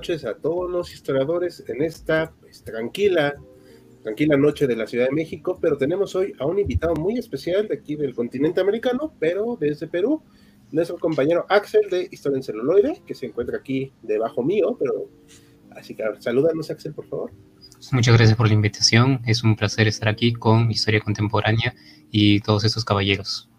Noches 0.00 0.24
a 0.24 0.32
todos 0.32 0.70
los 0.70 0.94
historiadores 0.94 1.62
en 1.68 1.82
esta 1.82 2.32
pues, 2.40 2.64
tranquila, 2.64 3.34
tranquila 4.02 4.38
noche 4.38 4.66
de 4.66 4.74
la 4.74 4.86
Ciudad 4.86 5.04
de 5.04 5.12
México, 5.12 5.58
pero 5.60 5.76
tenemos 5.76 6.16
hoy 6.16 6.32
a 6.38 6.46
un 6.46 6.58
invitado 6.58 6.94
muy 6.94 7.18
especial 7.18 7.68
de 7.68 7.74
aquí 7.74 7.96
del 7.96 8.14
continente 8.14 8.62
americano, 8.62 9.12
pero 9.18 9.58
desde 9.60 9.88
Perú, 9.88 10.22
nuestro 10.72 10.96
compañero 10.96 11.44
Axel 11.50 11.90
de 11.90 12.08
Historia 12.10 12.38
en 12.38 12.42
Celuloide, 12.42 13.02
que 13.06 13.14
se 13.14 13.26
encuentra 13.26 13.58
aquí 13.58 13.92
debajo 14.00 14.42
mío, 14.42 14.74
pero 14.78 15.10
así 15.72 15.94
que 15.94 16.02
salúdanos 16.20 16.70
Axel, 16.70 16.94
por 16.94 17.06
favor. 17.06 17.30
Muchas 17.92 18.16
gracias 18.16 18.38
por 18.38 18.48
la 18.48 18.54
invitación, 18.54 19.20
es 19.26 19.44
un 19.44 19.54
placer 19.54 19.86
estar 19.86 20.08
aquí 20.08 20.32
con 20.32 20.70
Historia 20.70 21.00
Contemporánea 21.00 21.74
y 22.10 22.40
todos 22.40 22.64
estos 22.64 22.86
caballeros. 22.86 23.50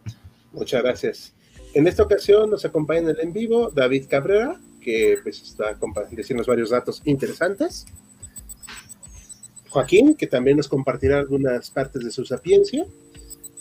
Muchas 0.54 0.82
gracias. 0.82 1.36
En 1.76 1.86
esta 1.86 2.02
ocasión 2.02 2.50
nos 2.50 2.66
acompaña 2.66 3.02
en 3.02 3.10
el 3.10 3.20
en 3.20 3.32
vivo 3.32 3.70
David 3.70 4.08
Cabrera, 4.10 4.60
que 4.82 5.18
pues, 5.24 5.42
está 5.42 5.78
diciendo 6.12 6.44
varios 6.46 6.72
datos 6.72 7.02
interesantes. 7.06 7.86
Joaquín, 9.70 10.16
que 10.16 10.28
también 10.28 10.58
nos 10.58 10.68
compartirá 10.68 11.20
algunas 11.20 11.72
partes 11.72 12.04
de 12.04 12.12
su 12.12 12.26
sapiencia. 12.26 12.86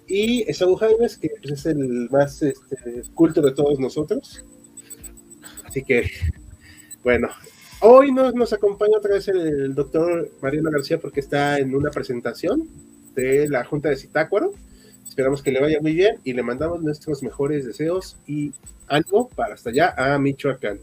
Y 0.08 0.42
Esaú 0.50 0.74
Jaimes, 0.74 1.16
que 1.18 1.30
pues, 1.40 1.52
es 1.52 1.66
el 1.66 2.10
más 2.10 2.42
este, 2.42 3.02
culto 3.14 3.40
de 3.40 3.52
todos 3.52 3.78
nosotros. 3.78 4.44
Así 5.64 5.84
que, 5.84 6.10
bueno, 7.04 7.28
hoy 7.80 8.10
nos, 8.10 8.34
nos 8.34 8.52
acompaña 8.52 8.98
otra 8.98 9.14
vez 9.14 9.28
el 9.28 9.72
doctor 9.74 10.28
Mariano 10.42 10.70
García 10.72 10.98
porque 10.98 11.20
está 11.20 11.58
en 11.58 11.76
una 11.76 11.92
presentación 11.92 12.68
de 13.14 13.48
la 13.48 13.64
Junta 13.64 13.90
de 13.90 13.96
Citácuaro. 13.96 14.52
Esperamos 15.20 15.42
que 15.42 15.52
le 15.52 15.60
vaya 15.60 15.78
muy 15.82 15.92
bien 15.92 16.18
y 16.24 16.32
le 16.32 16.42
mandamos 16.42 16.80
nuestros 16.80 17.22
mejores 17.22 17.66
deseos 17.66 18.16
y 18.26 18.54
ánimo 18.88 19.28
para 19.28 19.52
hasta 19.52 19.68
allá 19.68 19.94
a 19.94 20.18
Michoacán. 20.18 20.80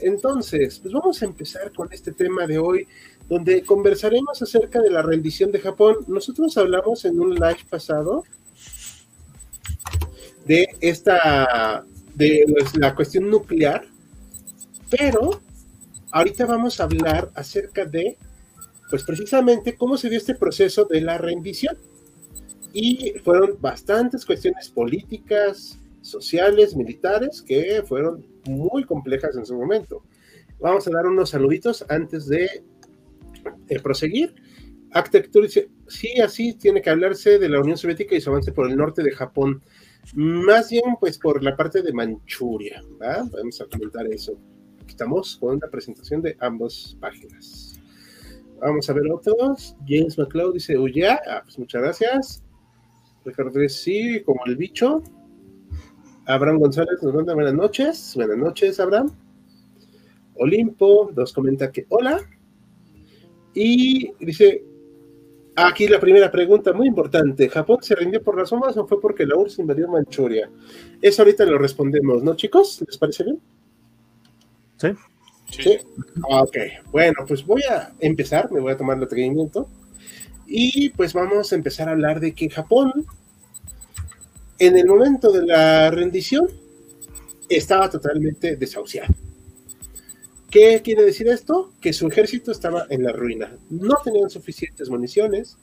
Entonces, 0.00 0.80
pues 0.80 0.92
vamos 0.92 1.22
a 1.22 1.24
empezar 1.24 1.72
con 1.72 1.90
este 1.90 2.12
tema 2.12 2.46
de 2.46 2.58
hoy, 2.58 2.86
donde 3.26 3.62
conversaremos 3.62 4.42
acerca 4.42 4.82
de 4.82 4.90
la 4.90 5.00
rendición 5.00 5.50
de 5.50 5.60
Japón. 5.60 5.96
Nosotros 6.08 6.58
hablamos 6.58 7.06
en 7.06 7.18
un 7.18 7.36
live 7.36 7.64
pasado 7.70 8.24
de 10.44 10.66
esta, 10.82 11.86
de 12.14 12.44
pues, 12.46 12.76
la 12.76 12.94
cuestión 12.94 13.30
nuclear, 13.30 13.86
pero 14.90 15.40
ahorita 16.10 16.44
vamos 16.44 16.80
a 16.80 16.84
hablar 16.84 17.30
acerca 17.34 17.86
de, 17.86 18.18
pues 18.90 19.04
precisamente 19.04 19.74
cómo 19.74 19.96
se 19.96 20.10
dio 20.10 20.18
este 20.18 20.34
proceso 20.34 20.84
de 20.84 21.00
la 21.00 21.16
rendición. 21.16 21.78
Y 22.74 23.14
fueron 23.24 23.56
bastantes 23.60 24.26
cuestiones 24.26 24.68
políticas, 24.68 25.78
sociales, 26.02 26.76
militares, 26.76 27.40
que 27.40 27.82
fueron 27.86 28.26
muy 28.46 28.84
complejas 28.84 29.36
en 29.36 29.46
su 29.46 29.54
momento. 29.54 30.02
Vamos 30.60 30.86
a 30.86 30.90
dar 30.90 31.06
unos 31.06 31.30
saluditos 31.30 31.84
antes 31.88 32.26
de 32.26 32.48
proseguir. 33.82 34.34
Arquitectura 34.92 35.46
dice, 35.46 35.70
sí, 35.88 36.20
así 36.20 36.54
tiene 36.54 36.82
que 36.82 36.90
hablarse 36.90 37.38
de 37.38 37.48
la 37.48 37.60
Unión 37.60 37.78
Soviética 37.78 38.14
y 38.14 38.20
su 38.20 38.30
avance 38.30 38.52
por 38.52 38.70
el 38.70 38.76
norte 38.76 39.02
de 39.02 39.12
Japón. 39.12 39.62
Más 40.14 40.70
bien, 40.70 40.96
pues 41.00 41.18
por 41.18 41.42
la 41.42 41.56
parte 41.56 41.82
de 41.82 41.92
Manchuria, 41.92 42.82
Vamos 42.98 43.60
a 43.60 43.66
comentar 43.66 44.06
eso. 44.06 44.38
estamos 44.86 45.36
con 45.36 45.56
una 45.56 45.68
presentación 45.68 46.20
de 46.22 46.36
ambas 46.40 46.96
páginas. 47.00 47.80
Vamos 48.60 48.88
a 48.88 48.92
ver 48.92 49.10
otros. 49.10 49.74
James 49.86 50.18
McLeod 50.18 50.54
dice, 50.54 50.78
uy, 50.78 51.02
ah, 51.02 51.40
pues 51.44 51.58
muchas 51.58 51.82
gracias. 51.82 52.43
Ricardo 53.24 53.68
sí, 53.68 54.22
como 54.24 54.40
el 54.46 54.56
bicho. 54.56 55.02
Abraham 56.26 56.58
González 56.58 57.02
nos 57.02 57.14
manda 57.14 57.34
buenas 57.34 57.54
noches. 57.54 58.12
Buenas 58.14 58.38
noches, 58.38 58.80
Abraham. 58.80 59.10
Olimpo 60.36 61.10
nos 61.14 61.32
comenta 61.32 61.70
que 61.70 61.86
hola. 61.88 62.20
Y 63.54 64.12
dice, 64.20 64.64
aquí 65.56 65.86
la 65.86 66.00
primera 66.00 66.30
pregunta 66.30 66.72
muy 66.72 66.88
importante. 66.88 67.48
¿Japón 67.48 67.78
se 67.82 67.94
rindió 67.94 68.22
por 68.22 68.38
las 68.38 68.48
sombras 68.48 68.76
o 68.76 68.86
fue 68.86 69.00
porque 69.00 69.26
la 69.26 69.36
URSS 69.36 69.60
invadió 69.60 69.88
Manchuria? 69.88 70.50
Eso 71.00 71.22
ahorita 71.22 71.44
lo 71.46 71.58
respondemos, 71.58 72.22
¿no, 72.22 72.34
chicos? 72.36 72.82
¿Les 72.86 72.98
parece 72.98 73.24
bien? 73.24 73.40
Sí. 74.76 74.88
Sí. 75.50 75.78
Ok, 76.28 76.56
bueno, 76.90 77.24
pues 77.28 77.46
voy 77.46 77.62
a 77.70 77.92
empezar, 78.00 78.50
me 78.50 78.60
voy 78.60 78.72
a 78.72 78.76
tomar 78.76 78.96
el 78.96 79.04
atrevimiento. 79.04 79.68
Y 80.46 80.90
pues 80.90 81.12
vamos 81.12 81.52
a 81.52 81.56
empezar 81.56 81.88
a 81.88 81.92
hablar 81.92 82.20
de 82.20 82.32
que 82.32 82.50
Japón 82.50 83.06
en 84.58 84.76
el 84.78 84.86
momento 84.86 85.32
de 85.32 85.46
la 85.46 85.90
rendición 85.90 86.48
estaba 87.48 87.90
totalmente 87.90 88.56
desahuciado. 88.56 89.12
¿Qué 90.50 90.82
quiere 90.84 91.02
decir 91.02 91.26
esto? 91.28 91.72
Que 91.80 91.92
su 91.92 92.06
ejército 92.06 92.52
estaba 92.52 92.86
en 92.88 93.02
la 93.02 93.12
ruina. 93.12 93.52
No 93.70 93.96
tenían 94.04 94.30
suficientes 94.30 94.88
municiones. 94.88 95.56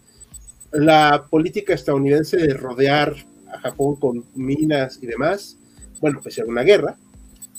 La 0.72 1.28
política 1.30 1.74
estadounidense 1.74 2.38
de 2.38 2.54
rodear 2.54 3.16
a 3.52 3.60
Japón 3.60 3.96
con 3.96 4.26
minas 4.36 5.00
y 5.02 5.08
demás, 5.08 5.58
bueno, 6.00 6.20
pues 6.22 6.38
era 6.38 6.48
una 6.48 6.64
guerra, 6.64 6.98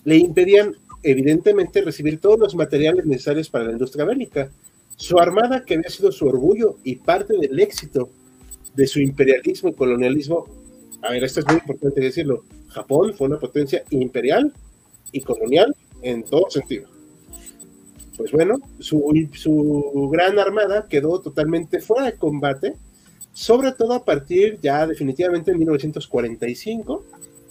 le 0.04 0.16
impedían 0.16 0.74
evidentemente 1.02 1.82
recibir 1.82 2.20
todos 2.20 2.38
los 2.38 2.54
materiales 2.54 3.06
necesarios 3.06 3.48
para 3.48 3.64
la 3.64 3.72
industria 3.72 4.04
bélica. 4.04 4.50
Su 4.96 5.18
armada, 5.18 5.64
que 5.64 5.74
había 5.74 5.90
sido 5.90 6.12
su 6.12 6.26
orgullo 6.26 6.76
y 6.84 6.96
parte 6.96 7.34
del 7.36 7.58
éxito 7.58 8.10
de 8.74 8.86
su 8.86 9.00
imperialismo 9.00 9.70
y 9.70 9.74
colonialismo, 9.74 10.46
a 11.02 11.10
ver, 11.10 11.24
esto 11.24 11.40
es 11.40 11.46
muy 11.46 11.56
importante 11.56 12.00
decirlo, 12.00 12.44
Japón 12.68 13.14
fue 13.14 13.26
una 13.26 13.38
potencia 13.38 13.82
imperial 13.90 14.52
y 15.10 15.20
colonial 15.20 15.74
en 16.02 16.24
todo 16.24 16.50
sentido. 16.50 16.88
Pues 18.16 18.30
bueno, 18.30 18.60
su, 18.78 20.08
gran 20.12 20.38
armada 20.38 20.86
quedó 20.88 21.20
totalmente 21.20 21.80
fuera 21.80 22.06
de 22.06 22.16
combate, 22.16 22.74
sobre 23.32 23.72
todo 23.72 23.94
a 23.94 24.04
partir 24.04 24.58
ya 24.62 24.86
definitivamente 24.86 25.50
en 25.50 25.58
1945, 25.58 27.04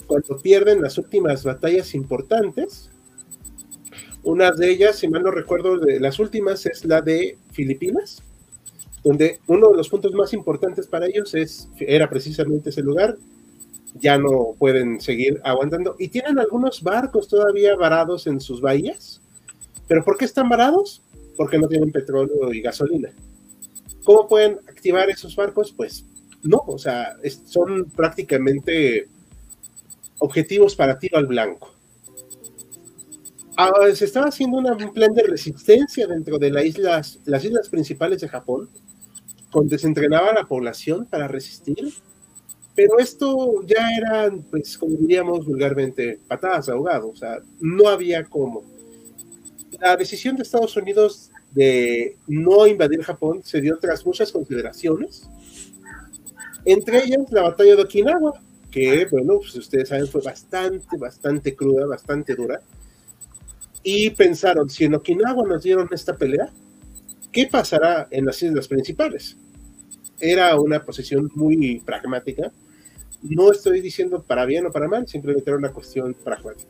cuando 0.05 0.37
pierden 0.37 0.81
las 0.81 0.97
últimas 0.97 1.43
batallas 1.43 1.95
importantes. 1.95 2.90
Una 4.23 4.51
de 4.51 4.69
ellas, 4.69 4.97
si 4.97 5.07
mal 5.07 5.23
no 5.23 5.31
recuerdo, 5.31 5.77
de 5.77 5.99
las 5.99 6.19
últimas 6.19 6.65
es 6.65 6.85
la 6.85 7.01
de 7.01 7.37
Filipinas, 7.51 8.21
donde 9.03 9.39
uno 9.47 9.69
de 9.69 9.77
los 9.77 9.89
puntos 9.89 10.13
más 10.13 10.33
importantes 10.33 10.87
para 10.87 11.07
ellos 11.07 11.33
es, 11.33 11.69
era 11.79 12.09
precisamente 12.09 12.69
ese 12.69 12.83
lugar, 12.83 13.17
ya 13.95 14.17
no 14.17 14.55
pueden 14.57 15.01
seguir 15.01 15.41
aguantando. 15.43 15.95
Y 15.97 16.09
tienen 16.09 16.39
algunos 16.39 16.83
barcos 16.83 17.27
todavía 17.27 17.75
varados 17.75 18.27
en 18.27 18.39
sus 18.39 18.61
bahías. 18.61 19.21
¿Pero 19.87 20.03
por 20.03 20.17
qué 20.17 20.25
están 20.25 20.49
varados? 20.49 21.01
Porque 21.35 21.57
no 21.57 21.67
tienen 21.67 21.91
petróleo 21.91 22.53
y 22.53 22.61
gasolina. 22.61 23.09
¿Cómo 24.03 24.27
pueden 24.27 24.59
activar 24.67 25.09
esos 25.09 25.35
barcos? 25.35 25.73
Pues 25.75 26.05
no, 26.43 26.63
o 26.65 26.77
sea, 26.77 27.15
son 27.45 27.85
prácticamente 27.85 29.07
objetivos 30.19 30.75
para 30.75 30.97
tiro 30.97 31.17
al 31.17 31.27
blanco. 31.27 31.70
Ah, 33.57 33.71
se 33.93 34.05
estaba 34.05 34.27
haciendo 34.27 34.57
un 34.59 34.93
plan 34.93 35.13
de 35.13 35.23
resistencia 35.23 36.07
dentro 36.07 36.37
de 36.37 36.51
las 36.51 36.65
islas, 36.65 37.19
las 37.25 37.43
islas 37.43 37.69
principales 37.69 38.21
de 38.21 38.29
Japón, 38.29 38.69
donde 39.51 39.77
se 39.77 39.87
entrenaba 39.87 40.29
a 40.29 40.33
la 40.33 40.47
población 40.47 41.05
para 41.05 41.27
resistir 41.27 41.93
pero 42.75 42.99
esto 42.99 43.63
ya 43.65 43.89
eran, 43.97 44.43
pues, 44.43 44.77
como 44.77 44.95
diríamos 44.95 45.45
vulgarmente, 45.45 46.19
patadas 46.27 46.69
ahogadas, 46.69 47.03
o 47.03 47.15
sea, 47.15 47.39
no 47.59 47.87
había 47.87 48.23
cómo. 48.23 48.63
La 49.79 49.95
decisión 49.97 50.35
de 50.35 50.43
Estados 50.43 50.75
Unidos 50.77 51.31
de 51.51 52.17
no 52.27 52.65
invadir 52.65 53.03
Japón 53.03 53.41
se 53.43 53.59
dio 53.59 53.77
tras 53.77 54.05
muchas 54.05 54.31
consideraciones, 54.31 55.29
entre 56.63 57.03
ellas 57.03 57.29
la 57.31 57.41
batalla 57.41 57.75
de 57.75 57.81
Okinawa, 57.81 58.39
que, 58.69 59.05
bueno, 59.11 59.39
pues 59.39 59.53
ustedes 59.55 59.89
saben, 59.89 60.07
fue 60.07 60.21
bastante, 60.21 60.97
bastante 60.97 61.55
cruda, 61.55 61.85
bastante 61.87 62.35
dura. 62.35 62.61
Y 63.83 64.11
pensaron, 64.11 64.69
si 64.69 64.85
en 64.85 64.95
Okinawa 64.95 65.47
nos 65.47 65.63
dieron 65.63 65.87
esta 65.91 66.15
pelea, 66.15 66.49
¿qué 67.31 67.47
pasará 67.47 68.07
en 68.11 68.25
las 68.25 68.41
islas 68.43 68.67
principales? 68.67 69.37
era 70.21 70.57
una 70.59 70.83
posición 70.83 71.29
muy 71.35 71.81
pragmática. 71.83 72.51
No 73.23 73.51
estoy 73.51 73.81
diciendo 73.81 74.23
para 74.23 74.45
bien 74.45 74.65
o 74.65 74.71
para 74.71 74.87
mal, 74.87 75.07
simplemente 75.07 75.49
era 75.49 75.57
una 75.57 75.71
cuestión 75.71 76.13
pragmática. 76.13 76.69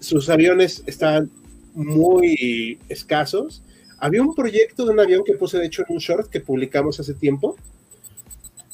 Sus 0.00 0.28
aviones 0.28 0.82
estaban 0.86 1.30
muy 1.74 2.78
escasos. 2.88 3.62
Había 3.98 4.22
un 4.22 4.34
proyecto 4.34 4.84
de 4.84 4.92
un 4.92 5.00
avión 5.00 5.22
que 5.24 5.34
puse, 5.34 5.58
de 5.58 5.66
hecho, 5.66 5.84
en 5.86 5.94
un 5.94 6.00
short 6.00 6.28
que 6.28 6.40
publicamos 6.40 6.98
hace 6.98 7.14
tiempo, 7.14 7.56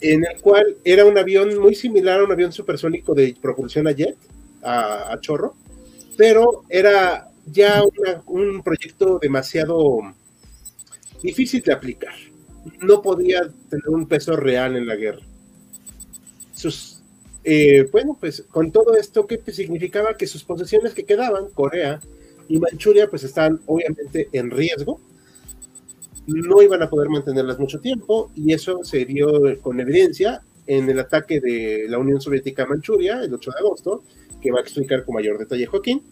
en 0.01 0.25
el 0.25 0.41
cual 0.41 0.77
era 0.85 1.05
un 1.05 1.19
avión 1.19 1.57
muy 1.59 1.75
similar 1.75 2.21
a 2.21 2.25
un 2.25 2.33
avión 2.33 2.53
supersónico 2.53 3.15
de 3.15 3.37
propulsión 3.41 3.87
a 3.87 3.93
jet, 3.93 4.17
a, 4.63 5.17
chorro, 5.21 5.55
pero 6.17 6.63
era 6.69 7.29
ya 7.47 7.83
un 8.27 8.63
proyecto 8.63 9.19
demasiado 9.21 10.01
difícil 11.23 11.63
de 11.63 11.73
aplicar. 11.73 12.15
No 12.81 13.03
podía 13.03 13.43
tener 13.69 13.89
un 13.89 14.07
peso 14.07 14.37
real 14.37 14.77
en 14.77 14.87
la 14.87 14.97
guerra. 14.97 15.23
Sus, 16.55 17.03
eh, 17.45 17.89
bueno, 17.91 18.17
pues 18.19 18.45
con 18.51 18.71
todo 18.71 18.95
esto, 18.97 19.27
¿qué 19.27 19.41
significaba? 19.53 20.17
Que 20.17 20.27
sus 20.27 20.45
posesiones 20.45 20.95
que 20.95 21.05
quedaban, 21.05 21.51
Corea 21.51 22.01
y 22.49 22.59
Manchuria, 22.59 23.09
pues 23.09 23.25
estaban 23.25 23.61
obviamente 23.67 24.29
en 24.33 24.51
riesgo 24.51 25.01
no 26.27 26.63
iban 26.63 26.83
a 26.83 26.91
poder 26.91 27.09
mantenerlas 27.09 27.59
mucho 27.59 27.81
tiempo 27.81 28.31
y 28.35 28.53
eso 28.53 28.85
se 28.85 29.05
dio 29.05 29.61
con 29.61 29.81
evidencia 29.81 30.43
en 30.67 30.89
el 30.89 30.99
ataque 31.01 31.41
de 31.41 31.87
la 31.89 31.99
Unión 31.99 32.21
Soviética 32.21 32.63
a 32.63 32.67
Manchuria 32.67 33.23
el 33.23 33.35
8 33.35 33.51
de 33.51 33.59
agosto, 33.59 34.05
que 34.41 34.53
va 34.53 34.61
a 34.61 34.63
explicar 34.63 35.05
con 35.05 35.15
mayor 35.15 35.39
detalle 35.39 35.67
Joaquín. 35.67 36.03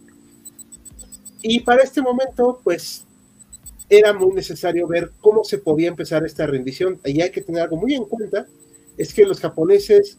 Y 1.42 1.60
para 1.60 1.82
este 1.82 2.02
momento, 2.02 2.60
pues 2.62 3.04
era 3.88 4.12
muy 4.12 4.32
necesario 4.34 4.86
ver 4.86 5.10
cómo 5.20 5.42
se 5.44 5.58
podía 5.58 5.88
empezar 5.88 6.24
esta 6.24 6.46
rendición. 6.46 7.00
Y 7.04 7.20
hay 7.20 7.30
que 7.30 7.40
tener 7.40 7.62
algo 7.62 7.76
muy 7.76 7.94
en 7.94 8.04
cuenta, 8.04 8.46
es 8.96 9.12
que 9.12 9.24
los 9.24 9.40
japoneses, 9.40 10.18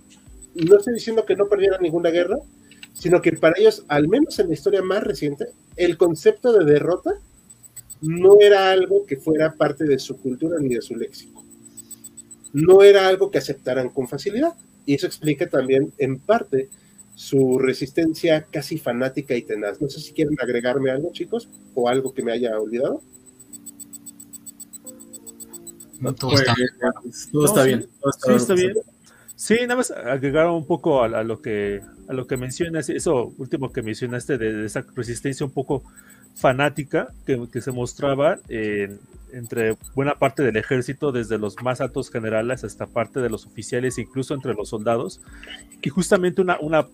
no 0.56 0.77
estoy 0.77 0.94
diciendo 0.94 1.25
que 1.25 1.35
no 1.35 1.47
perdieran 1.47 1.81
ninguna 1.81 2.09
guerra, 2.09 2.38
sino 2.94 3.21
que 3.21 3.31
para 3.33 3.57
ellos, 3.57 3.85
al 3.88 4.07
menos 4.07 4.38
en 4.39 4.47
la 4.50 4.53
historia 4.53 4.81
más 4.81 5.03
reciente, 5.03 5.47
el 5.77 5.97
concepto 5.97 6.51
de 6.51 6.65
derrota 6.65 7.13
no 8.01 8.39
era 8.39 8.71
algo 8.71 9.06
que 9.06 9.17
fuera 9.17 9.53
parte 9.53 9.85
de 9.85 10.00
su 10.00 10.17
cultura 10.17 10.57
ni 10.59 10.75
de 10.75 10.81
su 10.81 10.95
léxico. 10.95 11.45
No 12.51 12.83
era 12.83 13.07
algo 13.07 13.31
que 13.31 13.38
aceptaran 13.38 13.89
con 13.89 14.07
facilidad. 14.07 14.53
Y 14.85 14.95
eso 14.95 15.06
explica 15.06 15.47
también, 15.47 15.94
en 16.00 16.19
parte, 16.19 16.69
su 17.21 17.59
resistencia 17.59 18.47
casi 18.50 18.79
fanática 18.79 19.35
y 19.35 19.44
tenaz. 19.44 19.79
No 19.79 19.88
sé 19.89 20.00
si 20.00 20.12
quieren 20.12 20.35
agregarme 20.41 20.89
algo, 20.89 21.12
chicos, 21.13 21.50
o 21.75 21.88
algo 21.88 22.15
que 22.15 22.23
me 22.23 22.31
haya 22.31 22.59
olvidado. 22.59 23.03
No, 26.00 26.15
todo, 26.15 26.33
está, 26.33 26.56
bien. 26.56 27.88
sí, 27.94 28.31
está 28.35 28.56
bien. 28.56 28.73
Sí, 29.35 29.53
nada 29.62 29.75
más 29.75 29.91
agregar 29.91 30.47
un 30.47 30.65
poco 30.65 31.03
a, 31.03 31.23
lo 31.23 31.44
que 31.44 31.81
a 32.07 32.13
lo 32.13 32.25
que 32.25 32.38
mencionas, 32.38 32.89
eso 32.89 33.35
último 33.38 33.71
que 33.71 33.83
mencionaste 33.83 34.39
de 34.39 34.65
esa 34.65 34.83
resistencia 34.95 35.45
un 35.45 35.51
poco 35.51 35.83
fanática 36.33 37.13
que, 37.27 37.62
se 37.62 37.71
mostraba 37.71 38.39
entre 39.31 39.77
buena 39.94 40.15
parte 40.15 40.41
del 40.41 40.57
ejército, 40.57 41.12
desde 41.12 41.38
los 41.38 41.56
más 41.62 41.81
altos 41.81 42.09
generales 42.09 42.63
hasta 42.63 42.88
parte 42.88 43.19
de 43.19 43.29
los 43.29 43.45
oficiales, 43.45 44.00
incluso 44.00 44.33
entre 44.33 44.56
los 44.56 44.69
soldados, 44.69 45.21
y 45.83 45.89
justamente 45.89 46.41
una, 46.41 46.59
una 46.59 46.88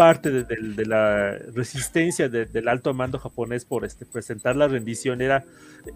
parte 0.00 0.30
de, 0.30 0.86
la 0.86 1.36
resistencia 1.54 2.30
del 2.30 2.68
alto 2.68 2.94
mando 2.94 3.18
japonés 3.18 3.66
por 3.66 3.84
este, 3.84 4.06
presentar 4.06 4.56
la 4.56 4.66
rendición 4.66 5.20
era 5.20 5.44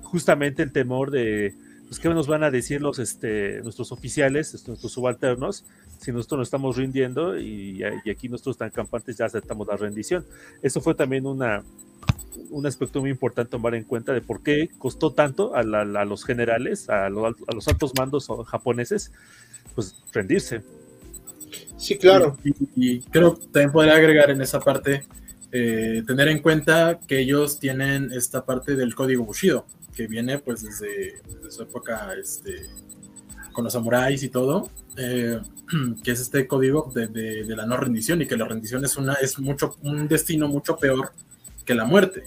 justamente 0.02 0.62
el 0.62 0.72
temor 0.72 1.10
de 1.10 1.54
pues, 1.88 2.00
qué 2.00 2.10
nos 2.10 2.26
van 2.26 2.42
a 2.42 2.50
decir 2.50 2.82
los, 2.82 2.98
este, 2.98 3.62
nuestros 3.62 3.92
oficiales, 3.92 4.62
nuestros 4.68 4.92
subalternos, 4.92 5.64
si 6.02 6.12
nosotros 6.12 6.40
nos 6.40 6.48
estamos 6.48 6.76
rindiendo 6.76 7.38
y, 7.38 7.82
aquí 7.82 8.28
nosotros 8.28 8.58
tan 8.58 8.68
campantes 8.68 9.16
ya 9.16 9.24
aceptamos 9.24 9.66
la 9.66 9.78
rendición. 9.78 10.26
Eso 10.60 10.82
fue 10.82 10.94
también 10.94 11.24
una, 11.24 11.62
un 12.50 12.66
aspecto 12.66 13.00
muy 13.00 13.08
importante 13.08 13.52
tomar 13.52 13.74
en 13.74 13.84
cuenta 13.84 14.12
de 14.12 14.20
por 14.20 14.42
qué 14.42 14.68
costó 14.76 15.14
tanto 15.14 15.56
a, 15.56 15.62
los 15.62 16.26
generales, 16.26 16.90
a, 16.90 17.08
los 17.08 17.68
altos 17.68 17.92
mandos 17.98 18.28
japoneses, 18.48 19.12
pues 19.74 20.04
rendirse. 20.12 20.60
Sí, 21.76 21.98
claro. 21.98 22.36
Y, 22.76 23.00
creo 23.00 23.38
que 23.38 23.46
también 23.46 23.72
podría 23.72 23.96
agregar 23.96 24.30
en 24.30 24.40
esa 24.40 24.60
parte, 24.60 25.04
eh, 25.52 26.02
tener 26.06 26.28
en 26.28 26.40
cuenta 26.40 27.00
que 27.06 27.20
ellos 27.20 27.58
tienen 27.58 28.12
esta 28.12 28.44
parte 28.44 28.74
del 28.76 28.94
código 28.94 29.24
Bushido, 29.24 29.66
que 29.94 30.06
viene 30.06 30.38
pues 30.38 30.62
desde, 30.62 31.20
su 31.50 31.62
época 31.62 32.14
este, 32.20 32.66
con 33.52 33.64
los 33.64 33.72
samuráis 33.72 34.22
y 34.22 34.28
todo, 34.28 34.70
eh, 34.96 35.40
que 36.04 36.10
es 36.10 36.20
este 36.20 36.46
código 36.46 36.90
de, 36.94 37.08
de, 37.08 37.56
la 37.56 37.66
no 37.66 37.76
rendición 37.76 38.22
y 38.22 38.26
que 38.26 38.36
la 38.36 38.46
rendición 38.46 38.84
es, 38.84 38.96
una, 38.96 39.14
es 39.14 39.38
mucho, 39.38 39.76
un 39.82 40.08
destino 40.08 40.48
mucho 40.48 40.76
peor 40.76 41.12
que 41.64 41.74
la 41.74 41.84
muerte. 41.84 42.24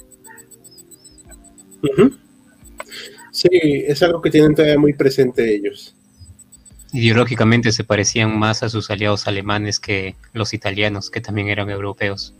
Sí, 3.32 3.50
es 3.52 4.02
algo 4.02 4.22
que 4.22 4.32
tienen 4.32 4.56
todavía 4.56 4.80
muy 4.80 4.94
presente 4.94 5.56
ellos. 5.56 5.97
Ideológicamente 6.94 7.72
se 7.72 7.84
parecían 7.84 8.38
más 8.38 8.64
a 8.64 8.70
sus 8.70 8.90
aliados 8.90 9.28
alemanes 9.28 9.80
que 9.80 10.16
los 10.34 10.54
italianos, 10.54 11.10
que 11.10 11.22
también 11.22 11.50
eran 11.50 11.70
europeos. 11.70 12.34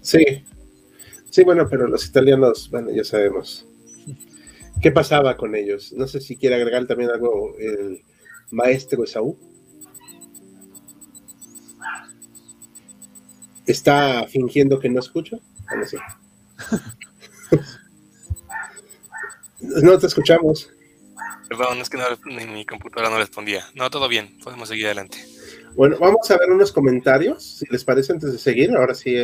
Sí, 0.00 0.24
sí, 1.30 1.44
bueno, 1.44 1.68
pero 1.68 1.86
los 1.86 2.06
italianos, 2.06 2.68
bueno, 2.70 2.90
ya 2.90 3.04
sabemos. 3.04 3.66
¿Qué 4.80 4.90
pasaba 4.90 5.36
con 5.36 5.54
ellos? 5.54 5.92
No 5.92 6.06
sé 6.06 6.20
si 6.20 6.36
quiere 6.36 6.56
agregar 6.56 6.86
también 6.86 7.10
algo 7.10 7.56
el 7.58 8.02
maestro 8.50 9.04
Esaú. 9.04 9.38
¿Está 13.66 14.26
fingiendo 14.28 14.78
que 14.78 14.88
no 15.76 15.84
sé. 15.86 15.98
no 19.82 19.98
te 19.98 20.06
escuchamos. 20.06 20.70
Perdón, 21.48 21.78
es 21.78 21.88
que 21.88 21.98
mi 22.26 22.64
computadora 22.64 23.10
no 23.10 23.18
respondía. 23.18 23.64
No, 23.74 23.88
todo 23.90 24.08
bien, 24.08 24.36
podemos 24.42 24.68
seguir 24.68 24.86
adelante. 24.86 25.18
Bueno, 25.76 25.98
vamos 26.00 26.30
a 26.30 26.38
ver 26.38 26.50
unos 26.50 26.72
comentarios, 26.72 27.58
si 27.58 27.66
les 27.70 27.84
parece, 27.84 28.12
antes 28.12 28.32
de 28.32 28.38
seguir. 28.38 28.74
Ahora 28.74 28.94
sí, 28.94 29.14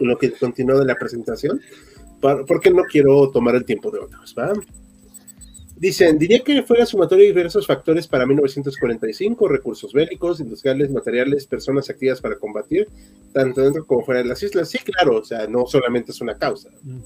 lo, 0.00 0.18
que 0.18 0.32
continúa 0.32 0.78
de 0.78 0.86
la 0.86 0.94
presentación, 0.96 1.60
porque 2.46 2.70
no 2.70 2.84
quiero 2.84 3.30
tomar 3.30 3.54
el 3.54 3.66
tiempo 3.66 3.90
de 3.90 3.98
otros. 3.98 4.34
¿va? 4.36 4.54
Dicen, 5.76 6.18
diría 6.18 6.40
que 6.40 6.62
fue 6.62 6.78
la 6.78 6.86
sumatoria 6.86 7.24
de 7.24 7.32
diversos 7.32 7.66
factores 7.66 8.08
para 8.08 8.24
1945, 8.24 9.46
recursos 9.46 9.92
bélicos, 9.92 10.40
industriales, 10.40 10.90
materiales, 10.90 11.46
personas 11.46 11.90
activas 11.90 12.20
para 12.22 12.36
combatir, 12.36 12.88
tanto 13.34 13.60
dentro 13.60 13.84
como 13.86 14.04
fuera 14.04 14.22
de 14.22 14.28
las 14.28 14.42
islas. 14.42 14.70
Sí, 14.70 14.78
claro, 14.78 15.18
o 15.18 15.24
sea, 15.24 15.46
no 15.46 15.66
solamente 15.66 16.12
es 16.12 16.20
una 16.22 16.38
causa. 16.38 16.70
Mm. 16.82 17.00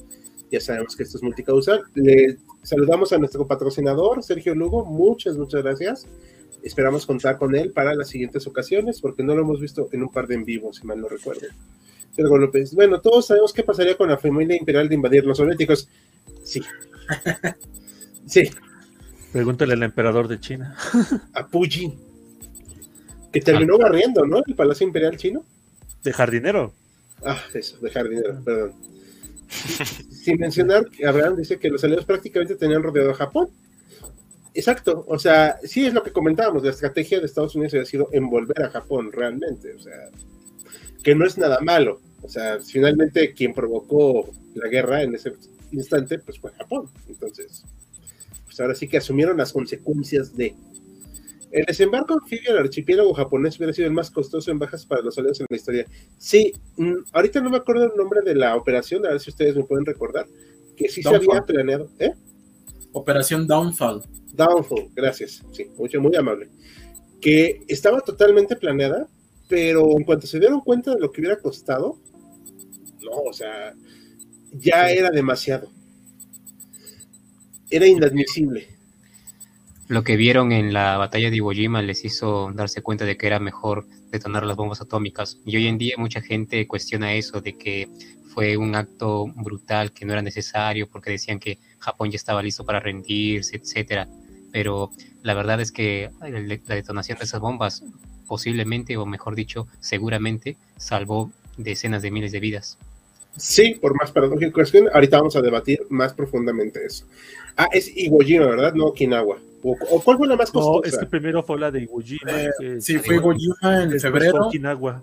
Ya 0.52 0.60
sabemos 0.60 0.94
que 0.94 1.02
esto 1.02 1.16
es 1.16 1.22
multicausal. 1.22 1.82
Le 1.94 2.38
saludamos 2.62 3.12
a 3.12 3.18
nuestro 3.18 3.46
patrocinador, 3.46 4.22
Sergio 4.22 4.54
Lugo. 4.54 4.84
Muchas, 4.84 5.36
muchas 5.36 5.62
gracias. 5.62 6.06
Esperamos 6.62 7.06
contar 7.06 7.38
con 7.38 7.54
él 7.54 7.72
para 7.72 7.94
las 7.94 8.08
siguientes 8.08 8.46
ocasiones, 8.46 9.00
porque 9.00 9.22
no 9.22 9.34
lo 9.34 9.42
hemos 9.42 9.60
visto 9.60 9.88
en 9.92 10.02
un 10.02 10.08
par 10.10 10.26
de 10.26 10.34
en 10.34 10.44
vivo, 10.44 10.72
si 10.72 10.86
mal 10.86 11.00
no 11.00 11.08
recuerdo. 11.08 11.46
Pero 12.16 12.36
López, 12.36 12.74
bueno, 12.74 13.00
todos 13.00 13.26
sabemos 13.26 13.52
qué 13.52 13.62
pasaría 13.62 13.96
con 13.96 14.08
la 14.08 14.18
familia 14.18 14.56
imperial 14.56 14.88
de 14.88 14.96
invadir 14.96 15.24
los 15.24 15.38
soviéticos. 15.38 15.88
Sí. 16.42 16.62
Sí. 18.26 18.50
Pregúntale 19.32 19.72
al 19.72 19.82
emperador 19.82 20.28
de 20.28 20.38
China. 20.38 20.76
A 21.32 21.46
Puyi. 21.46 21.94
Que 23.32 23.40
terminó 23.40 23.76
ah. 23.76 23.84
barriendo, 23.84 24.26
¿no? 24.26 24.42
El 24.46 24.54
Palacio 24.54 24.86
Imperial 24.86 25.16
chino. 25.16 25.44
De 26.04 26.12
jardinero. 26.12 26.74
Ah, 27.24 27.40
eso, 27.54 27.78
de 27.78 27.90
jardinero, 27.90 28.38
perdón. 28.44 28.74
Sin 30.10 30.38
mencionar 30.38 30.88
que 30.90 31.06
Abraham 31.06 31.36
dice 31.36 31.58
que 31.58 31.70
los 31.70 31.82
aliados 31.84 32.04
prácticamente 32.04 32.56
tenían 32.56 32.82
rodeado 32.82 33.10
a 33.10 33.14
Japón. 33.14 33.48
Exacto, 34.54 35.04
o 35.06 35.18
sea, 35.18 35.58
sí 35.62 35.86
es 35.86 35.94
lo 35.94 36.02
que 36.02 36.10
comentábamos, 36.10 36.64
la 36.64 36.70
estrategia 36.70 37.20
de 37.20 37.26
Estados 37.26 37.54
Unidos 37.54 37.74
había 37.74 37.86
sido 37.86 38.08
envolver 38.12 38.62
a 38.62 38.70
Japón 38.70 39.12
realmente, 39.12 39.72
o 39.74 39.78
sea, 39.78 40.10
que 41.04 41.14
no 41.14 41.24
es 41.24 41.38
nada 41.38 41.60
malo, 41.60 42.00
o 42.22 42.28
sea, 42.28 42.58
finalmente 42.58 43.34
quien 43.34 43.54
provocó 43.54 44.28
la 44.54 44.68
guerra 44.68 45.02
en 45.02 45.14
ese 45.14 45.34
instante, 45.70 46.18
pues 46.18 46.40
fue 46.40 46.50
Japón, 46.52 46.88
entonces, 47.08 47.62
pues 48.46 48.58
ahora 48.58 48.74
sí 48.74 48.88
que 48.88 48.96
asumieron 48.96 49.36
las 49.36 49.52
consecuencias 49.52 50.36
de. 50.36 50.54
El 51.50 51.64
desembarco 51.64 52.14
anfibio 52.14 52.52
del 52.52 52.64
archipiélago 52.64 53.14
japonés 53.14 53.56
hubiera 53.56 53.72
sido 53.72 53.88
el 53.88 53.94
más 53.94 54.10
costoso 54.10 54.50
en 54.50 54.58
bajas 54.58 54.84
para 54.84 55.02
los 55.02 55.16
aliados 55.16 55.40
en 55.40 55.46
la 55.48 55.56
historia. 55.56 55.86
Sí, 56.18 56.52
mm, 56.76 56.94
ahorita 57.12 57.40
no 57.40 57.50
me 57.50 57.56
acuerdo 57.56 57.84
el 57.84 57.96
nombre 57.96 58.20
de 58.22 58.34
la 58.34 58.56
operación, 58.56 59.06
a 59.06 59.10
ver 59.10 59.20
si 59.20 59.30
ustedes 59.30 59.56
me 59.56 59.64
pueden 59.64 59.86
recordar, 59.86 60.26
que 60.76 60.88
sí 60.88 61.02
se 61.02 61.08
había 61.14 61.42
planeado. 61.42 61.90
¿eh? 61.98 62.12
Operación 62.92 63.46
Downfall. 63.46 64.02
Downfall, 64.34 64.90
gracias. 64.94 65.42
Sí, 65.52 65.66
mucho, 65.76 66.00
muy 66.00 66.14
amable. 66.16 66.48
Que 67.20 67.62
estaba 67.66 68.00
totalmente 68.00 68.56
planeada, 68.56 69.08
pero 69.48 69.96
en 69.96 70.04
cuanto 70.04 70.26
se 70.26 70.38
dieron 70.38 70.60
cuenta 70.60 70.94
de 70.94 71.00
lo 71.00 71.10
que 71.10 71.20
hubiera 71.22 71.40
costado, 71.40 71.98
no, 73.02 73.12
o 73.28 73.32
sea, 73.32 73.74
ya 74.52 74.90
era 74.90 75.10
demasiado 75.10 75.70
era 77.70 77.86
inadmisible. 77.86 78.68
Lo 79.88 80.04
que 80.04 80.16
vieron 80.16 80.52
en 80.52 80.72
la 80.74 80.98
batalla 80.98 81.30
de 81.30 81.36
Iwo 81.36 81.50
Jima 81.52 81.80
les 81.80 82.04
hizo 82.04 82.52
darse 82.52 82.82
cuenta 82.82 83.06
de 83.06 83.16
que 83.16 83.26
era 83.26 83.40
mejor 83.40 83.86
detonar 84.10 84.44
las 84.44 84.56
bombas 84.56 84.82
atómicas. 84.82 85.38
Y 85.46 85.56
hoy 85.56 85.66
en 85.66 85.78
día 85.78 85.94
mucha 85.96 86.20
gente 86.20 86.66
cuestiona 86.66 87.14
eso, 87.14 87.40
de 87.40 87.56
que 87.56 87.88
fue 88.34 88.58
un 88.58 88.74
acto 88.74 89.26
brutal, 89.34 89.92
que 89.92 90.04
no 90.04 90.12
era 90.12 90.20
necesario, 90.20 90.88
porque 90.88 91.10
decían 91.10 91.38
que 91.38 91.58
Japón 91.78 92.10
ya 92.10 92.16
estaba 92.16 92.42
listo 92.42 92.64
para 92.64 92.80
rendirse, 92.80 93.56
etcétera. 93.56 94.06
Pero 94.52 94.90
la 95.22 95.32
verdad 95.32 95.60
es 95.60 95.72
que 95.72 96.10
la 96.20 96.74
detonación 96.74 97.18
de 97.18 97.24
esas 97.24 97.40
bombas 97.40 97.82
posiblemente, 98.26 98.98
o 98.98 99.06
mejor 99.06 99.34
dicho, 99.34 99.66
seguramente 99.80 100.58
salvó 100.76 101.32
decenas 101.56 102.02
de 102.02 102.10
miles 102.10 102.30
de 102.30 102.40
vidas. 102.40 102.78
Sí, 103.36 103.74
por 103.80 103.96
más 103.96 104.10
paradójico 104.10 104.60
que 104.62 104.88
ahorita 104.92 105.18
vamos 105.18 105.36
a 105.36 105.42
debatir 105.42 105.80
más 105.90 106.12
profundamente 106.12 106.84
eso. 106.84 107.06
Ah, 107.58 107.68
es 107.72 107.90
Iwo 107.96 108.20
Jima, 108.20 108.46
¿verdad? 108.46 108.72
No 108.74 108.86
Okinawa. 108.86 109.36
¿O, 109.64 110.00
cuál 110.04 110.16
fue 110.16 110.28
la 110.28 110.36
más 110.36 110.52
costosa? 110.52 110.78
No, 110.78 110.84
es 110.84 110.96
que 110.96 111.06
primero 111.06 111.42
fue 111.42 111.58
la 111.58 111.72
de 111.72 111.82
Iwo 111.82 112.00
Jima. 112.00 112.40
Eh, 112.40 112.80
sí, 112.80 112.98
fue 112.98 113.16
Iwo 113.16 113.34
Jima 113.34 113.82
en 113.82 114.00
febrero. 114.00 114.46
Okinawa. 114.46 115.02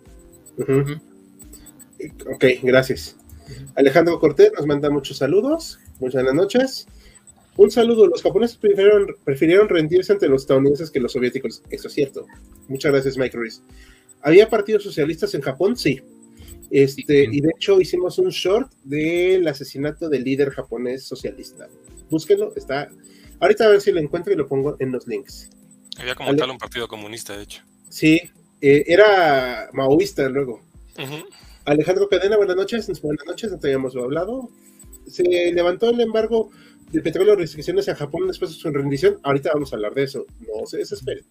Ok, 2.34 2.46
gracias. 2.64 3.18
Alejandro 3.76 4.20
Cortés 4.22 4.54
nos 4.56 4.66
manda 4.66 4.90
muchos 4.90 5.18
saludos. 5.18 5.80
Muchas 6.00 6.24
buenas 6.24 6.34
noches. 6.34 6.88
Un 7.58 7.72
saludo. 7.72 8.08
Los 8.08 8.24
japoneses 8.24 8.56
prefirieron, 8.56 9.08
prefirieron 9.26 9.68
rendirse 9.68 10.14
ante 10.14 10.30
los 10.30 10.44
estadounidenses 10.44 10.90
que 10.92 11.02
los 11.02 11.12
soviéticos. 11.12 11.62
Eso 11.70 11.90
es 11.90 11.94
cierto. 11.94 12.26
Muchas 12.70 12.94
gracias, 12.94 13.18
Mike 13.18 13.36
Ruiz. 13.36 13.62
¿Había 14.22 14.50
partidos 14.50 14.84
socialistas 14.84 15.36
en 15.36 15.42
Japón? 15.42 15.76
Sí. 15.76 16.02
Este, 16.72 17.28
y 17.30 17.42
de 17.42 17.50
hecho 17.56 17.82
hicimos 17.82 18.18
un 18.18 18.30
short 18.30 18.72
del 18.86 19.46
asesinato 19.46 20.08
del 20.08 20.24
líder 20.24 20.52
japonés 20.52 21.04
socialista. 21.04 21.68
Búsquenlo, 22.10 22.54
está. 22.56 22.90
Ahorita 23.40 23.66
a 23.66 23.70
ver 23.70 23.82
si 23.82 23.92
lo 23.92 24.00
encuentro 24.00 24.32
y 24.34 24.36
lo 24.36 24.48
pongo 24.48 24.76
en 24.80 24.92
los 24.92 25.08
links. 25.08 25.50
Había 25.98 26.16
como 26.16 26.36
tal 26.36 26.52
un 26.52 26.58
partido 26.58 26.88
comunista, 26.88 27.36
de 27.36 27.44
hecho. 27.44 27.64
Sí, 27.90 28.22
eh, 28.62 28.84
era 28.88 29.70
maoísta 29.74 30.28
luego. 30.30 30.62
Alejandro 31.66 32.08
Cadena, 32.08 32.38
buenas 32.38 32.56
noches. 32.56 33.02
Buenas 33.02 33.26
noches, 33.26 33.52
no 33.52 33.60
te 33.60 33.68
habíamos 33.68 33.96
hablado. 33.96 34.50
Se 35.08 35.24
levantó 35.52 35.90
el 35.90 36.00
embargo 36.00 36.52
del 36.92 37.02
petróleo 37.02 37.36
restricciones 37.36 37.90
a 37.90 37.96
Japón 37.96 38.28
después 38.28 38.52
de 38.52 38.58
su 38.58 38.70
rendición. 38.72 39.20
Ahorita 39.24 39.52
vamos 39.54 39.72
a 39.74 39.76
hablar 39.76 39.94
de 39.94 40.04
eso. 40.04 40.26
No 40.40 40.66
se 40.66 40.78
desesperen. 40.78 41.26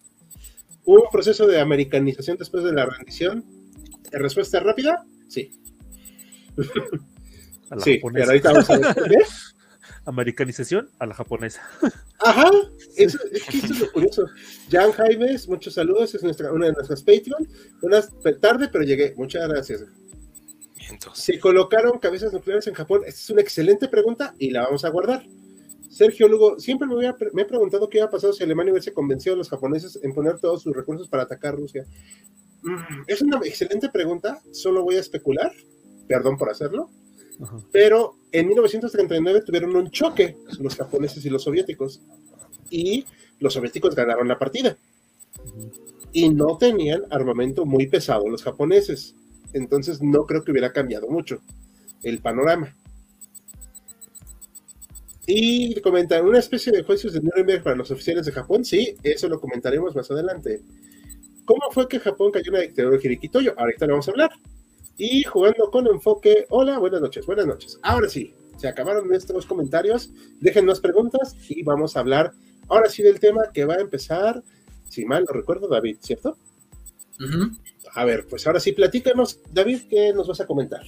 ¿Hubo 0.83 1.03
un 1.03 1.09
proceso 1.11 1.47
de 1.47 1.59
americanización 1.59 2.37
después 2.37 2.63
de 2.63 2.73
la 2.73 2.85
rendición? 2.85 3.43
¿Respuesta 4.11 4.59
rápida? 4.59 5.03
Sí. 5.27 5.51
A 7.69 7.75
la 7.75 7.81
sí, 7.83 7.95
japonesa. 7.95 8.27
ahorita 8.27 8.51
vamos 8.51 8.69
a 8.69 8.77
ver. 8.77 9.25
Americanización 10.05 10.89
a 10.99 11.05
la 11.05 11.13
japonesa. 11.13 11.61
Ajá, 12.19 12.49
eso, 12.95 13.17
es 13.31 13.43
que 13.43 13.57
eso 13.57 13.73
es 13.73 13.79
lo 13.79 13.91
curioso. 13.91 14.27
Jan 14.71 14.91
Jaimes, 14.91 15.47
muchos 15.47 15.73
saludos, 15.73 16.15
es 16.15 16.23
nuestra, 16.23 16.51
una 16.51 16.67
de 16.67 16.73
nuestras 16.73 17.03
Patreon. 17.03 17.47
Buenas 17.81 18.11
tarde, 18.41 18.69
pero 18.71 18.83
llegué. 18.83 19.13
Muchas 19.15 19.47
gracias. 19.47 19.85
¿Se 21.13 21.39
colocaron 21.39 21.99
cabezas 21.99 22.31
nucleares 22.31 22.67
en 22.67 22.73
Japón? 22.73 23.01
Esta 23.05 23.19
es 23.19 23.29
una 23.29 23.41
excelente 23.41 23.87
pregunta 23.87 24.35
y 24.37 24.51
la 24.51 24.63
vamos 24.63 24.85
a 24.85 24.89
guardar. 24.89 25.25
Sergio 25.89 26.27
Lugo, 26.27 26.59
siempre 26.59 26.87
me, 26.87 26.95
me 27.33 27.41
he 27.41 27.45
preguntado 27.45 27.89
qué 27.89 28.01
ha 28.01 28.09
pasado 28.09 28.33
si 28.33 28.43
Alemania 28.43 28.73
hubiese 28.73 28.93
convencido 28.93 29.33
a 29.35 29.37
los 29.37 29.49
japoneses 29.49 29.97
en 30.03 30.13
poner 30.13 30.39
todos 30.39 30.61
sus 30.61 30.75
recursos 30.75 31.07
para 31.07 31.23
atacar 31.23 31.55
Rusia. 31.55 31.85
Mm, 32.63 33.03
es 33.07 33.21
una 33.21 33.37
excelente 33.45 33.89
pregunta, 33.89 34.41
solo 34.51 34.83
voy 34.83 34.95
a 34.95 34.99
especular, 34.99 35.51
perdón 36.07 36.37
por 36.37 36.49
hacerlo, 36.49 36.89
pero 37.71 38.15
en 38.31 38.47
1939 38.47 39.41
tuvieron 39.45 39.75
un 39.75 39.89
choque 39.91 40.37
los 40.59 40.75
japoneses 40.75 41.25
y 41.25 41.29
los 41.29 41.43
soviéticos 41.43 42.01
y 42.69 43.05
los 43.39 43.53
soviéticos 43.53 43.95
ganaron 43.95 44.27
la 44.27 44.39
partida. 44.39 44.77
Y 46.11 46.29
no 46.29 46.57
tenían 46.57 47.03
armamento 47.09 47.65
muy 47.65 47.87
pesado 47.87 48.27
los 48.29 48.43
japoneses, 48.43 49.15
entonces 49.53 50.01
no 50.01 50.25
creo 50.25 50.43
que 50.43 50.51
hubiera 50.51 50.71
cambiado 50.71 51.07
mucho 51.07 51.41
el 52.03 52.19
panorama. 52.19 52.73
Y 55.27 55.79
comentan, 55.81 56.25
una 56.25 56.39
especie 56.39 56.71
de 56.71 56.83
juicios 56.83 57.13
de 57.13 57.21
Nuremberg 57.21 57.63
para 57.63 57.75
los 57.75 57.89
oficiales 57.89 58.25
de 58.25 58.31
Japón, 58.31 58.63
sí, 58.63 58.95
eso 59.03 59.27
lo 59.27 59.41
comentaremos 59.41 59.95
más 59.95 60.09
adelante. 60.11 60.61
¿Cómo 61.45 61.71
fue 61.71 61.87
que 61.87 61.99
Japón 61.99 62.31
cayó 62.31 62.47
en 62.47 62.53
la 62.53 62.61
dictadura 62.61 62.97
de 62.97 63.05
Hirikitoyo? 63.05 63.53
Ahorita 63.57 63.85
le 63.85 63.91
vamos 63.91 64.07
a 64.07 64.11
hablar. 64.11 64.31
Y 64.97 65.23
jugando 65.23 65.69
con 65.71 65.87
enfoque, 65.87 66.45
hola, 66.49 66.77
buenas 66.79 67.01
noches, 67.01 67.25
buenas 67.25 67.45
noches. 67.45 67.79
Ahora 67.83 68.07
sí, 68.07 68.33
se 68.57 68.67
acabaron 68.67 69.07
nuestros 69.07 69.45
comentarios, 69.45 70.09
dejen 70.39 70.65
más 70.65 70.79
preguntas 70.79 71.35
y 71.49 71.63
vamos 71.63 71.95
a 71.95 71.99
hablar 71.99 72.31
ahora 72.67 72.89
sí 72.89 73.03
del 73.03 73.19
tema 73.19 73.51
que 73.53 73.65
va 73.65 73.75
a 73.75 73.81
empezar, 73.81 74.41
si 74.89 75.05
mal 75.05 75.25
no 75.27 75.33
recuerdo, 75.33 75.67
David, 75.67 75.97
¿cierto? 75.99 76.37
A 77.93 78.05
ver, 78.05 78.25
pues 78.27 78.47
ahora 78.47 78.59
sí, 78.59 78.71
platícanos, 78.71 79.39
David, 79.51 79.81
¿qué 79.89 80.13
nos 80.13 80.27
vas 80.27 80.41
a 80.41 80.47
comentar? 80.47 80.81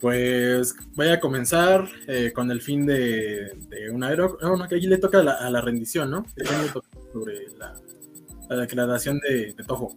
Pues 0.00 0.74
voy 0.94 1.08
a 1.08 1.20
comenzar 1.20 1.88
eh, 2.06 2.32
con 2.34 2.50
el 2.50 2.60
fin 2.60 2.86
de, 2.86 3.52
una 3.92 4.08
aero... 4.08 4.38
No, 4.40 4.56
no, 4.56 4.68
que 4.68 4.76
allí 4.76 4.86
le 4.86 4.98
toca 4.98 5.18
a 5.20 5.50
la 5.50 5.60
rendición, 5.60 6.10
¿no? 6.10 6.24
sobre 7.12 7.48
la 7.58 7.74
la 8.48 8.56
declaración 8.56 9.20
de, 9.20 9.52
de 9.52 9.64
Toho. 9.64 9.94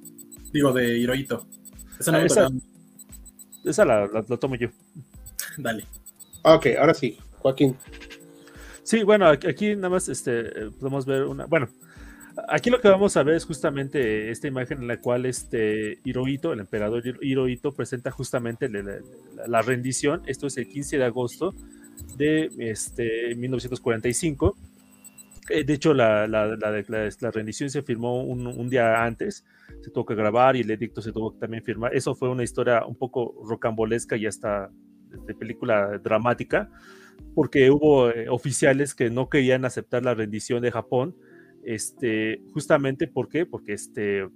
Digo, 0.52 0.74
de 0.74 0.98
Hirohito. 0.98 1.48
Esa, 2.00 2.12
no 2.12 2.18
ah, 2.18 2.50
esa, 3.66 3.86
la, 3.86 4.08
la, 4.08 4.38
tomo 4.38 4.56
yo. 4.56 4.70
Dale. 5.58 5.86
Ok, 6.44 6.68
ahora 6.80 6.94
sí, 6.94 7.18
Joaquín. 7.40 7.76
Sí, 8.84 9.04
bueno, 9.04 9.28
aquí 9.28 9.76
nada 9.76 9.90
más 9.90 10.10
este, 10.10 10.72
podemos 10.80 11.06
ver 11.06 11.24
una. 11.24 11.46
Bueno, 11.46 11.70
aquí 12.48 12.70
lo 12.70 12.82
que 12.82 12.90
vamos 12.90 13.16
a 13.16 13.24
ver 13.24 13.36
es 13.36 13.46
justamente 13.46 14.32
esta 14.32 14.48
imagen 14.48 14.80
en 14.80 14.88
la 14.88 15.00
cual 15.00 15.26
este 15.26 16.00
Hirohito, 16.04 16.54
el 16.54 16.62
emperador 16.62 17.04
Hirohito, 17.22 17.74
presenta 17.74 18.12
justamente 18.12 18.70
la, 18.70 19.00
la 19.48 19.62
rendición. 19.62 20.24
Esto 20.26 20.48
es 20.48 20.58
el 20.58 20.68
15 20.68 20.98
de 20.98 21.06
agosto 21.06 21.54
de 22.18 22.50
este, 22.58 23.36
1945 23.36 24.58
eh, 25.50 25.64
de 25.64 25.74
hecho, 25.74 25.94
la, 25.94 26.28
rendición 27.34 27.70
se 27.70 27.82
firmó 27.82 28.24
un, 28.24 28.70
día 28.70 29.04
antes, 29.04 29.44
se 29.82 29.90
tuvo 29.90 30.06
que 30.06 30.16
grabar 30.16 30.56
y 30.56 30.62
el 30.62 30.72
edicto 30.72 31.02
se 31.02 31.12
tuvo 31.12 31.34
que 31.34 31.40
también 31.40 31.64
firmar. 31.64 31.96
Eso 31.96 32.14
fue 32.16 32.30
una 32.30 32.44
historia 32.44 32.86
un 32.86 32.96
poco 32.96 33.42
rocambolesca 33.46 34.18
y 34.18 34.28
hasta 34.28 34.70
de 35.26 35.34
película 35.34 35.98
dramática, 35.98 36.70
porque 37.36 37.70
hubo 37.72 38.10
eh, 38.10 38.30
oficiales 38.30 38.96
que 38.96 39.10
no 39.10 39.30
querían 39.30 39.66
aceptar 39.66 40.04
la 40.04 40.14
rendición 40.14 40.62
de 40.62 40.72
Japón, 40.72 41.16
este, 41.64 42.42
justamente 42.54 43.08
¿por 43.08 43.28
qué? 43.28 43.46
Porque 43.46 43.74
este, 43.74 44.28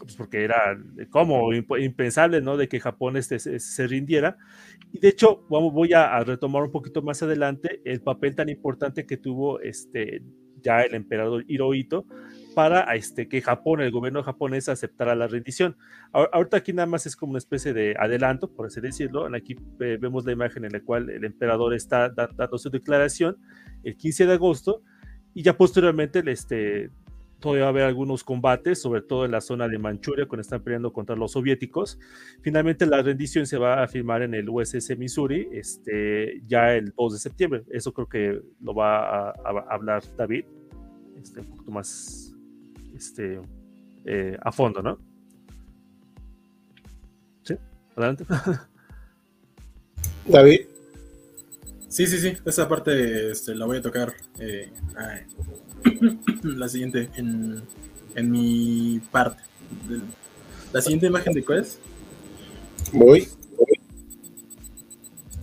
pues 0.00 0.16
porque 0.16 0.44
era 0.44 0.78
como 1.10 1.52
impensable, 1.52 2.40
¿no? 2.40 2.56
De 2.56 2.68
que 2.68 2.78
Japón 2.78 3.16
este, 3.16 3.38
se, 3.38 3.86
rindiera. 3.86 4.36
Y 4.92 5.00
de 5.00 5.08
hecho, 5.08 5.44
vamos, 5.50 5.72
voy 5.72 5.92
a, 5.92 6.14
a, 6.14 6.24
retomar 6.24 6.62
un 6.62 6.70
poquito 6.70 7.02
más 7.02 7.22
adelante 7.22 7.80
el 7.84 8.00
papel 8.00 8.34
tan 8.34 8.48
importante 8.48 9.06
que 9.06 9.16
tuvo 9.16 9.60
este 9.60 10.22
ya 10.62 10.82
el 10.82 10.94
emperador 10.94 11.44
Hirohito 11.46 12.06
para 12.54 12.82
este, 12.94 13.28
que 13.28 13.40
Japón, 13.40 13.80
el 13.80 13.90
gobierno 13.90 14.22
japonés, 14.22 14.68
aceptara 14.68 15.14
la 15.14 15.26
rendición. 15.26 15.76
Ahorita 16.12 16.58
aquí 16.58 16.72
nada 16.72 16.86
más 16.86 17.06
es 17.06 17.16
como 17.16 17.30
una 17.30 17.38
especie 17.38 17.72
de 17.72 17.94
adelanto, 17.98 18.50
por 18.50 18.66
así 18.66 18.80
decirlo. 18.80 19.26
Aquí 19.34 19.56
eh, 19.80 19.98
vemos 20.00 20.24
la 20.24 20.32
imagen 20.32 20.64
en 20.64 20.72
la 20.72 20.80
cual 20.80 21.10
el 21.10 21.24
emperador 21.24 21.74
está 21.74 22.10
dando 22.10 22.58
su 22.58 22.70
declaración 22.70 23.36
el 23.84 23.96
15 23.96 24.26
de 24.26 24.32
agosto 24.34 24.82
y 25.34 25.42
ya 25.42 25.56
posteriormente 25.56 26.22
este, 26.26 26.90
todavía 27.42 27.64
va 27.64 27.68
a 27.68 27.70
haber 27.70 27.84
algunos 27.84 28.24
combates, 28.24 28.80
sobre 28.80 29.02
todo 29.02 29.26
en 29.26 29.32
la 29.32 29.42
zona 29.42 29.68
de 29.68 29.76
Manchuria, 29.76 30.26
cuando 30.26 30.40
están 30.40 30.62
peleando 30.62 30.92
contra 30.92 31.14
los 31.14 31.32
soviéticos. 31.32 31.98
Finalmente 32.40 32.86
la 32.86 33.02
rendición 33.02 33.46
se 33.46 33.58
va 33.58 33.82
a 33.82 33.88
firmar 33.88 34.22
en 34.22 34.32
el 34.32 34.48
USS 34.48 34.96
Missouri 34.96 35.48
este, 35.52 36.40
ya 36.46 36.74
el 36.74 36.94
2 36.96 37.12
de 37.12 37.18
septiembre. 37.18 37.64
Eso 37.70 37.92
creo 37.92 38.08
que 38.08 38.40
lo 38.60 38.74
va 38.74 39.28
a, 39.30 39.34
hablar 39.68 40.02
David 40.16 40.46
este, 41.20 41.40
un 41.40 41.46
poquito 41.46 41.70
más 41.70 42.34
este, 42.94 43.40
eh, 44.06 44.38
a 44.40 44.52
fondo, 44.52 44.80
¿no? 44.80 44.98
Sí, 47.42 47.54
adelante. 47.96 48.24
David. 50.26 50.60
Sí, 51.88 52.06
sí, 52.06 52.16
sí, 52.18 52.32
esa 52.46 52.68
parte 52.68 53.32
este, 53.32 53.54
la 53.54 53.66
voy 53.66 53.76
a 53.76 53.82
tocar 53.82 54.14
eh, 54.38 54.72
la 56.42 56.68
siguiente 56.68 57.10
en, 57.16 57.62
en 58.14 58.30
mi 58.30 59.00
parte. 59.10 59.42
La 60.72 60.80
siguiente 60.80 61.06
imagen 61.06 61.32
de 61.32 61.44
cuál 61.44 61.60
es? 61.60 61.78
Voy. 62.92 63.28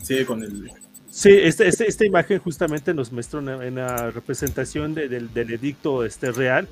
Sigue 0.01 0.25
con 0.25 0.43
el. 0.43 0.71
Sí, 1.09 1.31
este, 1.31 1.67
este, 1.67 1.87
esta 1.87 2.05
imagen 2.05 2.39
justamente 2.39 2.93
nos 2.93 3.11
muestra 3.11 3.39
una, 3.39 4.11
representación 4.11 4.93
del, 4.93 5.33
del, 5.33 5.51
edicto 5.51 6.05
este, 6.05 6.31
real 6.31 6.67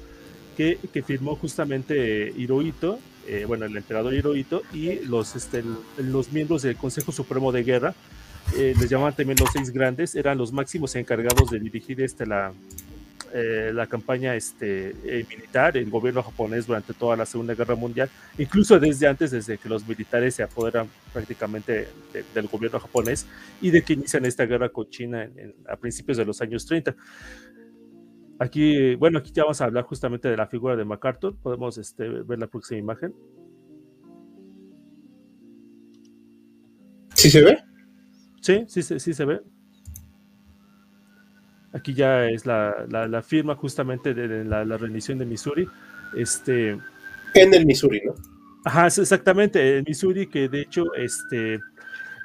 que, 0.56 0.80
que 0.94 1.04
firmó 1.04 1.36
justamente 1.36 2.34
Hirohito, 2.38 3.00
eh, 3.28 3.46
bueno, 3.46 3.66
el 3.66 3.76
emperador 3.76 4.14
Hirohito 4.14 4.62
y 4.74 5.00
los, 5.06 5.36
este, 5.36 5.64
los 5.98 6.32
miembros 6.32 6.62
del 6.62 6.78
Consejo 6.78 7.12
Supremo 7.12 7.52
de 7.52 7.64
Guerra, 7.64 7.94
eh, 8.56 8.74
les 8.80 8.90
llamaban 8.90 9.16
también 9.16 9.38
los 9.40 9.50
seis 9.52 9.72
grandes, 9.72 10.16
eran 10.16 10.38
los 10.38 10.54
máximos 10.54 10.96
encargados 10.96 11.52
de 11.52 11.60
dirigir 11.60 12.02
este, 12.02 12.26
la, 12.26 12.54
eh, 13.34 13.72
la 13.74 13.88
campaña 13.88 14.36
este, 14.36 14.90
eh, 15.04 15.26
militar, 15.30 15.78
el 15.78 15.90
gobierno 15.90 16.24
japonés 16.24 16.68
durante 16.68 16.94
toda 16.94 17.16
la 17.16 17.26
Segunda 17.26 17.54
Guerra 17.56 17.76
Mundial, 17.76 18.10
incluso 18.38 18.80
desde 18.80 19.08
antes, 19.08 19.32
desde 19.32 19.58
que 19.58 19.70
los 19.70 19.88
militares 19.88 20.36
se 20.36 20.44
apoderan 20.44 20.88
prácticamente 21.14 21.88
del 22.34 22.48
gobierno 22.48 22.80
japonés 22.80 23.26
y 23.62 23.72
de 23.72 23.82
que 23.82 23.94
inician 23.94 24.26
esta 24.26 24.46
guerra 24.46 24.70
con 24.70 24.90
China 24.90 25.30
a 25.68 25.76
principios 25.76 26.18
de 26.18 26.26
los 26.26 26.42
años 26.42 26.66
30. 26.66 26.96
Aquí, 28.40 28.96
bueno, 28.96 29.18
aquí 29.20 29.32
ya 29.34 29.44
vamos 29.44 29.62
a 29.62 29.66
hablar 29.66 29.84
justamente 29.84 30.28
de 30.30 30.38
la 30.38 30.48
figura 30.48 30.76
de 30.76 30.86
MacArthur. 30.86 31.36
Podemos 31.38 31.78
este, 31.78 32.08
ver 32.08 32.38
la 32.38 32.48
próxima 32.48 32.80
imagen. 32.80 33.14
¿Sí 37.16 37.32
se 37.32 37.42
ve? 37.42 37.58
Sí, 38.42 38.66
sí, 38.68 38.84
sí, 38.84 39.00
sí 39.00 39.14
se 39.14 39.26
ve. 39.26 39.42
Aquí 41.78 41.94
ya 41.94 42.26
es 42.26 42.46
la, 42.46 43.24
firma 43.26 43.56
justamente 43.56 44.14
de, 44.14 44.44
la, 44.44 44.78
rendición 44.78 45.20
de 45.20 45.26
Missouri. 45.26 45.68
Este, 46.16 46.78
en 47.34 47.54
el 47.54 47.66
Missouri, 47.66 48.02
¿no? 48.06 48.16
Ajá, 48.64 48.88
exactamente, 48.88 49.78
en 49.78 49.86
Missouri, 49.88 50.28
que 50.28 50.50
de 50.50 50.62
hecho, 50.62 50.94
este, 50.96 51.54
eh, 51.56 51.60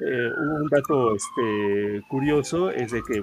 un 0.00 0.68
dato 0.70 1.14
este, 1.14 2.02
curioso 2.08 2.70
es 2.70 2.92
de 2.92 3.02
que 3.02 3.22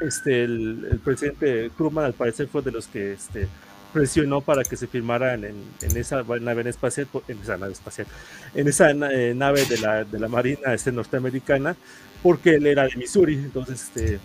este, 0.00 0.44
el, 0.44 1.00
presidente 1.04 1.70
Truman 1.76 2.06
al 2.06 2.14
parecer 2.14 2.48
fue 2.48 2.62
de 2.62 2.72
los 2.72 2.86
que 2.88 3.12
este, 3.12 3.46
presionó 3.92 4.40
para 4.40 4.64
que 4.64 4.76
se 4.76 4.86
firmaran 4.86 5.44
en, 5.44 5.56
esa 5.96 6.22
nave 6.22 6.68
espacial, 6.68 7.06
en 7.28 7.38
esa 7.38 7.58
nave 7.58 7.72
espacial, 7.72 8.06
en 8.54 8.66
esa 8.66 8.90
eh, 8.90 9.34
nave 9.34 9.64
de 9.66 9.78
la, 9.78 10.04
de 10.04 10.18
la 10.18 10.28
Marina 10.28 10.72
este, 10.72 10.90
norteamericana, 10.90 11.76
porque 12.22 12.54
él 12.54 12.66
era 12.66 12.84
de 12.84 12.96
Missouri, 12.96 13.34
entonces 13.34 13.82
este, 13.82 14.18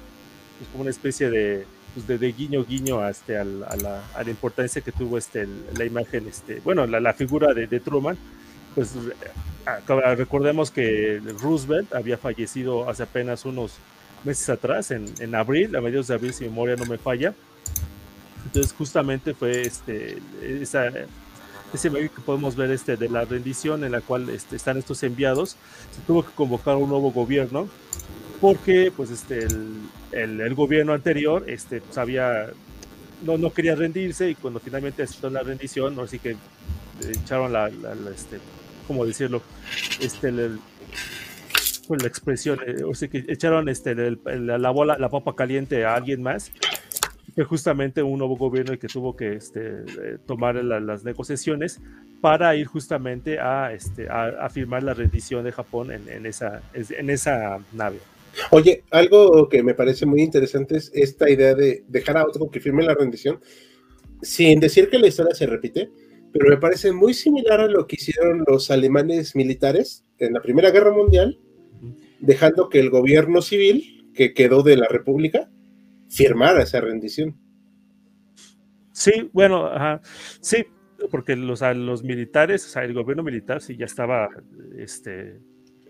es 0.62 0.68
como 0.70 0.82
una 0.82 0.92
especie 0.92 1.30
de, 1.30 1.66
pues 1.94 2.08
de, 2.20 2.32
guiño 2.32 2.64
guiño 2.64 3.08
este, 3.08 3.38
a, 3.38 3.44
la, 3.44 4.04
a, 4.14 4.24
la, 4.24 4.30
importancia 4.30 4.82
que 4.82 4.92
tuvo 4.92 5.18
este, 5.18 5.48
la 5.78 5.86
imagen, 5.86 6.28
este, 6.28 6.60
bueno, 6.62 6.86
la, 6.86 7.00
la 7.00 7.14
figura 7.14 7.54
de, 7.54 7.68
de, 7.68 7.80
Truman, 7.80 8.18
pues 8.76 8.94
recordemos 9.96 10.72
que 10.72 11.22
Roosevelt 11.42 11.94
había 11.94 12.18
fallecido 12.18 12.90
hace 12.90 13.04
apenas 13.04 13.46
unos 13.46 13.74
meses 14.24 14.50
atrás, 14.50 14.92
en, 14.92 15.06
en 15.20 15.36
abril, 15.36 15.76
a 15.76 15.82
mediados 15.82 16.08
de 16.08 16.16
abril, 16.16 16.34
si 16.34 16.46
memoria 16.46 16.76
no 16.76 16.86
me 16.86 16.98
falla. 16.98 17.34
Entonces 18.46 18.74
justamente 18.74 19.34
fue 19.34 19.62
este, 19.62 20.20
esa, 20.42 20.92
ese 21.74 21.90
medio 21.90 22.14
que 22.14 22.22
podemos 22.22 22.56
ver 22.56 22.72
este, 22.72 22.96
de 22.96 23.10
la 23.10 23.26
rendición 23.26 23.84
en 23.84 23.92
la 23.92 24.02
cual 24.02 24.30
este, 24.30 24.56
están 24.56 24.78
estos 24.78 25.04
enviados, 25.04 25.58
se 25.92 26.02
tuvo 26.06 26.24
que 26.24 26.32
convocar 26.32 26.76
un 26.78 26.90
nuevo 26.90 27.12
gobierno 27.12 27.68
porque 28.39 28.91
pues 28.96 29.10
este 29.12 29.48
el, 30.12 30.56
gobierno 30.56 30.94
anterior 30.94 31.44
este 31.48 31.82
sabía 31.91 32.48
no, 33.24 33.38
no 33.38 33.51
quería 33.51 33.75
rendirse 33.75 34.29
y 34.29 34.36
cuando 34.36 34.60
finalmente 34.60 35.03
aceptó 35.03 35.29
la 35.29 35.41
rendición 35.41 36.00
así 36.00 36.20
que 36.20 36.36
echaron 37.10 37.53
la, 37.53 37.70
este 38.13 38.39
cómo 38.88 39.06
decirlo 39.06 39.41
este 40.00 40.32
pues 41.88 42.01
la 42.01 42.08
expresión 42.08 42.60
eh, 42.65 42.84
o 42.84 42.94
sea 42.94 43.08
que 43.08 43.25
echaron 43.27 43.70
este 43.70 43.96
la 43.96 44.70
bola 44.72 44.98
la 44.98 45.10
papa 45.10 45.36
caliente 45.36 45.86
a 45.86 45.96
alguien 45.96 46.22
más 46.22 46.51
que 47.36 47.44
justamente 47.44 48.01
un 48.01 48.17
nuevo 48.17 48.36
gobierno 48.36 48.79
que 48.79 48.88
tuvo 48.88 49.15
que 49.15 49.36
este, 49.36 49.60
eh, 49.62 50.17
tomar 50.25 50.56
las 50.56 51.03
negociaciones 51.03 51.79
para 52.20 52.56
ir 52.56 52.65
justamente 52.65 53.39
a, 53.39 53.72
este, 53.74 54.10
a, 54.10 54.50
firmar 54.50 54.82
la 54.82 54.96
rendición 54.96 55.44
de 55.44 55.51
Japón 55.51 55.91
en, 55.91 56.10
en, 56.10 56.25
esa, 56.25 56.63
en 56.74 57.12
esa 57.12 57.60
nave. 57.74 58.00
Oye, 58.51 58.84
algo 58.91 59.50
que 59.50 59.63
me 59.63 59.74
parece 59.74 60.06
muy 60.06 60.22
interesante 60.22 60.77
es 60.77 60.91
esta 60.94 61.29
idea 61.29 61.56
de 61.56 61.84
dejar 61.88 62.17
a 62.17 62.25
otro 62.25 62.50
que 62.50 62.60
firme 62.60 62.84
la 62.84 62.96
rendición, 62.96 63.39
sin 64.22 64.60
decir 64.60 64.89
que 64.89 65.00
la 65.00 65.08
historia 65.08 65.34
se 65.34 65.45
repite, 65.45 65.89
pero 66.32 66.50
me 66.50 66.58
parece 66.58 66.91
muy 66.91 67.13
similar 67.13 67.62
a 67.62 67.67
lo 67.67 67.88
que 67.88 67.95
hicieron 67.95 68.43
los 68.47 68.69
alemanes 68.71 69.36
militares 69.36 70.06
en 70.19 70.34
la 70.34 70.41
Primera 70.41 70.71
Guerra 70.71 70.91
Mundial, 70.91 71.39
dejando 72.19 72.69
que 72.69 72.80
el 72.80 72.89
gobierno 72.89 73.41
civil 73.41 74.12
que 74.13 74.34
quedó 74.34 74.63
de 74.63 74.78
la 74.78 74.88
República 74.88 75.50
firmara 76.10 76.63
esa 76.63 76.82
rendición. 76.82 77.38
Sí, 78.91 79.30
bueno, 79.32 79.69
sí, 80.41 80.65
porque 81.12 81.36
los, 81.36 81.62
los 81.62 82.04
militares, 82.04 82.65
o 82.65 82.69
sea, 82.69 82.84
el 82.84 82.93
gobierno 82.93 83.23
militar 83.23 83.62
sí 83.62 83.78
ya 83.78 83.86
estaba 83.86 84.30
este, 84.78 85.39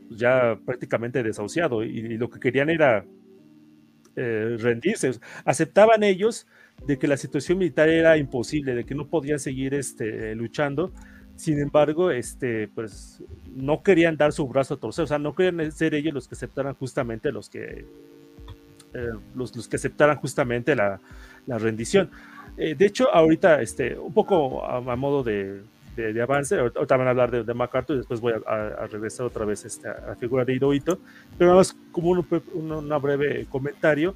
ya 0.09 0.57
prácticamente 0.65 1.23
desahuciado 1.23 1.83
y, 1.83 2.17
lo 2.17 2.29
que 2.29 2.39
querían 2.39 2.69
era 2.69 3.05
eh, 4.15 4.57
rendirse. 4.59 5.11
Aceptaban 5.45 6.03
ellos 6.03 6.47
de 6.85 6.97
que 6.97 7.07
la 7.07 7.17
situación 7.17 7.57
militar 7.57 7.89
era 7.89 8.17
imposible, 8.17 8.75
de 8.75 8.83
que 8.85 8.95
no 8.95 9.07
podían 9.07 9.39
seguir 9.39 9.73
este, 9.73 10.35
luchando. 10.35 10.91
Sin 11.35 11.59
embargo, 11.59 12.11
este, 12.11 12.67
pues 12.67 13.21
no 13.55 13.83
querían 13.83 14.17
dar 14.17 14.31
su 14.33 14.47
brazo 14.47 14.75
a 14.75 14.77
torcer, 14.77 15.03
o 15.03 15.07
sea, 15.07 15.19
no 15.19 15.35
querían 15.35 15.71
ser 15.71 15.93
ellos 15.93 16.13
los 16.13 16.27
que 16.27 16.35
aceptaran 16.35 16.73
justamente 16.73 17.31
los 17.31 17.49
que 17.49 17.85
eh, 18.93 19.09
los, 19.35 19.55
los, 19.55 19.67
que 19.67 19.75
aceptaran 19.75 20.17
justamente 20.17 20.75
la, 20.75 20.99
la 21.45 21.57
rendición. 21.59 22.09
Eh, 22.57 22.73
de 22.73 22.85
hecho, 22.85 23.13
ahorita, 23.13 23.61
este, 23.61 23.97
un 23.97 24.13
poco 24.13 24.65
a 24.65 24.95
modo 24.95 25.21
de, 25.23 25.61
de, 25.97 26.21
avance. 26.21 26.57
Ahorita 26.57 26.97
van 26.97 27.07
a 27.07 27.09
hablar 27.11 27.31
de, 27.31 27.43
de, 27.43 27.53
MacArthur 27.53 27.95
y 27.95 27.97
después 27.99 28.19
voy 28.19 28.33
a, 28.45 28.87
regresar 28.87 29.25
otra 29.25 29.45
vez 29.45 29.65
este, 29.65 29.87
a 29.87 30.07
la 30.07 30.15
figura 30.15 30.45
de 30.45 30.53
Hirohito. 30.53 30.99
Pero 31.37 31.49
nada 31.49 31.59
más 31.59 31.75
como 31.91 32.11
un, 32.11 32.25
un 32.53 33.01
breve 33.01 33.45
comentario. 33.49 34.15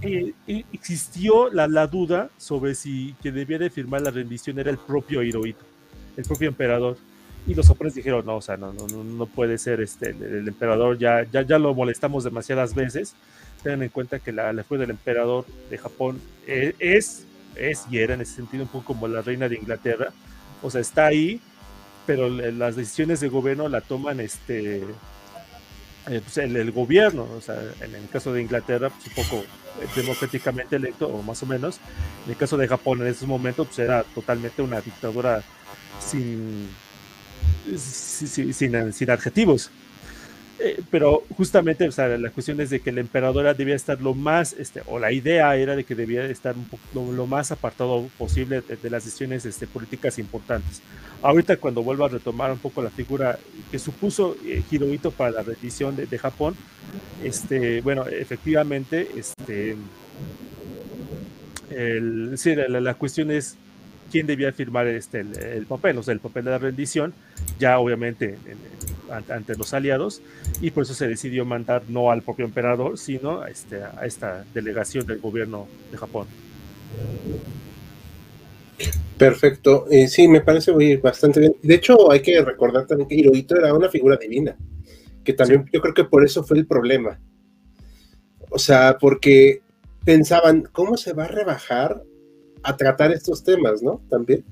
Eh, 0.00 0.32
existió 0.72 1.48
la, 1.50 1.68
la, 1.68 1.86
duda 1.86 2.28
sobre 2.36 2.74
si 2.74 3.14
quien 3.22 3.34
debía 3.34 3.58
de 3.58 3.70
firmar 3.70 4.02
la 4.02 4.10
rendición 4.10 4.58
era 4.58 4.70
el 4.70 4.78
propio 4.78 5.22
Hirohito, 5.22 5.64
el 6.16 6.24
propio 6.24 6.48
emperador. 6.48 6.96
Y 7.46 7.54
los 7.54 7.66
japoneses 7.66 7.96
dijeron, 7.96 8.24
no, 8.24 8.36
o 8.36 8.40
sea, 8.40 8.56
no, 8.56 8.72
no, 8.72 8.86
no 9.04 9.26
puede 9.26 9.58
ser 9.58 9.80
este, 9.80 10.10
el, 10.10 10.46
emperador, 10.46 10.98
ya, 10.98 11.24
ya, 11.24 11.42
ya 11.42 11.58
lo 11.58 11.74
molestamos 11.74 12.24
demasiadas 12.24 12.74
veces. 12.74 13.14
Tengan 13.62 13.82
en 13.82 13.88
cuenta 13.90 14.18
que 14.18 14.32
la, 14.32 14.52
la 14.52 14.64
del 14.68 14.90
emperador 14.90 15.44
de 15.70 15.78
Japón 15.78 16.20
eh, 16.46 16.74
es, 16.78 17.26
es 17.56 17.84
y 17.90 17.98
era 17.98 18.14
en 18.14 18.20
ese 18.20 18.34
sentido 18.36 18.64
un 18.64 18.68
poco 18.68 18.86
como 18.86 19.08
la 19.08 19.22
reina 19.22 19.48
de 19.48 19.56
Inglaterra 19.56 20.12
o 20.62 20.70
sea, 20.70 20.80
está 20.80 21.06
ahí, 21.06 21.40
pero 22.06 22.28
las 22.28 22.76
decisiones 22.76 23.20
de 23.20 23.28
gobierno 23.28 23.68
la 23.68 23.80
toman 23.80 24.20
este, 24.20 24.82
eh, 26.08 26.20
pues, 26.20 26.38
el, 26.38 26.72
gobierno, 26.72 27.28
o 27.36 27.40
sea, 27.40 27.56
en 27.80 27.94
el 27.94 28.08
caso 28.08 28.32
de 28.32 28.42
Inglaterra, 28.42 28.90
pues 28.90 29.06
un 29.06 29.24
poco 29.24 29.44
eh, 29.44 29.86
democráticamente 29.94 30.76
electo, 30.76 31.06
o 31.08 31.22
más 31.22 31.42
o 31.42 31.46
menos. 31.46 31.78
En 32.24 32.32
el 32.32 32.36
caso 32.36 32.56
de 32.56 32.66
Japón, 32.66 33.02
en 33.02 33.08
ese 33.08 33.26
momento, 33.26 33.64
pues 33.64 33.78
era 33.78 34.02
totalmente 34.02 34.62
una 34.62 34.80
dictadura 34.80 35.42
sin, 36.00 36.68
sin, 37.76 38.92
sin 38.92 39.10
adjetivos. 39.10 39.70
Eh, 40.58 40.80
pero 40.90 41.24
justamente, 41.36 41.88
o 41.88 41.92
sea, 41.92 42.08
la 42.08 42.30
cuestión 42.30 42.60
es 42.60 42.70
de 42.70 42.80
que 42.80 42.92
la 42.92 43.00
emperadora 43.00 43.54
debía 43.54 43.74
estar 43.74 44.00
lo 44.00 44.14
más, 44.14 44.52
este, 44.52 44.82
o 44.86 44.98
la 44.98 45.10
idea 45.10 45.56
era 45.56 45.74
de 45.74 45.84
que 45.84 45.94
debía 45.94 46.24
estar 46.26 46.54
lo, 46.94 47.26
más 47.26 47.50
apartado 47.52 48.08
posible 48.18 48.60
de, 48.60 48.90
las 48.90 49.04
decisiones 49.04 49.44
este, 49.44 49.66
políticas 49.66 50.18
importantes. 50.18 50.82
Ahorita 51.22 51.56
cuando 51.56 51.82
vuelvo 51.82 52.04
a 52.04 52.08
retomar 52.08 52.52
un 52.52 52.58
poco 52.58 52.82
la 52.82 52.90
figura 52.90 53.38
que 53.70 53.78
supuso 53.78 54.36
eh, 54.44 54.62
Hirohito 54.70 55.10
para 55.10 55.30
la 55.30 55.42
rendición 55.42 55.96
de, 55.96 56.18
Japón, 56.18 56.54
este, 57.24 57.80
bueno, 57.80 58.06
efectivamente, 58.06 59.08
este, 59.16 59.76
el, 61.70 62.32
sí, 62.36 62.54
la, 62.54 62.94
cuestión 62.94 63.30
es 63.30 63.56
quién 64.12 64.26
debía 64.26 64.52
firmar 64.52 64.86
este, 64.86 65.20
el, 65.20 65.64
papel, 65.66 65.96
o 65.96 66.02
sea, 66.02 66.12
el 66.12 66.20
papel 66.20 66.44
de 66.44 66.50
la 66.50 66.58
rendición, 66.58 67.14
ya 67.58 67.78
obviamente 67.78 68.36
ante 69.28 69.56
los 69.56 69.72
aliados, 69.72 70.20
y 70.60 70.70
por 70.70 70.84
eso 70.84 70.92
se 70.92 71.08
decidió 71.08 71.46
mandar 71.46 71.82
no 71.88 72.10
al 72.10 72.22
propio 72.22 72.44
emperador, 72.44 72.98
sino 72.98 73.40
a, 73.40 73.48
este, 73.48 73.82
a 73.82 74.04
esta 74.04 74.44
delegación 74.52 75.06
del 75.06 75.18
gobierno 75.18 75.66
de 75.90 75.96
Japón. 75.96 76.26
Perfecto, 79.16 79.86
eh, 79.90 80.08
sí, 80.08 80.28
me 80.28 80.42
parece 80.42 80.96
bastante 80.98 81.40
bien. 81.40 81.56
De 81.62 81.74
hecho, 81.74 82.10
hay 82.12 82.20
que 82.20 82.42
recordar 82.42 82.86
también 82.86 83.08
que 83.08 83.14
Hirohito 83.14 83.56
era 83.56 83.72
una 83.72 83.88
figura 83.88 84.16
divina, 84.16 84.56
que 85.24 85.32
también 85.32 85.64
yo 85.72 85.80
creo 85.80 85.94
que 85.94 86.04
por 86.04 86.22
eso 86.24 86.44
fue 86.44 86.58
el 86.58 86.66
problema. 86.66 87.18
O 88.50 88.58
sea, 88.58 88.98
porque 89.00 89.62
pensaban, 90.04 90.68
¿cómo 90.72 90.98
se 90.98 91.14
va 91.14 91.24
a 91.24 91.28
rebajar 91.28 92.02
a 92.62 92.76
tratar 92.76 93.12
estos 93.12 93.42
temas, 93.42 93.82
no? 93.82 94.00
También. 94.08 94.44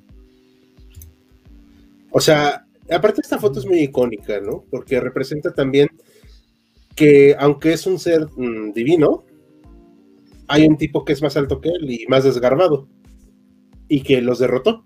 O 2.10 2.20
sea, 2.20 2.66
aparte 2.90 3.20
esta 3.20 3.38
foto 3.38 3.60
es 3.60 3.66
muy 3.66 3.80
icónica, 3.80 4.40
¿no? 4.40 4.64
Porque 4.70 5.00
representa 5.00 5.52
también 5.52 5.88
que 6.96 7.36
aunque 7.38 7.72
es 7.72 7.86
un 7.86 7.98
ser 7.98 8.26
mm, 8.36 8.72
divino, 8.72 9.24
hay 10.48 10.66
un 10.66 10.76
tipo 10.76 11.04
que 11.04 11.12
es 11.12 11.22
más 11.22 11.36
alto 11.36 11.60
que 11.60 11.68
él 11.68 11.90
y 11.90 12.06
más 12.08 12.24
desgarbado 12.24 12.88
y 13.88 14.02
que 14.02 14.20
los 14.20 14.38
derrotó. 14.38 14.84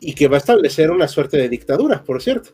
Y 0.00 0.14
que 0.14 0.26
va 0.26 0.36
a 0.36 0.40
establecer 0.40 0.90
una 0.90 1.06
suerte 1.06 1.36
de 1.36 1.48
dictadura, 1.48 2.02
por 2.02 2.20
cierto. 2.20 2.50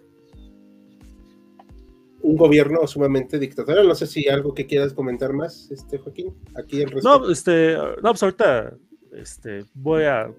Un 2.29 2.37
gobierno 2.37 2.87
sumamente 2.87 3.39
dictatorial. 3.39 3.89
No 3.89 3.95
sé 3.95 4.07
si 4.07 4.29
algo 4.29 4.53
que 4.53 4.67
quieras 4.67 4.93
comentar 4.93 5.33
más, 5.33 5.71
este 5.71 5.99
Joaquín, 5.99 6.35
aquí 6.55 6.83
el 6.83 6.95
No, 7.03 7.31
este, 7.31 7.75
no, 7.75 8.11
pues 8.11 8.23
ahorita 8.23 8.75
este, 9.13 9.65
voy 9.75 10.05
a, 10.05 10.31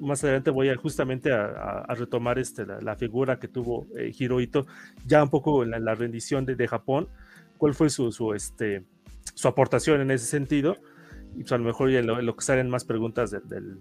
más 0.00 0.22
adelante 0.22 0.50
voy 0.50 0.68
a 0.68 0.76
justamente 0.76 1.32
a, 1.32 1.86
retomar 1.94 2.38
este, 2.38 2.66
la, 2.66 2.94
figura 2.96 3.38
que 3.38 3.48
tuvo 3.48 3.86
eh, 3.96 4.12
Hirohito, 4.16 4.66
ya 5.06 5.22
un 5.22 5.30
poco 5.30 5.62
en 5.62 5.70
la, 5.70 5.94
rendición 5.94 6.44
de, 6.44 6.56
de, 6.56 6.68
Japón, 6.68 7.08
cuál 7.56 7.72
fue 7.72 7.88
su, 7.88 8.12
su, 8.12 8.34
este, 8.34 8.84
su 9.34 9.48
aportación 9.48 10.02
en 10.02 10.10
ese 10.10 10.26
sentido, 10.26 10.76
y 11.36 11.40
pues 11.40 11.52
a 11.52 11.58
lo 11.58 11.64
mejor 11.64 11.90
ya 11.90 12.02
lo, 12.02 12.20
lo 12.20 12.36
que 12.36 12.44
salen 12.44 12.68
más 12.68 12.84
preguntas 12.84 13.30
del, 13.30 13.78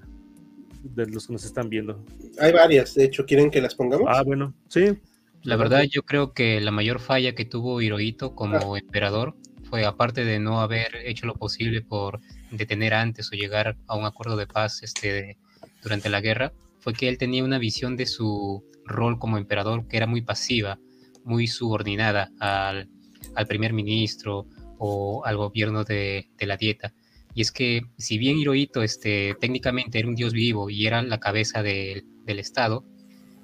de 0.82 1.06
los 1.08 1.28
que 1.28 1.34
nos 1.34 1.44
están 1.44 1.70
viendo. 1.70 2.06
Hay 2.40 2.54
varias, 2.54 2.96
de 2.96 3.04
hecho, 3.04 3.26
¿quieren 3.26 3.52
que 3.52 3.62
las 3.62 3.76
pongamos? 3.76 4.08
Ah, 4.10 4.24
bueno, 4.24 4.54
sí. 4.70 4.98
La 5.44 5.58
verdad, 5.58 5.84
yo 5.84 6.04
creo 6.04 6.34
que 6.34 6.62
la 6.62 6.72
mayor 6.72 7.00
falla 7.00 7.36
que 7.36 7.44
tuvo 7.44 7.82
Hirohito 7.82 8.34
como 8.34 8.76
ah. 8.76 8.80
emperador 8.80 9.36
fue, 9.70 9.86
aparte 9.86 10.24
de 10.24 10.40
no 10.40 10.62
haber 10.62 10.96
hecho 11.06 11.26
lo 11.26 11.36
posible 11.36 11.82
por 11.82 12.22
detener 12.52 12.94
antes 12.94 13.30
o 13.32 13.36
llegar 13.36 13.76
a 13.88 13.98
un 13.98 14.06
acuerdo 14.06 14.38
de 14.38 14.48
paz 14.48 14.84
este, 14.84 15.38
durante 15.82 16.10
la 16.10 16.22
guerra, 16.22 16.54
fue 16.80 16.94
que 16.94 17.10
él 17.10 17.18
tenía 17.18 17.44
una 17.44 17.60
visión 17.60 17.98
de 17.98 18.06
su 18.06 18.64
rol 18.86 19.20
como 19.20 19.38
emperador 19.38 19.88
que 19.88 19.98
era 19.98 20.08
muy 20.08 20.22
pasiva, 20.22 20.80
muy 21.26 21.48
subordinada 21.48 22.32
al, 22.40 22.90
al 23.36 23.48
primer 23.48 23.74
ministro 23.74 24.48
o 24.78 25.26
al 25.26 25.38
gobierno 25.38 25.84
de, 25.84 26.30
de, 26.38 26.46
la 26.46 26.56
dieta. 26.58 26.94
Y 27.34 27.42
es 27.42 27.52
que 27.52 27.82
si 27.98 28.18
bien 28.18 28.38
Hirohito 28.38 28.82
este, 28.82 29.36
técnicamente 29.42 30.00
era 30.00 30.08
un 30.08 30.16
dios 30.16 30.34
vivo 30.34 30.70
y 30.70 30.88
era 30.88 31.02
la 31.02 31.20
cabeza 31.20 31.64
del 31.64 32.04
Estado, 32.26 32.86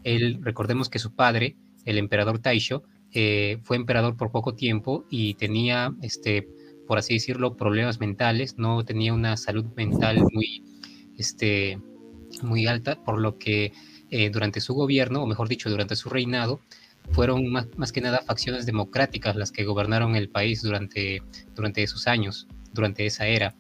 él, 0.04 0.40
recordemos 0.42 0.90
que 0.90 1.00
su 1.00 1.16
padre 1.16 1.58
el 1.86 1.98
emperador 1.98 2.40
Taisho, 2.40 2.84
eh, 3.12 3.60
fue 3.64 3.78
emperador 3.78 4.18
por 4.18 4.32
poco 4.32 4.54
tiempo 4.54 5.06
y 5.10 5.34
tenía, 5.36 5.94
este, 6.02 6.48
por 6.88 6.98
así 7.00 7.16
decirlo, 7.16 7.56
problemas 7.56 8.00
mentales, 8.00 8.58
no 8.58 8.84
tenía 8.86 9.14
una 9.14 9.36
salud 9.38 9.66
mental 9.76 10.24
muy, 10.32 10.64
este, 11.18 11.80
alta, 12.68 13.04
por 13.04 13.20
lo 13.20 13.38
que 13.38 13.74
eh, 14.12 14.30
durante 14.30 14.62
su 14.62 14.74
gobierno, 14.74 15.24
o 15.24 15.28
mejor 15.28 15.48
dicho, 15.48 15.70
durante 15.70 15.96
su 15.96 16.10
reinado, 16.10 16.60
fueron 17.12 17.48
más, 17.48 17.92
que 17.92 18.02
nada 18.02 18.22
facciones 18.22 18.66
democráticas 18.66 19.36
las 19.36 19.52
que 19.52 19.66
gobernaron 19.66 20.16
el 20.16 20.30
país 20.30 20.62
durante 20.62 21.22
esos 21.78 22.08
años, 22.08 22.48
durante 22.74 23.06
esa 23.06 23.28
era. 23.28 23.56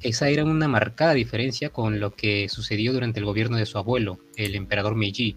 Esa 0.00 0.28
era 0.28 0.44
una 0.44 0.68
marcada 0.68 1.14
diferencia 1.14 1.70
con 1.70 1.98
lo 2.00 2.14
que 2.14 2.48
sucedió 2.48 2.92
durante 2.92 3.20
el 3.20 3.26
gobierno 3.26 3.56
de 3.56 3.64
su 3.64 3.78
abuelo, 3.78 4.18
el 4.36 4.54
emperador 4.54 4.96
Meiji, 4.96 5.36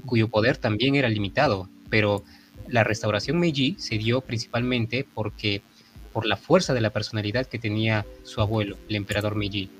cuyo 0.00 0.28
poder 0.28 0.56
también 0.56 0.94
era 0.94 1.08
limitado, 1.08 1.68
pero 1.90 2.24
la 2.68 2.84
restauración 2.84 3.38
Meiji 3.38 3.76
se 3.78 3.98
dio 3.98 4.20
principalmente 4.20 5.06
porque 5.14 5.62
por 6.12 6.26
la 6.26 6.36
fuerza 6.36 6.74
de 6.74 6.80
la 6.80 6.90
personalidad 6.90 7.46
que 7.46 7.58
tenía 7.58 8.04
su 8.24 8.40
abuelo, 8.40 8.76
el 8.88 8.96
emperador 8.96 9.34
Meiji. 9.34 9.70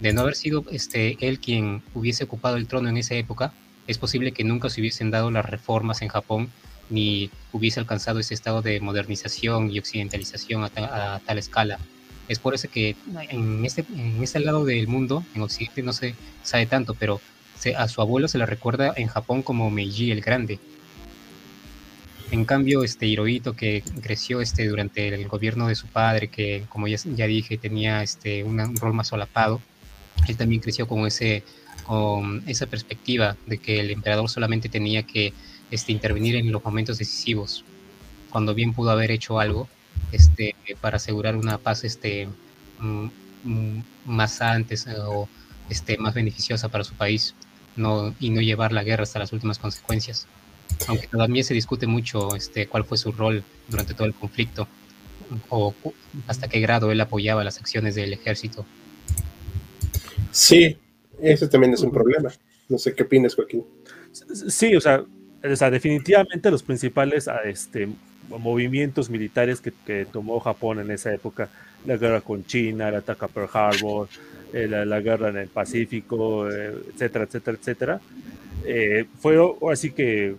De 0.00 0.12
no 0.12 0.22
haber 0.22 0.34
sido 0.34 0.64
este, 0.70 1.16
él 1.20 1.40
quien 1.40 1.82
hubiese 1.94 2.24
ocupado 2.24 2.56
el 2.56 2.66
trono 2.66 2.88
en 2.88 2.96
esa 2.96 3.14
época, 3.14 3.52
es 3.86 3.98
posible 3.98 4.32
que 4.32 4.44
nunca 4.44 4.70
se 4.70 4.80
hubiesen 4.80 5.10
dado 5.10 5.30
las 5.30 5.44
reformas 5.44 6.00
en 6.00 6.08
Japón 6.08 6.50
ni 6.90 7.30
hubiese 7.52 7.80
alcanzado 7.80 8.18
ese 8.18 8.34
estado 8.34 8.62
de 8.62 8.80
modernización 8.80 9.70
y 9.70 9.78
occidentalización 9.78 10.64
a, 10.64 11.20
tal 11.24 11.38
escala. 11.38 11.78
Es 12.28 12.38
por 12.38 12.54
eso 12.54 12.68
que 12.70 12.96
en 13.30 13.64
este, 13.64 13.84
en 13.94 14.22
este 14.22 14.40
lado 14.40 14.64
del 14.64 14.86
mundo, 14.86 15.24
en 15.34 15.42
Occidente, 15.42 15.82
no 15.82 15.92
se 15.92 16.14
sabe 16.42 16.66
tanto, 16.66 16.94
pero 16.94 17.20
a 17.76 17.88
su 17.88 18.00
abuelo 18.00 18.28
se 18.28 18.38
le 18.38 18.46
recuerda 18.46 18.92
en 18.96 19.08
Japón 19.08 19.42
como 19.42 19.70
Meiji 19.70 20.10
el 20.10 20.20
Grande. 20.20 20.58
En 22.30 22.44
cambio, 22.44 22.84
este 22.84 23.06
Hirohito, 23.06 23.54
que 23.54 23.82
creció 24.02 24.40
este, 24.40 24.68
durante 24.68 25.08
el 25.08 25.26
gobierno 25.26 25.66
de 25.66 25.74
su 25.74 25.88
padre, 25.88 26.28
que 26.28 26.64
como 26.68 26.86
ya, 26.86 27.26
dije, 27.26 27.58
tenía 27.58 28.02
este, 28.02 28.44
un 28.44 28.76
rol 28.76 28.94
más 28.94 29.08
solapado, 29.08 29.60
él 30.28 30.36
también 30.36 30.60
creció 30.60 30.86
con, 30.86 31.06
ese, 31.06 31.42
con 31.84 32.44
esa 32.46 32.66
perspectiva 32.66 33.36
de 33.46 33.58
que 33.58 33.80
el 33.80 33.90
emperador 33.90 34.28
solamente 34.30 34.68
tenía 34.68 35.02
que 35.02 35.32
este, 35.72 35.90
intervenir 35.92 36.36
en 36.36 36.52
los 36.52 36.64
momentos 36.64 36.98
decisivos, 36.98 37.64
cuando 38.30 38.54
bien 38.54 38.74
pudo 38.74 38.90
haber 38.90 39.10
hecho 39.10 39.40
algo 39.40 39.68
este, 40.12 40.54
para 40.80 40.96
asegurar 40.96 41.36
una 41.36 41.58
paz 41.58 41.82
este, 41.82 42.28
mm, 42.78 43.06
mm, 43.42 43.82
más 44.04 44.40
antes 44.40 44.86
o 44.86 45.28
este, 45.68 45.98
más 45.98 46.14
beneficiosa 46.14 46.68
para 46.68 46.84
su 46.84 46.94
país 46.94 47.34
no, 47.80 48.14
y 48.20 48.30
no 48.30 48.40
llevar 48.40 48.72
la 48.72 48.84
guerra 48.84 49.02
hasta 49.02 49.18
las 49.18 49.32
últimas 49.32 49.58
consecuencias. 49.58 50.26
Aunque 50.86 51.08
todavía 51.08 51.42
se 51.42 51.54
discute 51.54 51.86
mucho 51.86 52.36
este, 52.36 52.66
cuál 52.66 52.84
fue 52.84 52.96
su 52.96 53.12
rol 53.12 53.42
durante 53.68 53.94
todo 53.94 54.06
el 54.06 54.14
conflicto 54.14 54.68
o 55.48 55.74
hasta 56.26 56.48
qué 56.48 56.60
grado 56.60 56.90
él 56.90 57.00
apoyaba 57.00 57.44
las 57.44 57.58
acciones 57.58 57.94
del 57.94 58.12
ejército. 58.12 58.64
Sí, 60.30 60.76
ese 61.20 61.48
también 61.48 61.74
es 61.74 61.80
un 61.80 61.92
problema. 61.92 62.30
No 62.68 62.78
sé 62.78 62.94
qué 62.94 63.02
opinas, 63.02 63.34
Joaquín. 63.34 63.64
Sí, 64.48 64.74
o 64.74 64.80
sea, 64.80 65.04
o 65.42 65.56
sea 65.56 65.70
definitivamente 65.70 66.50
los 66.50 66.62
principales 66.62 67.28
este, 67.44 67.88
movimientos 68.28 69.10
militares 69.10 69.60
que, 69.60 69.72
que, 69.86 70.06
tomó 70.06 70.40
Japón 70.40 70.80
en 70.80 70.90
esa 70.90 71.12
época, 71.12 71.48
la 71.86 71.96
guerra 71.96 72.20
con 72.20 72.44
China, 72.44 72.88
el 72.88 72.96
ataque 72.96 73.24
a 73.24 73.28
Pearl 73.28 73.48
Harbor, 73.52 74.08
eh, 74.52 74.66
la, 74.66 75.00
guerra 75.00 75.28
en 75.28 75.36
el 75.38 75.48
Pacífico, 75.48 76.50
eh, 76.50 76.74
etcétera, 76.92 77.24
etcétera, 77.24 77.58
etcétera. 77.60 78.00
Eh, 78.64 79.04
fue 79.20 79.38
así 79.70 79.92
que 79.92 80.34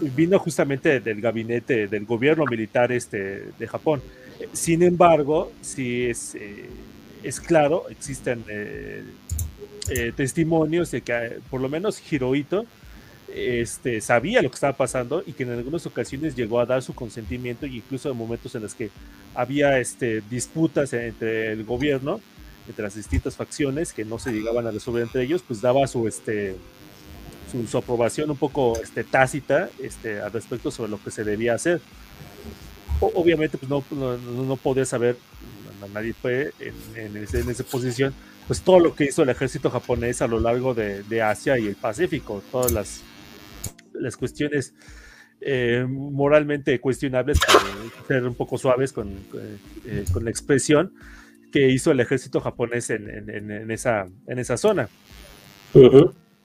vino 0.00 0.38
justamente 0.38 1.00
del 1.00 1.20
gabinete 1.20 1.86
del 1.88 2.04
gobierno 2.04 2.44
militar 2.44 2.92
este, 2.92 3.44
de 3.58 3.66
Japón. 3.66 4.02
Sin 4.52 4.82
embargo, 4.82 5.52
sí 5.60 6.06
es, 6.06 6.36
es 7.22 7.40
claro, 7.40 7.84
existen 7.90 8.44
testimonios 10.16 10.90
de 10.92 11.02
que 11.02 11.38
por 11.50 11.60
lo 11.60 11.68
menos 11.68 12.00
Hirohito 12.10 12.64
este, 13.34 14.00
sabía 14.00 14.42
lo 14.42 14.50
que 14.50 14.54
estaba 14.54 14.76
pasando 14.76 15.22
y 15.26 15.32
que 15.32 15.44
en 15.44 15.52
algunas 15.52 15.86
ocasiones 15.86 16.34
llegó 16.34 16.60
a 16.60 16.66
dar 16.66 16.82
su 16.82 16.94
consentimiento 16.94 17.66
y 17.66 17.76
incluso 17.76 18.10
en 18.10 18.16
momentos 18.16 18.54
en 18.54 18.62
los 18.62 18.74
que 18.74 18.90
había 19.34 19.78
este, 19.78 20.22
disputas 20.28 20.92
entre 20.92 21.52
el 21.52 21.64
gobierno 21.64 22.20
entre 22.68 22.84
las 22.84 22.94
distintas 22.94 23.36
facciones 23.36 23.92
que 23.92 24.04
no 24.04 24.18
se 24.18 24.32
llegaban 24.32 24.66
a 24.66 24.70
resolver 24.70 25.02
entre 25.02 25.22
ellos, 25.22 25.42
pues 25.46 25.60
daba 25.60 25.86
su, 25.86 26.06
este, 26.06 26.56
su, 27.68 27.78
aprobación 27.78 28.30
un 28.30 28.36
poco 28.36 28.80
este, 28.80 29.02
tácita 29.02 29.68
este, 29.80 30.20
al 30.20 30.32
respecto 30.32 30.70
sobre 30.70 30.90
lo 30.90 31.02
que 31.02 31.10
se 31.10 31.24
debía 31.24 31.54
hacer. 31.54 31.80
obviamente, 33.00 33.58
pues 33.58 33.68
no, 33.68 34.56
podía 34.56 34.84
saber, 34.84 35.16
nadie 35.92 36.12
fue 36.12 36.52
en, 36.60 37.16
en, 37.16 37.50
esa 37.50 37.64
posición, 37.64 38.14
pues 38.46 38.62
todo 38.62 38.78
lo 38.78 38.94
que 38.94 39.04
hizo 39.04 39.22
el 39.22 39.30
ejército 39.30 39.70
japonés 39.70 40.22
a 40.22 40.28
lo 40.28 40.38
largo 40.38 40.74
de 40.74 41.22
Asia 41.22 41.58
y 41.58 41.66
el 41.66 41.76
Pacífico, 41.76 42.42
todas 42.52 42.70
las, 42.72 43.02
las 44.00 44.16
cuestiones 44.16 44.74
eh, 45.40 45.86
moralmente 45.88 46.78
cuestionables, 46.80 47.38
ser 48.06 48.26
un 48.26 48.34
poco 48.34 48.58
suaves 48.58 48.92
con, 48.92 49.08
eh, 49.86 50.04
con 50.12 50.24
la 50.24 50.30
expresión, 50.30 50.92
que 51.50 51.68
hizo 51.70 51.90
el 51.90 52.00
ejército 52.00 52.40
japonés 52.40 52.90
en, 52.90 53.28
en, 53.28 53.70
esa, 53.70 54.06
en 54.26 54.38
esa 54.38 54.56
zona. 54.56 54.88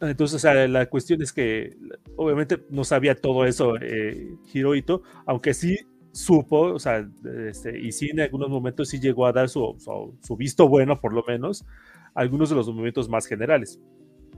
Entonces, 0.02 0.36
o 0.36 0.40
sea, 0.40 0.68
la 0.68 0.88
cuestión 0.88 1.22
es 1.22 1.32
que 1.32 1.76
obviamente 2.16 2.64
no 2.70 2.84
sabía 2.84 3.16
todo 3.16 3.46
eso 3.46 3.76
eh, 3.82 4.28
Hirohito, 4.54 5.04
aunque 5.26 5.54
sí 5.54 5.78
supo, 6.12 6.74
o 6.74 6.80
sea, 6.80 7.08
este, 7.50 7.78
y 7.78 7.92
sí 7.92 8.10
en 8.10 8.22
algunos 8.22 8.50
momentos 8.50 8.90
sí 8.90 9.00
llegó 9.00 9.26
a 9.26 9.34
dar 9.34 9.50
su, 9.50 9.76
su, 10.22 10.38
visto 10.38 10.68
bueno, 10.68 11.00
por 11.02 11.14
lo 11.14 11.24
menos, 11.28 11.66
algunos 12.14 12.50
de 12.50 12.56
los 12.56 12.68
movimientos 12.68 13.10
más 13.10 13.26
generales. 13.26 13.80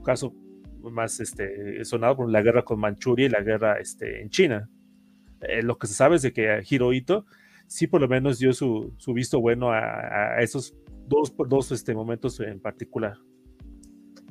Caso 0.04 0.34
más 0.82 1.20
este, 1.20 1.84
sonado 1.84 2.16
por 2.16 2.30
la 2.30 2.42
guerra 2.42 2.64
con 2.64 2.80
Manchuria 2.80 3.26
y 3.26 3.30
la 3.30 3.40
guerra 3.40 3.78
este, 3.78 4.22
en 4.22 4.30
China. 4.30 4.68
Eh, 5.42 5.62
lo 5.62 5.78
que 5.78 5.86
se 5.86 5.94
sabe 5.94 6.16
es 6.16 6.22
de 6.22 6.32
que 6.32 6.62
Hirohito 6.68 7.26
sí 7.68 7.86
por 7.86 8.00
lo 8.00 8.08
menos 8.08 8.38
dio 8.38 8.52
su, 8.52 8.94
su 8.96 9.12
visto 9.12 9.40
bueno 9.40 9.70
a, 9.70 10.40
esos 10.40 10.74
dos, 11.06 11.32
dos 11.48 11.70
este, 11.70 11.94
momentos 11.94 12.40
en 12.40 12.60
particular. 12.60 13.18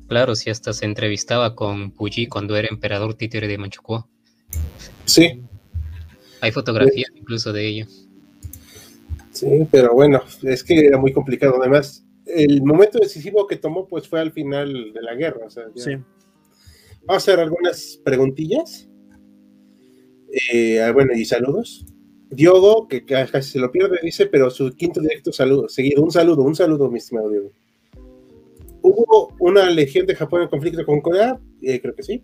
Claro, 0.07 0.35
sí, 0.35 0.49
hasta 0.49 0.73
se 0.73 0.85
entrevistaba 0.85 1.55
con 1.55 1.91
Puyi 1.91 2.27
cuando 2.27 2.55
era 2.55 2.67
emperador 2.69 3.13
títere 3.13 3.47
de 3.47 3.57
Manchukuo. 3.57 4.07
Sí. 5.05 5.41
Hay 6.41 6.51
fotografías 6.51 7.11
incluso 7.15 7.51
de 7.51 7.67
ello. 7.67 7.85
Sí, 9.31 9.67
pero 9.69 9.93
bueno, 9.93 10.23
es 10.43 10.63
que 10.63 10.85
era 10.85 10.97
muy 10.97 11.11
complicado. 11.11 11.59
Además, 11.59 12.05
el 12.25 12.63
momento 12.63 12.99
decisivo 12.99 13.47
que 13.47 13.57
tomó 13.57 13.87
pues 13.87 14.07
fue 14.07 14.19
al 14.21 14.31
final 14.31 14.93
de 14.93 15.01
la 15.01 15.13
guerra. 15.15 15.47
sí. 15.75 15.97
Vamos 17.07 17.23
a 17.23 17.31
hacer 17.31 17.39
algunas 17.39 18.01
preguntillas. 18.03 18.89
Eh, 20.51 20.81
ah, 20.81 20.91
bueno, 20.91 21.13
y 21.13 21.23
saludos. 21.23 21.85
Diogo, 22.29 22.89
que 22.89 23.05
casi 23.05 23.51
se 23.51 23.59
lo 23.59 23.71
pierde, 23.71 23.99
dice, 24.03 24.25
pero 24.25 24.49
su 24.49 24.75
quinto 24.75 24.99
directo 24.99 25.31
saludo, 25.31 25.69
seguido. 25.69 26.03
Un 26.03 26.11
saludo, 26.11 26.41
un 26.43 26.53
saludo, 26.53 26.91
mi 26.91 26.97
estimado 26.97 27.29
Diogo. 27.29 27.53
¿Hubo 28.81 29.33
una 29.39 29.69
legión 29.69 30.05
de 30.05 30.15
Japón 30.15 30.41
en 30.41 30.49
conflicto 30.49 30.85
con 30.85 30.99
Corea? 30.99 31.39
Eh, 31.61 31.79
creo 31.79 31.95
que 31.95 32.03
sí. 32.03 32.21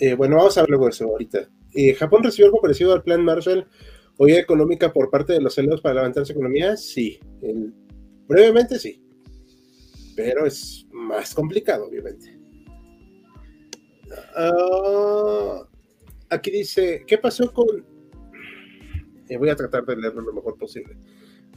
Eh, 0.00 0.14
bueno, 0.14 0.34
vamos 0.34 0.56
a 0.56 0.62
hablar 0.62 0.70
luego 0.70 0.86
de 0.86 0.90
eso 0.90 1.04
ahorita. 1.04 1.48
¿Japón 1.96 2.24
recibió 2.24 2.46
algo 2.46 2.60
parecido 2.60 2.92
al 2.92 3.04
plan 3.04 3.22
Marshall 3.22 3.68
o 4.16 4.26
económica 4.26 4.92
por 4.92 5.10
parte 5.10 5.34
de 5.34 5.40
los 5.40 5.56
aliados 5.58 5.80
para 5.80 5.94
levantar 5.94 6.26
su 6.26 6.32
economía? 6.32 6.76
Sí. 6.76 7.20
brevemente 8.26 8.80
sí. 8.80 9.00
Pero 10.16 10.44
es 10.44 10.88
más 10.90 11.32
complicado, 11.32 11.86
obviamente. 11.86 12.37
Ah, 14.36 15.62
aquí 16.30 16.50
dice, 16.50 17.04
¿qué 17.06 17.18
pasó 17.18 17.52
con... 17.52 17.66
Eh, 19.28 19.36
voy 19.36 19.50
a 19.50 19.56
tratar 19.56 19.84
de 19.84 19.96
leerlo 19.96 20.22
lo 20.22 20.32
mejor 20.32 20.56
posible. 20.56 20.96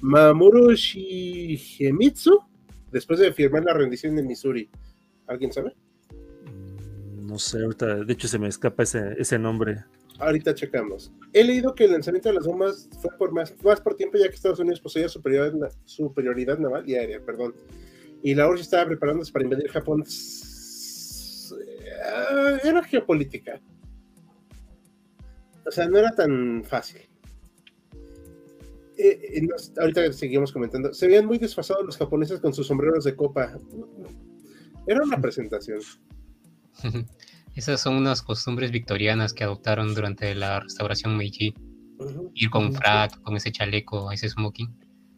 Mamoru 0.01 0.73
Shigemitsu, 0.73 2.39
después 2.91 3.19
de 3.19 3.31
firmar 3.31 3.63
la 3.63 3.73
rendición 3.73 4.15
de 4.15 4.23
Missouri. 4.23 4.69
¿Alguien 5.27 5.53
sabe? 5.53 5.73
Mm, 6.51 7.27
no 7.27 7.39
sé, 7.39 7.63
ahorita, 7.63 8.03
de 8.03 8.13
hecho 8.13 8.27
se 8.27 8.39
me 8.39 8.47
escapa 8.47 8.83
ese, 8.83 9.13
ese 9.17 9.39
nombre. 9.39 9.85
Ahorita 10.19 10.53
checamos. 10.53 11.11
He 11.33 11.43
leído 11.43 11.73
que 11.73 11.85
el 11.85 11.91
lanzamiento 11.93 12.29
de 12.29 12.35
las 12.35 12.45
bombas 12.45 12.89
fue 13.01 13.09
por 13.17 13.31
más, 13.31 13.53
más 13.63 13.79
por 13.79 13.95
tiempo, 13.95 14.17
ya 14.17 14.27
que 14.27 14.35
Estados 14.35 14.59
Unidos 14.59 14.79
poseía 14.79 15.07
superioridad, 15.07 15.71
superioridad 15.85 16.59
naval 16.59 16.87
y 16.87 16.95
aérea, 16.95 17.19
perdón. 17.21 17.55
Y 18.21 18.35
la 18.35 18.47
URSS 18.47 18.61
estaba 18.61 18.85
preparándose 18.85 19.31
para 19.31 19.45
invadir 19.45 19.69
Japón. 19.69 20.03
Eh, 22.01 22.57
era 22.63 22.83
geopolítica. 22.83 23.61
O 25.65 25.71
sea, 25.71 25.87
no 25.87 25.97
era 25.97 26.11
tan 26.11 26.63
fácil. 26.63 27.01
Eh, 28.97 29.41
eh, 29.41 29.47
ahorita 29.79 30.11
seguimos 30.13 30.51
comentando, 30.51 30.93
se 30.93 31.07
veían 31.07 31.25
muy 31.25 31.37
desfasados 31.37 31.85
los 31.85 31.97
japoneses 31.97 32.39
con 32.39 32.53
sus 32.53 32.67
sombreros 32.67 33.03
de 33.03 33.15
copa. 33.15 33.57
Era 34.87 35.03
una 35.03 35.17
presentación. 35.21 35.79
Esas 37.55 37.81
son 37.81 37.95
unas 37.95 38.21
costumbres 38.21 38.71
victorianas 38.71 39.33
que 39.33 39.43
adoptaron 39.43 39.93
durante 39.93 40.33
la 40.35 40.61
restauración 40.61 41.17
Meiji. 41.17 41.53
Ir 42.33 42.49
con 42.49 42.73
frac, 42.73 43.21
con 43.21 43.35
ese 43.35 43.51
chaleco, 43.51 44.11
ese 44.11 44.29
smoking. 44.29 44.73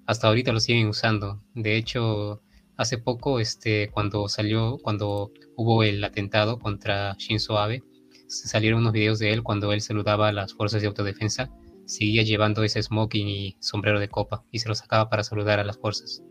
Hasta 0.06 0.28
ahorita 0.28 0.52
lo 0.52 0.60
siguen 0.60 0.88
usando. 0.88 1.42
De 1.54 1.78
hecho, 1.78 2.42
hace 2.84 2.98
poco, 2.98 3.40
este, 3.40 3.90
cuando 3.92 4.28
salió, 4.28 4.78
cuando 4.82 5.32
hubo 5.56 5.84
el 5.84 6.04
atentado 6.04 6.60
contra 6.60 7.16
Shinzo 7.18 7.58
Abe, 7.58 7.84
salieron 8.28 8.82
unos 8.82 8.94
videos 8.94 9.20
de 9.20 9.34
él 9.34 9.44
cuando 9.44 9.74
él 9.74 9.82
saludaba 9.82 10.30
a 10.30 10.32
las 10.32 10.54
fuerzas 10.54 10.82
de 10.82 10.88
autodefensa 10.88 11.52
seguía 11.86 12.24
llevando 12.24 12.64
ese 12.64 12.82
smoking 12.82 13.28
y 13.28 13.58
sombrero 13.60 14.00
de 14.00 14.10
copa 14.10 14.44
y 14.52 14.60
se 14.60 14.70
lo 14.70 14.76
sacaba 14.76 15.10
para 15.10 15.24
saludar 15.24 15.60
a 15.60 15.64
las 15.64 15.78
fuerzas. 15.78 16.24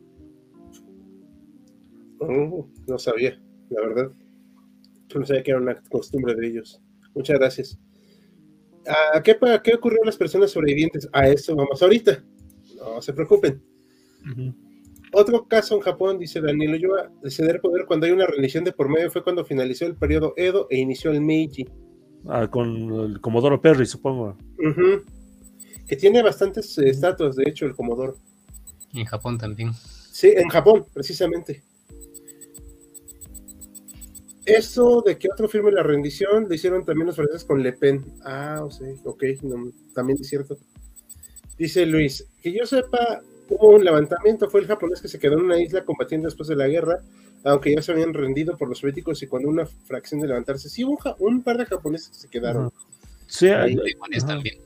Oh, 2.18 2.68
no 2.86 2.98
sabía, 2.98 3.40
la 3.70 3.80
verdad. 3.80 4.12
No 5.14 5.26
sabía 5.26 5.42
que 5.42 5.50
era 5.50 5.60
una 5.60 5.82
costumbre 5.90 6.34
de 6.34 6.46
ellos. 6.46 6.80
Muchas 7.14 7.38
gracias. 7.38 7.78
¿A 9.14 9.22
qué, 9.22 9.36
qué 9.62 9.74
ocurrió 9.74 10.02
a 10.02 10.06
las 10.06 10.16
personas 10.16 10.50
sobrevivientes? 10.50 11.08
A 11.12 11.28
eso 11.28 11.54
vamos 11.54 11.82
ahorita. 11.82 12.24
No 12.76 13.02
se 13.02 13.12
preocupen. 13.12 13.62
Otro 15.12 15.46
caso 15.46 15.74
en 15.74 15.80
Japón, 15.82 16.18
dice 16.18 16.40
Daniel 16.40 16.74
Ulloa, 16.74 17.10
de 17.22 17.30
ceder 17.30 17.60
poder 17.60 17.84
cuando 17.86 18.06
hay 18.06 18.12
una 18.12 18.26
religión 18.26 18.64
de 18.64 18.72
por 18.72 18.88
medio 18.88 19.10
fue 19.10 19.22
cuando 19.22 19.44
finalizó 19.44 19.86
el 19.86 19.94
periodo 19.94 20.32
Edo 20.36 20.66
e 20.70 20.78
inició 20.78 21.10
el 21.10 21.20
Meiji. 21.20 21.68
Ah, 22.26 22.48
con 22.48 22.92
el 22.92 23.20
Comodoro 23.20 23.60
Perry, 23.60 23.84
supongo 23.84 24.36
que 25.92 25.96
tiene 25.96 26.22
bastantes 26.22 26.78
eh, 26.78 26.88
estatuas, 26.88 27.36
de 27.36 27.44
hecho, 27.46 27.66
el 27.66 27.74
Comodoro. 27.74 28.16
En 28.94 29.04
Japón 29.04 29.36
también. 29.36 29.72
Sí, 30.10 30.32
en 30.34 30.48
Japón, 30.48 30.86
precisamente. 30.92 31.62
Eso 34.44 35.02
de 35.04 35.18
que 35.18 35.28
otro 35.30 35.48
firme 35.48 35.70
la 35.70 35.82
rendición 35.82 36.46
lo 36.48 36.54
hicieron 36.54 36.84
también 36.84 37.06
los 37.06 37.16
franceses 37.16 37.44
con 37.44 37.62
Le 37.62 37.72
Pen. 37.74 38.04
Ah, 38.24 38.62
o 38.64 38.70
sea, 38.70 38.88
ok, 39.04 39.22
también 39.94 40.18
es 40.20 40.28
cierto. 40.28 40.56
Dice 41.58 41.86
Luis, 41.86 42.26
que 42.40 42.52
yo 42.52 42.66
sepa, 42.66 43.20
un 43.48 43.84
levantamiento, 43.84 44.48
fue 44.48 44.60
el 44.60 44.66
japonés 44.66 45.00
que 45.00 45.08
se 45.08 45.18
quedó 45.18 45.34
en 45.34 45.44
una 45.44 45.60
isla 45.60 45.84
combatiendo 45.84 46.26
después 46.26 46.48
de 46.48 46.56
la 46.56 46.68
guerra, 46.68 47.00
aunque 47.44 47.74
ya 47.74 47.82
se 47.82 47.92
habían 47.92 48.14
rendido 48.14 48.56
por 48.56 48.68
los 48.68 48.78
soviéticos 48.78 49.22
y 49.22 49.26
cuando 49.26 49.48
una 49.48 49.66
fracción 49.66 50.20
de 50.20 50.28
levantarse, 50.28 50.68
sí, 50.68 50.84
hubo 50.84 50.98
un, 51.18 51.42
par 51.42 51.58
de 51.58 51.66
japoneses 51.66 52.08
que 52.08 52.14
se 52.14 52.28
quedaron. 52.28 52.72
Sí, 53.26 53.48
hay, 53.48 53.76
también. 54.26 54.56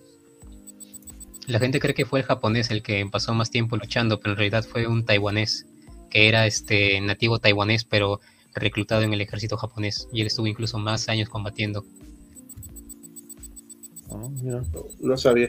La 1.47 1.61
gente 1.61 1.79
cree 1.79 1.95
que 1.95 2.05
fue 2.05 2.21
el 2.21 2.27
japonés 2.27 2.71
el 2.71 2.83
que 2.83 3.07
pasó 3.11 3.33
más 3.33 3.51
tiempo 3.51 3.77
luchando, 3.77 4.19
pero 4.19 4.33
en 4.33 4.39
realidad 4.39 4.65
fue 4.65 4.87
un 4.87 5.05
taiwanés, 5.05 5.67
que 6.11 6.29
era 6.29 6.47
este 6.47 7.01
nativo 7.01 7.39
taiwanés, 7.39 7.85
pero 7.85 8.21
reclutado 8.55 9.03
en 9.03 9.13
el 9.13 9.21
ejército 9.21 9.57
japonés, 9.57 10.09
y 10.13 10.21
él 10.21 10.27
estuvo 10.27 10.47
incluso 10.47 10.79
más 10.79 11.09
años 11.09 11.29
combatiendo. 11.29 11.85
Oh, 14.09 14.31
no 15.01 15.17
sabía. 15.17 15.49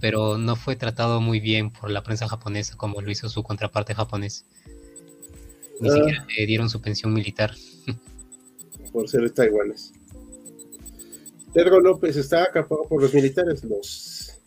Pero 0.00 0.38
no 0.38 0.56
fue 0.56 0.76
tratado 0.76 1.20
muy 1.20 1.40
bien 1.40 1.70
por 1.70 1.90
la 1.90 2.02
prensa 2.02 2.28
japonesa 2.28 2.76
como 2.76 3.00
lo 3.00 3.10
hizo 3.10 3.28
su 3.28 3.42
contraparte 3.42 3.94
japonés. 3.94 4.44
Ni 5.80 5.88
ah. 5.88 5.92
siquiera 5.92 6.26
le 6.36 6.46
dieron 6.46 6.70
su 6.70 6.80
pensión 6.80 7.12
militar. 7.12 7.54
Por 8.92 9.08
ser 9.08 9.28
taiwanés. 9.30 9.92
Ergo 11.52 11.80
López 11.80 12.16
está 12.16 12.44
acapado 12.44 12.82
por 12.88 13.00
los 13.00 13.14
militares, 13.14 13.62
los 13.64 14.40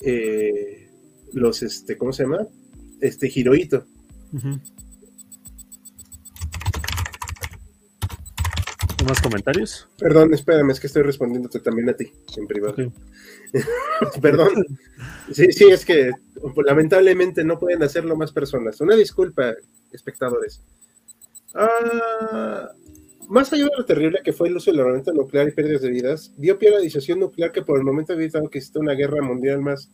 eh, 0.00 0.88
los, 1.32 1.62
este, 1.62 1.96
¿cómo 1.96 2.12
se 2.12 2.22
llama? 2.22 2.46
Este, 3.00 3.30
Hirohito. 3.32 3.84
¿Más 9.06 9.20
comentarios? 9.22 9.88
Perdón, 9.98 10.34
espérame, 10.34 10.70
es 10.70 10.80
que 10.80 10.88
estoy 10.88 11.02
respondiéndote 11.02 11.60
también 11.60 11.88
a 11.88 11.92
ti, 11.94 12.12
en 12.36 12.46
privado. 12.46 12.76
Perdón. 14.22 14.50
Sí, 15.30 15.52
sí, 15.52 15.66
es 15.70 15.84
que 15.84 16.10
lamentablemente 16.64 17.44
no 17.44 17.58
pueden 17.58 17.82
hacerlo 17.82 18.16
más 18.16 18.32
personas. 18.32 18.80
Una 18.80 18.96
disculpa, 18.96 19.54
espectadores. 19.92 20.62
Ah, 21.54 22.70
más 23.28 23.52
allá 23.52 23.64
de 23.64 23.76
lo 23.76 23.84
terrible 23.84 24.20
que 24.24 24.32
fue 24.32 24.48
el 24.48 24.56
uso 24.56 24.70
del 24.70 24.80
armamento 24.80 25.12
nuclear 25.12 25.46
y 25.46 25.52
pérdidas 25.52 25.82
de 25.82 25.90
vidas, 25.90 26.32
dio 26.38 26.58
pie 26.58 26.70
a 26.70 26.72
la 26.72 26.80
disociación 26.80 27.20
nuclear 27.20 27.52
que 27.52 27.60
por 27.60 27.78
el 27.78 27.84
momento 27.84 28.14
ha 28.14 28.16
evitado 28.16 28.48
que 28.48 28.56
exista 28.56 28.80
una 28.80 28.94
guerra 28.94 29.20
mundial 29.20 29.60
más. 29.60 29.90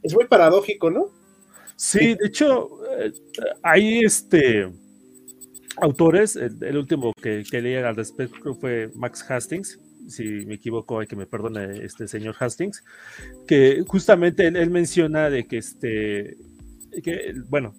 Es 0.00 0.14
muy 0.14 0.26
paradójico, 0.26 0.88
¿no? 0.88 1.10
Sí, 1.74 2.14
de 2.14 2.26
hecho, 2.26 2.80
eh, 2.98 3.12
hay 3.62 4.04
este 4.04 4.68
autores, 5.80 6.36
el, 6.36 6.76
último 6.76 7.12
que, 7.20 7.44
que, 7.50 7.60
leí 7.60 7.76
al 7.76 7.96
respecto 7.96 8.54
fue 8.54 8.90
Max 8.94 9.24
Hastings, 9.28 9.78
si 10.08 10.24
me 10.46 10.54
equivoco, 10.54 11.00
hay 11.00 11.06
que 11.06 11.16
me 11.16 11.26
perdone 11.26 11.84
este 11.84 12.08
señor 12.08 12.34
Hastings, 12.38 12.82
que 13.46 13.84
justamente 13.86 14.46
él, 14.46 14.70
menciona 14.70 15.30
de 15.30 15.46
que 15.46 15.58
este, 15.58 16.36
que, 17.02 17.34
bueno, 17.48 17.74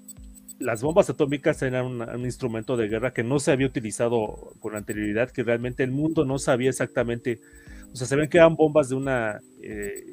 las 0.60 0.82
bombas 0.82 1.10
atómicas 1.10 1.62
eran 1.62 1.86
un, 1.86 2.26
instrumento 2.26 2.78
de 2.78 2.88
guerra 2.88 3.14
que 3.14 3.24
no 3.24 3.40
se 3.40 3.52
había 3.52 3.68
utilizado 3.68 4.54
con 4.60 4.76
anterioridad, 4.76 5.32
que 5.32 5.44
realmente 5.44 5.84
el 5.84 5.92
mundo 5.92 6.26
no 6.26 6.38
sabía 6.38 6.70
exactamente, 6.70 7.40
o 7.92 7.96
sea, 7.96 8.08
sabían 8.08 8.30
que 8.30 8.38
eran 8.38 8.56
bombas 8.56 8.90
de 8.90 8.96
una, 8.96 9.40
eh, 9.62 10.06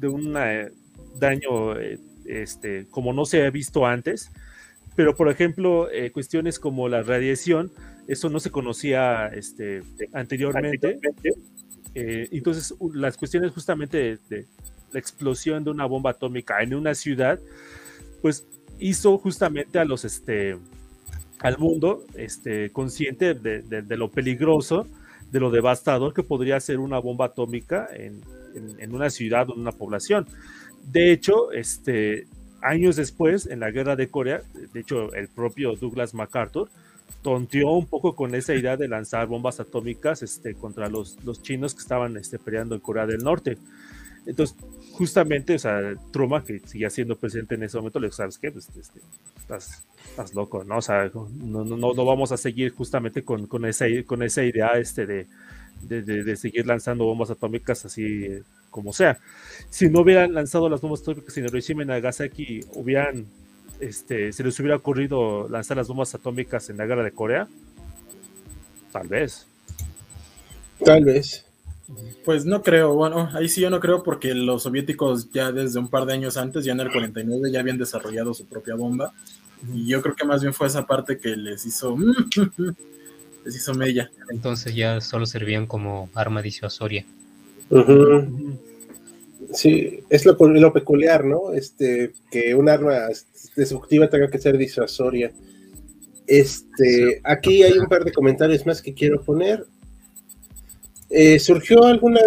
de 0.00 0.08
un 0.08 0.36
eh, 0.36 0.70
daño 1.18 1.78
eh, 1.78 1.98
este, 2.26 2.86
como 2.90 3.12
no 3.12 3.24
se 3.24 3.38
había 3.38 3.50
visto 3.50 3.86
antes, 3.86 4.30
pero 4.98 5.14
por 5.14 5.28
ejemplo, 5.28 5.88
cuestiones 6.12 6.58
como 6.58 6.88
la 6.88 7.04
radiación, 7.04 7.70
eso 8.08 8.28
no 8.30 8.40
se 8.40 8.50
conocía 8.50 9.28
este, 9.28 9.84
anteriormente. 10.12 10.98
entonces, 11.94 12.74
las 12.94 13.16
cuestiones 13.16 13.52
justamente 13.52 14.18
de 14.28 14.46
la 14.92 14.98
explosión 14.98 15.62
de 15.62 15.70
una 15.70 15.86
bomba 15.86 16.10
atómica 16.10 16.60
en 16.64 16.74
una 16.74 16.96
ciudad, 16.96 17.38
pues 18.22 18.48
hizo 18.80 19.18
justamente 19.18 19.78
a 19.78 19.84
los, 19.84 20.04
este, 20.04 20.56
al 21.38 21.58
mundo 21.58 22.04
este, 22.16 22.70
consciente 22.70 23.34
de, 23.34 23.96
lo 23.96 24.10
peligroso, 24.10 24.88
de 25.30 25.38
lo 25.38 25.52
devastador 25.52 26.12
que 26.12 26.24
podría 26.24 26.58
ser 26.58 26.80
una 26.80 26.98
bomba 26.98 27.26
atómica 27.26 27.88
en, 27.92 28.20
una 28.92 29.10
ciudad 29.10 29.48
o 29.48 29.54
en 29.54 29.60
una 29.60 29.70
población. 29.70 30.26
De 30.90 31.12
hecho, 31.12 31.52
este, 31.52 32.26
años 32.62 32.96
después, 32.96 33.46
en 33.46 33.60
la 33.60 33.70
guerra 33.70 33.96
de 33.96 34.08
Corea, 34.08 34.42
de 34.72 34.80
hecho, 34.80 35.12
el 35.14 35.28
propio 35.28 35.76
Douglas 35.76 36.14
MacArthur 36.14 36.68
tonteó 37.22 37.72
un 37.72 37.86
poco 37.86 38.14
con 38.14 38.34
esa 38.34 38.54
idea 38.54 38.76
de 38.76 38.88
lanzar 38.88 39.26
bombas 39.26 39.60
atómicas 39.60 40.22
este, 40.22 40.54
contra 40.54 40.88
los, 40.88 41.16
chinos 41.42 41.74
que 41.74 41.80
estaban 41.80 42.16
este, 42.16 42.38
peleando 42.38 42.74
en 42.74 42.80
Corea 42.80 43.06
del 43.06 43.24
Norte. 43.24 43.58
Entonces, 44.26 44.56
justamente, 44.92 45.54
o 45.54 45.58
sea, 45.58 45.94
Truma, 46.12 46.44
que 46.44 46.60
seguía 46.60 46.90
siendo 46.90 47.16
presidente 47.16 47.54
en 47.54 47.62
ese 47.62 47.78
momento, 47.78 47.98
le 47.98 48.08
dijo, 48.08 48.16
¿sabes 48.16 48.38
qué? 48.38 48.50
Pues, 48.50 48.68
este, 48.76 49.00
estás, 49.40 50.34
loco, 50.34 50.64
¿no? 50.64 50.78
O 50.78 50.82
sea, 50.82 51.10
no, 51.14 52.04
vamos 52.04 52.32
a 52.32 52.36
seguir 52.36 52.72
justamente 52.72 53.24
con, 53.24 53.64
esa, 53.64 53.88
idea 53.88 54.72
este 54.78 55.06
de, 55.06 56.36
seguir 56.36 56.66
lanzando 56.66 57.04
bombas 57.04 57.30
atómicas 57.30 57.84
así 57.84 58.42
como 58.70 58.92
sea. 58.92 59.18
Si 59.70 59.88
no 59.88 60.00
hubieran 60.00 60.34
lanzado 60.34 60.68
las 60.68 60.80
bombas 60.80 61.00
atómicas 61.02 61.36
en 61.36 61.44
Hiroshima 61.46 61.82
y 61.82 61.86
Nagasaki, 61.86 62.60
hubieran, 62.74 63.26
este, 63.80 64.32
se 64.32 64.44
les 64.44 64.58
hubiera 64.60 64.76
ocurrido 64.76 65.48
lanzar 65.48 65.76
las 65.76 65.88
bombas 65.88 66.14
atómicas 66.14 66.70
en 66.70 66.76
la 66.76 66.86
guerra 66.86 67.02
de 67.02 67.12
Corea, 67.12 67.48
tal 68.92 69.08
vez. 69.08 69.46
Tal 70.84 71.04
vez. 71.04 71.44
Pues 72.24 72.44
no 72.44 72.62
creo, 72.62 72.94
bueno, 72.94 73.30
ahí 73.32 73.48
sí 73.48 73.62
yo 73.62 73.70
no 73.70 73.80
creo 73.80 74.02
porque 74.02 74.34
los 74.34 74.64
soviéticos 74.64 75.30
ya 75.32 75.52
desde 75.52 75.78
un 75.78 75.88
par 75.88 76.04
de 76.04 76.12
años 76.12 76.36
antes, 76.36 76.64
ya 76.64 76.72
en 76.72 76.80
el 76.80 76.92
49, 76.92 77.50
ya 77.50 77.60
habían 77.60 77.78
desarrollado 77.78 78.34
su 78.34 78.46
propia 78.46 78.74
bomba. 78.74 79.14
Y 79.72 79.86
yo 79.86 80.02
creo 80.02 80.14
que 80.14 80.24
más 80.24 80.42
bien 80.42 80.52
fue 80.52 80.66
esa 80.66 80.86
parte 80.86 81.18
que 81.18 81.34
les 81.34 81.64
hizo, 81.64 81.96
les 83.44 83.56
hizo 83.56 83.74
mella. 83.74 84.10
Entonces 84.28 84.74
ya 84.74 85.00
solo 85.00 85.24
servían 85.24 85.66
como 85.66 86.10
arma 86.14 86.42
disuasoria. 86.42 87.06
Sí, 89.52 90.00
es 90.10 90.26
lo, 90.26 90.34
lo, 90.34 90.72
peculiar, 90.72 91.24
¿no? 91.24 91.52
Este, 91.52 92.12
que 92.30 92.54
un 92.54 92.68
arma 92.68 93.08
destructiva 93.56 94.08
tenga 94.08 94.28
que 94.28 94.38
ser 94.38 94.58
disuasoria. 94.58 95.32
Este, 96.26 97.20
aquí 97.24 97.62
hay 97.62 97.78
un 97.78 97.86
par 97.86 98.04
de 98.04 98.12
comentarios 98.12 98.66
más 98.66 98.82
que 98.82 98.92
quiero 98.92 99.22
poner. 99.22 99.64
Eh, 101.10 101.38
¿Surgió 101.38 101.84
alguna, 101.84 102.20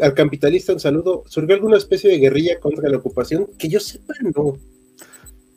al 0.00 0.14
capitalista 0.14 0.72
un 0.72 0.78
saludo, 0.78 1.24
surgió 1.26 1.56
alguna 1.56 1.76
especie 1.76 2.08
de 2.10 2.18
guerrilla 2.18 2.60
contra 2.60 2.88
la 2.88 2.98
ocupación? 2.98 3.48
Que 3.58 3.68
yo 3.68 3.80
sepa, 3.80 4.14
no. 4.36 4.56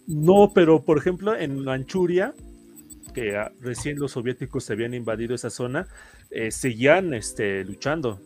No, 0.07 0.51
pero 0.53 0.83
por 0.83 0.97
ejemplo 0.97 1.35
en 1.35 1.59
Manchuria, 1.59 2.33
que 3.13 3.39
recién 3.61 3.99
los 3.99 4.13
soviéticos 4.13 4.69
habían 4.71 4.95
invadido 4.95 5.35
esa 5.35 5.51
zona, 5.51 5.87
eh, 6.31 6.49
seguían 6.49 7.13
este, 7.13 7.63
luchando. 7.63 8.19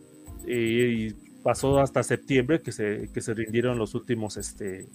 Y, 0.46 1.14
pasó 1.42 1.78
hasta 1.78 2.02
septiembre 2.02 2.60
que 2.60 2.72
se, 2.72 3.08
que 3.14 3.20
se 3.20 3.32
rindieron 3.32 3.78
los 3.78 3.94
últimos 3.94 4.36
este, 4.36 4.86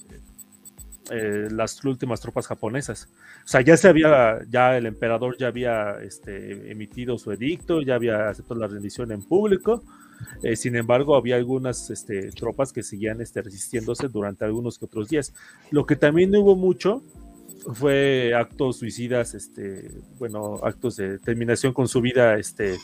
eh, 1.11 1.49
las 1.51 1.83
últimas 1.83 2.21
tropas 2.21 2.47
japonesas. 2.47 3.09
O 3.43 3.47
sea, 3.47 3.61
ya 3.61 3.75
se 3.75 3.89
había, 3.89 4.39
ya 4.49 4.77
el 4.77 4.85
emperador 4.85 5.35
ya 5.37 5.47
había 5.47 5.97
este, 6.01 6.71
emitido 6.71 7.17
su 7.17 7.31
edicto, 7.31 7.81
ya 7.81 7.95
había 7.95 8.29
aceptado 8.29 8.61
la 8.61 8.67
rendición 8.67 9.11
en 9.11 9.21
público. 9.21 9.83
Eh, 10.43 10.55
sin 10.55 10.77
embargo, 10.77 11.15
había 11.15 11.35
algunas 11.35 11.89
este, 11.89 12.29
tropas 12.31 12.71
que 12.71 12.83
seguían 12.83 13.19
este, 13.19 13.41
resistiéndose 13.41 14.07
durante 14.07 14.45
algunos 14.45 14.79
que 14.79 14.85
otros 14.85 15.09
días. 15.09 15.33
Lo 15.71 15.85
que 15.85 15.97
también 15.97 16.33
hubo 16.35 16.55
mucho 16.55 17.03
fue 17.73 18.33
actos 18.35 18.79
suicidas, 18.79 19.33
este, 19.33 19.89
bueno, 20.17 20.59
actos 20.63 20.97
de 20.97 21.19
terminación 21.19 21.73
con 21.73 21.87
su 21.87 22.01
vida, 22.01 22.37
este. 22.37 22.77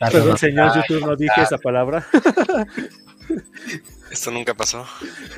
Perdón, 0.00 0.38
señor 0.38 0.72
YouTube, 0.74 1.06
no 1.06 1.16
dije 1.16 1.42
esa 1.42 1.58
palabra. 1.58 2.06
Esto 4.10 4.32
nunca 4.32 4.54
pasó. 4.54 4.84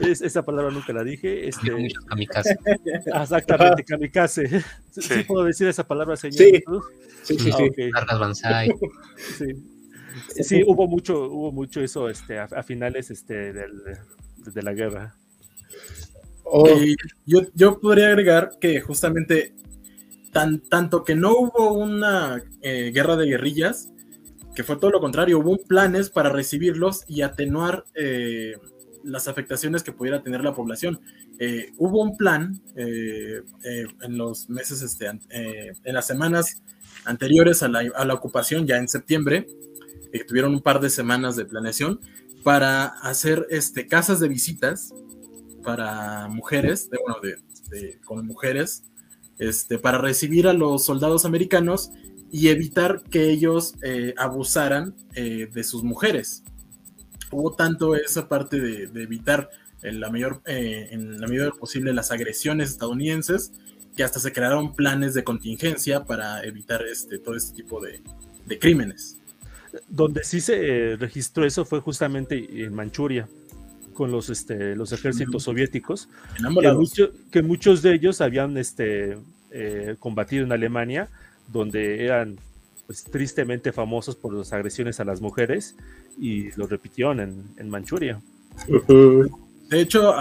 esa 0.00 0.42
palabra 0.42 0.70
nunca 0.70 0.92
la 0.94 1.04
dije. 1.04 1.46
Este... 1.48 1.70
Kamikaze. 2.08 2.56
Exactamente, 3.06 3.84
kamikaze. 3.84 4.64
¿Sí? 4.90 5.24
puedo 5.26 5.44
decir 5.44 5.68
esa 5.68 5.86
palabra, 5.86 6.16
señor? 6.16 6.38
Sí, 7.22 7.38
sí, 7.38 7.52
sí. 7.52 7.90
Ah, 7.94 8.64
sí. 9.38 10.42
sí. 10.42 10.64
hubo 10.66 10.88
mucho, 10.88 11.28
hubo 11.28 11.52
mucho 11.52 11.82
eso 11.82 12.08
este, 12.08 12.38
a, 12.38 12.62
finales 12.62 13.10
este, 13.10 13.52
del, 13.52 13.82
de 14.38 14.62
la 14.62 14.72
guerra. 14.72 15.14
Oh. 16.54 16.68
yo, 17.24 17.40
yo 17.54 17.80
podría 17.80 18.08
agregar 18.08 18.58
que 18.60 18.82
justamente 18.82 19.54
tan, 20.32 20.60
tanto 20.60 21.02
que 21.02 21.14
no 21.14 21.32
hubo 21.32 21.72
una 21.72 22.42
eh, 22.60 22.90
guerra 22.92 23.16
de 23.16 23.26
guerrillas, 23.26 23.90
que 24.54 24.62
fue 24.62 24.76
todo 24.76 24.90
lo 24.90 25.00
contrario, 25.00 25.38
hubo 25.38 25.56
planes 25.56 26.10
para 26.10 26.28
recibirlos 26.28 27.04
y 27.08 27.22
atenuar 27.22 27.86
eh, 27.94 28.56
las 29.02 29.28
afectaciones 29.28 29.82
que 29.82 29.92
pudiera 29.92 30.22
tener 30.22 30.44
la 30.44 30.54
población. 30.54 31.00
Eh, 31.38 31.70
hubo 31.78 32.02
un 32.02 32.18
plan 32.18 32.60
eh, 32.76 33.40
en 34.02 34.18
los 34.18 34.50
meses, 34.50 34.82
este, 34.82 35.06
en 35.30 35.94
las 35.94 36.06
semanas 36.06 36.62
anteriores 37.06 37.62
a 37.62 37.68
la, 37.68 37.80
a 37.94 38.04
la, 38.04 38.12
ocupación, 38.12 38.66
ya 38.66 38.76
en 38.76 38.88
septiembre, 38.88 39.46
que 40.12 40.24
tuvieron 40.24 40.52
un 40.52 40.60
par 40.60 40.80
de 40.80 40.90
semanas 40.90 41.34
de 41.36 41.46
planeación, 41.46 41.98
para 42.42 42.86
hacer 42.86 43.46
este, 43.50 43.86
casas 43.86 44.20
de 44.20 44.28
visitas 44.28 44.92
para 45.62 46.28
mujeres, 46.28 46.90
de, 46.90 46.98
bueno, 46.98 47.18
de, 47.70 47.98
con 48.04 48.26
mujeres, 48.26 48.84
este, 49.38 49.78
para 49.78 49.98
recibir 49.98 50.46
a 50.46 50.52
los 50.52 50.84
soldados 50.84 51.24
americanos 51.24 51.90
y 52.30 52.48
evitar 52.48 53.02
que 53.10 53.30
ellos 53.30 53.74
eh, 53.82 54.14
abusaran 54.16 54.94
eh, 55.14 55.48
de 55.52 55.64
sus 55.64 55.84
mujeres. 55.84 56.42
Hubo 57.30 57.52
tanto 57.52 57.94
esa 57.94 58.28
parte 58.28 58.60
de, 58.60 59.02
evitar 59.02 59.50
en 59.82 60.00
la, 60.00 60.10
mayor, 60.10 60.40
eh, 60.46 60.88
la 60.92 61.26
medida 61.26 61.50
posible 61.50 61.92
las 61.92 62.10
agresiones 62.10 62.70
estadounidenses 62.70 63.52
que 63.96 64.02
hasta 64.02 64.18
se 64.18 64.32
crearon 64.32 64.74
planes 64.74 65.12
de 65.12 65.24
contingencia 65.24 66.04
para 66.04 66.42
evitar 66.44 66.82
este, 66.82 67.18
todo 67.18 67.36
este 67.36 67.56
tipo 67.56 67.80
de, 67.80 68.00
crímenes. 68.58 69.18
Donde 69.88 70.24
sí 70.24 70.40
se 70.40 70.96
registró 70.96 71.46
eso 71.46 71.64
fue 71.64 71.80
justamente 71.80 72.46
en 72.62 72.74
Manchuria, 72.74 73.28
con 73.92 74.10
los, 74.10 74.30
este, 74.30 74.74
los 74.76 74.92
ejércitos 74.92 75.44
soviéticos, 75.44 76.08
que, 76.36 77.10
que, 77.30 77.42
muchos 77.42 77.82
de 77.82 77.94
ellos 77.94 78.20
habían 78.20 78.56
este, 78.58 79.18
combatido 79.98 80.44
en 80.44 80.52
Alemania 80.52 81.08
donde 81.48 82.04
eran 82.04 82.38
pues, 82.86 83.04
tristemente 83.04 83.72
famosos 83.72 84.16
por 84.16 84.34
las 84.34 84.52
agresiones 84.52 85.00
a 85.00 85.04
las 85.04 85.20
mujeres 85.20 85.76
y 86.18 86.50
lo 86.52 86.66
repitieron 86.66 87.20
en, 87.56 87.70
Manchuria. 87.70 88.20
De 89.68 89.80
hecho, 89.80 90.14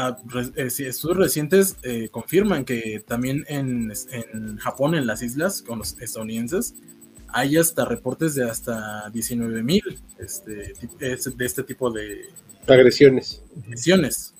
eh, 0.55 0.67
estudios 0.67 1.17
recientes 1.17 1.75
eh, 1.83 2.07
confirman 2.09 2.63
que 2.63 3.03
también 3.05 3.43
en, 3.49 3.91
Japón, 4.57 4.95
en 4.95 5.05
las 5.05 5.21
islas, 5.21 5.61
con 5.61 5.79
los 5.79 5.99
estadounidenses, 5.99 6.75
hay 7.33 7.57
hasta 7.57 7.85
reportes 7.85 8.35
de 8.35 8.49
hasta 8.49 9.09
19 9.09 9.63
mil 9.63 9.83
este, 10.19 10.73
de 10.99 11.45
este 11.45 11.63
tipo 11.63 11.91
de 11.91 12.29
agresiones. 12.67 13.41
Agresiones 13.65 14.33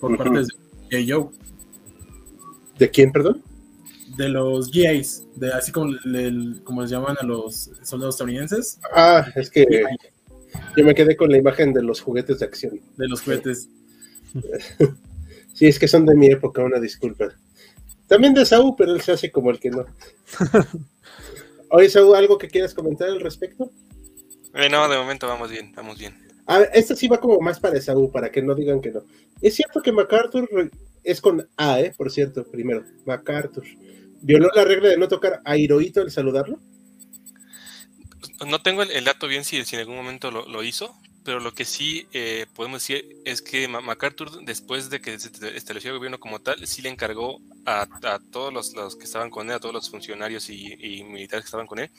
por 0.00 0.16
parte 0.16 0.46
de 0.90 1.12
Joe. 1.12 1.28
¿De 2.78 2.90
quién, 2.90 3.12
perdón? 3.12 3.42
de 4.16 4.28
los 4.28 4.70
GIs, 4.70 5.26
de 5.36 5.52
así 5.52 5.72
como, 5.72 5.94
como 6.64 6.82
les 6.82 6.90
llaman 6.90 7.16
a 7.18 7.24
los 7.24 7.70
soldados 7.82 8.16
estadounidenses. 8.16 8.78
Ah, 8.94 9.26
es 9.34 9.50
que 9.50 9.66
yo 10.76 10.84
me 10.84 10.94
quedé 10.94 11.16
con 11.16 11.30
la 11.30 11.38
imagen 11.38 11.72
de 11.72 11.82
los 11.82 12.00
juguetes 12.00 12.40
de 12.40 12.46
acción. 12.46 12.80
De 12.96 13.08
los 13.08 13.22
juguetes. 13.22 13.68
sí, 15.54 15.66
es 15.66 15.78
que 15.78 15.88
son 15.88 16.06
de 16.06 16.14
mi 16.14 16.26
época, 16.26 16.62
una 16.62 16.78
disculpa. 16.78 17.28
También 18.08 18.34
de 18.34 18.44
Saúl, 18.44 18.74
pero 18.76 18.92
él 18.92 19.00
se 19.00 19.12
hace 19.12 19.30
como 19.30 19.50
el 19.50 19.60
que 19.60 19.70
no. 19.70 19.86
Oye, 21.70 21.88
Saúl, 21.88 22.16
¿algo 22.16 22.36
que 22.36 22.48
quieras 22.48 22.74
comentar 22.74 23.08
al 23.08 23.20
respecto? 23.20 23.70
Eh, 24.54 24.68
no, 24.68 24.88
de 24.88 24.98
momento 24.98 25.28
vamos 25.28 25.50
bien, 25.50 25.72
vamos 25.74 25.98
bien. 25.98 26.29
Esta 26.72 26.96
sí 26.96 27.06
va 27.06 27.20
como 27.20 27.40
más 27.40 27.60
para 27.60 27.80
Saúl, 27.80 28.10
para 28.10 28.30
que 28.30 28.42
no 28.42 28.54
digan 28.54 28.80
que 28.80 28.90
no. 28.90 29.04
Es 29.40 29.54
cierto 29.54 29.80
que 29.82 29.92
MacArthur 29.92 30.48
es 31.04 31.20
con 31.20 31.48
A, 31.56 31.80
¿eh? 31.80 31.92
Por 31.96 32.10
cierto, 32.10 32.44
primero, 32.44 32.84
MacArthur. 33.06 33.64
¿Violó 34.22 34.50
la 34.54 34.64
regla 34.64 34.88
de 34.88 34.98
no 34.98 35.08
tocar 35.08 35.40
a 35.44 35.56
Hirohito 35.56 36.00
al 36.00 36.10
saludarlo? 36.10 36.58
No 38.46 38.62
tengo 38.62 38.82
el, 38.82 39.04
dato 39.04 39.28
bien 39.28 39.44
si, 39.44 39.58
en 39.58 39.78
algún 39.78 39.96
momento 39.96 40.30
lo, 40.30 40.62
hizo, 40.62 40.94
pero 41.24 41.40
lo 41.40 41.54
que 41.54 41.64
sí 41.64 42.06
eh, 42.12 42.46
podemos 42.54 42.80
decir 42.80 43.06
es 43.24 43.42
que 43.42 43.68
MacArthur, 43.68 44.44
después 44.44 44.90
de 44.90 45.00
que 45.00 45.18
se 45.18 45.30
estableció 45.56 45.90
el 45.90 45.98
gobierno 45.98 46.18
como 46.18 46.40
tal, 46.40 46.66
sí 46.66 46.82
le 46.82 46.88
encargó 46.88 47.40
a, 47.66 47.86
todos 48.30 48.52
los, 48.52 48.96
que 48.96 49.04
estaban 49.04 49.30
con 49.30 49.48
él, 49.48 49.56
a 49.56 49.60
todos 49.60 49.74
los 49.74 49.90
funcionarios 49.90 50.48
y, 50.50 51.04
militares 51.04 51.44
que 51.44 51.48
estaban 51.48 51.66
con 51.66 51.78
él, 51.78 51.90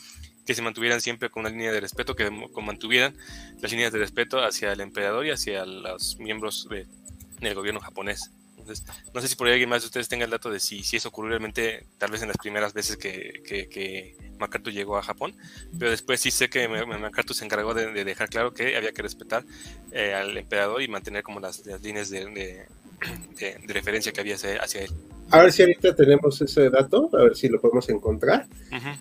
que 0.45 0.53
se 0.55 0.61
mantuvieran 0.61 1.01
siempre 1.01 1.29
con 1.29 1.41
una 1.41 1.49
línea 1.49 1.71
de 1.71 1.79
respeto, 1.79 2.15
que 2.15 2.29
mantuvieran 2.29 3.15
las 3.61 3.71
líneas 3.71 3.91
de 3.91 3.99
respeto 3.99 4.43
hacia 4.43 4.71
el 4.71 4.81
emperador 4.81 5.25
y 5.25 5.31
hacia 5.31 5.65
los 5.65 6.17
miembros 6.19 6.67
del 7.39 7.55
gobierno 7.55 7.79
japonés. 7.79 8.31
No 9.13 9.21
sé 9.21 9.27
si 9.27 9.35
por 9.35 9.47
ahí 9.47 9.53
alguien 9.53 9.69
más 9.69 9.81
de 9.81 9.87
ustedes 9.87 10.07
tenga 10.07 10.25
el 10.25 10.31
dato 10.31 10.49
de 10.49 10.59
si, 10.59 10.83
si 10.83 10.97
eso 10.97 11.09
ocurrió 11.09 11.29
realmente, 11.29 11.87
tal 11.97 12.11
vez 12.11 12.21
en 12.21 12.27
las 12.27 12.37
primeras 12.37 12.73
veces 12.73 12.97
que, 12.97 13.41
que, 13.43 14.15
MacArthur 14.39 14.73
llegó 14.73 14.97
a 14.97 15.03
Japón, 15.03 15.35
pero 15.77 15.91
después 15.91 16.19
sí 16.19 16.31
sé 16.31 16.49
que 16.49 16.67
MacArthur 16.67 17.35
se 17.35 17.45
encargó 17.45 17.73
de, 17.75 18.03
dejar 18.03 18.29
claro 18.29 18.53
que 18.53 18.75
había 18.75 18.91
que 18.91 19.03
respetar 19.03 19.45
eh, 19.91 20.15
al 20.15 20.35
emperador 20.35 20.81
y 20.81 20.87
mantener 20.87 21.23
como 21.23 21.39
las, 21.39 21.63
líneas 21.83 22.09
de, 22.09 22.65
referencia 23.67 24.11
que 24.11 24.21
había 24.21 24.35
hacia, 24.35 24.81
él. 24.81 24.91
A 25.29 25.41
ver 25.41 25.51
si 25.51 25.61
ahorita 25.61 25.95
tenemos 25.95 26.41
ese 26.41 26.69
dato, 26.69 27.09
a 27.13 27.23
ver 27.23 27.35
si 27.35 27.47
lo 27.47 27.59
podemos 27.59 27.89
encontrar. 27.89 28.47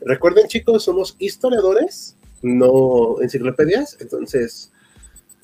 Recuerden 0.00 0.46
chicos, 0.48 0.84
somos 0.84 1.16
historiadores, 1.18 2.16
no 2.42 3.20
enciclopedias, 3.20 3.96
entonces 4.00 4.72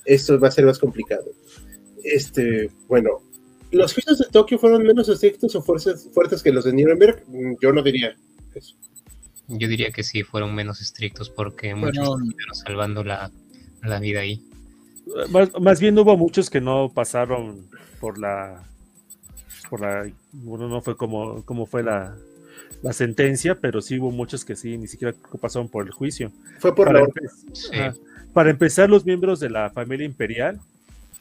esto 0.04 0.38
va 0.38 0.48
a 0.48 0.52
ser 0.52 0.64
más 0.64 0.78
complicado. 0.78 1.24
Este, 2.04 2.70
bueno, 2.86 3.20
¿Los 3.72 3.92
juicios 3.94 4.18
de 4.18 4.26
Tokio 4.26 4.58
fueron 4.58 4.82
menos 4.84 5.08
estrictos 5.08 5.54
o 5.56 5.62
fuertes, 5.62 6.42
que 6.42 6.52
los 6.52 6.64
de 6.64 6.72
Nuremberg? 6.72 7.24
Mm, 7.26 7.54
yo 7.60 7.72
no 7.72 7.82
diría 7.82 8.16
eso. 8.54 8.76
Yo 9.48 9.68
diría 9.68 9.90
que 9.90 10.02
sí, 10.02 10.22
fueron 10.22 10.54
menos 10.54 10.80
estrictos 10.80 11.30
porque 11.30 11.74
muchos 11.74 12.08
estuvieron 12.08 12.54
salvando 12.54 13.04
la, 13.04 13.30
vida 14.00 14.20
ahí. 14.20 14.42
Más, 15.60 15.78
bien 15.78 15.96
hubo 15.98 16.16
muchos 16.16 16.50
que 16.50 16.60
no 16.60 16.90
pasaron 16.92 17.68
por 18.00 18.18
la. 18.18 18.62
Por 19.68 19.80
la 19.80 20.10
bueno, 20.32 20.68
no 20.68 20.80
fue 20.80 20.96
como, 20.96 21.44
como 21.44 21.66
fue 21.66 21.82
la, 21.82 22.16
la 22.82 22.92
sentencia, 22.92 23.56
pero 23.56 23.80
sí 23.80 23.98
hubo 23.98 24.10
muchos 24.10 24.44
que 24.44 24.56
sí, 24.56 24.78
ni 24.78 24.86
siquiera 24.86 25.14
pasaron 25.40 25.68
por 25.68 25.86
el 25.86 25.92
juicio. 25.92 26.30
Fue 26.58 26.74
por 26.74 26.86
para, 26.86 27.00
la... 27.00 27.94
para 28.32 28.50
empezar, 28.50 28.88
los 28.88 29.04
miembros 29.04 29.40
de 29.40 29.50
la 29.50 29.70
familia 29.70 30.06
imperial, 30.06 30.60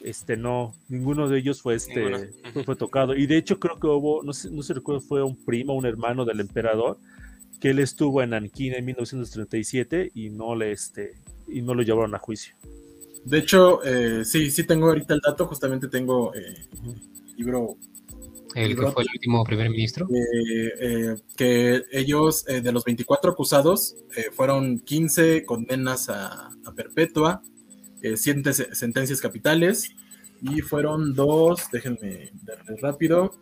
este 0.06 0.38
no, 0.38 0.74
ninguno 0.88 1.28
de 1.28 1.40
ellos 1.40 1.62
fue 1.62 1.76
este 1.76 2.32
fue, 2.64 2.76
tocado. 2.76 3.16
Y 3.16 3.26
de 3.26 3.38
hecho 3.38 3.60
creo 3.60 3.80
que 3.80 3.88
hubo, 3.88 4.22
no 4.24 4.34
sé, 4.34 4.52
no 4.52 4.62
se 4.62 4.76
recuerda, 4.76 5.02
fue 5.02 5.24
un 5.24 5.36
primo, 5.36 5.74
un 5.74 5.86
hermano 5.86 6.26
del 6.26 6.40
emperador, 6.40 7.00
que 7.60 7.72
él 7.72 7.80
estuvo 7.80 8.22
en 8.22 8.34
Ankina 8.34 8.78
en 8.78 8.86
1937 8.86 10.12
y 10.14 10.30
no 10.30 10.56
le 10.56 10.72
este 10.72 11.14
y 11.48 11.62
no 11.62 11.74
lo 11.74 11.82
llevaron 11.82 12.14
a 12.14 12.20
juicio. 12.20 12.56
De 13.26 13.40
hecho, 13.40 13.84
eh, 13.84 14.24
sí, 14.24 14.52
sí 14.52 14.64
tengo 14.66 14.88
ahorita 14.88 15.16
el 15.16 15.20
dato, 15.20 15.48
justamente 15.48 15.88
tengo 15.88 16.34
eh, 16.36 16.68
libro 17.36 17.76
el 18.54 18.76
que 18.76 18.88
fue 18.88 19.04
el 19.04 19.10
último 19.14 19.44
primer 19.44 19.70
ministro. 19.70 20.08
Eh, 20.10 20.74
eh, 20.80 21.16
que 21.36 21.84
ellos, 21.92 22.46
de 22.46 22.72
los 22.72 22.86
24 22.86 23.32
acusados, 23.32 23.98
fueron 24.32 24.80
15 24.80 25.44
condenas 25.44 26.08
a, 26.08 26.52
perpetua, 26.74 27.42
7 28.02 28.54
sentencias 28.74 29.20
capitales, 29.20 29.92
y 30.42 30.62
fueron 30.62 31.14
dos, 31.14 31.64
déjenme 31.70 32.32
darles 32.44 32.80
rápido, 32.80 33.34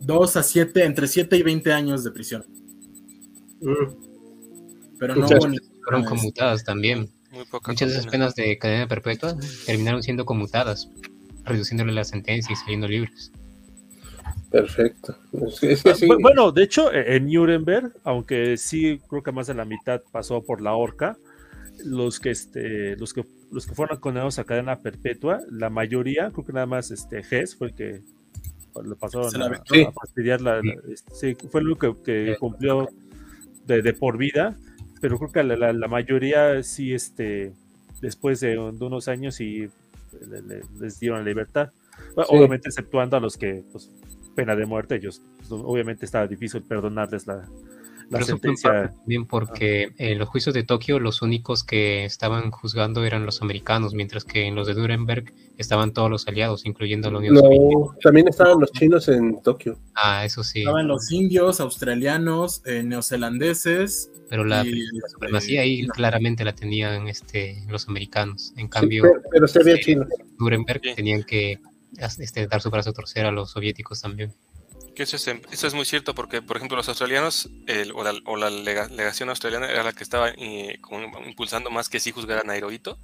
2 0.00 0.36
a 0.36 0.42
7, 0.42 0.84
entre 0.84 1.08
7 1.08 1.36
y 1.38 1.42
20 1.42 1.72
años 1.72 2.04
de 2.04 2.10
prisión. 2.10 2.44
Mm. 3.62 4.98
Pero 4.98 5.16
no 5.16 5.26
fueron 5.84 6.04
conmutadas 6.04 6.64
también. 6.64 7.10
Muchas 7.66 7.90
de 7.90 7.98
esas 7.98 8.06
penas 8.06 8.34
de 8.34 8.56
cadena 8.58 8.86
perpetua 8.86 9.36
terminaron 9.66 10.02
siendo 10.02 10.24
conmutadas 10.24 10.88
reduciéndole 11.44 11.92
la 11.92 12.04
sentencia 12.04 12.52
y 12.52 12.56
saliendo 12.56 12.88
libres. 12.88 13.32
Perfecto. 14.50 15.16
Bueno, 16.20 16.52
de 16.52 16.62
hecho, 16.62 16.92
e-, 16.92 17.16
en 17.16 17.26
Nuremberg, 17.26 17.92
aunque 18.04 18.56
sí 18.56 19.00
creo 19.08 19.22
que 19.22 19.32
más 19.32 19.48
de 19.48 19.54
la 19.54 19.64
mitad 19.64 20.00
pasó 20.12 20.42
por 20.42 20.60
la 20.60 20.74
horca, 20.74 21.18
los 21.84 22.20
que 22.20 22.30
este, 22.30 22.96
los 22.96 23.12
que 23.12 23.24
los 23.50 23.66
que 23.66 23.74
fueron 23.74 23.98
condenados 23.98 24.38
a 24.38 24.44
cadena 24.44 24.80
perpetua, 24.80 25.40
la 25.50 25.70
mayoría, 25.70 26.30
creo 26.30 26.44
que 26.44 26.52
nada 26.52 26.66
más 26.66 26.90
este 26.90 27.18
Hess 27.18 27.56
fue 27.56 27.68
el 27.68 27.74
que 27.74 28.02
le 28.84 28.96
pasaron 28.96 29.42
a, 29.42 29.62
fastidiar 29.92 30.40
la, 30.40 30.60
este, 30.88 31.36
fue 31.48 31.62
lo 31.62 31.76
que, 31.76 31.94
que 32.04 32.36
cumplió 32.38 32.88
de, 33.66 33.92
por 33.94 34.18
vida, 34.18 34.56
pero 35.00 35.18
creo 35.18 35.32
que 35.32 35.42
la, 35.42 35.72
la, 35.72 35.88
mayoría 35.88 36.62
sí 36.62 36.94
este 36.94 37.52
después 38.00 38.40
de, 38.40 38.50
de 38.50 38.84
unos 38.84 39.08
años 39.08 39.40
y 39.40 39.70
les 40.80 41.00
dieron 41.00 41.18
la 41.20 41.24
libertad. 41.24 41.70
Obviamente, 42.16 42.68
exceptuando 42.68 43.16
a 43.16 43.20
los 43.20 43.36
que, 43.36 43.62
pues, 43.70 43.90
pena 44.34 44.56
de 44.56 44.66
muerte, 44.66 44.96
ellos, 44.96 45.22
pues, 45.38 45.50
obviamente 45.52 46.04
estaba 46.04 46.26
difícil 46.26 46.62
perdonarles 46.62 47.26
la, 47.26 47.46
la 48.10 48.22
sentencia. 48.22 48.92
Bien, 49.06 49.26
porque 49.26 49.92
en 49.98 50.18
los 50.18 50.28
juicios 50.28 50.54
de 50.54 50.62
Tokio 50.62 50.98
los 50.98 51.22
únicos 51.22 51.64
que 51.64 52.04
estaban 52.04 52.50
juzgando 52.50 53.04
eran 53.04 53.26
los 53.26 53.42
americanos, 53.42 53.94
mientras 53.94 54.24
que 54.24 54.46
en 54.46 54.54
los 54.54 54.66
de 54.66 54.74
Nuremberg 54.74 55.32
estaban 55.56 55.92
todos 55.92 56.10
los 56.10 56.26
aliados, 56.26 56.66
incluyendo 56.66 57.10
la 57.10 57.18
Unión 57.18 57.34
no, 57.34 57.94
También 58.02 58.28
estaban 58.28 58.60
los 58.60 58.72
chinos 58.72 59.08
en 59.08 59.40
Tokio. 59.42 59.78
Ah, 59.94 60.24
eso 60.24 60.42
sí. 60.42 60.60
Estaban 60.60 60.88
los 60.88 61.10
indios, 61.12 61.60
australianos, 61.60 62.62
eh, 62.66 62.82
neozelandeses. 62.82 64.10
Pero 64.28 64.44
la, 64.44 64.64
supremacía 65.08 65.62
ahí 65.62 65.86
claramente 65.88 66.44
la 66.44 66.54
tenían 66.54 67.08
este, 67.08 67.62
los 67.68 67.88
americanos. 67.88 68.52
En 68.56 68.68
cambio, 68.68 69.04
pero, 69.30 69.46
se 69.46 69.60
había 69.60 69.78
chinos. 69.78 70.08
Nuremberg 70.38 70.80
tenían 70.96 71.22
que 71.22 71.60
este, 72.18 72.46
dar 72.46 72.60
su 72.60 72.70
brazo 72.70 72.90
a 72.90 72.92
torcer 72.92 73.26
a 73.26 73.30
los 73.30 73.50
soviéticos 73.50 74.00
también. 74.00 74.32
Que 74.94 75.02
eso 75.02 75.16
es, 75.16 75.26
eso 75.26 75.66
es 75.66 75.74
muy 75.74 75.84
cierto 75.84 76.14
porque, 76.14 76.40
por 76.40 76.56
ejemplo, 76.56 76.76
los 76.76 76.88
australianos 76.88 77.50
o, 77.94 78.04
la, 78.04 78.14
o, 78.24 78.36
la, 78.36 78.50
legación 78.50 79.28
australiana 79.28 79.68
era 79.68 79.82
la 79.82 79.92
que 79.92 80.04
estaba 80.04 80.30
eh, 80.30 80.78
impulsando 81.26 81.70
más 81.70 81.88
que 81.88 81.98
sí 81.98 82.12
juzgaran 82.12 82.48
a 82.48 82.56
Hirohito. 82.56 82.98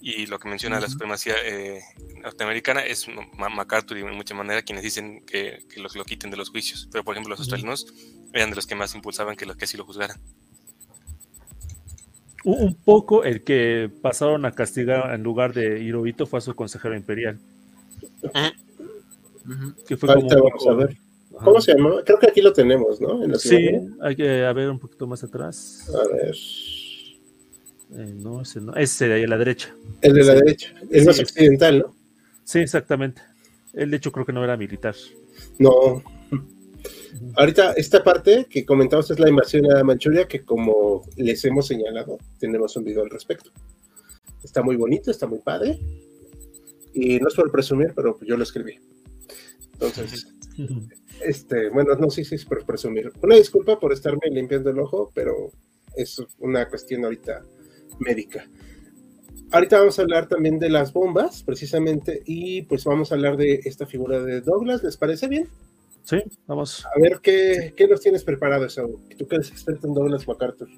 Y 0.00 0.26
lo 0.26 0.38
que 0.38 0.48
menciona 0.48 0.78
la 0.78 0.88
supremacía 0.88 1.34
eh, 1.44 1.82
norteamericana 2.22 2.82
es 2.82 3.08
MacArthur 3.36 3.98
y 3.98 4.02
en 4.02 4.14
mucha 4.14 4.32
manera 4.32 4.62
quienes 4.62 4.84
dicen 4.84 5.26
que, 5.26 5.64
que 5.68 5.80
los 5.80 5.96
lo 5.96 6.04
quiten 6.04 6.30
de 6.30 6.36
los 6.36 6.50
juicios. 6.50 6.88
Pero, 6.92 7.02
por 7.02 7.14
ejemplo, 7.14 7.30
los 7.30 7.40
australianos 7.40 7.86
eran 8.32 8.50
de 8.50 8.56
los 8.56 8.66
que 8.66 8.76
más 8.76 8.94
impulsaban 8.94 9.34
que 9.34 9.44
los 9.44 9.56
que 9.56 9.66
sí 9.66 9.76
lo 9.76 9.84
juzgaran. 9.84 10.18
Un 12.44 12.74
poco 12.74 13.24
el 13.24 13.42
que 13.42 13.90
pasaron 14.00 14.44
a 14.46 14.52
castigar 14.52 15.12
en 15.12 15.22
lugar 15.22 15.52
de 15.52 15.82
Hirohito 15.82 16.26
fue 16.26 16.38
a 16.38 16.42
su 16.42 16.54
consejero 16.54 16.96
imperial. 16.96 17.38
Que 19.86 19.96
fue 19.96 20.14
como 20.14 20.28
vamos 20.28 20.66
a 20.68 20.72
ver. 20.74 21.07
¿Cómo 21.44 21.60
se 21.60 21.74
llama? 21.74 22.02
Creo 22.04 22.18
que 22.18 22.26
aquí 22.26 22.40
lo 22.40 22.52
tenemos, 22.52 23.00
¿no? 23.00 23.38
sí, 23.38 23.70
hay 24.00 24.16
que 24.16 24.44
a 24.44 24.52
ver 24.52 24.70
un 24.70 24.78
poquito 24.78 25.06
más 25.06 25.22
atrás. 25.22 25.88
A 25.94 26.08
ver. 26.08 26.34
Eh, 27.94 28.14
no, 28.16 28.42
ese 28.42 28.60
no. 28.60 28.74
Ese 28.74 29.08
de 29.08 29.14
ahí 29.14 29.24
a 29.24 29.28
la 29.28 29.38
derecha. 29.38 29.74
El 30.00 30.14
de 30.14 30.24
la 30.24 30.34
derecha. 30.34 30.74
El 30.90 31.04
más 31.06 31.18
occidental, 31.18 31.78
¿no? 31.78 31.94
Sí, 32.44 32.60
exactamente. 32.60 33.22
El 33.72 33.90
de 33.90 33.96
hecho 33.96 34.12
creo 34.12 34.26
que 34.26 34.32
no 34.32 34.44
era 34.44 34.56
militar. 34.56 34.94
No. 35.58 36.02
Ahorita, 37.34 37.72
esta 37.72 38.02
parte 38.02 38.46
que 38.48 38.64
comentamos 38.64 39.10
es 39.10 39.18
la 39.18 39.28
invasión 39.28 39.70
a 39.72 39.82
Manchuria, 39.82 40.26
que 40.26 40.44
como 40.44 41.04
les 41.16 41.44
hemos 41.44 41.66
señalado, 41.66 42.18
tenemos 42.38 42.76
un 42.76 42.84
video 42.84 43.02
al 43.02 43.10
respecto. 43.10 43.50
Está 44.42 44.62
muy 44.62 44.76
bonito, 44.76 45.10
está 45.10 45.26
muy 45.26 45.38
padre. 45.38 45.78
Y 46.94 47.18
no 47.18 47.28
es 47.28 47.34
por 47.34 47.50
presumir, 47.50 47.92
pero 47.94 48.18
yo 48.22 48.36
lo 48.36 48.42
escribí. 48.42 48.78
Entonces, 49.74 50.28
Este, 51.24 51.68
bueno, 51.70 51.94
no 51.94 52.10
sé 52.10 52.24
si 52.24 52.34
es 52.34 52.44
por 52.44 52.64
presumir. 52.64 53.12
Una 53.22 53.36
disculpa 53.36 53.78
por 53.78 53.92
estarme 53.92 54.28
limpiando 54.30 54.70
el 54.70 54.78
ojo, 54.78 55.10
pero 55.14 55.50
es 55.96 56.22
una 56.38 56.68
cuestión 56.68 57.04
ahorita 57.04 57.42
médica. 57.98 58.48
Ahorita 59.50 59.78
vamos 59.78 59.98
a 59.98 60.02
hablar 60.02 60.28
también 60.28 60.58
de 60.58 60.68
las 60.68 60.92
bombas, 60.92 61.42
precisamente, 61.42 62.22
y 62.26 62.62
pues 62.62 62.84
vamos 62.84 63.10
a 63.10 63.14
hablar 63.14 63.36
de 63.36 63.60
esta 63.64 63.86
figura 63.86 64.20
de 64.20 64.42
Douglas. 64.42 64.82
¿Les 64.82 64.96
parece 64.96 65.26
bien? 65.26 65.48
Sí, 66.04 66.18
vamos. 66.46 66.86
A 66.86 67.00
ver, 67.00 67.20
¿qué, 67.22 67.72
qué 67.76 67.88
nos 67.88 68.00
tienes 68.00 68.24
preparado, 68.24 68.68
Saúl? 68.68 68.98
Tú 69.16 69.26
que 69.26 69.36
eres 69.36 69.50
experto 69.50 69.86
en 69.86 69.94
Douglas 69.94 70.26
MacArthur. 70.28 70.68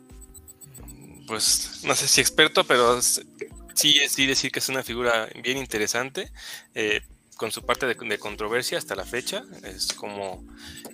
Pues 1.27 1.83
no 1.85 1.95
sé 1.95 2.09
si 2.09 2.21
experto, 2.21 2.65
pero 2.65 3.01
sí, 3.03 3.95
sí 4.09 4.27
decir 4.27 4.51
que 4.51 4.59
es 4.61 4.69
una 4.69 4.83
figura 4.83 5.29
bien 5.43 5.59
interesante. 5.59 6.31
Eh, 6.75 7.01
con 7.41 7.51
su 7.51 7.63
parte 7.63 7.87
de, 7.87 8.19
controversia 8.19 8.77
hasta 8.77 8.95
la 8.95 9.07
fecha. 9.07 9.45
Es 9.65 9.95
como 9.95 10.45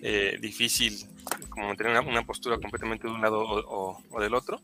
eh, 0.01 0.39
difícil 0.41 1.05
como 1.49 1.67
mantener 1.67 1.99
una, 1.99 2.23
postura 2.23 2.57
completamente 2.59 3.09
de 3.09 3.13
un 3.13 3.21
lado 3.21 3.43
o, 3.43 4.21
del 4.21 4.33
otro. 4.33 4.63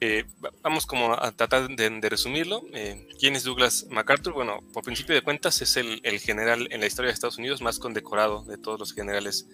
Eh, 0.00 0.24
vamos 0.62 0.86
como 0.86 1.12
a 1.12 1.30
tratar 1.32 1.68
de, 1.68 2.08
resumirlo. 2.08 2.62
Eh, 2.72 3.06
¿Quién 3.20 3.36
es 3.36 3.44
Douglas 3.44 3.86
MacArthur? 3.90 4.32
Bueno, 4.32 4.60
por 4.72 4.82
principio 4.82 5.14
de 5.14 5.20
cuentas 5.20 5.60
es 5.60 5.76
el, 5.76 6.00
general 6.20 6.68
en 6.70 6.80
la 6.80 6.86
historia 6.86 7.08
de 7.08 7.12
Estados 7.12 7.36
Unidos 7.36 7.60
más 7.60 7.78
condecorado 7.78 8.42
de 8.44 8.56
todos 8.56 8.80
los 8.80 8.94
generales 8.94 9.46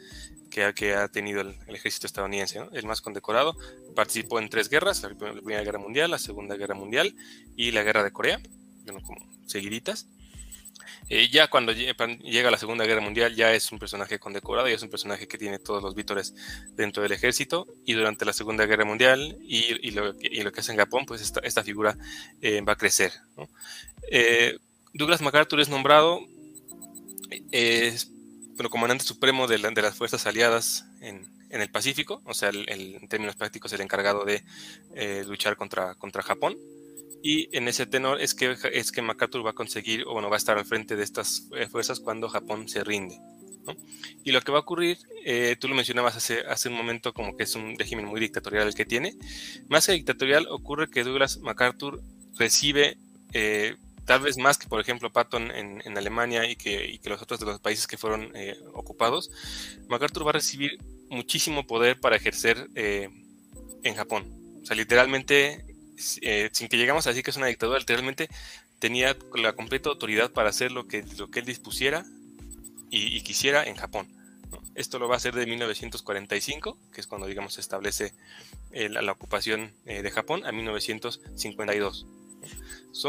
que 0.53 0.63
ha, 0.63 0.73
que 0.73 0.95
ha 0.95 1.09
tenido 1.09 1.41
el, 1.41 1.57
ejército 1.67 2.07
estadounidense, 2.07 2.61
el 2.73 2.87
más 2.87 3.01
condecorado. 3.01 3.57
Participó 3.97 4.39
en 4.39 4.51
tres 4.51 4.69
guerras, 4.69 5.03
la 5.03 5.09
Primera 5.09 5.65
Guerra 5.65 5.81
Mundial, 5.81 6.13
la 6.13 6.19
Segunda 6.21 6.55
Guerra 6.55 6.77
Mundial 6.77 7.17
y 7.57 7.73
la 7.73 7.83
Guerra 7.83 8.05
de 8.05 8.13
Corea, 8.13 8.41
bueno, 8.85 9.01
como 9.03 9.27
seguiditas. 9.49 10.07
Eh, 11.09 11.29
ya 11.29 11.49
cuando 11.49 11.73
llega 11.73 12.51
la 12.51 12.59
Segunda 12.59 12.85
Guerra 12.85 13.01
Mundial 13.01 13.35
ya 13.35 13.53
es 13.53 13.73
un 13.73 13.79
personaje 13.79 14.19
condecorado, 14.19 14.69
ya 14.69 14.75
es 14.75 14.83
un 14.83 14.91
personaje 14.91 15.27
que 15.27 15.39
tiene 15.39 15.59
todos 15.59 15.83
los 15.83 15.95
vítores 15.95 16.35
dentro 16.77 17.03
del 17.03 17.13
ejército 17.13 17.67
y 17.85 17.95
durante 17.95 18.25
la 18.25 18.33
Segunda 18.33 18.67
Guerra 18.67 18.85
Mundial 18.85 19.39
y, 19.43 19.91
lo, 19.91 20.17
que 20.17 20.61
hace 20.61 20.73
en 20.73 20.79
Japón, 20.79 21.05
pues 21.07 21.21
esta, 21.21 21.63
figura 21.63 21.97
eh, 22.41 22.61
va 22.63 22.75
a 22.75 22.77
crecer. 22.77 23.13
Eh, 24.11 24.59
Douglas 24.93 25.21
MacArthur 25.21 25.61
es 25.61 25.69
nombrado 25.69 26.21
comandante 28.71 29.05
supremo 29.05 29.47
de, 29.47 29.59
las 29.59 29.97
fuerzas 29.97 30.27
aliadas 30.27 30.87
en, 31.01 31.27
el 31.51 31.71
Pacífico, 31.71 32.23
o 32.25 32.35
sea, 32.35 32.51
en 32.51 33.09
términos 33.09 33.35
prácticos 33.35 33.73
el 33.73 33.81
encargado 33.81 34.25
de 34.25 34.45
luchar 35.27 35.57
contra 35.57 36.23
Japón. 36.23 36.57
Y 37.23 37.55
en 37.57 37.69
ese 37.69 37.87
tenor 37.87 38.21
es 38.21 38.35
que, 38.35 38.57
es 38.73 38.93
que 38.93 39.03
MacArthur 39.03 39.45
va 39.45 39.51
a 39.51 39.55
conseguir, 39.55 40.05
o 40.07 40.13
bueno, 40.13 40.31
va 40.31 40.37
a 40.37 40.39
estar 40.39 40.57
al 40.57 40.65
frente 40.65 40.97
de 40.97 41.03
estas 41.03 41.49
eh, 41.55 41.69
fuerzas 41.69 42.01
cuando 42.01 42.29
Japón 42.29 42.69
se 42.69 42.83
rinde. 42.83 43.19
Y 44.25 44.33
lo 44.33 44.41
que 44.41 44.51
va 44.51 44.59
a 44.59 44.63
ocurrir, 44.63 44.99
eh, 45.25 45.55
tú 45.61 45.69
lo 45.69 45.75
mencionabas 45.75 46.17
hace, 46.17 46.41
hace 46.41 46.71
un 46.71 46.75
momento 46.75 47.13
como 47.13 47.37
que 47.37 47.45
es 47.45 47.55
un 47.55 47.79
régimen 47.79 48.07
muy 48.07 48.19
dictatorial 48.19 48.67
el 48.67 48.75
que 48.75 48.87
tiene. 48.87 49.15
Más 49.69 49.87
que 49.87 49.93
dictatorial, 49.93 50.47
ocurre 50.49 50.89
que 50.89 51.05
Douglas 51.05 51.39
MacArthur 51.39 52.03
recibe, 52.37 52.97
eh, 53.35 53.77
tal 54.07 54.23
vez 54.23 54.39
más 54.39 54.57
que 54.59 54.67
por 54.67 54.81
ejemplo 54.81 55.13
Patton 55.13 55.51
en, 55.51 55.83
en 55.85 55.97
Alemania 55.97 56.51
y 56.51 56.57
que, 56.57 56.87
y 56.87 56.99
que, 56.99 57.11
los 57.11 57.23
otros 57.23 57.39
de 57.39 57.47
los 57.47 57.61
países 57.61 57.87
que 57.87 57.99
fueron 57.99 58.33
ocupados, 58.73 59.31
MacArthur 59.89 60.27
va 60.27 60.31
a 60.31 60.35
recibir 60.35 60.79
muchísimo 61.11 61.67
poder 61.67 62.01
para 62.01 62.17
ejercer 62.17 62.69
en 62.75 63.95
Japón. 63.95 64.61
O 64.63 64.67
sea, 64.67 64.75
literalmente 64.75 65.70
eh, 66.23 66.51
sin 66.53 66.69
que 66.69 66.77
llegamos 66.77 67.07
a 67.07 67.11
decir 67.11 67.25
que 67.25 67.31
es 67.31 67.37
una 67.37 67.47
dictadura, 67.47 67.79
literalmente 67.79 68.29
tenía 68.79 69.17
la 69.35 69.53
completa 69.53 69.91
autoridad 69.91 70.31
para 70.31 70.51
hacer 70.51 70.73
lo 70.73 70.87
que, 70.87 71.05
lo 71.19 71.31
que 71.31 71.41
él 71.41 71.47
dispusiera 71.47 72.05
y, 72.91 73.21
quisiera 73.21 73.65
en 73.65 73.77
Japón. 73.77 74.09
Esto 74.75 74.99
lo 74.99 75.07
va 75.07 75.15
a 75.15 75.19
hacer 75.19 75.35
de 75.35 75.47
1945, 75.47 76.77
que 76.93 77.01
es 77.01 77.07
cuando, 77.07 77.27
digamos, 77.27 77.55
se 77.55 77.61
establece 77.61 78.13
la, 78.73 79.13
ocupación 79.13 79.73
de 79.85 80.11
Japón, 80.11 80.45
a 80.45 80.51
1952. 80.51 82.07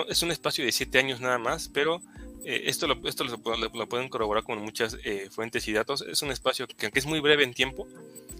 es 0.09 0.21
un 0.21 0.31
espacio 0.31 0.65
de 0.65 0.71
siete 0.71 0.99
años 0.99 1.19
nada 1.19 1.39
más, 1.39 1.69
pero 1.69 2.01
esto, 2.45 2.87
lo, 2.87 3.07
esto 3.07 3.23
lo, 3.23 3.87
pueden 3.87 4.09
corroborar 4.09 4.43
con 4.43 4.59
muchas 4.61 4.97
fuentes 5.29 5.67
y 5.67 5.73
datos. 5.73 6.01
Es 6.01 6.21
un 6.21 6.31
espacio 6.31 6.67
que, 6.67 6.85
aunque 6.85 6.99
es 6.99 7.05
muy 7.05 7.19
breve 7.19 7.43
en 7.43 7.53
tiempo, 7.53 7.87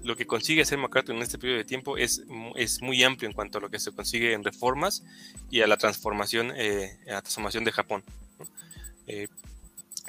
lo 0.04 0.16
que 0.16 0.26
consigue 0.26 0.62
hacer 0.62 0.78
MacArthur 0.78 1.16
en 1.16 1.22
este 1.22 1.38
periodo 1.38 1.60
de 1.60 1.66
tiempo 1.66 1.98
es, 1.98 2.24
es 2.56 2.82
muy 2.82 3.04
amplio 3.04 3.30
en 3.30 3.34
cuanto 3.34 3.60
a 3.60 3.62
lo 3.62 3.70
que 3.70 3.80
se 3.80 3.92
consigue 3.92 4.34
en 4.34 4.44
reformas 4.44 5.04
y 5.50 5.62
a 5.62 5.68
la 5.68 5.78
transformación, 5.78 6.52
eh, 6.56 6.98
a 7.08 7.14
la 7.14 7.22
transformación 7.22 7.64
de 7.64 7.72
Japón. 7.72 8.04
Eh, 9.08 9.28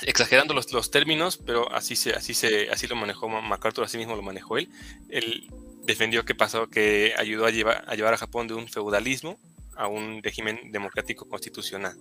exagerando 0.03 0.55
los, 0.55 0.73
los, 0.73 0.91
términos, 0.91 1.37
pero 1.37 1.71
así, 1.73 1.97
se, 1.97 2.13
así, 2.13 2.35
se, 2.35 2.71
así 2.71 2.87
lo 2.87 2.97
manejó 2.97 3.29
MacArthur, 3.29 3.85
así 3.85 3.99
mismo 3.99 4.17
lo 4.17 4.23
manejó 4.23 4.59
él. 4.59 4.69
Él 5.11 5.49
defendió 5.85 6.25
que 6.25 6.35
pasó, 6.35 6.69
que 6.69 7.15
ayudó 7.19 7.47
a 7.47 7.51
llevar, 7.51 7.85
a 7.87 7.95
llevar 7.95 8.15
a 8.15 8.19
Japón 8.19 8.49
de 8.49 8.55
un 8.55 8.69
feudalismo 8.69 9.39
a 9.77 9.89
un 9.89 10.23
régimen 10.23 10.71
democrático 10.71 11.27
constitucional. 11.29 11.97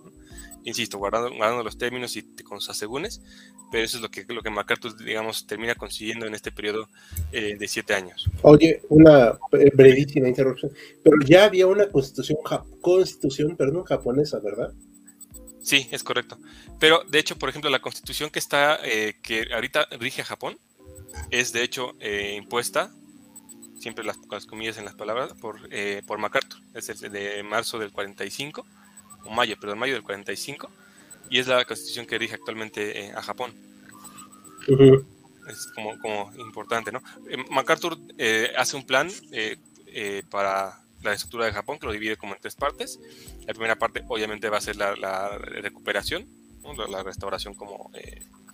Insisto, 0.64 0.98
guardando, 0.98 1.62
los 1.62 1.78
términos 1.78 2.16
y 2.16 2.22
con 2.44 2.60
sus 2.60 2.70
asegúnes, 2.70 3.20
pero 3.70 3.84
eso 3.84 3.96
es 3.96 4.02
lo 4.02 4.10
que, 4.10 4.24
lo 4.28 4.42
que 4.42 4.50
MacArthur, 4.50 4.96
digamos, 4.96 5.46
termina 5.46 5.74
consiguiendo 5.74 6.26
en 6.26 6.34
este 6.34 6.52
periodo 6.52 6.88
eh, 7.32 7.56
de 7.58 7.68
siete 7.68 7.94
años. 7.94 8.28
Oye, 8.42 8.82
una 8.88 9.38
brevísima 9.50 10.28
interrupción, 10.28 10.72
pero 11.02 11.16
ya 11.24 11.44
había 11.44 11.66
una 11.66 11.88
constitución, 11.88 12.38
constitución 12.80 13.56
perdón, 13.56 13.84
japonesa, 13.84 14.38
¿verdad? 14.38 14.72
Sí, 15.62 15.88
es 15.90 16.02
correcto. 16.02 16.38
Pero 16.78 17.02
de 17.08 17.18
hecho, 17.18 17.38
por 17.38 17.48
ejemplo, 17.48 17.70
la 17.70 17.80
constitución 17.80 18.30
que 18.30 18.38
está, 18.38 18.78
eh, 18.84 19.14
que 19.22 19.46
ahorita 19.54 19.86
rige 19.98 20.22
a 20.22 20.24
Japón, 20.24 20.58
es 21.30 21.52
de 21.52 21.62
hecho 21.62 21.94
eh, 22.00 22.34
impuesta 22.36 22.90
siempre 23.78 24.04
las, 24.04 24.16
las, 24.30 24.46
comillas 24.46 24.78
en 24.78 24.84
las 24.84 24.94
palabras, 24.94 25.32
por, 25.34 25.58
eh, 25.70 26.02
por 26.06 26.18
MacArthur. 26.18 26.60
Es 26.74 26.88
el 26.88 27.12
de 27.12 27.42
marzo 27.42 27.78
del 27.78 27.92
45, 27.92 28.64
o 29.24 29.30
mayo, 29.30 29.58
perdón, 29.58 29.78
mayo 29.78 29.94
del 29.94 30.02
45, 30.02 30.70
y 31.30 31.38
es 31.38 31.46
la 31.46 31.64
constitución 31.64 32.06
que 32.06 32.18
rige 32.18 32.34
actualmente 32.34 33.06
eh, 33.06 33.12
a 33.14 33.22
Japón. 33.22 33.52
Es 35.48 35.66
como, 35.74 35.98
como, 36.00 36.32
importante, 36.38 36.92
¿no? 36.92 37.02
Eh, 37.28 37.44
MacArthur 37.50 37.98
hace 38.56 38.76
un 38.76 38.86
plan 38.86 39.10
para 40.30 40.82
la 41.02 41.12
estructura 41.12 41.46
de 41.46 41.52
Japón 41.52 41.78
que 41.78 41.86
lo 41.86 41.92
divide 41.92 42.16
como 42.16 42.34
en 42.34 42.40
tres 42.40 42.54
partes. 42.54 43.00
La 43.46 43.54
primera 43.54 43.76
parte, 43.76 44.04
obviamente, 44.08 44.48
va 44.48 44.58
a 44.58 44.60
ser 44.60 44.76
la, 44.76 44.94
la 44.96 45.38
recuperación, 45.38 46.26
la, 46.88 47.02
restauración 47.02 47.54
como 47.54 47.90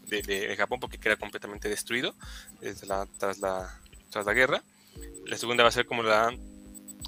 de, 0.09 0.23
de, 0.23 0.57
Japón, 0.57 0.81
porque 0.81 0.99
queda 0.99 1.17
completamente 1.17 1.69
destruido 1.69 2.15
desde 2.61 2.87
la, 2.87 3.07
tras, 3.19 3.39
la, 3.39 3.79
tras 4.11 4.27
la 4.27 4.33
guerra. 4.33 4.63
La 5.27 5.37
segunda 5.37 5.63
va 5.63 5.69
a 5.69 5.73
ser 5.73 5.87
como 5.87 6.03
la, 6.03 6.35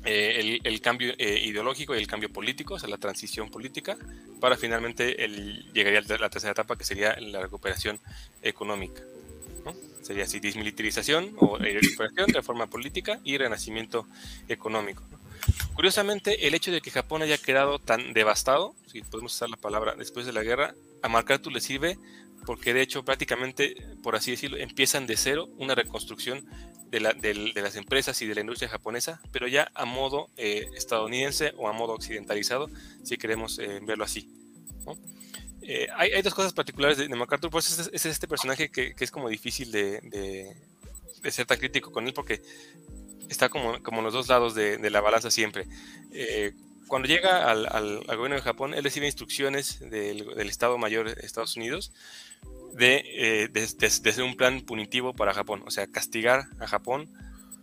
eh, 0.05 0.61
el, 0.65 0.81
cambio 0.81 1.13
eh, 1.19 1.43
ideológico 1.45 1.95
y 1.95 1.99
el 1.99 2.07
cambio 2.07 2.33
político, 2.33 2.75
o 2.75 2.79
sea, 2.79 2.89
la 2.89 2.99
transición 2.99 3.51
política, 3.51 3.97
para 4.41 4.57
finalmente 4.57 5.25
el, 5.25 5.71
llegaría 5.73 6.01
a 6.01 6.19
la 6.19 6.31
tercera 6.31 6.53
etapa 6.53 6.77
que 6.77 6.85
sería 6.85 7.19
la 7.21 7.43
recuperación 7.43 8.01
económica. 8.43 9.03
Sería 10.03 10.25
así, 10.25 10.41
desmilitarización 10.41 11.35
o 11.37 11.59
recuperación, 11.59 12.33
reforma 12.33 12.67
política 12.67 13.21
y 13.23 13.37
renacimiento 13.37 14.07
económico. 14.49 15.03
Curiosamente, 15.75 16.47
el 16.47 16.55
hecho 16.55 16.73
de 16.73 16.81
que 16.81 16.91
Japón 16.91 17.23
haya 17.23 17.37
quedado 17.37 17.79
tan 17.79 18.15
devastado, 18.15 18.75
si 18.87 19.03
podemos 19.03 19.35
usar 19.35 19.51
la 19.51 19.57
palabra 19.57 19.95
después 19.97 20.25
de 20.25 20.33
la 20.33 20.43
guerra, 20.43 20.75
a 21.03 21.09
MacArthur 21.09 21.53
le 21.53 21.61
sirve 21.61 21.99
porque 22.47 22.75
de 22.75 22.83
hecho 22.83 23.05
prácticamente, 23.05 23.77
por 24.03 24.17
así 24.17 24.31
decirlo, 24.31 24.57
empiezan 24.57 25.07
de 25.07 25.17
cero 25.17 25.49
una 25.59 25.75
reconstrucción 25.75 26.45
de, 26.91 27.53
las 27.55 27.77
empresas 27.77 28.21
y 28.21 28.27
de 28.27 28.35
la 28.35 28.41
industria 28.41 28.69
japonesa, 28.69 29.21
pero 29.33 29.47
ya 29.47 29.71
a 29.75 29.85
modo 29.85 30.29
eh, 30.37 30.69
estadounidense 30.75 31.53
o 31.57 31.69
a 31.69 31.73
modo 31.73 31.93
occidentalizado, 31.93 32.69
si 33.05 33.17
queremos 33.17 33.59
eh, 33.59 33.81
verlo 33.83 34.05
así. 34.05 34.29
Eh, 35.63 35.87
hay, 35.95 36.21
dos 36.23 36.35
cosas 36.35 36.53
particulares 36.53 36.99
de, 36.99 37.09
MacArthur, 37.09 37.51
pues 37.51 37.91
es, 37.93 38.05
este 38.05 38.27
personaje 38.27 38.71
que, 38.71 38.95
es 38.99 39.11
como 39.11 39.29
difícil 39.29 39.71
de, 39.71 40.57
ser 41.31 41.47
tan 41.47 41.59
crítico 41.59 41.93
con 41.93 42.07
él 42.07 42.13
porque 42.13 42.43
está 43.29 43.49
como, 43.49 43.79
los 44.03 44.13
dos 44.13 44.29
lados 44.29 44.55
de, 44.55 44.91
la 44.91 45.01
balanza 45.01 45.31
siempre. 45.31 45.67
cuando 46.89 47.07
llega 47.07 47.49
al, 47.49 48.01
gobierno 48.05 48.35
de 48.35 48.43
Japón, 48.43 48.75
él 48.75 48.83
recibe 48.83 49.07
instrucciones 49.07 49.79
del, 49.79 50.35
del 50.35 50.49
Estado 50.49 50.77
Mayor 50.77 51.15
de 51.15 51.25
Estados 51.25 51.57
Unidos 51.57 51.93
de, 52.73 53.49
eh, 53.53 53.69
ser 53.89 54.23
un 54.23 54.37
plan 54.37 54.61
punitivo 54.63 55.15
para 55.15 55.35
Japón, 55.35 55.63
o 55.67 55.71
sea, 55.71 55.87
castigar 55.87 56.47
a 56.59 56.67
Japón 56.67 57.09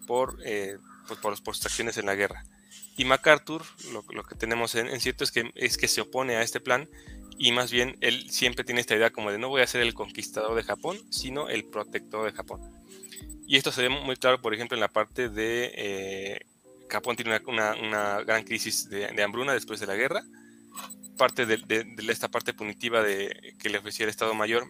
por, 0.06 0.40
eh, 0.46 0.78
pues, 1.08 1.20
por, 1.20 1.42
por, 1.44 1.56
sus 1.56 1.66
acciones 1.66 1.98
en 1.98 2.06
la 2.06 2.16
guerra. 2.16 2.44
Y 2.98 3.06
MacArthur, 3.06 3.64
lo, 3.92 4.04
lo 4.12 4.24
que 4.24 4.36
tenemos 4.36 4.76
en, 4.76 5.00
cierto 5.00 5.24
es 5.24 5.32
que, 5.32 5.52
es 5.56 5.78
que 5.78 5.88
se 5.88 6.02
opone 6.02 6.36
a 6.36 6.42
este 6.42 6.60
plan 6.60 6.90
y 7.38 7.52
más 7.52 7.72
bien 7.72 7.98
él 8.02 8.30
siempre 8.32 8.64
tiene 8.64 8.82
esta 8.82 8.96
idea 8.96 9.12
como 9.12 9.32
de 9.32 9.38
no 9.38 9.50
voy 9.50 9.62
a 9.62 9.68
ser 9.68 9.82
el 9.82 9.94
conquistador 9.94 10.56
de 10.56 10.64
Japón, 10.64 10.98
sino 11.12 11.50
el 11.50 11.66
protector 11.66 12.26
de 12.26 12.36
Japón. 12.36 12.62
Y 13.46 13.58
esto 13.58 13.72
se 13.72 13.84
ve 13.84 13.90
muy 13.90 14.16
claro, 14.16 14.42
por 14.42 14.54
ejemplo, 14.54 14.76
en 14.76 14.82
la 14.82 14.88
parte 14.88 15.30
de 15.30 15.72
eh, 15.76 16.40
Japón 16.90 17.16
tiene 17.16 17.40
una, 17.46 17.76
una, 17.76 18.22
gran 18.24 18.44
crisis 18.44 18.90
de, 18.90 19.08
de, 19.08 19.24
hambruna 19.24 19.54
después 19.54 19.80
de 19.80 19.88
la 19.88 19.96
guerra. 19.96 20.24
Parte 21.18 21.46
de, 21.46 21.58
de, 21.58 21.84
de, 21.84 22.12
esta 22.12 22.28
parte 22.28 22.54
punitiva 22.54 23.02
de, 23.02 23.56
que 23.60 23.70
le 23.70 23.78
ofrecía 23.78 24.06
el 24.06 24.10
Estado 24.10 24.34
Mayor 24.34 24.70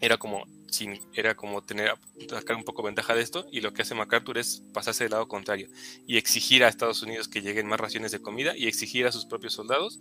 era 0.00 0.16
como, 0.16 0.46
sin, 0.70 0.98
era 1.12 1.34
como 1.34 1.62
tener, 1.62 1.94
sacar 2.28 2.56
un 2.56 2.64
poco 2.64 2.82
ventaja 2.82 3.14
de 3.14 3.22
esto, 3.22 3.46
y 3.52 3.60
lo 3.60 3.72
que 3.72 3.82
hace 3.82 3.94
MacArthur 3.94 4.38
es 4.38 4.62
pasarse 4.72 5.04
del 5.04 5.12
lado 5.12 5.28
contrario 5.28 5.68
y 6.06 6.16
exigir 6.16 6.64
a 6.64 6.68
Estados 6.68 7.02
Unidos 7.02 7.28
que 7.28 7.42
lleguen 7.42 7.66
más 7.66 7.78
raciones 7.78 8.10
de 8.12 8.20
comida 8.20 8.56
y 8.56 8.66
exigir 8.66 9.06
a 9.06 9.12
sus 9.12 9.26
propios 9.26 9.52
soldados 9.52 10.00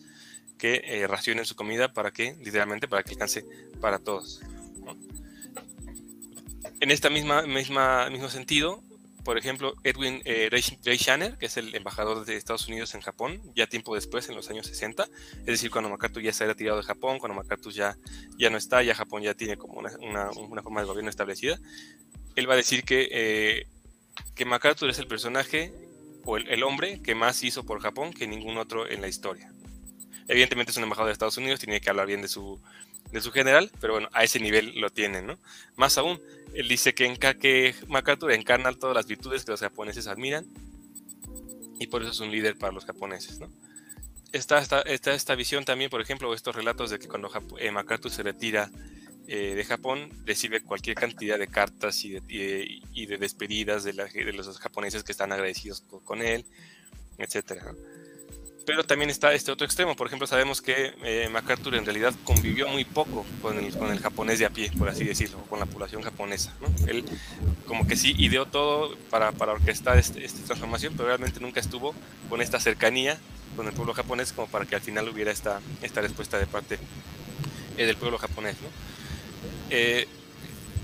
que 0.58 0.82
eh, 0.86 1.08
racionen 1.08 1.45
su 1.45 1.56
comida 1.56 1.93
para 1.93 2.12
que, 2.12 2.36
literalmente, 2.43 2.88
para 2.88 3.04
que 3.04 3.12
alcance 3.12 3.45
para 3.82 4.00
todos. 4.00 4.41
En 6.82 6.91
este 6.91 7.10
misma, 7.10 7.41
misma, 7.43 8.10
mismo 8.10 8.30
sentido, 8.30 8.82
por 9.24 9.38
ejemplo, 9.38 9.74
Edwin 9.84 10.22
eh, 10.26 10.50
Ray, 10.52 10.62
Shanner, 10.98 11.38
que 11.38 11.48
es 11.48 11.58
el 11.58 11.76
embajador 11.76 12.26
de 12.26 12.36
Estados 12.36 12.68
Unidos 12.68 12.96
en 12.96 13.02
Japón, 13.02 13.42
ya 13.56 13.68
tiempo 13.68 13.96
después, 13.96 14.30
en 14.30 14.36
los 14.36 14.50
años 14.50 14.68
60, 14.68 15.08
es 15.40 15.46
decir, 15.46 15.72
cuando 15.72 15.90
MacArthur 15.90 16.22
ya 16.24 16.34
se 16.34 16.44
ha 16.44 16.48
retirado 16.48 16.78
de 16.78 16.84
Japón, 16.84 17.20
cuando 17.20 17.36
MacArthur 17.36 17.74
ya, 17.74 17.98
ya 18.38 18.50
no 18.50 18.58
está, 18.58 18.82
ya 18.82 18.96
Japón 18.96 19.24
ya 19.24 19.34
tiene 19.34 19.58
como 19.58 19.80
una, 19.80 19.92
una, 20.00 20.62
forma 20.62 20.82
de 20.82 20.88
gobierno 20.88 21.10
establecida, 21.10 21.60
él 22.36 22.50
va 22.50 22.54
a 22.54 22.58
decir 22.58 22.84
que, 22.84 23.08
eh, 23.12 23.68
que 24.36 24.46
MacArthur 24.46 24.90
es 24.90 25.00
el 25.00 25.08
personaje 25.08 25.74
o 26.26 26.38
el, 26.38 26.48
el, 26.48 26.64
hombre 26.64 27.02
que 27.02 27.16
más 27.16 27.44
hizo 27.44 27.66
por 27.66 27.82
Japón 27.82 28.14
que 28.14 28.28
ningún 28.28 28.58
otro 28.58 28.90
en 28.90 29.02
la 29.02 29.08
historia. 29.08 29.52
Evidentemente 30.28 30.72
es 30.72 30.78
un 30.78 30.84
embajador 30.84 31.08
de 31.08 31.14
Estados 31.14 31.38
Unidos, 31.38 31.60
tiene 31.60 31.82
que 31.82 31.90
hablar 31.90 32.06
bien 32.06 32.22
de 32.22 32.28
su, 32.28 32.62
de 33.12 33.22
su 33.22 33.32
general, 33.32 33.72
pero 33.80 33.93
bueno, 33.93 34.10
a 34.14 34.24
ese 34.24 34.39
nivel 34.39 34.80
lo 34.80 34.89
tienen, 34.89 35.26
¿no? 35.26 35.39
Más 35.76 35.97
aún, 35.97 36.22
él 36.53 36.68
dice 36.68 36.93
que, 36.93 37.05
en, 37.05 37.18
MacArthur 37.88 38.32
encarna 38.32 38.74
todas 38.74 38.95
las 38.95 39.07
virtudes 39.07 39.45
que 39.45 39.51
los 39.51 39.60
japoneses 39.60 40.07
admiran 40.07 40.45
y 41.80 41.88
por 41.88 42.01
eso 42.01 42.12
es 42.12 42.20
un 42.20 42.32
líder 42.32 42.57
para 42.57 42.74
los 42.74 42.86
japoneses, 42.86 43.39
¿no? 43.39 43.49
Está, 44.32 44.60
está, 44.60 45.14
esta 45.14 45.36
visión 45.36 45.66
también, 45.66 45.89
por 45.89 46.01
ejemplo, 46.01 46.32
estos 46.36 46.55
relatos 46.55 46.91
de 46.91 46.99
que 46.99 47.07
cuando 47.07 47.32
eh, 47.57 47.72
MacArthur 47.72 48.12
se 48.12 48.22
retira 48.22 48.70
eh, 49.28 49.55
de 49.55 49.64
Japón, 49.64 50.12
recibe 50.24 50.62
cualquier 50.62 50.95
cantidad 50.95 51.39
de 51.39 51.47
cartas 51.47 52.03
y 52.05 52.12
de, 52.12 52.82
y 52.93 53.05
de 53.07 53.18
despedidas 53.18 53.84
de, 53.84 53.93
de, 53.93 54.34
los 54.34 54.60
japoneses 54.60 55.03
que 55.03 55.12
están 55.12 55.32
agradecidos 55.32 55.82
con, 55.82 55.99
con 56.01 56.22
él, 56.22 56.45
etcétera. 57.18 57.74
Pero 58.70 58.84
también 58.84 59.10
está 59.10 59.34
este 59.34 59.52
otro 59.52 59.66
extremo. 59.66 59.96
Por 59.96 60.06
ejemplo, 60.06 60.28
sabemos 60.28 60.62
que 60.62 60.94
eh, 61.04 61.28
MacArthur 61.32 61.74
en 61.74 61.86
realidad 61.86 62.14
convivió 62.24 62.68
muy 62.68 62.86
poco 62.86 63.26
con 63.42 63.58
el, 63.58 63.76
con 63.76 63.92
el 63.92 63.98
japonés 63.98 64.38
de 64.38 64.46
a 64.46 64.52
pie, 64.52 64.72
por 64.78 64.88
así 64.88 65.04
decirlo, 65.04 65.40
con 65.50 65.60
la 65.60 65.66
población 65.66 66.04
japonesa. 66.04 66.54
Él 66.86 67.04
como 67.66 67.88
que 67.88 67.96
sí 67.96 68.14
ideó 68.20 68.46
todo 68.46 68.96
para, 69.10 69.32
para 69.32 69.54
orquestar 69.54 69.98
este, 69.98 70.24
esta 70.24 70.44
transformación, 70.44 70.94
pero 70.96 71.08
realmente 71.08 71.40
nunca 71.40 71.60
estuvo 71.60 71.96
con 72.30 72.44
esta 72.44 72.60
cercanía 72.60 73.18
con 73.56 73.66
el 73.66 73.74
pueblo 73.74 73.96
japonés 73.96 74.34
como 74.34 74.48
para 74.48 74.66
que 74.66 74.76
al 74.76 74.82
final 74.82 75.10
hubiera 75.10 75.32
esta, 75.32 75.62
esta 75.82 76.02
respuesta 76.02 76.38
de 76.38 76.46
parte 76.46 76.78
eh, 77.76 77.88
del 77.88 77.96
pueblo 77.96 78.20
japonés. 78.20 78.54
¿no? 78.62 78.68
Eh, 79.72 80.08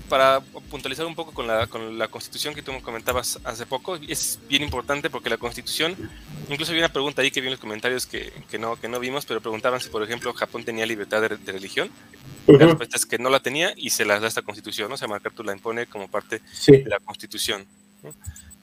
para 0.06 0.40
puntualizar 0.40 1.06
un 1.06 1.14
poco 1.14 1.32
con 1.32 1.46
la, 1.46 1.66
con 1.66 1.98
la 1.98 2.08
constitución 2.08 2.54
que 2.54 2.62
tú 2.62 2.72
me 2.72 2.80
comentabas 2.80 3.38
hace 3.44 3.66
poco, 3.66 3.96
es 3.96 4.38
bien 4.48 4.62
importante 4.62 5.10
porque 5.10 5.30
la 5.30 5.36
constitución, 5.36 5.96
incluso 6.48 6.72
había 6.72 6.84
una 6.84 6.92
pregunta 6.92 7.22
ahí 7.22 7.30
que 7.30 7.40
vi 7.40 7.48
en 7.48 7.52
los 7.52 7.60
comentarios 7.60 8.06
que, 8.06 8.32
que 8.50 8.58
no, 8.58 8.76
que 8.76 8.88
no 8.88 9.00
vimos, 9.00 9.26
pero 9.26 9.40
preguntaban 9.40 9.80
si, 9.80 9.88
por 9.88 10.02
ejemplo, 10.02 10.32
Japón 10.32 10.64
tenía 10.64 10.86
libertad 10.86 11.20
de, 11.20 11.28
religión. 11.28 11.90
La 12.46 12.58
respuesta 12.58 12.96
es 12.96 13.06
que 13.06 13.18
no 13.18 13.28
la 13.28 13.40
tenía 13.40 13.72
y 13.76 13.90
se 13.90 14.04
la 14.04 14.20
da 14.20 14.28
esta 14.28 14.42
constitución, 14.42 14.88
¿no? 14.88 14.94
O 14.94 14.98
sea, 14.98 15.08
MacArthur 15.08 15.46
la 15.46 15.52
impone 15.52 15.86
como 15.86 16.08
parte 16.08 16.40
de 16.66 16.84
la 16.86 17.00
constitución. 17.00 17.66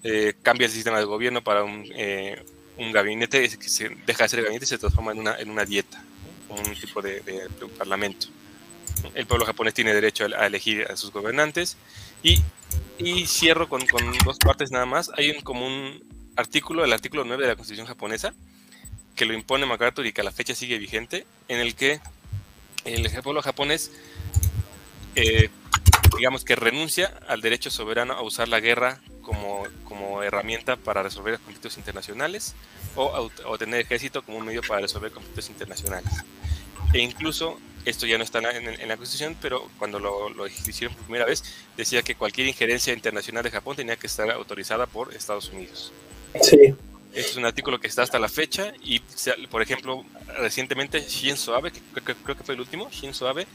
Eh, 0.03 0.33
cambia 0.41 0.65
el 0.65 0.71
sistema 0.71 0.99
de 0.99 1.05
gobierno 1.05 1.43
para 1.43 1.63
un, 1.63 1.85
eh, 1.95 2.43
un 2.77 2.91
gabinete 2.91 3.49
que 3.57 3.69
se 3.69 3.89
deja 4.05 4.23
de 4.23 4.29
ser 4.29 4.41
gabinete 4.41 4.65
y 4.65 4.67
se 4.67 4.77
transforma 4.77 5.11
en 5.11 5.19
una, 5.19 5.35
en 5.37 5.49
una 5.49 5.65
dieta, 5.65 6.03
un 6.49 6.75
tipo 6.75 7.01
de, 7.01 7.19
de, 7.21 7.33
de 7.33 7.67
parlamento. 7.77 8.27
El 9.15 9.25
pueblo 9.25 9.45
japonés 9.45 9.73
tiene 9.73 9.93
derecho 9.93 10.25
a, 10.37 10.47
elegir 10.47 10.87
a 10.89 10.95
sus 10.95 11.11
gobernantes. 11.11 11.77
Y, 12.23 12.41
cierro 13.27 13.67
con, 13.67 13.85
con, 13.85 14.17
dos 14.25 14.37
partes 14.37 14.71
nada 14.71 14.85
más. 14.85 15.11
Hay 15.17 15.31
un, 15.31 15.41
como 15.41 15.65
un 15.65 16.03
artículo, 16.35 16.85
el 16.85 16.93
artículo 16.93 17.23
9 17.25 17.43
de 17.43 17.49
la 17.49 17.55
Constitución 17.55 17.87
japonesa, 17.87 18.33
que 19.15 19.25
lo 19.25 19.33
impone 19.33 19.65
MacArthur 19.65 20.05
y 20.05 20.13
que 20.13 20.21
a 20.21 20.23
la 20.23 20.31
fecha 20.31 20.55
sigue 20.55 20.77
vigente, 20.77 21.25
en 21.47 21.59
el 21.59 21.75
que 21.75 21.99
el 22.85 23.09
pueblo 23.21 23.41
japonés, 23.41 23.91
eh, 25.15 25.49
digamos 26.17 26.43
que 26.43 26.55
renuncia 26.55 27.19
al 27.27 27.41
derecho 27.41 27.69
soberano 27.69 28.13
a 28.13 28.21
usar 28.21 28.47
la 28.47 28.59
guerra 28.59 28.99
como, 29.21 29.63
como 29.85 30.21
herramienta 30.23 30.75
para 30.75 31.03
resolver 31.03 31.39
conflictos 31.39 31.77
internacionales 31.77 32.55
o, 32.95 33.29
o 33.45 33.57
tener 33.57 33.79
ejército 33.79 34.21
como 34.21 34.37
un 34.37 34.45
medio 34.45 34.61
para 34.61 34.81
resolver 34.81 35.11
conflictos 35.11 35.49
internacionales. 35.49 36.11
E 36.93 36.99
incluso, 36.99 37.59
esto 37.85 38.05
ya 38.05 38.17
no 38.17 38.23
está 38.23 38.39
en, 38.39 38.87
la 38.87 38.97
Constitución, 38.97 39.35
pero 39.41 39.69
cuando 39.77 39.99
lo, 39.99 40.29
lo, 40.29 40.47
hicieron 40.47 40.95
por 40.95 41.05
primera 41.05 41.25
vez, 41.25 41.43
decía 41.77 42.01
que 42.01 42.15
cualquier 42.15 42.47
injerencia 42.47 42.93
internacional 42.93 43.43
de 43.43 43.51
Japón 43.51 43.75
tenía 43.75 43.95
que 43.95 44.07
estar 44.07 44.29
autorizada 44.31 44.85
por 44.87 45.13
Estados 45.13 45.49
Unidos. 45.49 45.91
Sí. 46.41 46.75
Este 47.13 47.29
es 47.29 47.37
un 47.37 47.45
artículo 47.45 47.79
que 47.79 47.87
está 47.87 48.01
hasta 48.01 48.17
la 48.17 48.27
fecha 48.27 48.73
y, 48.81 48.99
por 49.51 49.61
ejemplo, 49.61 50.03
recientemente 50.39 50.99
Shinzo 50.99 51.53
Abe, 51.53 51.71
que 51.71 51.81
creo 52.01 52.35
que 52.35 52.43
fue 52.43 52.55
el 52.55 52.61
último, 52.61 52.89
Shinzo 52.89 53.27
Abe, 53.27 53.45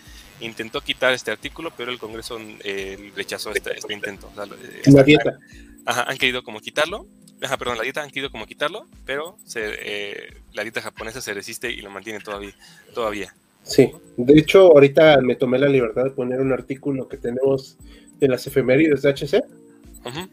intentó 0.41 0.81
quitar 0.81 1.13
este 1.13 1.33
artículo, 1.33 1.73
pero 1.77 1.91
el 1.91 1.99
Congreso 1.99 2.39
eh, 2.61 3.13
rechazó 3.17 3.51
este, 3.51 3.77
este 3.77 3.93
intento. 3.93 4.31
la 4.37 5.03
dieta. 5.03 5.39
Ajá, 5.85 6.05
han 6.05 6.19
querido 6.19 6.45
como 6.45 6.61
quitarlo. 6.61 7.07
Ajá, 7.43 7.57
perdón, 7.57 7.79
la 7.79 7.83
dieta 7.83 8.03
han 8.03 8.11
querido 8.11 8.31
como 8.31 8.47
quitarlo, 8.47 8.87
pero 9.05 9.37
eh, 9.57 10.37
la 10.53 10.63
dieta 10.63 10.81
japonesa 10.81 11.21
se 11.21 11.35
resiste 11.35 11.71
y 11.71 11.81
lo 11.81 11.91
mantiene 11.91 12.21
todavía. 12.21 12.55
todavía. 12.95 13.35
Sí, 13.69 13.93
de 14.17 14.39
hecho, 14.39 14.73
ahorita 14.73 15.21
me 15.21 15.37
tomé 15.37 15.59
la 15.59 15.69
libertad 15.69 16.03
de 16.03 16.11
poner 16.11 16.41
un 16.41 16.53
artículo 16.53 17.07
que 17.07 17.19
tenemos 17.19 17.77
de 18.19 18.27
las 18.27 18.47
efemérides 18.47 19.03
de 19.03 19.11
HC 19.11 19.45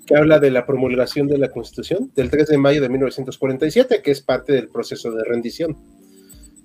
que 0.05 0.15
habla 0.15 0.39
de 0.39 0.51
la 0.51 0.65
promulgación 0.65 1.27
de 1.27 1.37
la 1.37 1.51
Constitución 1.51 2.11
del 2.15 2.29
3 2.29 2.47
de 2.47 2.57
mayo 2.57 2.81
de 2.81 2.89
1947, 2.89 4.01
que 4.01 4.11
es 4.11 4.21
parte 4.21 4.53
del 4.53 4.69
proceso 4.69 5.11
de 5.11 5.23
rendición. 5.23 5.77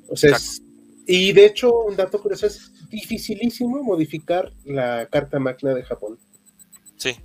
O 0.09 0.17
sea, 0.17 0.37
y 1.07 1.33
de 1.33 1.47
hecho, 1.47 1.73
un 1.73 1.97
dato 1.97 2.21
curioso 2.21 2.47
es 2.47 2.73
dificilísimo 2.89 3.83
modificar 3.83 4.53
la 4.65 5.07
Carta 5.11 5.39
Magna 5.39 5.75
de 5.75 5.83
Japón. 5.83 6.19
Sí. 6.97 7.17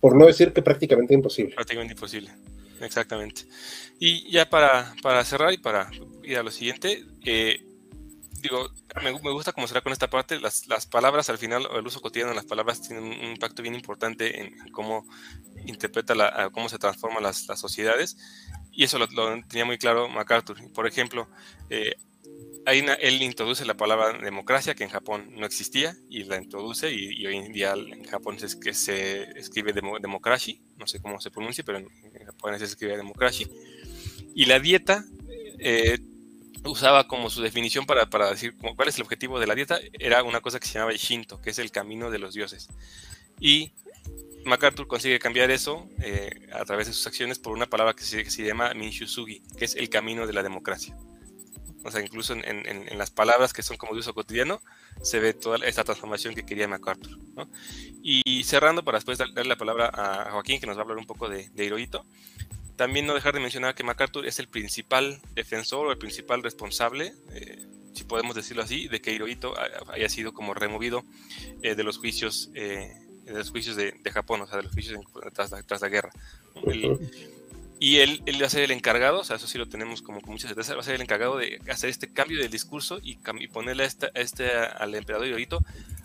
Por 0.00 0.16
no 0.16 0.26
decir 0.26 0.52
que 0.52 0.62
prácticamente 0.62 1.14
imposible. 1.14 1.54
Prácticamente 1.54 1.94
imposible, 1.94 2.30
exactamente. 2.80 3.42
Y 3.98 4.30
ya 4.30 4.48
para, 4.48 4.94
para 5.02 5.24
cerrar 5.24 5.52
y 5.52 5.58
para 5.58 5.90
ir 6.24 6.38
a 6.38 6.42
lo 6.42 6.50
siguiente, 6.50 7.04
eh, 7.24 7.60
digo, 8.40 8.70
me, 9.02 9.12
gusta 9.12 9.52
cómo 9.52 9.66
será 9.66 9.80
con 9.80 9.92
esta 9.92 10.10
parte, 10.10 10.40
las, 10.40 10.66
las, 10.66 10.86
palabras 10.86 11.30
al 11.30 11.38
final, 11.38 11.66
el 11.74 11.86
uso 11.86 12.00
cotidiano 12.00 12.30
de 12.30 12.36
las 12.36 12.46
palabras 12.46 12.80
tienen 12.80 13.04
un, 13.04 13.12
impacto 13.12 13.62
bien 13.62 13.74
importante 13.74 14.40
en, 14.40 14.56
cómo 14.70 15.06
interpreta, 15.66 16.14
la, 16.14 16.50
cómo 16.50 16.68
se 16.68 16.78
transforman 16.78 17.22
las, 17.22 17.46
las 17.48 17.60
sociedades, 17.60 18.16
y 18.72 18.84
eso 18.84 18.98
lo, 18.98 19.08
tenía 19.48 19.64
muy 19.64 19.78
claro 19.78 20.08
MacArthur. 20.08 20.56
Por 20.72 20.86
ejemplo, 20.86 21.28
eh, 21.70 21.96
él 22.66 23.22
introduce 23.22 23.64
la 23.64 23.76
palabra 23.76 24.18
democracia, 24.18 24.74
que 24.74 24.84
en 24.84 24.90
Japón 24.90 25.30
no 25.36 25.46
existía, 25.46 25.96
y 26.08 26.24
la 26.24 26.36
introduce, 26.36 26.92
y, 26.92 27.26
hoy 27.26 27.36
en 27.36 27.52
día 27.52 27.72
en 27.72 28.04
Japón 28.04 28.36
es 28.42 28.56
que 28.56 28.74
se 28.74 29.22
escribe 29.38 29.72
democracia, 29.72 30.54
no 30.76 30.86
sé 30.86 31.00
cómo 31.00 31.20
se 31.20 31.30
pronuncia, 31.30 31.64
pero 31.64 31.78
en, 31.78 31.88
japonés 32.26 32.60
se 32.60 32.66
escribe 32.66 32.96
democracia. 32.96 33.48
Y 34.34 34.44
la 34.44 34.60
dieta 34.60 35.04
eh, 35.58 35.98
usaba 36.64 37.06
como 37.06 37.30
su 37.30 37.42
definición 37.42 37.86
para, 37.86 38.08
para 38.10 38.30
decir 38.30 38.54
cuál 38.56 38.88
es 38.88 38.96
el 38.96 39.02
objetivo 39.02 39.38
de 39.40 39.46
la 39.46 39.54
dieta, 39.54 39.78
era 39.92 40.22
una 40.22 40.40
cosa 40.40 40.58
que 40.60 40.66
se 40.66 40.74
llamaba 40.74 40.92
Shinto, 40.92 41.40
que 41.40 41.50
es 41.50 41.58
el 41.58 41.70
camino 41.70 42.10
de 42.10 42.18
los 42.18 42.34
dioses. 42.34 42.68
Y 43.40 43.72
MacArthur 44.44 44.86
consigue 44.86 45.18
cambiar 45.18 45.50
eso 45.50 45.88
eh, 46.00 46.48
a 46.52 46.64
través 46.64 46.86
de 46.86 46.92
sus 46.92 47.06
acciones 47.06 47.38
por 47.38 47.52
una 47.52 47.66
palabra 47.66 47.94
que 47.94 48.04
se, 48.04 48.24
que 48.24 48.30
se, 48.30 48.44
llama 48.44 48.74
Minshusugi, 48.74 49.40
que 49.58 49.64
es 49.64 49.76
el 49.76 49.88
camino 49.88 50.26
de 50.26 50.32
la 50.32 50.42
democracia. 50.42 50.96
O 51.84 51.90
sea, 51.90 52.00
incluso 52.00 52.32
en, 52.32 52.44
en, 52.44 52.66
en, 52.66 52.98
las 52.98 53.10
palabras 53.10 53.52
que 53.52 53.62
son 53.62 53.76
como 53.76 53.94
de 53.94 54.00
uso 54.00 54.12
cotidiano, 54.12 54.60
se 55.02 55.20
ve 55.20 55.32
toda 55.32 55.64
esta 55.64 55.84
transformación 55.84 56.34
que 56.34 56.44
quería 56.44 56.66
MacArthur. 56.66 57.18
Y 58.02 58.42
cerrando, 58.44 58.84
para 58.84 58.98
después 58.98 59.18
darle 59.18 59.44
la 59.44 59.56
palabra 59.56 59.90
a 59.92 60.32
Joaquín, 60.32 60.60
que 60.60 60.66
nos 60.66 60.76
va 60.76 60.80
a 60.80 60.82
hablar 60.82 60.98
un 60.98 61.06
poco 61.06 61.28
de, 61.28 61.48
de 61.50 61.64
Hirohito, 61.64 62.04
también 62.78 63.06
no 63.06 63.14
dejar 63.14 63.34
de 63.34 63.40
mencionar 63.40 63.74
que 63.74 63.82
MacArthur 63.82 64.24
es 64.24 64.38
el 64.38 64.46
principal 64.46 65.20
defensor 65.34 65.88
o 65.88 65.90
el 65.90 65.98
principal 65.98 66.44
responsable, 66.44 67.12
eh, 67.32 67.66
si 67.92 68.04
podemos 68.04 68.36
decirlo 68.36 68.62
así, 68.62 68.86
de 68.86 69.00
que 69.00 69.12
Hirohito 69.12 69.52
haya 69.90 70.08
sido 70.08 70.32
como 70.32 70.54
removido 70.54 71.04
eh, 71.62 71.74
de 71.74 71.82
los 71.82 71.98
juicios, 71.98 72.50
eh, 72.54 72.88
de 73.24 73.32
los 73.32 73.50
juicios 73.50 73.74
de, 73.74 73.92
Japón, 74.12 74.42
o 74.42 74.46
sea, 74.46 74.58
de 74.58 74.62
los 74.62 74.72
juicios 74.72 75.00
tras, 75.34 75.50
la, 75.82 75.88
guerra. 75.88 76.10
Y 77.80 77.98
él, 77.98 78.22
él, 78.26 78.42
va 78.42 78.46
a 78.46 78.50
ser 78.50 78.62
el 78.62 78.70
encargado, 78.70 79.20
o 79.20 79.24
sea, 79.24 79.36
eso 79.36 79.46
sí 79.46 79.58
lo 79.58 79.68
tenemos 79.68 80.02
como 80.02 80.20
con 80.20 80.32
mucha 80.32 80.48
certeza, 80.48 80.74
va 80.74 80.80
a 80.80 80.84
ser 80.84 80.96
el 80.96 81.00
encargado 81.00 81.36
de 81.36 81.60
hacer 81.70 81.90
este 81.90 82.12
cambio 82.12 82.40
del 82.40 82.50
discurso 82.50 83.00
y, 83.02 83.16
ponerle 83.48 83.84
a 83.84 83.86
este, 84.14 84.50
al 84.50 84.94
emperador 84.94 85.26
Hirohito 85.26 85.64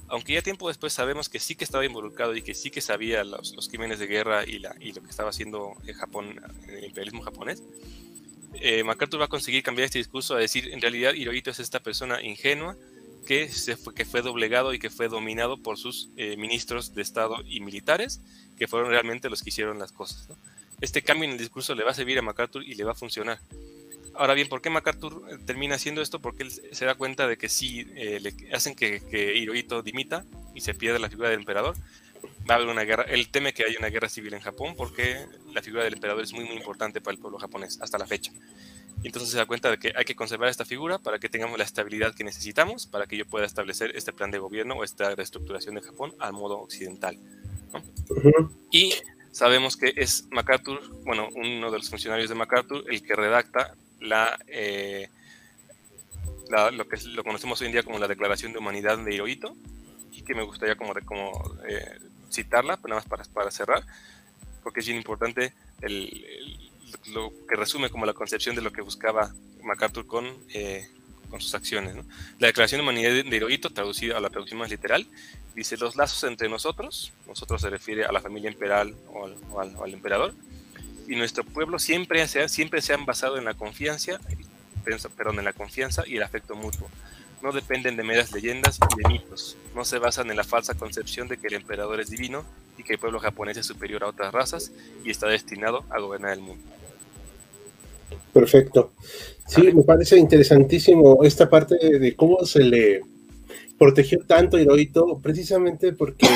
aunque 0.09 0.33
ya 0.33 0.43
tiempo 0.43 0.67
después 0.67 0.93
sabemos 0.93 1.27
que 1.27 1.39
sí 1.39 1.55
que 1.55 1.63
estaba 1.63 1.85
involucrado 1.85 2.35
y 2.35 2.43
que 2.43 2.53
sí 2.53 2.69
que 2.69 2.81
sabía 2.81 3.23
los, 3.23 3.67
crímenes 3.67 3.97
de 3.97 4.05
guerra 4.05 4.45
y, 4.45 4.61
y, 4.79 4.91
lo 4.91 5.01
que 5.01 5.09
estaba 5.09 5.31
haciendo 5.31 5.73
en 5.87 5.95
Japón, 5.95 6.39
el 6.67 6.83
imperialismo 6.83 7.23
japonés, 7.23 7.63
eh, 8.61 8.83
MacArthur 8.83 9.19
va 9.19 9.25
a 9.25 9.29
conseguir 9.29 9.63
cambiar 9.63 9.85
este 9.85 9.97
discurso 9.97 10.35
a 10.35 10.39
decir, 10.39 10.71
en 10.71 10.81
realidad 10.81 11.13
Hirohito 11.13 11.49
es 11.49 11.59
esta 11.59 11.79
persona 11.79 12.21
ingenua 12.21 12.77
que, 13.25 13.49
fue, 14.05 14.21
doblegado 14.21 14.73
y 14.73 14.79
que 14.79 14.89
fue 14.89 15.07
dominado 15.07 15.57
por 15.57 15.77
sus 15.77 16.09
eh, 16.17 16.37
ministros 16.37 16.93
de 16.93 17.01
Estado 17.01 17.37
y 17.45 17.61
militares, 17.61 18.21
que 18.57 18.67
fueron 18.67 18.91
realmente 18.91 19.29
los 19.29 19.41
que 19.41 19.49
hicieron 19.49 19.79
las 19.79 19.91
cosas. 19.91 20.27
Este 20.83 21.01
cambio 21.01 21.23
en 21.23 21.31
el 21.31 21.37
discurso 21.37 21.73
le 21.75 21.85
va 21.85 21.91
a 21.91 21.93
servir 21.93 22.19
a 22.19 22.21
MacArthur 22.21 22.61
y 22.61 22.75
le 22.75 22.83
va 22.83 22.91
a 22.91 22.93
funcionar. 22.93 23.39
Ahora 24.15 24.33
bien, 24.33 24.49
¿por 24.49 24.61
qué 24.61 24.69
MacArthur 24.69 25.25
eh, 25.31 25.37
termina 25.45 25.75
haciendo 25.75 26.01
esto? 26.01 26.19
Porque 26.19 26.43
él 26.43 26.51
se 26.51 26.83
da 26.83 26.95
cuenta 26.95 27.25
de 27.25 27.37
que 27.37 27.47
si 27.47 27.87
eh, 27.95 28.19
le 28.19 28.33
hacen 28.53 28.75
que, 28.75 28.99
que, 28.99 29.33
Hirohito 29.33 29.81
dimita 29.81 30.25
y 30.53 30.59
se 30.59 30.73
pierde 30.73 30.99
la 30.99 31.07
figura 31.07 31.29
del 31.29 31.39
emperador, 31.39 31.77
va 32.49 32.55
a 32.55 32.57
haber 32.57 32.67
una 32.67 32.83
guerra. 32.83 33.03
Él 33.03 33.29
teme 33.29 33.53
que 33.53 33.63
haya 33.63 33.79
una 33.79 33.87
guerra 33.87 34.09
civil 34.09 34.33
en 34.33 34.41
Japón 34.41 34.73
porque 34.75 35.25
la 35.53 35.61
figura 35.61 35.85
del 35.85 35.93
emperador 35.93 36.21
es 36.21 36.33
muy, 36.33 36.43
muy 36.43 36.57
importante 36.57 36.99
para 36.99 37.15
el 37.15 37.21
pueblo 37.21 37.39
japonés 37.39 37.79
hasta 37.81 37.97
la 37.97 38.05
fecha. 38.05 38.33
Y 39.01 39.07
entonces 39.07 39.31
se 39.31 39.37
da 39.37 39.45
cuenta 39.45 39.71
de 39.71 39.77
que 39.77 39.93
hay 39.95 40.03
que 40.03 40.15
conservar 40.17 40.49
esta 40.49 40.65
figura 40.65 40.99
para 40.99 41.17
que 41.17 41.29
tengamos 41.29 41.57
la 41.57 41.63
estabilidad 41.63 42.13
que 42.13 42.25
necesitamos 42.25 42.87
para 42.87 43.07
que 43.07 43.15
yo 43.15 43.25
pueda 43.25 43.45
establecer 43.45 43.95
este 43.95 44.11
plan 44.11 44.31
de 44.31 44.37
gobierno 44.37 44.75
o 44.75 44.83
esta 44.83 45.15
reestructuración 45.15 45.75
de 45.75 45.81
Japón 45.81 46.13
al 46.19 46.33
modo 46.33 46.59
occidental. 46.59 47.17
Y 48.69 48.93
sabemos 49.33 49.75
que 49.75 49.93
es 49.97 50.27
MacArthur, 50.31 50.79
bueno, 51.03 51.27
uno 51.35 51.71
de 51.71 51.77
los 51.79 51.89
funcionarios 51.89 52.29
de 52.29 52.35
MacArthur, 52.35 52.85
el 52.87 53.01
que 53.01 53.15
redacta 53.15 53.75
eh, 54.47 55.09
la, 56.49 56.71
lo 56.71 56.87
que 56.87 56.97
lo 57.07 57.23
conocemos 57.23 57.59
hoy 57.59 57.67
en 57.67 57.73
día 57.73 57.83
como 57.83 57.99
la 57.99 58.07
Declaración 58.07 58.53
de 58.53 58.59
Humanidad 58.59 58.97
de 58.99 59.13
Hirohito, 59.13 59.55
y 60.11 60.21
que 60.21 60.35
me 60.35 60.43
gustaría 60.43 60.75
como, 60.75 60.93
como 61.05 61.31
eh, 61.67 61.99
citarla, 62.31 62.75
nada 62.83 62.95
más 62.95 63.05
para, 63.05 63.23
para 63.25 63.51
cerrar, 63.51 63.83
porque 64.61 64.81
es 64.81 64.85
bien 64.85 64.97
importante 64.97 65.53
el, 65.81 66.71
lo 67.11 67.33
que 67.47 67.55
resume 67.55 67.89
como 67.89 68.05
la 68.05 68.13
concepción 68.13 68.55
de 68.55 68.61
lo 68.61 68.71
que 68.71 68.81
buscaba 68.81 69.33
MacArthur 69.63 70.05
con, 70.05 70.25
eh, 70.53 70.87
con 71.33 71.41
sus 71.41 71.55
acciones. 71.55 71.95
La 72.37 72.45
Declaración 72.45 72.77
de 72.77 72.83
Humanidad 72.83 73.09
de 73.09 73.35
Hirohito, 73.35 73.71
traducida 73.71 74.15
a 74.15 74.21
la 74.21 74.29
traducción 74.29 74.59
más 74.59 74.69
literal, 74.69 75.07
dice 75.55 75.77
los 75.77 75.95
lazos 75.95 76.23
entre 76.25 76.47
nosotros, 76.47 77.11
nosotros 77.27 77.59
se 77.59 77.71
refiere 77.71 78.05
a 78.05 78.11
la 78.11 78.21
familia 78.21 78.51
imperial 78.51 78.93
o 79.11 79.59
al, 79.59 79.93
emperador, 79.93 80.35
y 81.07 81.15
nuestro 81.15 81.43
pueblo 81.43 81.79
siempre 81.79 82.27
se, 82.27 82.47
siempre 82.49 82.83
se 82.83 82.93
han 82.93 83.07
basado 83.07 83.39
en 83.39 83.45
la 83.45 83.55
confianza, 83.55 84.19
perdón, 85.17 85.39
en 85.39 85.45
la 85.45 85.53
confianza 85.53 86.03
y 86.05 86.17
el 86.17 86.23
afecto 86.23 86.55
mutuo. 86.55 86.87
No 87.41 87.51
dependen 87.51 87.97
de 87.97 88.03
meras 88.03 88.31
leyendas 88.31 88.77
y 88.77 89.01
de 89.01 89.09
mitos. 89.09 89.57
No 89.73 89.85
se 89.85 89.97
basan 89.97 90.29
en 90.29 90.37
la 90.37 90.43
falsa 90.43 90.75
concepción 90.75 91.27
de 91.27 91.37
que 91.37 91.47
el 91.47 91.55
emperador 91.55 91.99
es 91.99 92.11
divino 92.11 92.45
y 92.77 92.83
que 92.83 92.93
el 92.93 92.99
pueblo 92.99 93.19
japonés 93.19 93.57
es 93.57 93.65
superior 93.65 94.03
a 94.03 94.07
otras 94.09 94.31
razas 94.31 94.71
y 95.03 95.09
está 95.09 95.27
destinado 95.27 95.83
a 95.89 95.99
gobernar 95.99 96.33
el 96.33 96.41
mundo. 96.41 96.63
Perfecto. 98.33 98.93
Sí, 99.47 99.61
me 99.73 99.83
parece 99.83 100.17
interesantísimo 100.17 101.23
esta 101.23 101.49
parte 101.49 101.99
de 101.99 102.15
cómo 102.15 102.45
se 102.45 102.63
le 102.63 103.01
protegió 103.77 104.19
tanto 104.25 104.57
Hirohito, 104.57 105.19
precisamente 105.21 105.93
porque. 105.93 106.27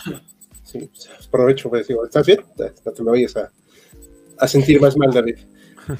sí, 0.64 0.90
aprovecho 1.26 1.70
para 1.70 1.80
decir, 1.80 1.96
¿estás 2.04 2.26
bien? 2.26 2.40
No 2.84 2.92
te 2.92 3.02
me 3.02 3.10
vayas 3.10 3.36
a, 3.36 3.52
a 4.38 4.48
sentir 4.48 4.80
más 4.80 4.96
mal, 4.96 5.12
David. 5.12 5.36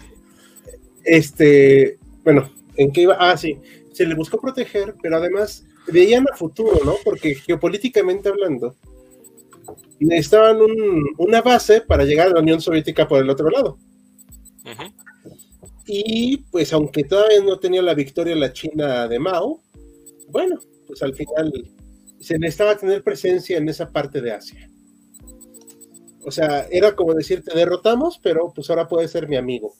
Este, 1.08 1.98
bueno, 2.24 2.50
¿en 2.76 2.90
qué 2.90 3.02
iba? 3.02 3.16
Ah, 3.20 3.36
sí, 3.36 3.56
se 3.92 4.04
le 4.04 4.16
buscó 4.16 4.40
proteger, 4.40 4.96
pero 5.00 5.18
además 5.18 5.64
veían 5.86 6.26
a 6.28 6.36
futuro, 6.36 6.80
¿no? 6.84 6.96
Porque 7.04 7.36
geopolíticamente 7.36 8.28
hablando, 8.28 8.74
necesitaban 10.00 10.58
una 11.16 11.42
base 11.42 11.80
para 11.80 12.04
llegar 12.04 12.26
a 12.28 12.32
la 12.32 12.40
Unión 12.40 12.60
Soviética 12.60 13.06
por 13.06 13.22
el 13.22 13.30
otro 13.30 13.48
lado. 13.50 13.78
Y 15.86 16.38
pues 16.50 16.72
aunque 16.72 17.04
todavía 17.04 17.40
no 17.42 17.58
tenía 17.58 17.80
la 17.80 17.94
victoria 17.94 18.34
la 18.34 18.52
China 18.52 19.06
de 19.06 19.18
Mao, 19.18 19.62
bueno, 20.28 20.58
pues 20.86 21.02
al 21.02 21.14
final 21.14 21.52
se 22.20 22.38
necesitaba 22.38 22.76
tener 22.76 23.02
presencia 23.02 23.58
en 23.58 23.68
esa 23.68 23.90
parte 23.92 24.20
de 24.20 24.32
Asia. 24.32 24.68
O 26.24 26.32
sea, 26.32 26.66
era 26.72 26.96
como 26.96 27.14
decir, 27.14 27.44
te 27.44 27.56
derrotamos, 27.56 28.18
pero 28.20 28.52
pues 28.52 28.68
ahora 28.68 28.88
puedes 28.88 29.12
ser 29.12 29.28
mi 29.28 29.36
amigo. 29.36 29.76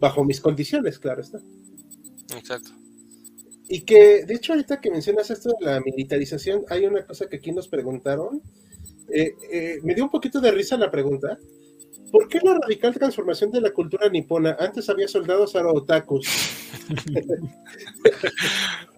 Bajo 0.00 0.24
mis 0.24 0.40
condiciones, 0.40 0.98
claro 0.98 1.20
está. 1.20 1.38
Exacto. 2.34 2.70
Y 3.68 3.82
que, 3.82 4.24
de 4.24 4.34
hecho, 4.34 4.54
ahorita 4.54 4.80
que 4.80 4.90
mencionas 4.90 5.30
esto 5.30 5.50
de 5.60 5.66
la 5.66 5.80
militarización, 5.80 6.64
hay 6.70 6.86
una 6.86 7.04
cosa 7.04 7.28
que 7.28 7.36
aquí 7.36 7.52
nos 7.52 7.68
preguntaron. 7.68 8.40
Eh, 9.12 9.34
eh, 9.52 9.78
me 9.82 9.94
dio 9.94 10.04
un 10.04 10.10
poquito 10.10 10.40
de 10.40 10.50
risa 10.50 10.78
la 10.78 10.90
pregunta. 10.90 11.38
¿Por 12.10 12.28
qué 12.28 12.40
la 12.42 12.54
radical 12.54 12.94
transformación 12.94 13.50
de 13.50 13.60
la 13.60 13.70
cultura 13.70 14.08
nipona? 14.08 14.56
Antes 14.58 14.88
había 14.88 15.08
soldados, 15.08 15.56
ahora 15.56 15.72
otakus. 15.72 16.26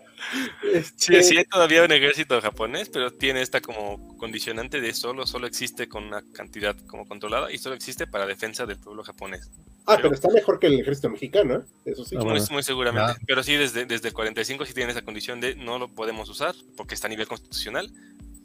Sí, 0.96 1.22
sí, 1.22 1.36
hay 1.36 1.44
todavía 1.44 1.82
un 1.82 1.92
ejército 1.92 2.40
japonés, 2.40 2.88
pero 2.88 3.12
tiene 3.12 3.42
esta 3.42 3.60
como 3.60 4.16
condicionante 4.16 4.80
de 4.80 4.94
solo, 4.94 5.26
solo 5.26 5.46
existe 5.46 5.88
con 5.88 6.04
una 6.04 6.22
cantidad 6.32 6.76
como 6.86 7.06
controlada 7.06 7.50
y 7.50 7.58
solo 7.58 7.74
existe 7.74 8.06
para 8.06 8.26
defensa 8.26 8.66
del 8.66 8.78
pueblo 8.78 9.02
japonés. 9.02 9.50
Ah, 9.86 9.98
pero, 10.00 10.14
está 10.14 10.28
mejor 10.28 10.60
que 10.60 10.68
el 10.68 10.78
ejército 10.78 11.10
mexicano, 11.10 11.56
¿eh? 11.56 11.62
eso 11.86 12.04
sí. 12.04 12.16
Ah, 12.18 12.22
muy, 12.22 12.62
seguramente. 12.62 13.14
Pero 13.26 13.42
sí, 13.42 13.56
desde, 13.56 13.86
desde 13.86 14.08
el 14.08 14.14
45 14.14 14.66
sí 14.66 14.74
tiene 14.74 14.92
esa 14.92 15.02
condición 15.02 15.40
de 15.40 15.56
no 15.56 15.78
lo 15.78 15.88
podemos 15.88 16.28
usar 16.28 16.54
porque 16.76 16.94
está 16.94 17.08
a 17.08 17.10
nivel 17.10 17.26
constitucional 17.26 17.90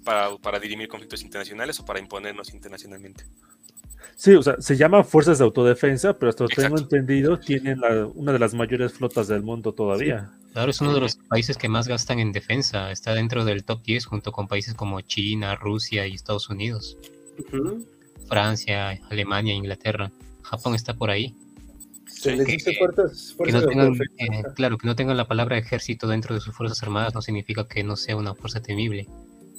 para, 0.03 0.36
para 0.38 0.59
dirimir 0.59 0.88
conflictos 0.88 1.22
internacionales 1.22 1.80
o 1.80 1.86
para 1.86 1.99
imponernos 1.99 2.53
internacionalmente. 2.53 3.26
Sí, 4.16 4.34
o 4.34 4.43
sea, 4.43 4.56
se 4.60 4.78
llama 4.78 5.03
Fuerzas 5.03 5.39
de 5.39 5.43
Autodefensa, 5.43 6.18
pero 6.18 6.30
hasta 6.30 6.43
lo 6.45 6.49
tengo 6.49 6.78
entendido, 6.78 7.39
tienen 7.39 7.82
una 8.14 8.32
de 8.32 8.39
las 8.39 8.53
mayores 8.53 8.93
flotas 8.93 9.28
del 9.28 9.43
mundo 9.43 9.74
todavía. 9.74 10.32
Claro, 10.53 10.72
es 10.72 10.80
uno 10.80 10.93
de 10.93 11.01
los 11.01 11.18
países 11.18 11.58
que 11.58 11.68
más 11.68 11.88
gastan 11.88 12.20
en 12.20 12.32
defensa. 12.32 12.89
Está 12.91 13.14
dentro 13.14 13.43
del 13.43 13.66
top 13.66 13.84
10 13.84 14.06
junto 14.06 14.32
con 14.32 14.47
países 14.47 14.74
como 14.74 15.01
China, 15.01 15.56
Rusia 15.56 16.08
y 16.08 16.14
Estados 16.14 16.49
Unidos. 16.49 16.97
Francia, 18.30 18.99
Alemania, 19.10 19.53
Inglaterra. 19.53 20.12
Japón 20.43 20.76
está 20.76 20.93
por 20.93 21.10
ahí. 21.10 21.36
Se 22.08 22.36
les 22.36 22.47
dice 22.47 22.74
fuerzas, 22.76 23.36
eh, 24.18 24.43
claro, 24.56 24.78
que 24.78 24.88
no 24.88 24.95
tengan 24.95 25.18
la 25.18 25.28
palabra 25.28 25.58
ejército 25.58 26.08
dentro 26.08 26.34
de 26.34 26.41
sus 26.41 26.56
Fuerzas 26.56 26.82
Armadas 26.82 27.14
no 27.14 27.22
significa 27.22 27.68
que 27.68 27.84
no 27.84 27.95
sea 27.97 28.16
una 28.16 28.34
fuerza 28.34 28.62
temible. 28.62 29.08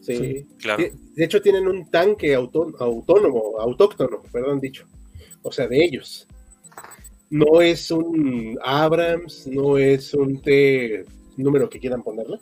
Sí, 0.07 0.47
claro. 0.59 0.85
De, 1.15 1.25
hecho, 1.25 1.43
tienen 1.43 1.67
un 1.67 1.91
tanque 1.91 2.35
autónomo, 2.35 3.59
autóctono, 3.59 4.23
perdón 4.31 4.61
dicho. 4.61 4.87
O 5.43 5.51
sea, 5.51 5.67
de 5.67 5.85
ellos. 5.85 6.27
No 7.31 7.61
es 7.61 7.91
un 7.91 8.59
Abrams, 8.63 9.47
no 9.49 9.79
es 9.79 10.15
un 10.15 10.41
T 10.41 11.05
número 11.37 11.69
que 11.69 11.81
quieran 11.81 12.03
ponerle. 12.03 12.39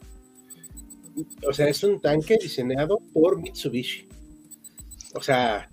O 1.46 1.52
sea, 1.52 1.68
es 1.68 1.82
un 1.84 2.00
tanque 2.00 2.36
diseñado 2.40 2.98
por 3.12 3.40
Mitsubishi. 3.40 4.08
O 5.14 5.22
sea, 5.22 5.70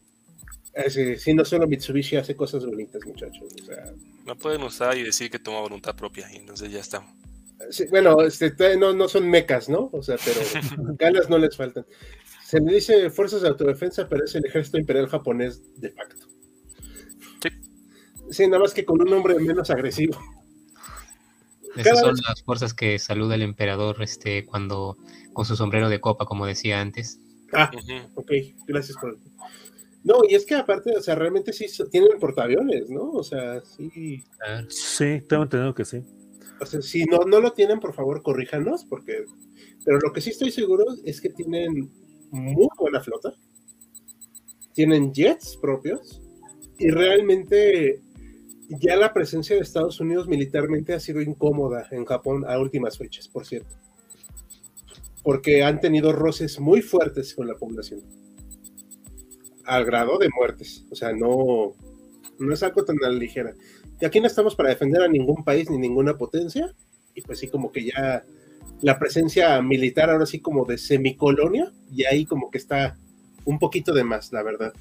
si 1.17 1.33
no 1.33 1.43
solo 1.43 1.67
Mitsubishi 1.67 2.15
hace 2.15 2.35
cosas 2.35 2.65
bonitas, 2.65 3.05
muchachos. 3.05 3.53
O 3.61 3.65
sea, 3.65 3.93
no 4.25 4.35
pueden 4.37 4.63
usar 4.63 4.97
y 4.97 5.03
decir 5.03 5.29
que 5.29 5.39
toma 5.39 5.59
voluntad 5.59 5.95
propia, 5.95 6.31
y 6.31 6.37
entonces 6.37 6.71
ya 6.71 6.79
estamos 6.79 7.20
bueno, 7.89 8.21
este, 8.21 8.77
no, 8.77 8.93
no 8.93 9.07
son 9.07 9.29
mecas, 9.29 9.69
¿no? 9.69 9.89
O 9.93 10.01
sea, 10.01 10.17
pero 10.23 10.41
ganas 10.97 11.29
no 11.29 11.37
les 11.37 11.55
faltan. 11.55 11.85
Se 12.43 12.59
le 12.59 12.73
dice 12.73 13.09
fuerzas 13.09 13.41
de 13.41 13.49
autodefensa, 13.49 14.07
pero 14.07 14.25
es 14.25 14.35
el 14.35 14.45
ejército 14.45 14.77
imperial 14.77 15.07
japonés 15.07 15.61
de 15.79 15.89
facto. 15.91 16.27
Sí. 17.41 17.49
Sí, 18.31 18.47
nada 18.47 18.59
más 18.59 18.73
que 18.73 18.85
con 18.85 19.01
un 19.01 19.09
nombre 19.09 19.35
menos 19.39 19.69
agresivo. 19.69 20.19
Esas 21.75 21.99
son 22.01 22.15
las 22.27 22.43
fuerzas 22.43 22.73
que 22.73 22.99
saluda 22.99 23.35
el 23.35 23.43
emperador 23.43 24.01
este, 24.03 24.45
cuando 24.45 24.97
con 25.31 25.45
su 25.45 25.55
sombrero 25.55 25.87
de 25.87 26.01
copa, 26.01 26.25
como 26.25 26.45
decía 26.45 26.81
antes. 26.81 27.19
Ah, 27.53 27.71
ok, 28.15 28.31
gracias 28.67 28.97
por. 28.97 29.17
No, 30.03 30.15
y 30.27 30.35
es 30.35 30.45
que 30.45 30.55
aparte, 30.55 30.97
o 30.97 31.01
sea, 31.01 31.15
realmente 31.15 31.53
sí 31.53 31.67
tienen 31.89 32.19
portaaviones, 32.19 32.89
¿no? 32.89 33.11
O 33.11 33.23
sea, 33.23 33.61
sí. 33.61 34.23
Sí, 34.67 35.21
tengo 35.29 35.43
entendido 35.43 35.73
que 35.73 35.85
sí 35.85 36.03
si 36.65 37.05
no, 37.05 37.19
no 37.19 37.39
lo 37.39 37.53
tienen, 37.53 37.79
por 37.79 37.93
favor, 37.93 38.21
corríjanos, 38.21 38.85
porque. 38.85 39.25
Pero 39.83 39.99
lo 39.99 40.13
que 40.13 40.21
sí 40.21 40.29
estoy 40.29 40.51
seguro 40.51 40.85
es 41.05 41.21
que 41.21 41.29
tienen 41.29 41.89
muy 42.31 42.67
buena 42.77 43.01
flota. 43.01 43.33
Tienen 44.73 45.13
jets 45.13 45.57
propios. 45.57 46.21
Y 46.77 46.89
realmente 46.89 48.01
ya 48.79 48.95
la 48.95 49.13
presencia 49.13 49.55
de 49.55 49.61
Estados 49.61 49.99
Unidos 49.99 50.27
militarmente 50.27 50.93
ha 50.93 50.99
sido 50.99 51.21
incómoda 51.21 51.87
en 51.91 52.05
Japón 52.05 52.45
a 52.47 52.59
últimas 52.59 52.97
fechas, 52.97 53.27
por 53.27 53.45
cierto. 53.45 53.75
Porque 55.23 55.63
han 55.63 55.79
tenido 55.79 56.13
roces 56.13 56.59
muy 56.59 56.81
fuertes 56.81 57.35
con 57.35 57.47
la 57.47 57.55
población. 57.55 58.01
Al 59.65 59.85
grado 59.85 60.17
de 60.17 60.29
muertes. 60.35 60.85
O 60.89 60.95
sea, 60.95 61.11
no, 61.11 61.73
no 62.39 62.53
es 62.53 62.63
algo 62.63 62.83
tan 62.83 62.97
ligera. 63.19 63.53
Y 64.01 64.05
aquí 64.05 64.19
no 64.19 64.25
estamos 64.27 64.55
para 64.55 64.69
defender 64.69 65.03
a 65.03 65.07
ningún 65.07 65.43
país 65.43 65.69
ni 65.69 65.77
ninguna 65.77 66.17
potencia, 66.17 66.73
y 67.13 67.21
pues 67.21 67.39
sí 67.39 67.47
como 67.47 67.71
que 67.71 67.85
ya 67.85 68.25
la 68.81 68.97
presencia 68.97 69.61
militar 69.61 70.09
ahora 70.09 70.25
sí 70.25 70.39
como 70.39 70.65
de 70.65 70.79
semicolonia, 70.79 71.71
y 71.93 72.05
ahí 72.05 72.25
como 72.25 72.49
que 72.49 72.57
está 72.57 72.97
un 73.45 73.59
poquito 73.59 73.93
de 73.93 74.03
más, 74.03 74.33
la 74.33 74.41
verdad. 74.41 74.73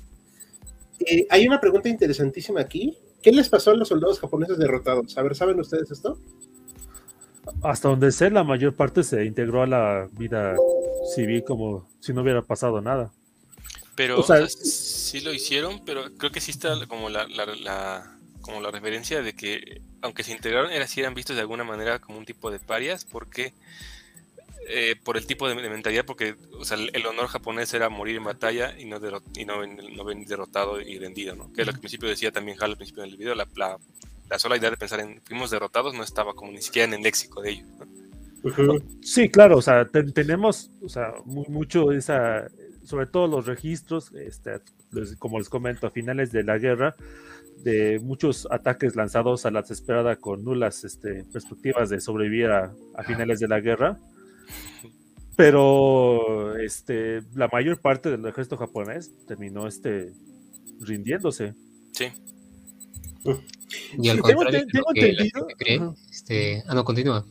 Eh, 1.01 1.27
hay 1.31 1.47
una 1.47 1.61
pregunta 1.61 1.89
interesantísima 1.89 2.61
aquí. 2.61 2.97
¿Qué 3.23 3.31
les 3.33 3.51
pasó 3.51 3.73
a 3.73 3.75
los 3.75 3.89
soldados 3.89 4.19
japoneses 4.19 4.59
derrotados? 4.59 5.17
A 5.19 5.23
ver, 5.23 5.35
¿saben 5.37 5.61
ustedes 5.61 5.91
esto? 5.91 6.19
Hasta 7.63 7.89
donde 7.89 8.13
sé, 8.13 8.31
la 8.31 8.45
mayor 8.45 8.75
parte 8.75 9.03
se 9.03 9.25
integró 9.25 9.63
a 9.63 9.67
la 9.67 10.09
vida 10.13 10.57
civil 11.15 11.45
como 11.45 11.87
si 12.01 12.15
no 12.15 12.23
hubiera 12.23 12.41
pasado 12.41 12.81
nada. 12.81 13.13
Pero 13.95 14.21
o 14.21 14.47
sí 14.49 15.21
lo 15.21 15.35
hicieron, 15.35 15.85
pero 15.85 16.05
creo 16.17 16.33
que 16.33 16.41
sí 16.41 16.53
está 16.53 16.75
como 16.87 17.11
la 17.11 18.20
como 18.41 18.61
la 18.61 18.71
referencia 18.71 19.23
de 19.23 19.35
que 19.35 19.83
aunque 20.03 20.23
se 20.23 20.33
integraron, 20.33 20.71
eran, 20.71 20.89
eran 20.97 21.15
vistos 21.15 21.37
de 21.37 21.43
alguna 21.43 21.65
manera 21.65 21.99
como 21.99 22.19
un 22.19 22.25
tipo 22.25 22.51
de 22.51 22.59
parias, 22.59 23.05
porque 23.05 23.53
eh, 24.69 24.95
por 25.03 25.17
el 25.17 25.27
tipo 25.27 25.49
de, 25.49 25.55
mentalidad, 25.55 26.05
porque 26.05 26.37
o 26.59 26.65
sea, 26.65 26.79
el, 26.79 27.07
honor 27.07 27.27
japonés 27.27 27.73
era 27.75 27.89
morir 27.89 28.17
en 28.17 28.25
batalla 28.25 28.79
y 28.79 28.85
no, 28.85 29.01
y 29.35 29.45
no, 29.45 30.05
venir 30.05 30.29
derrotado 30.29 30.81
y 30.81 30.99
rendido, 30.99 31.35
¿no? 31.35 31.53
Que 31.53 31.63
es 31.63 31.67
lo 31.67 31.73
que 31.73 31.77
al 31.77 31.81
principio 31.81 32.09
decía 32.09 32.31
también 32.31 32.57
Hal 32.61 32.71
al 32.71 32.77
principio 32.77 33.03
del 33.03 33.17
video, 33.17 33.35
la, 33.35 33.49
la, 33.57 34.39
sola 34.39 34.57
idea 34.57 34.71
de 34.71 34.77
pensar 34.77 35.01
en 35.01 35.21
fuimos 35.23 35.51
derrotados 35.51 35.95
no 35.95 36.03
estaba 36.03 36.35
como 36.35 36.53
ni 36.53 36.63
siquiera 36.63 36.87
en 36.87 36.95
el 36.95 37.03
léxico 37.03 37.43
de 37.43 37.51
ellos. 37.51 37.69
Sí, 39.03 39.29
claro, 39.29 39.59
o 39.59 39.63
sea, 39.63 39.87
tenemos, 39.87 40.71
o 40.83 40.89
sea, 40.89 41.15
mucho 41.25 41.93
esa, 41.93 42.49
sobre 42.85 43.07
todo 43.07 43.27
los 43.27 43.47
registros, 43.47 44.13
este, 44.13 44.61
como 45.19 45.39
les 45.39 45.49
comento, 45.49 45.87
a 45.87 45.91
finales 45.91 46.33
de 46.33 46.45
la 46.45 46.59
guerra, 46.59 46.95
de 47.63 48.01
muchos 48.01 48.49
ataques 48.51 48.97
lanzados 48.97 49.47
a 49.47 49.51
la 49.51 49.63
desesperada 49.63 50.17
con 50.17 50.45
nulas 50.45 50.85
este, 50.85 51.25
perspectivas 51.25 51.91
de 51.91 52.01
sobrevivir 52.01 52.51
a, 52.51 52.73
finales 53.07 53.41
de 53.41 53.49
la 53.49 53.61
guerra. 53.61 53.99
Pero 55.37 56.57
este, 56.57 57.23
la 57.35 57.49
mayor 57.53 57.81
parte 57.81 58.11
del 58.11 58.25
ejército 58.27 58.57
japonés 58.57 59.11
terminó 59.27 59.67
este, 59.67 60.13
rindiéndose. 60.81 61.55
Sí. 61.93 62.07
Y 63.99 64.09
al 64.09 64.21
contrario, 64.21 64.67
tengo, 64.67 64.87
entendido. 64.95 65.97
este... 66.11 66.63
Ah, 66.67 66.75
no, 66.75 66.85
continúa. 66.85 67.25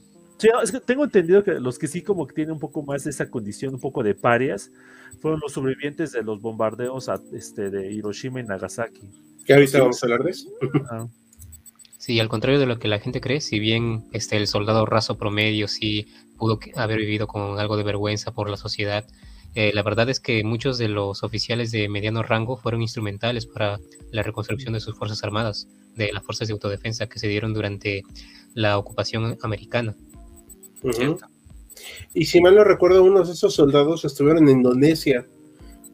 es 0.63 0.71
que 0.71 0.79
tengo 0.79 1.03
entendido 1.03 1.43
que 1.43 1.53
los 1.53 1.77
que 1.77 1.87
sí 1.87 2.01
como 2.01 2.25
que 2.25 2.33
tienen 2.33 2.53
un 2.53 2.59
poco 2.59 2.81
más 2.83 3.03
de 3.03 3.11
esa 3.11 3.29
condición, 3.29 3.75
un 3.75 3.79
poco 3.79 4.01
de 4.01 4.15
parias, 4.15 4.71
fueron 5.19 5.39
los 5.41 5.51
sobrevivientes 5.51 6.11
de 6.11 6.23
los 6.23 6.41
bombardeos 6.41 7.09
este, 7.33 7.69
de 7.69 7.91
Hiroshima 7.91 8.39
y 8.39 8.43
Nagasaki. 8.43 9.09
¿Qué 9.45 9.53
ahorita 9.53 9.79
vamos 9.79 10.01
a 10.01 10.05
hablar 10.05 10.23
de 10.23 10.31
eso. 10.31 10.49
Sí, 11.97 12.19
al 12.19 12.29
contrario 12.29 12.59
de 12.59 12.65
lo 12.65 12.79
que 12.79 12.87
la 12.87 12.99
gente 12.99 13.21
cree, 13.21 13.41
si 13.41 13.59
bien 13.59 14.05
este, 14.13 14.37
el 14.37 14.47
soldado 14.47 14.85
raso 14.85 15.17
promedio 15.17 15.67
sí 15.67 16.07
pudo 16.37 16.59
haber 16.75 16.99
vivido 16.99 17.27
con 17.27 17.59
algo 17.59 17.77
de 17.77 17.83
vergüenza 17.83 18.31
por 18.31 18.49
la 18.49 18.57
sociedad, 18.57 19.05
eh, 19.55 19.71
la 19.73 19.83
verdad 19.83 20.09
es 20.09 20.19
que 20.19 20.43
muchos 20.43 20.77
de 20.77 20.87
los 20.87 21.23
oficiales 21.23 21.71
de 21.71 21.89
mediano 21.89 22.23
rango 22.23 22.57
fueron 22.57 22.81
instrumentales 22.81 23.45
para 23.45 23.79
la 24.11 24.23
reconstrucción 24.23 24.73
de 24.73 24.79
sus 24.79 24.95
fuerzas 24.95 25.23
armadas, 25.23 25.67
de 25.95 26.13
las 26.13 26.23
fuerzas 26.23 26.47
de 26.47 26.53
autodefensa 26.53 27.07
que 27.07 27.19
se 27.19 27.27
dieron 27.27 27.53
durante 27.53 28.03
la 28.53 28.77
ocupación 28.77 29.37
americana. 29.41 29.95
Y 32.13 32.25
si 32.25 32.41
mal 32.41 32.55
no 32.55 32.63
recuerdo, 32.63 33.03
unos 33.03 33.27
de 33.27 33.33
esos 33.33 33.53
soldados 33.53 34.05
estuvieron 34.05 34.47
en 34.49 34.57
Indonesia 34.57 35.25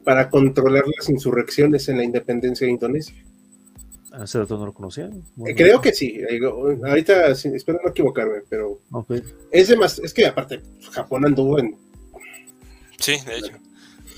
para 0.04 0.30
controlar 0.30 0.84
las 0.96 1.08
insurrecciones 1.08 1.88
en 1.88 1.96
la 1.96 2.04
independencia 2.04 2.66
de 2.66 2.72
Indonesia. 2.72 3.25
¿Ese 4.22 4.38
dato 4.38 4.56
no 4.58 4.66
lo 4.66 4.72
conocía? 4.72 5.06
Eh, 5.06 5.54
creo 5.54 5.80
que 5.80 5.92
sí. 5.92 6.20
Ahorita 6.84 7.28
espero 7.28 7.80
no 7.82 7.90
equivocarme, 7.90 8.42
pero 8.48 8.80
es 9.50 9.68
de 9.68 9.76
más, 9.76 9.98
es 9.98 10.14
que 10.14 10.26
aparte 10.26 10.62
Japón 10.92 11.26
anduvo 11.26 11.58
en. 11.58 11.76
Sí, 12.98 13.18
de 13.26 13.38
hecho. 13.38 13.52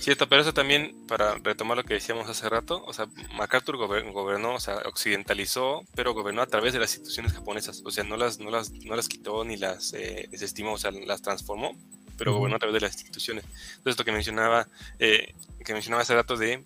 Cierto, 0.01 0.28
pero 0.28 0.42
eso 0.42 0.55
también, 0.55 0.94
para 1.09 1.34
retomar 1.34 1.76
lo 1.76 1.84
que 1.84 1.94
decíamos 1.94 2.28
hace 2.28 2.49
rato, 2.49 2.82
o 2.86 2.92
sea, 2.92 3.09
MacArthur 3.36 3.76
gobernó, 3.76 4.55
o 4.55 4.61
sea, 4.61 4.76
occidentalizó, 4.86 5.82
pero 5.94 6.14
gobernó 6.14 6.40
a 6.40 6.46
través 6.46 6.72
de 6.72 6.78
las 6.78 6.94
instituciones 6.94 7.32
japonesas, 7.32 7.82
o 7.84 7.90
sea, 7.90 8.05
no 8.05 8.16
las, 8.16 8.38
no 8.38 8.51
las, 8.51 8.70
no 8.70 8.94
las 8.94 9.09
quitó 9.09 9.44
ni 9.44 9.57
las 9.57 9.92
eh, 9.94 10.28
desestimó, 10.30 10.74
o 10.74 10.78
sea, 10.78 10.92
las 10.92 11.20
transformó 11.20 11.74
pero 12.18 12.38
bueno, 12.38 12.57
a 12.57 12.59
través 12.59 12.74
de 12.74 12.80
las 12.80 12.92
instituciones. 12.94 13.44
Entonces, 13.44 13.92
esto 13.92 14.05
que 14.05 14.12
mencionaba, 14.12 14.66
eh, 14.99 15.34
que 15.64 15.72
mencionaba 15.72 16.03
hace 16.03 16.14
rato 16.14 16.36
de 16.36 16.64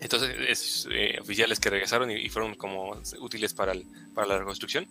estos 0.00 0.86
eh, 0.90 1.18
oficiales 1.20 1.60
que 1.60 1.70
regresaron 1.70 2.10
y, 2.10 2.28
fueron 2.28 2.54
como 2.54 3.00
útiles 3.20 3.54
para, 3.54 3.72
para 4.14 4.26
la 4.26 4.38
reconstrucción, 4.38 4.86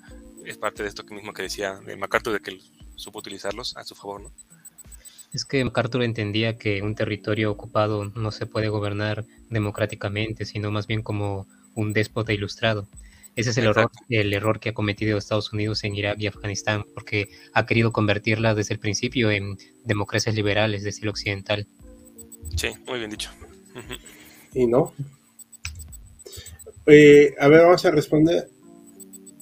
es 0.46 0.58
parte 0.58 0.84
de 0.84 0.90
esto 0.90 1.04
mismo 1.06 1.34
que 1.34 1.44
decía 1.44 1.76
de 1.86 1.96
MacArthur, 1.96 2.34
de 2.34 2.40
que 2.40 2.60
supo 2.96 3.20
utilizarlos 3.20 3.76
a 3.78 3.84
su 3.84 3.96
favor, 3.96 4.22
¿no? 4.22 4.32
Es 5.34 5.44
que 5.44 5.64
MacArthur 5.64 6.04
entendía 6.04 6.58
que 6.58 6.82
un 6.82 6.96
territorio 6.96 7.52
ocupado 7.52 8.06
no 8.06 8.32
se 8.32 8.46
puede 8.46 8.70
gobernar 8.70 9.26
democráticamente, 9.50 10.46
sino 10.46 10.72
más 10.72 10.88
bien 10.88 11.02
como 11.02 11.46
un 11.74 11.92
déspota 11.92 12.32
ilustrado. 12.32 12.88
Ese 13.36 13.50
es 13.50 13.58
el 13.58 13.66
error, 13.66 13.92
el 14.08 14.32
error 14.32 14.62
que 14.62 14.70
ha 14.70 14.74
cometido 14.74 15.18
Estados 15.18 15.52
Unidos 15.52 15.84
en 15.84 15.94
Irak 15.94 16.18
y 16.22 16.28
Afganistán, 16.28 16.86
porque 16.94 17.30
ha 17.54 17.66
querido 17.66 17.92
convertirla 17.92 18.56
desde 18.56 18.76
el 18.76 18.80
principio 18.80 19.30
en 19.30 19.58
democracias 19.84 20.36
liberales 20.36 20.84
de 20.84 20.90
estilo 20.92 21.12
occidental. 21.12 21.68
Sí, 22.56 22.70
muy 22.88 23.00
bien 23.00 23.12
dicho. 23.12 23.30
Y 24.56 24.66
no. 24.66 24.94
Eh, 26.88 27.36
a 27.40 27.48
ver, 27.48 27.62
vamos 27.62 27.86
a 27.86 27.92
responder. 27.92 28.50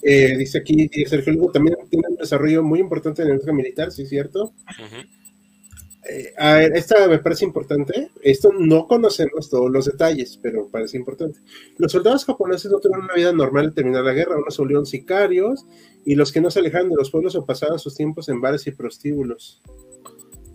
Eh, 0.01 0.35
dice 0.37 0.57
aquí 0.57 0.89
Sergio 1.05 1.31
Lugo, 1.31 1.51
también 1.51 1.77
tiene 1.89 2.07
un 2.09 2.17
desarrollo 2.17 2.61
muy 2.61 2.79
importante 2.79 3.21
en 3.21 3.29
el 3.29 3.33
industria 3.35 3.55
militar, 3.55 3.91
¿sí 3.91 4.01
es 4.01 4.09
cierto? 4.09 4.53
Eh, 6.09 6.33
a 6.37 6.55
ver, 6.55 6.75
esta 6.75 7.07
me 7.07 7.19
parece 7.19 7.45
importante. 7.45 8.09
Esto 8.21 8.51
no 8.51 8.87
conocemos 8.87 9.49
todos 9.49 9.71
los 9.71 9.85
detalles, 9.85 10.37
pero 10.41 10.67
parece 10.67 10.97
importante. 10.97 11.39
Los 11.77 11.93
soldados 11.93 12.25
japoneses 12.25 12.69
no 12.71 12.79
tuvieron 12.79 13.05
una 13.05 13.13
vida 13.13 13.31
normal 13.31 13.65
al 13.67 13.73
terminar 13.73 14.03
la 14.03 14.13
guerra. 14.13 14.37
Unos 14.37 14.57
volvieron 14.57 14.85
sicarios 14.85 15.65
y 16.05 16.15
los 16.15 16.33
que 16.33 16.41
no 16.41 16.51
se 16.51 16.59
alejaron 16.59 16.89
de 16.89 16.97
los 16.97 17.09
pueblos 17.09 17.35
o 17.35 17.45
pasaban 17.45 17.79
sus 17.79 17.95
tiempos 17.95 18.27
en 18.27 18.41
bares 18.41 18.67
y 18.67 18.71
prostíbulos. 18.71 19.61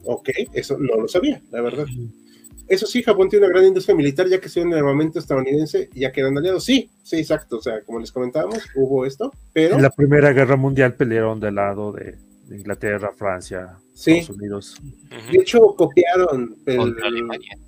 Ok, 0.04 0.30
eso 0.52 0.76
no 0.78 0.96
lo 0.96 1.08
sabía, 1.08 1.42
la 1.50 1.62
verdad. 1.62 1.86
Eso 2.68 2.86
sí, 2.86 3.02
Japón 3.02 3.28
tiene 3.28 3.46
una 3.46 3.54
gran 3.54 3.66
industria 3.66 3.94
militar, 3.94 4.28
ya 4.28 4.38
que 4.40 4.48
en 4.60 4.72
el 4.72 4.78
armamento 4.78 5.18
estadounidense, 5.18 5.88
ya 5.94 6.12
que 6.12 6.20
eran 6.20 6.36
aliados. 6.36 6.64
Sí, 6.64 6.90
sí, 7.02 7.16
exacto. 7.16 7.58
O 7.58 7.62
sea, 7.62 7.82
como 7.82 7.98
les 7.98 8.12
comentábamos, 8.12 8.58
hubo 8.74 9.06
esto, 9.06 9.32
pero. 9.52 9.76
En 9.76 9.82
la 9.82 9.90
Primera 9.90 10.32
Guerra 10.32 10.56
Mundial 10.56 10.94
pelearon 10.94 11.40
del 11.40 11.54
lado 11.54 11.92
de 11.92 12.16
Inglaterra, 12.50 13.10
Francia, 13.16 13.78
Estados 13.94 14.30
Unidos. 14.30 14.76
De 15.32 15.38
hecho, 15.38 15.74
copiaron. 15.76 16.56
contra 16.64 17.06
Alemania. 17.06 17.58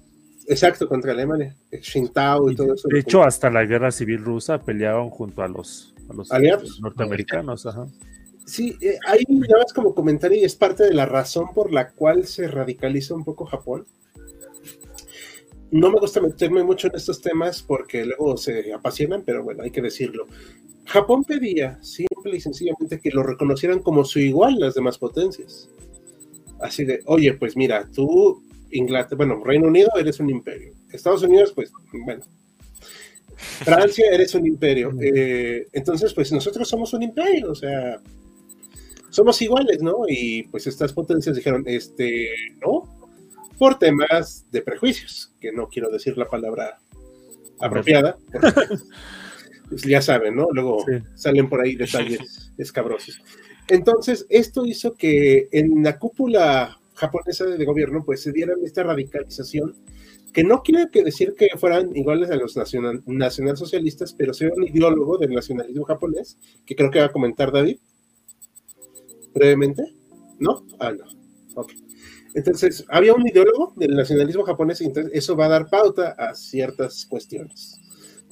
Exacto, 0.47 0.89
contra 0.89 1.13
Alemania. 1.13 1.55
Xintao 1.81 2.51
y, 2.51 2.57
todo 2.57 2.75
eso. 2.75 2.89
De 2.89 2.99
hecho, 2.99 3.23
hasta 3.23 3.51
la 3.51 3.65
guerra 3.65 3.91
civil 3.93 4.25
rusa 4.25 4.59
peleaban 4.59 5.09
junto 5.11 5.43
a 5.43 5.49
los, 5.49 5.95
aliados 6.31 6.81
norteamericanos. 6.81 7.67
Sí, 8.47 8.77
eh, 8.81 8.99
nada 9.29 9.63
más 9.63 9.73
como 9.73 9.95
comentario 9.95 10.37
y 10.37 10.45
es 10.45 10.57
parte 10.57 10.83
de 10.83 10.93
la 10.93 11.07
razón 11.07 11.55
por 11.55 11.73
la 11.73 11.91
cual 11.91 12.27
se 12.27 12.49
radicaliza 12.49 13.15
un 13.15 13.25
poco 13.25 13.47
Japón. 13.47 13.87
No 15.71 15.91
me 15.91 16.01
gusta 16.01 16.21
meterme 16.21 16.65
mucho 16.65 16.89
en 16.89 16.97
estos 16.97 17.21
temas 17.21 17.63
porque 17.63 18.05
luego 18.05 18.37
se 18.37 18.73
apasionan, 18.73 19.23
pero 19.25 19.45
bueno, 19.45 19.63
hay 19.63 19.71
que 19.71 19.83
decirlo. 19.83 20.27
Japón 20.87 21.23
pedía 21.25 21.79
simple 21.83 22.37
y 22.37 22.41
sencillamente 22.41 23.01
que 23.01 23.11
lo 23.11 23.23
reconocieran 23.23 23.81
como 23.81 24.05
su 24.05 24.19
igual 24.19 24.59
las 24.59 24.75
demás 24.75 24.99
potencias. 24.99 25.69
Así 26.61 26.85
de, 26.85 27.01
oye, 27.07 27.35
pues 27.35 27.57
mira, 27.57 27.89
tú, 27.93 28.43
Inglaterra, 28.71 29.17
bueno, 29.17 29.43
Reino 29.45 29.69
Unido 29.69 29.91
eres 29.97 30.19
un 30.19 30.31
imperio. 30.31 30.73
Estados 30.93 31.23
Unidos, 31.23 31.53
pues, 31.55 31.73
bueno. 32.05 32.23
Francia 33.37 34.07
eres 34.11 34.35
un 34.35 34.47
imperio. 34.47 34.93
Eh, 35.01 35.69
entonces, 35.73 36.13
pues 36.13 36.33
nosotros 36.33 36.69
somos 36.69 36.93
un 36.93 37.03
imperio, 37.03 37.53
o 37.53 37.55
sea, 37.55 38.01
somos 39.11 39.41
iguales, 39.43 39.83
¿no? 39.83 40.03
Y 40.09 40.45
pues 40.45 40.67
estas 40.67 40.93
potencias 40.93 41.37
dijeron, 41.37 41.65
este, 41.67 42.29
no, 42.61 43.00
por 43.61 43.79
temas 43.79 44.47
de 44.51 44.63
prejuicios, 44.63 45.35
que 45.39 45.53
no 45.53 45.69
quiero 45.69 45.91
decir 45.91 46.17
la 46.17 46.27
palabra 46.27 46.79
apropiada, 47.61 48.17
pues, 49.69 49.83
ya 49.83 50.01
saben, 50.01 50.35
¿no? 50.35 50.49
Luego 50.51 50.83
salen 51.15 51.47
por 51.47 51.61
ahí 51.61 51.77
detalles 51.77 52.55
escabrosos. 52.57 53.23
Entonces, 53.69 54.25
esto 54.31 54.65
hizo 54.65 54.95
que 54.95 55.51
en 55.53 55.83
la 55.83 55.99
cúpula 55.99 56.81
japonesa 56.95 57.45
de 57.45 57.63
gobierno, 57.67 58.03
pues 58.03 58.23
se 58.23 58.33
diera 58.33 58.55
esta 58.65 58.83
radicalización, 58.83 59.77
que 60.33 60.43
no 60.43 60.63
quiere 60.63 60.87
decir 61.05 61.35
que 61.37 61.49
fueran 61.59 61.95
iguales 61.95 62.31
a 62.31 62.37
los 62.37 62.57
nacional, 62.57 63.03
nacionalsocialistas, 63.05 64.15
pero 64.15 64.33
soy 64.33 64.49
un 64.57 64.69
ideólogo 64.69 65.19
del 65.19 65.35
nacionalismo 65.35 65.85
japonés, 65.85 66.39
que 66.65 66.75
creo 66.75 66.91
que 66.91 67.01
va 67.01 67.07
a 67.07 67.13
comentar 67.13 67.53
David 67.53 67.77
brevemente. 69.35 69.85
¿No? 70.39 70.67
Ah, 70.79 70.93
no. 70.93 71.05
Ok. 71.57 71.73
Entonces, 72.35 72.85
había 72.89 73.13
un 73.13 73.27
ideólogo 73.27 73.73
del 73.77 73.97
nacionalismo 73.97 74.45
japonés 74.45 74.81
y 74.81 74.85
entonces 74.85 75.13
eso 75.15 75.37
va 75.37 75.47
a 75.47 75.51
dar 75.51 75.69
pauta 75.69 76.11
a 76.13 76.35
ciertas 76.35 77.07
cuestiones. 77.07 77.81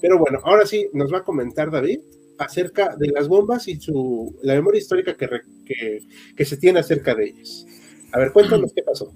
Pero 0.01 0.19
bueno, 0.19 0.39
ahora 0.45 0.67
sí 0.67 0.89
nos 0.93 1.13
va 1.13 1.19
a 1.19 1.25
comentar 1.25 1.71
David 1.71 2.01
acerca 2.39 2.95
de 2.97 3.09
las 3.09 3.27
bombas 3.27 3.67
y 3.67 3.81
su, 3.81 4.39
la 4.43 4.55
memoria 4.55 4.79
histórica 4.79 5.17
que, 5.17 6.01
que, 6.37 6.45
se 6.45 6.57
tiene 6.57 6.79
acerca 6.79 7.15
de 7.15 7.25
ellas. 7.25 7.67
A 8.13 8.19
ver, 8.19 8.33
cuéntanos 8.33 8.73
qué 8.73 8.83
pasó. 8.83 9.13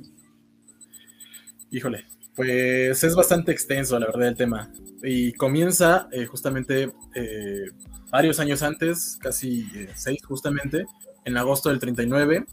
Híjole, 1.70 2.04
pues 2.34 3.04
es 3.04 3.14
bastante 3.14 3.52
extenso, 3.52 3.98
la 3.98 4.06
verdad, 4.06 4.28
el 4.28 4.36
tema. 4.36 4.72
Y 5.02 5.32
comienza 5.34 6.08
eh, 6.12 6.26
justamente 6.26 6.92
eh, 7.14 7.64
varios 8.10 8.40
años 8.40 8.62
antes, 8.62 9.18
casi 9.20 9.68
eh, 9.74 9.88
seis 9.94 10.24
justamente, 10.24 10.84
en 11.24 11.36
agosto 11.36 11.68
del 11.68 11.78
39, 11.78 12.44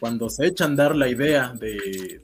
cuando 0.00 0.28
se 0.30 0.46
echa 0.46 0.64
a 0.64 0.68
andar 0.68 0.96
la 0.96 1.08
idea 1.08 1.52
de, 1.58 2.20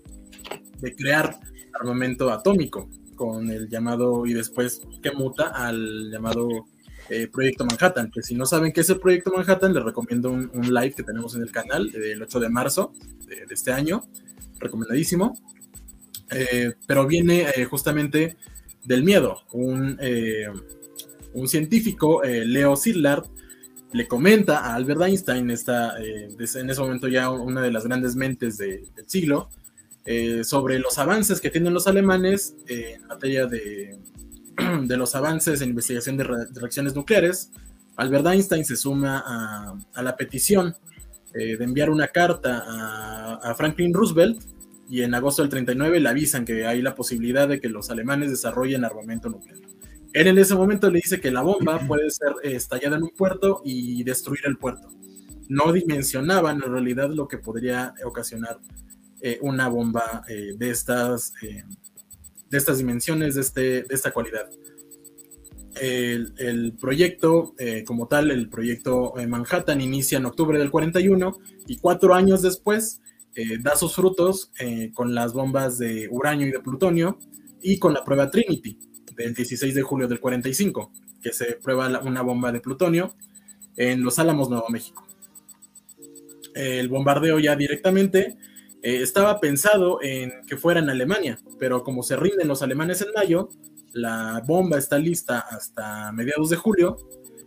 de 0.81 0.95
crear 0.95 1.39
armamento 1.79 2.31
atómico 2.31 2.89
con 3.15 3.51
el 3.51 3.69
llamado 3.69 4.27
y 4.27 4.33
después 4.33 4.83
que 5.03 5.13
muta 5.13 5.49
al 5.49 6.11
llamado 6.11 6.67
eh, 7.09 7.29
Proyecto 7.29 7.65
Manhattan, 7.65 8.11
que 8.11 8.23
si 8.23 8.35
no 8.35 8.47
saben 8.47 8.73
qué 8.73 8.81
es 8.81 8.91
el 8.91 8.99
Proyecto 8.99 9.33
Manhattan, 9.33 9.75
les 9.75 9.85
recomiendo 9.85 10.31
un, 10.31 10.51
live 10.53 10.93
que 10.93 11.03
tenemos 11.03 11.35
en 11.35 11.43
el 11.43 11.51
canal 11.51 11.91
del 11.91 12.23
8 12.23 12.41
de 12.41 12.49
marzo 12.49 12.93
de, 13.27 13.45
este 13.51 13.73
año, 13.73 14.03
recomendadísimo, 14.59 15.37
eh, 16.31 16.75
pero 16.87 17.07
viene 17.07 17.47
eh, 17.55 17.65
justamente 17.65 18.37
del 18.85 19.05
miedo, 19.05 19.43
un, 19.53 19.99
un 21.35 21.49
científico, 21.49 22.23
Leo 22.25 22.75
Szilard, 22.77 23.25
le 23.93 24.09
comenta 24.09 24.59
a 24.59 24.75
Albert 24.75 25.03
Einstein, 25.03 25.51
esta, 25.51 26.03
eh, 26.03 26.29
en 26.55 26.71
ese 26.71 26.81
momento 26.81 27.09
ya 27.09 27.31
una 27.31 27.61
de 27.61 27.71
las 27.71 27.87
grandes 27.87 28.17
mentes 28.17 28.59
del 28.59 28.89
siglo, 29.07 29.49
eh, 30.05 30.43
sobre 30.45 30.79
los 30.79 30.99
avances 30.99 31.41
que 31.41 31.51
tienen 31.51 31.75
los 31.75 31.87
alemanes 31.87 32.57
en 32.67 33.07
materia 33.07 33.47
de, 33.47 33.99
de, 34.83 34.97
los 34.97 35.15
avances 35.15 35.61
en 35.61 35.71
investigación 35.71 36.17
de, 36.17 36.25
reacciones 36.25 36.95
nucleares. 36.95 37.51
Albert 37.97 38.27
Einstein 38.27 38.65
se 38.65 38.77
suma 38.77 39.23
a, 39.95 40.03
la 40.03 40.17
petición 40.17 40.75
eh, 41.35 41.57
de 41.57 41.65
enviar 41.65 41.91
una 41.91 42.09
carta 42.09 42.65
a, 42.67 43.35
a, 43.35 43.55
Franklin 43.55 43.93
Roosevelt 43.93 44.43
y 44.89 45.03
en 45.03 45.15
agosto 45.15 45.43
del 45.43 45.51
39 45.51 46.01
le 46.01 46.09
avisan 46.09 46.45
que 46.45 46.67
hay 46.67 46.83
la 46.83 46.95
posibilidad 46.95 47.47
de 47.47 47.61
que 47.61 47.69
los 47.69 47.91
alemanes 47.91 48.31
desarrollen 48.31 48.85
armamento 48.85 49.29
nuclear. 49.29 49.72
Él 50.13 50.27
en 50.27 50.39
ese 50.39 50.55
momento 50.55 50.91
le 50.91 50.99
dice 50.99 51.21
que 51.21 51.31
la 51.31 51.43
bomba 51.43 51.79
puede 51.87 52.11
ser 52.11 52.35
eh, 52.43 52.57
estallada 52.57 52.97
en 52.97 53.05
un 53.05 53.11
puerto 53.11 53.63
y 53.65 54.03
destruir 54.05 54.41
el 54.45 54.59
puerto. 54.59 54.89
No 55.49 55.73
dimensionaban 55.73 56.63
en 56.63 56.71
realidad 56.71 57.11
lo 57.11 57.29
que 57.29 57.39
podría 57.39 57.95
ocasionar 58.05 58.59
eh, 59.21 59.39
una 59.41 59.69
bomba 59.69 60.25
eh, 60.29 60.53
de, 60.57 60.71
estas, 60.71 61.33
de 61.41 62.59
estas 62.59 62.79
dimensiones, 62.79 63.37
de, 63.37 63.41
este, 63.41 63.61
de 63.83 63.95
esta 63.95 64.11
cualidad. 64.11 64.51
El, 65.81 66.75
proyecto, 66.79 67.55
como 67.87 68.07
tal, 68.07 68.31
el 68.31 68.51
proyecto 68.51 69.15
Manhattan 69.27 69.81
inicia 69.81 70.19
en 70.19 70.27
octubre 70.27 70.59
del 70.59 70.71
41 70.71 71.39
y 71.67 71.79
cuatro 71.79 72.15
años 72.15 72.43
después 72.43 73.01
da 73.61 73.75
sus 73.75 73.95
frutos 73.95 74.53
con 74.93 75.15
las 75.15 75.33
bombas 75.33 75.79
de 75.79 76.09
uranio 76.11 76.47
y 76.47 76.51
de 76.51 76.61
plutonio 76.61 77.19
y 77.63 77.79
con 77.79 77.95
la 77.95 78.05
prueba 78.05 78.31
Trinity 78.31 78.79
del 79.23 79.35
16 79.35 79.75
de 79.75 79.83
julio 79.83 80.09
del 80.09 80.21
45, 80.21 80.91
que 81.23 81.33
se 81.33 81.53
prueba 81.55 82.01
una 82.01 82.23
bomba 82.23 82.51
de 82.53 82.61
plutonio 82.61 83.15
en 83.77 84.03
Los 84.03 84.19
Álamos, 84.19 84.51
Nuevo 84.51 84.69
México. 84.69 85.07
El 86.55 86.89
bombardeo 86.89 87.39
ya 87.39 87.57
directamente 87.57 88.37
eh, 88.83 89.01
estaba 89.01 89.41
pensado 89.41 90.01
en 90.03 90.33
que 90.47 90.57
fuera 90.57 90.81
en 90.81 90.91
Alemania, 90.91 91.39
pero 91.59 91.83
como 91.85 92.03
se 92.03 92.17
rinden 92.17 92.49
los 92.49 92.63
alemanes 92.63 93.01
en 93.01 93.13
mayo, 93.15 93.49
la 93.93 94.43
bomba 94.47 94.79
está 94.79 94.99
lista 94.99 95.39
hasta 95.39 96.13
mediados 96.13 96.51
de 96.51 96.57
julio, 96.57 96.97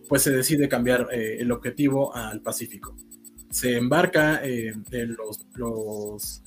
pues 0.07 0.21
se 0.21 0.31
decide 0.31 0.69
cambiar 0.69 1.07
eh, 1.11 1.37
el 1.39 1.51
objetivo 1.51 2.15
al 2.15 2.41
Pacífico. 2.41 2.95
Se 3.49 3.77
embarca 3.77 4.41
eh, 4.43 4.73
los, 5.55 6.41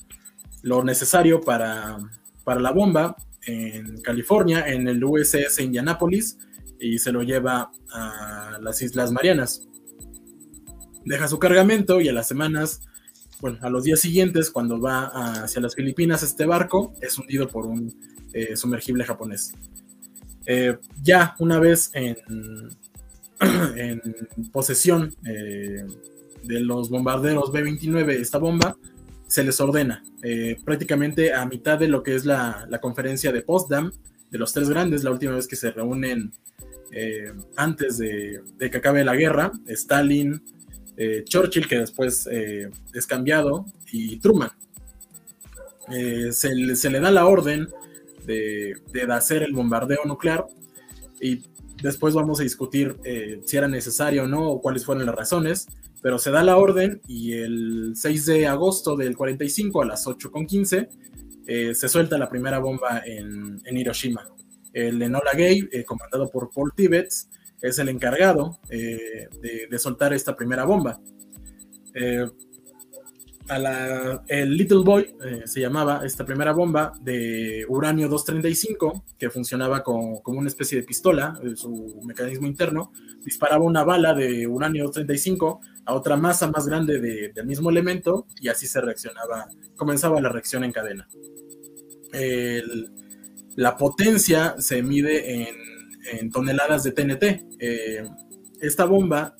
lo 0.63 0.85
necesario 0.85 1.41
para, 1.41 1.99
para 2.45 2.61
la 2.61 2.73
bomba 2.73 3.17
en 3.49 4.01
California, 4.03 4.69
en 4.69 4.87
el 4.89 5.03
USS 5.03 5.61
Indianapolis, 5.61 6.39
y 6.79 6.99
se 6.99 7.11
lo 7.11 7.23
lleva 7.23 7.71
a 7.91 8.59
las 8.61 8.81
Islas 8.83 9.11
Marianas. 9.11 9.67
Deja 11.05 11.27
su 11.27 11.39
cargamento 11.39 12.01
y 12.01 12.09
a 12.09 12.13
las 12.13 12.29
semanas 12.29 12.83
bueno, 13.41 13.59
a 13.63 13.71
los 13.71 13.85
días 13.85 14.01
siguientes, 14.01 14.51
cuando 14.51 14.81
va 14.81 15.07
hacia 15.43 15.63
las 15.63 15.77
Filipinas, 15.77 16.25
este 16.25 16.45
barco 16.45 16.93
es 17.01 17.19
hundido 17.19 17.49
por 17.49 17.67
un 17.67 17.95
sumergible 18.55 19.05
japonés. 19.05 19.53
ya 21.03 21.37
una 21.39 21.61
vez 21.61 21.91
en, 21.95 22.17
en 23.77 24.03
posesión 24.53 25.15
de 25.23 26.61
los 26.61 26.91
bombarderos 26.91 27.53
B-29 27.53 28.11
esta 28.21 28.39
bomba, 28.39 28.77
se 29.29 29.45
les 29.45 29.61
ordena 29.61 30.03
prácticamente 30.65 31.33
a 31.33 31.47
mitad 31.47 31.79
de 31.79 31.87
lo 31.87 32.03
que 32.03 32.17
es 32.17 32.25
la, 32.25 32.67
la 32.69 32.81
conferencia 32.81 33.31
de 33.31 33.43
Potsdam, 33.43 33.93
de 34.31 34.39
los 34.39 34.53
tres 34.53 34.69
grandes, 34.69 35.05
la 35.05 35.11
última 35.11 35.35
vez 35.35 35.47
que 35.47 35.57
se 35.57 35.71
reúnen 35.71 36.33
eh, 36.91 37.33
antes 37.57 37.99
de, 37.99 38.43
que 38.59 38.77
acabe 38.77 39.05
la 39.05 39.15
guerra, 39.15 39.53
Stalin, 39.67 40.43
eh, 40.97 41.23
Churchill, 41.25 41.69
que 41.69 41.79
después 41.79 42.29
eh, 42.31 42.71
es 42.93 43.07
cambiado, 43.07 43.67
y 43.93 44.19
Truman. 44.19 44.51
Se, 46.31 46.55
le 46.55 47.01
da 47.01 47.11
la 47.11 47.27
orden 47.27 47.69
de, 48.27 48.77
hacer 49.11 49.43
el 49.43 49.55
bombardeo 49.55 50.01
nuclear 50.05 50.45
y 51.19 51.43
después 51.83 52.13
vamos 52.13 52.41
a 52.41 52.43
discutir 52.43 52.95
si 53.47 53.57
era 53.57 53.69
necesario 53.69 54.25
o 54.25 54.27
no, 54.27 54.51
o 54.51 54.61
cuáles 54.61 54.85
fueron 54.85 55.07
las 55.07 55.15
razones, 55.15 55.67
pero 56.03 56.19
se 56.19 56.31
da 56.31 56.43
la 56.43 56.57
orden 56.57 57.01
y 57.07 57.33
el 57.33 57.93
6 57.95 58.27
de 58.27 58.47
agosto 58.47 58.97
del 58.97 59.17
45 59.17 59.83
a 59.83 59.87
las 59.87 60.07
8.15 60.07 61.75
se 61.75 61.89
suelta 61.89 62.19
la 62.19 62.29
primera 62.29 62.59
bomba 62.59 63.03
en 63.07 63.77
Hiroshima. 63.77 64.29
El 64.73 65.03
Enola 65.03 65.33
Gay, 65.35 65.69
eh, 65.73 65.85
comandado 65.85 66.31
por 66.31 66.51
Paul 66.51 66.73
Tibbets, 66.75 67.29
es 67.61 67.79
el 67.79 67.89
encargado 67.89 68.61
eh, 68.71 69.29
de, 69.69 69.79
soltar 69.79 70.13
esta 70.13 70.37
primera 70.37 70.65
bomba. 70.65 71.01
Eh, 73.51 74.19
el 74.29 74.57
Little 74.57 74.85
Boy 74.85 75.15
se 75.45 75.61
llamaba 75.61 76.03
esta 76.05 76.25
primera 76.25 76.53
bomba 76.53 76.93
de 77.01 77.65
uranio 77.69 78.09
235, 78.09 79.05
que 79.19 79.31
funcionaba 79.31 79.83
como, 79.83 80.23
una 80.27 80.49
especie 80.49 80.79
de 80.79 80.85
pistola, 80.85 81.41
su 81.55 82.01
mecanismo 82.05 82.47
interno, 82.47 82.93
disparaba 83.25 83.65
una 83.65 83.85
bala 83.85 84.15
de 84.15 84.47
uranio 84.47 84.85
235 84.85 85.61
a 85.87 85.95
otra 85.95 86.17
masa 86.17 86.51
más 86.51 86.67
grande 86.67 87.01
del 87.01 87.47
mismo 87.47 87.71
elemento 87.71 88.27
y 88.41 88.49
así 88.49 88.67
se 88.67 88.81
reaccionaba, 88.81 89.49
comenzaba 89.77 90.21
la 90.21 90.29
reacción 90.29 90.65
en 90.65 90.73
cadena. 90.73 91.09
El, 92.13 92.91
la 93.57 93.77
potencia 93.77 94.55
se 94.59 94.83
mide 94.83 95.49
en, 96.13 96.31
toneladas 96.31 96.85
de 96.85 96.93
TNT. 96.93 97.23
Eh, 97.59 98.09
esta 98.61 98.85
bomba 98.85 99.35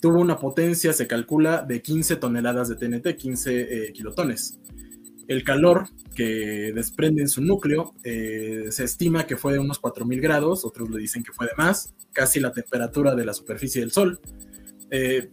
tuvo 0.00 0.20
una 0.20 0.38
potencia, 0.38 0.92
se 0.92 1.06
calcula, 1.06 1.62
de 1.62 1.82
15 1.82 2.16
toneladas 2.16 2.68
de 2.68 2.76
TNT, 2.76 3.16
15 3.16 3.60
eh, 3.60 3.92
kilotones. 3.92 4.58
El 5.28 5.44
calor 5.44 5.88
que 6.14 6.72
desprende 6.74 7.22
en 7.22 7.28
su 7.28 7.40
núcleo 7.42 7.94
eh, 8.02 8.66
se 8.70 8.84
estima 8.84 9.26
que 9.26 9.36
fue 9.36 9.52
de 9.52 9.58
unos 9.60 9.80
4.000 9.80 10.20
grados, 10.20 10.64
otros 10.64 10.90
le 10.90 10.98
dicen 10.98 11.22
que 11.22 11.32
fue 11.32 11.46
de 11.46 11.52
más, 11.56 11.94
casi 12.12 12.40
la 12.40 12.52
temperatura 12.52 13.14
de 13.14 13.24
la 13.24 13.34
superficie 13.34 13.80
del 13.80 13.92
Sol. 13.92 14.20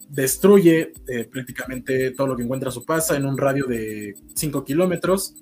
destruye 0.10 0.94
prácticamente 1.32 2.12
todo 2.12 2.28
lo 2.28 2.36
que 2.36 2.44
encuentra 2.44 2.70
a 2.70 2.72
su 2.72 2.86
paso 2.86 3.16
en 3.16 3.26
un 3.26 3.40
radio 3.40 3.66
de 3.66 4.14
5 4.36 4.64
kilómetros 4.64 5.34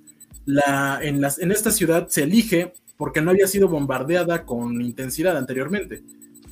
la, 0.46 1.00
en, 1.02 1.22
las, 1.22 1.40
en 1.40 1.52
esta 1.52 1.72
ciudad 1.72 2.08
se 2.08 2.24
elige 2.24 2.74
porque 2.98 3.22
no 3.22 3.32
había 3.32 3.48
sido 3.48 3.68
bombardeada 3.68 4.46
con 4.46 4.82
intensidad 4.82 5.36
anteriormente. 5.38 6.04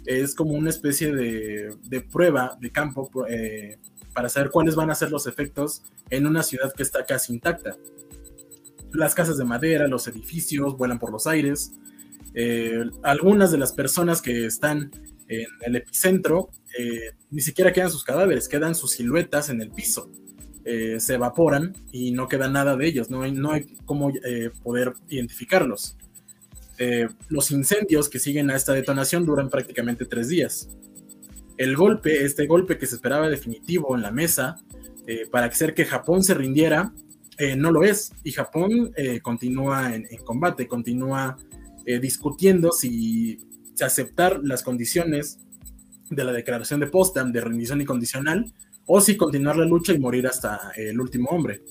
Es 0.06 0.36
como 0.36 0.54
una 0.54 0.70
especie 0.70 1.14
de, 1.14 2.01
prueba 2.12 2.58
de 2.60 2.72
campo 2.72 3.10
eh, 3.30 3.78
para 4.14 4.30
saber 4.30 4.51
cuáles 4.51 4.76
van 4.76 4.89
a 4.89 4.95
ser 4.95 5.12
los 5.12 5.28
efectos 5.28 5.84
en 6.10 6.28
una 6.28 6.43
ciudad 6.43 6.74
que 6.74 6.84
está 6.84 7.06
casi 7.06 7.34
intacta. 7.34 7.76
Las 8.91 9.16
casas 9.16 9.38
de 9.38 9.43
madera, 9.43 9.88
los 9.88 10.08
edificios 10.08 10.78
vuelan 10.78 10.99
por 10.99 11.12
los 11.12 11.26
aires. 11.26 11.72
Eh, 12.36 12.84
algunas 13.01 13.51
de 13.51 13.58
las 13.58 13.72
personas 13.72 14.22
que 14.22 14.45
están 14.45 14.91
en 15.28 15.47
el 15.62 15.76
epicentro 15.76 16.49
eh, 16.78 17.12
ni 17.32 17.41
siquiera 17.41 17.72
quedan 17.72 17.89
sus 17.89 18.04
cadáveres, 18.04 18.47
quedan 18.47 18.76
sus 18.76 18.91
siluetas 18.91 19.49
en 19.49 19.62
el 19.62 19.72
piso. 19.72 20.12
Se 20.66 21.16
evaporan 21.16 21.76
y 21.91 22.12
no 22.12 22.30
queda 22.30 22.47
nada 22.47 22.78
de 22.78 22.88
ellos, 22.88 23.10
no 23.10 23.24
hay, 23.24 23.34
no 23.34 23.51
hay 23.51 23.76
cómo 23.86 24.14
poder 24.64 24.93
identificarlos. 25.10 25.97
Eh, 26.78 27.07
los 27.30 27.51
incendios 27.51 28.09
que 28.09 28.19
siguen 28.19 28.49
a 28.49 28.55
esta 28.55 28.74
detonación 28.74 29.26
duran 29.26 29.49
prácticamente 29.49 30.05
tres 30.05 30.30
días. 30.30 30.69
El 31.57 31.76
golpe, 31.76 32.26
este 32.26 32.47
golpe 32.47 32.78
que 32.78 32.88
se 32.88 32.95
esperaba 32.95 33.30
definitivo 33.30 33.95
en 33.95 34.01
la 34.01 34.11
mesa 34.11 34.57
para 35.32 35.47
hacer 35.47 35.74
que 35.74 35.84
Japón 35.84 36.24
se 36.24 36.34
rindiera, 36.34 36.93
no 37.57 37.71
lo 37.71 37.84
es. 37.84 38.11
Y 38.24 38.32
Japón 38.32 38.91
continúa 39.21 39.93
en, 39.93 40.07
combate, 40.24 40.67
continúa 40.67 41.38
discutiendo 42.01 42.71
si, 42.71 43.38
si 43.76 43.84
aceptar 43.84 44.39
las 44.43 44.63
condiciones 44.63 45.39
de 46.09 46.24
la 46.24 46.32
declaración 46.32 46.80
de 46.80 46.88
Potsdam 46.88 47.32
de 47.32 47.41
rendición 47.41 47.82
incondicional 47.82 48.51
o 48.86 49.01
si 49.01 49.15
continuar 49.15 49.57
la 49.57 49.65
lucha 49.65 49.93
y 49.93 49.99
morir 49.99 50.28
hasta 50.28 50.71
el 50.76 50.99
último 50.99 51.30
hombre. 51.30 51.61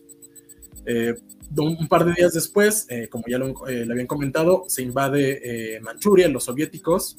Eh, 0.86 1.14
un 1.56 1.86
par 1.86 2.04
de 2.04 2.14
días 2.14 2.32
después, 2.32 2.86
eh, 2.88 3.08
como 3.08 3.24
ya 3.28 3.38
lo 3.38 3.68
eh, 3.68 3.84
le 3.84 3.92
habían 3.92 4.06
comentado, 4.06 4.64
se 4.68 4.82
invade 4.82 5.78
Manchuria, 5.82 6.28
los 6.28 6.44
soviéticos, 6.44 7.18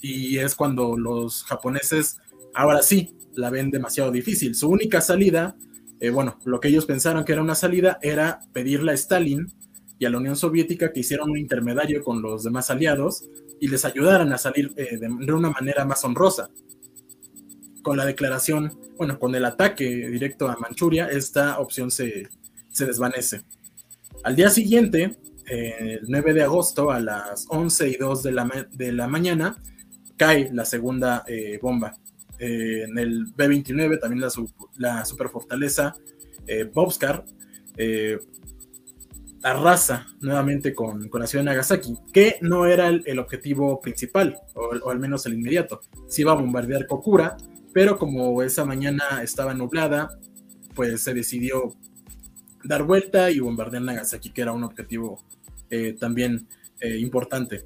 y 0.00 0.38
es 0.38 0.54
cuando 0.54 0.96
los 0.96 1.44
japoneses, 1.44 2.18
ahora 2.52 2.82
sí, 2.82 3.16
la 3.34 3.50
ven 3.50 3.70
demasiado 3.70 4.10
difícil. 4.10 4.54
Su 4.54 4.68
única 4.68 5.00
salida, 5.00 5.56
bueno, 6.12 6.38
lo 6.44 6.60
que 6.60 6.68
ellos 6.68 6.84
pensaron 6.84 7.24
que 7.24 7.32
era 7.32 7.42
una 7.42 7.54
salida, 7.54 7.98
era 8.02 8.40
pedirle 8.52 8.92
a 8.92 8.94
Stalin 8.94 9.50
y 9.98 10.04
a 10.04 10.10
la 10.10 10.18
Unión 10.18 10.36
Soviética 10.36 10.92
que 10.92 11.00
hicieran 11.00 11.30
un 11.30 11.38
intermediario 11.38 12.04
con 12.04 12.20
los 12.20 12.44
demás 12.44 12.70
aliados 12.70 13.24
y 13.60 13.68
les 13.68 13.86
ayudaran 13.86 14.30
a 14.32 14.38
salir 14.38 14.74
de 14.74 15.32
una 15.32 15.48
manera 15.48 15.86
más 15.86 16.04
honrosa 16.04 16.50
con 17.84 17.96
la 17.96 18.04
declaración, 18.04 18.76
bueno, 18.96 19.18
con 19.20 19.34
el 19.34 19.44
ataque 19.44 19.84
directo 20.08 20.48
a 20.48 20.56
Manchuria, 20.56 21.06
esta 21.06 21.60
opción 21.60 21.90
se, 21.90 22.28
desvanece. 22.86 23.42
Al 24.22 24.36
día 24.36 24.50
siguiente, 24.50 25.16
el 25.46 26.00
9 26.08 26.34
de 26.34 26.42
agosto, 26.42 26.90
a 26.90 27.00
las 27.00 27.46
11 27.48 27.88
y 27.88 27.96
2 27.96 28.22
de 28.22 28.32
la, 28.32 28.68
de 28.72 28.92
la 28.92 29.06
mañana, 29.06 29.56
cae 30.16 30.50
la 30.52 30.64
segunda 30.64 31.24
eh, 31.26 31.58
bomba. 31.60 31.94
Eh, 32.38 32.84
en 32.84 32.98
el 32.98 33.26
B-29, 33.36 34.00
también 34.00 34.22
la, 34.76 35.04
superfortaleza 35.04 35.94
eh, 36.46 36.64
Bobskar, 36.64 37.24
eh, 37.76 38.18
arrasa 39.42 40.06
nuevamente 40.20 40.74
con, 40.74 41.10
la 41.12 41.26
ciudad 41.26 41.44
de 41.44 41.50
Nagasaki, 41.50 41.96
que 42.12 42.38
no 42.40 42.66
era 42.66 42.88
el, 42.88 43.18
objetivo 43.18 43.80
principal, 43.80 44.38
o, 44.54 44.70
o, 44.82 44.90
al 44.90 44.98
menos 44.98 45.26
el 45.26 45.34
inmediato. 45.34 45.80
Se 46.08 46.22
iba 46.22 46.32
a 46.32 46.36
bombardear 46.36 46.86
Kokura, 46.86 47.36
pero 47.72 47.98
como 47.98 48.42
esa 48.42 48.64
mañana 48.64 49.22
estaba 49.22 49.54
nublada, 49.54 50.18
pues 50.74 51.02
se 51.02 51.14
decidió 51.14 51.76
dar 52.64 52.82
vuelta 52.82 53.30
y 53.30 53.38
bombardear 53.38 53.82
Nagasaki, 53.82 54.30
que 54.30 54.42
era 54.42 54.52
un 54.52 54.64
objetivo 54.64 55.22
eh, 55.70 55.94
también 55.98 56.46
eh, 56.80 56.98
importante. 56.98 57.62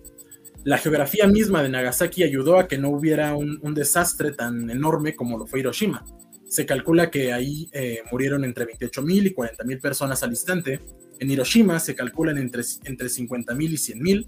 La 0.64 0.78
geografía 0.78 1.26
misma 1.26 1.62
de 1.62 1.68
Nagasaki 1.68 2.24
ayudó 2.24 2.58
a 2.58 2.68
que 2.68 2.78
no 2.78 2.90
hubiera 2.90 3.34
un, 3.34 3.74
desastre 3.74 4.32
tan 4.32 4.70
enorme 4.70 5.14
como 5.14 5.38
lo 5.38 5.46
fue 5.46 5.60
Hiroshima. 5.60 6.04
Se 6.48 6.66
calcula 6.66 7.10
que 7.10 7.32
ahí 7.32 7.68
eh, 7.72 8.00
murieron 8.10 8.44
entre 8.44 8.66
28.000 8.66 9.26
y 9.26 9.34
40.000 9.34 9.80
personas 9.80 10.22
al 10.22 10.30
instante. 10.30 10.80
En 11.20 11.30
Hiroshima 11.30 11.78
se 11.78 11.94
calculan 11.94 12.38
entre, 12.38 12.62
entre 12.84 13.08
50.000 13.08 13.62
y 13.62 14.24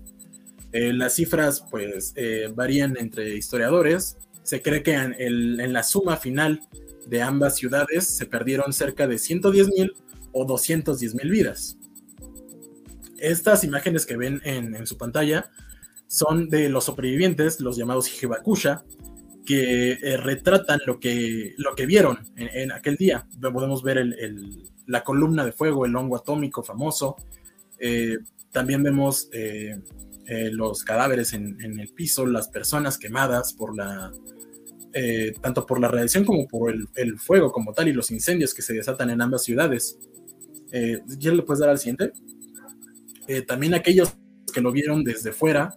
100.000. 0.73 0.93
las 0.95 1.15
cifras 1.15 1.65
pues 1.69 2.15
varían 2.55 2.97
entre 2.99 3.35
historiadores, 3.35 4.17
se 4.43 4.63
cree 4.63 4.83
que 4.83 4.95
en, 4.95 5.73
la 5.73 5.83
suma 5.83 6.17
final 6.17 6.61
de 7.07 7.23
ambas 7.23 7.57
ciudades 7.57 8.07
se 8.07 8.27
perdieron 8.27 8.73
cerca 8.73 9.07
de 9.07 9.19
110 9.19 9.69
mil 9.69 9.93
o 10.33 10.45
210 10.45 11.15
mil 11.15 11.31
vidas. 11.31 11.79
Estas 13.21 13.65
imágenes 13.65 14.07
que 14.07 14.17
ven 14.17 14.41
en, 14.45 14.87
su 14.87 14.97
pantalla 14.97 15.51
son 16.07 16.49
de 16.49 16.69
los 16.71 16.85
sobrevivientes, 16.85 17.61
los 17.61 17.77
llamados 17.77 18.11
Hibakusha, 18.23 18.83
que 19.45 19.93
eh, 19.93 20.17
retratan 20.17 20.81
lo 20.87 20.99
que, 20.99 21.55
lo 21.59 21.75
que 21.75 21.85
vieron 21.85 22.19
en, 22.37 22.73
aquel 22.73 22.97
día. 22.97 23.27
Podemos 23.41 23.83
ver 23.83 24.05
la 24.87 25.05
columna 25.05 25.45
de 25.45 25.53
fuego, 25.53 25.85
el 25.85 25.95
hongo 25.95 26.17
atómico 26.17 26.63
famoso. 26.63 27.17
Eh, 27.79 28.19
también 28.51 28.83
vemos 28.83 29.29
eh, 29.33 29.79
los 30.53 30.83
cadáveres 30.83 31.35
en, 31.35 31.59
el 31.61 31.89
piso, 31.89 32.25
las 32.25 32.49
personas 32.49 32.97
quemadas 32.97 33.55
tanto 35.41 35.67
por 35.67 35.79
la 35.79 35.89
radiación 35.89 36.25
como 36.25 36.49
por 36.49 36.75
el, 36.95 37.19
fuego 37.19 37.53
como 37.53 37.73
tal 37.73 37.89
y 37.89 37.93
los 37.93 38.11
incendios 38.11 38.55
que 38.55 38.63
se 38.63 38.73
desatan 38.73 39.11
en 39.11 39.21
ambas 39.21 39.45
ciudades. 39.45 39.99
Eh, 40.73 41.01
¿Ya 41.19 41.33
le 41.33 41.43
puedes 41.43 41.61
dar 41.61 41.71
al 41.71 41.79
siguiente? 41.79 42.13
Eh, 43.27 43.43
también 43.43 43.75
aquellos 43.75 44.15
que 44.53 44.61
lo 44.61 44.73
vieron 44.73 45.05
desde 45.05 45.33
fuera 45.33 45.77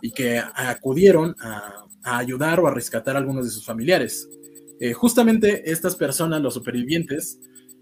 y 0.00 0.10
que 0.10 0.38
acudieron 0.38 1.34
a, 1.40 1.86
ayudar 2.02 2.60
o 2.60 2.66
a 2.66 2.74
rescatar 2.74 3.16
a 3.16 3.18
algunos 3.18 3.44
de 3.44 3.50
sus 3.50 3.64
familiares. 3.64 4.28
justamente 4.94 5.70
estas 5.70 5.96
personas, 5.96 6.42
los 6.42 6.52
supervivientes, 6.52 7.38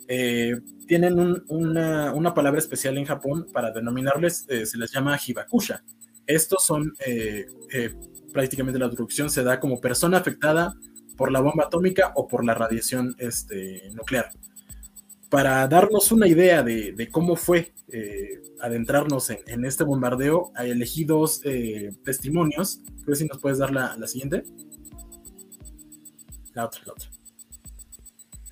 eh, 0.09 0.61
tienen 0.87 1.43
una, 1.49 2.35
palabra 2.35 2.59
especial 2.59 2.99
en 2.99 3.05
Japón 3.05 3.47
para 3.53 3.71
denominarles, 3.71 4.45
eh, 4.49 4.67
se 4.67 4.79
les 4.79 4.93
llama 4.93 5.19
hibakusha. 5.25 5.83
Estos 6.27 6.65
son, 6.65 6.93
eh, 7.07 7.47
prácticamente 8.33 8.79
la 8.79 8.91
traducción 8.91 9.31
se 9.31 9.43
da 9.43 9.59
como 9.61 9.81
persona 9.81 10.19
afectada 10.19 10.75
por 11.17 11.31
la 11.31 11.41
bomba 11.41 11.65
atómica 11.65 12.13
o 12.15 12.27
por 12.27 12.45
la 12.45 12.55
radiación 12.55 13.15
este, 13.19 13.91
nuclear. 13.95 14.31
Para 15.33 15.67
darnos 15.67 16.13
una 16.13 16.29
idea 16.29 16.63
de, 16.63 17.09
cómo 17.11 17.35
fue 17.35 17.73
adentrarnos 18.61 19.31
en, 19.31 19.65
este 19.65 19.83
bombardeo, 19.83 20.53
elegí 20.57 21.05
dos 21.05 21.41
testimonios. 22.05 22.81
Creo 23.05 23.17
si 23.17 23.25
nos 23.25 23.39
puedes 23.39 23.59
dar 23.59 23.73
la, 23.73 23.97
la 23.97 24.07
siguiente. 24.07 24.45
La 26.55 26.67
otra, 26.67 26.83
la 26.87 26.93
otra. 26.93 27.09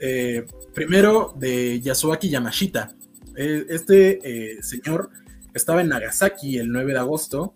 Eh, 0.03 0.47
primero 0.72 1.35
de 1.37 1.78
Yasuaki 1.81 2.31
Yamashita. 2.31 2.97
Eh, 3.37 3.66
este 3.68 4.18
eh, 4.55 4.62
señor 4.62 5.11
estaba 5.53 5.83
en 5.83 5.89
Nagasaki 5.89 6.57
el 6.57 6.72
9 6.72 6.93
de 6.93 6.99
agosto, 6.99 7.53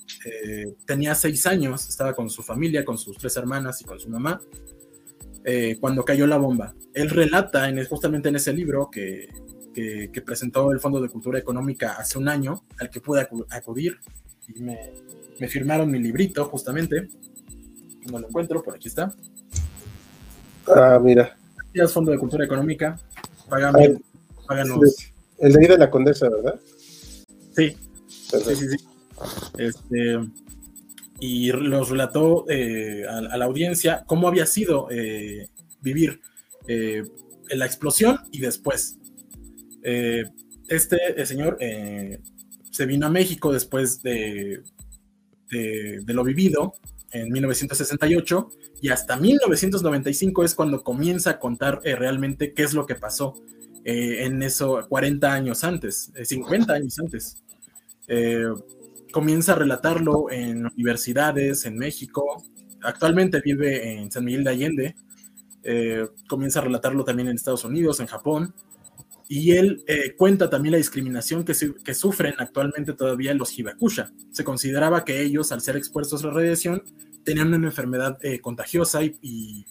tenía 0.85 1.15
seis 1.15 1.47
años, 1.47 1.89
estaba 1.89 2.13
con 2.13 2.29
su 2.29 2.43
familia, 2.43 2.85
con 2.85 2.99
sus 2.99 3.17
tres 3.17 3.37
hermanas 3.37 3.81
y 3.81 3.85
con 3.85 4.01
su 4.01 4.11
mamá, 4.11 4.41
cuando 5.81 6.05
cayó 6.05 6.27
la 6.27 6.39
bomba. 6.39 6.75
Él 6.93 7.11
relata 7.11 7.69
en, 7.69 7.85
justamente 7.87 8.29
en 8.29 8.37
ese 8.37 8.53
libro 8.53 8.91
que, 8.91 9.29
presentó 10.25 10.71
el 10.73 10.81
Fondo 10.81 11.01
de 11.01 11.09
Cultura 11.09 11.39
Económica 11.39 11.97
hace 11.99 12.19
un 12.19 12.29
año, 12.29 12.63
al 12.79 12.91
que 12.91 13.01
pude 13.01 13.27
acudir, 13.51 13.99
y 14.55 14.61
me, 14.61 14.79
me 15.39 15.49
firmaron 15.49 15.91
mi 15.91 15.99
librito 15.99 16.45
justamente. 16.47 17.09
No 18.11 18.19
lo 18.19 18.29
encuentro, 18.29 18.63
por 18.63 18.75
aquí 18.75 18.89
está. 18.89 19.13
Ah, 20.67 20.99
mira. 21.03 21.37
Fondo 21.89 22.13
de 22.13 22.19
Cultura 22.19 22.45
Económica. 22.45 22.99
Págame, 23.49 23.99
páganos. 24.47 25.13
El 25.39 25.53
de 25.53 25.61
ahí 25.61 25.67
de 25.67 25.79
la 25.79 25.91
Condesa, 25.91 26.29
¿verdad? 26.29 26.59
Sí. 27.55 27.77
Sí, 28.09 28.55
sí, 28.55 28.69
sí. 28.69 28.77
Este, 29.59 30.19
y 31.21 31.53
los 31.53 31.91
relató 31.91 32.45
eh, 32.49 33.05
a, 33.09 33.37
la 33.37 33.45
audiencia 33.45 34.05
cómo 34.07 34.29
había 34.29 34.47
sido 34.47 34.89
eh, 34.91 35.49
vivir 35.81 36.21
eh, 36.67 37.03
la 37.51 37.67
explosión 37.67 38.19
y 38.33 38.41
después. 38.41 38.97
este 40.69 41.27
señor 41.27 41.59
se 42.71 42.87
vino 42.87 43.07
a 43.07 43.11
México 43.11 43.53
después 43.53 44.03
de, 44.03 44.63
de, 45.51 46.01
de, 46.05 46.15
lo 46.15 46.25
vivido 46.25 46.75
en 47.15 47.31
1968 47.31 48.49
y 48.85 48.91
hasta 48.91 49.17
1995 49.17 50.45
es 50.45 50.55
cuando 50.55 50.83
comienza 50.83 51.31
a 51.31 51.39
contar 51.39 51.81
eh, 51.85 51.97
realmente 51.97 52.53
qué 52.53 52.65
es 52.65 52.75
lo 52.75 52.87
que 52.87 52.95
pasó 52.95 53.35
eh, 53.85 54.25
en 54.25 54.43
eso 54.43 54.85
40 54.89 55.33
años 55.33 55.65
antes, 55.65 56.13
50 56.23 56.73
eh, 56.73 56.77
años 56.77 56.99
antes. 56.99 57.43
Comienza 59.15 59.53
a 59.53 59.55
relatarlo 59.55 60.29
en 60.29 60.67
universidades 60.67 61.67
en 61.67 61.79
México, 61.79 62.43
actualmente 62.83 63.41
vive 63.41 63.93
en 63.93 64.11
San 64.11 64.25
Miguel 64.25 64.43
de 64.43 64.51
Allende, 64.51 64.97
comienza 66.29 66.59
a 66.59 66.63
relatarlo 66.63 67.05
también 67.05 67.29
en 67.29 67.37
Estados 67.37 67.65
Unidos, 67.65 68.01
en 68.01 68.09
Japón, 68.09 68.53
y 69.29 69.53
él 69.53 69.85
cuenta 70.19 70.51
también 70.51 70.73
la 70.73 70.79
discriminación 70.79 71.45
que, 71.45 71.95
sufren 71.95 72.35
actualmente 72.39 72.93
todavía 72.93 73.33
los 73.35 73.57
Hibakusha. 73.57 74.11
Se 74.33 74.43
consideraba 74.43 75.05
que 75.05 75.23
ellos, 75.23 75.53
al 75.53 75.61
ser 75.61 75.77
expuestos 75.77 76.25
a 76.25 76.27
la 76.27 76.35
radiación, 76.35 76.83
tenían 77.25 77.55
una 77.55 77.69
enfermedad 77.69 78.19
eh, 78.23 78.41
contagiosa 78.41 79.03
y, 79.05 79.65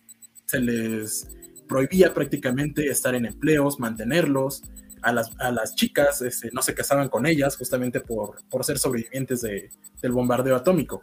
se 0.46 0.60
les 0.60 1.28
prohibía 1.68 2.14
prácticamente 2.14 2.86
estar 2.88 3.16
en 3.16 3.26
empleos, 3.26 3.80
mantenerlos. 3.80 4.62
A 5.04 5.12
las, 5.12 5.32
a 5.40 5.52
las 5.52 5.76
chicas 5.76 6.22
este, 6.22 6.50
no 6.54 6.62
se 6.62 6.74
casaban 6.74 7.10
con 7.10 7.26
ellas 7.26 7.58
justamente 7.58 8.00
por, 8.00 8.44
por 8.50 8.64
ser 8.64 8.80
sobrevivientes 8.80 9.42
de, 9.42 9.70
del 10.02 10.12
bombardeo 10.12 10.56
atómico. 10.56 11.02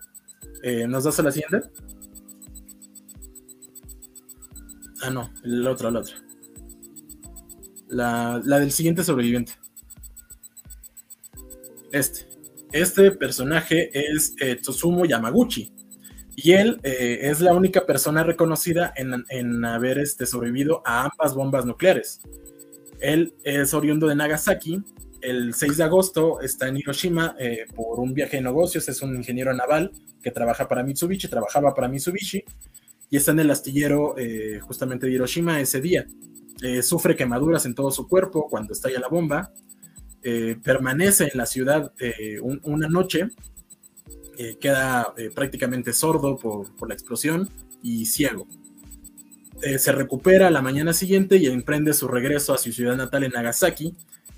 Eh, 0.63 0.87
¿Nos 0.87 1.05
das 1.05 1.19
a 1.21 1.23
la 1.23 1.31
siguiente? 1.31 1.69
Ah, 5.03 5.11
no, 5.11 5.31
la 5.43 5.71
otra, 5.71 5.91
la 5.91 6.01
otra. 6.01 6.17
La, 7.89 8.41
la 8.45 8.59
del 8.59 8.73
siguiente 8.73 9.05
sobreviviente. 9.05 9.53
Este. 11.93 12.31
Este 12.73 13.11
personaje 13.11 13.91
es 13.93 14.35
eh, 14.41 14.61
Yamaguchi. 15.09 15.73
Y 16.37 16.53
él 16.53 16.81
eh, 16.85 17.19
es 17.23 17.41
la 17.41 17.53
única 17.53 17.85
persona 17.85 18.23
reconocida 18.23 18.95
en, 18.97 19.65
haber 19.65 19.99
este, 19.99 20.25
sobrevivido 20.25 20.83
a 20.87 21.05
ambas 21.05 21.35
bombas 21.35 21.67
nucleares. 21.67 22.21
Él 23.01 23.35
es 23.45 23.75
oriundo 23.75 24.07
de 24.07 24.15
Nagasaki. 24.15 24.83
El 25.21 25.55
6 25.55 25.77
de 25.77 25.85
agosto 25.85 26.41
está 26.41 26.69
en 26.69 26.79
Hiroshima 26.79 27.37
eh, 27.39 27.67
por 27.75 28.01
un 28.01 28.15
viaje 28.15 28.39
de 28.39 28.43
negocios. 28.43 28.89
Es 28.89 29.03
un 29.03 29.17
ingeniero 29.17 29.53
naval 29.55 29.93
que 30.23 30.31
trabaja 30.31 30.69
para 30.69 30.83
Mitsubishi, 30.83 31.29
trabajaba 31.29 31.75
para 31.75 31.89
Mitsubishi 31.89 32.45
y 33.11 33.17
está 33.17 33.33
en 33.33 33.41
el 33.41 33.51
astillero 33.51 34.17
eh, 34.17 34.61
justamente 34.61 35.07
de 35.07 35.13
Hiroshima 35.13 35.61
ese 35.61 35.81
día. 35.81 36.07
sufre 36.83 37.17
quemaduras 37.17 37.65
en 37.67 37.75
todo 37.75 37.91
su 37.91 38.07
cuerpo 38.07 38.49
cuando 38.49 38.73
estalla 38.73 39.01
la 39.01 39.09
bomba. 39.09 39.53
permanece 40.63 41.25
en 41.25 41.39
la 41.39 41.47
ciudad 41.47 41.93
una 42.63 42.89
noche 42.89 43.29
queda 44.59 45.13
eh, 45.17 45.31
prácticamente 45.35 45.93
sordo 45.93 46.37
por, 46.37 46.89
la 46.89 46.95
explosión 46.95 47.49
y 47.83 48.07
ciego. 48.07 48.47
Eh, 49.63 49.79
se 49.79 49.93
recupera 49.93 50.51
la 50.51 50.63
mañana 50.63 50.93
siguiente 50.93 51.37
y 51.37 51.47
emprende 51.47 51.93
su 51.93 52.09
regreso 52.09 52.55
a 52.55 52.59
su 52.59 52.73
ciudad 52.73 52.97
natal 52.97 53.25
en 53.25 53.33
Nagasaki, 53.33 53.95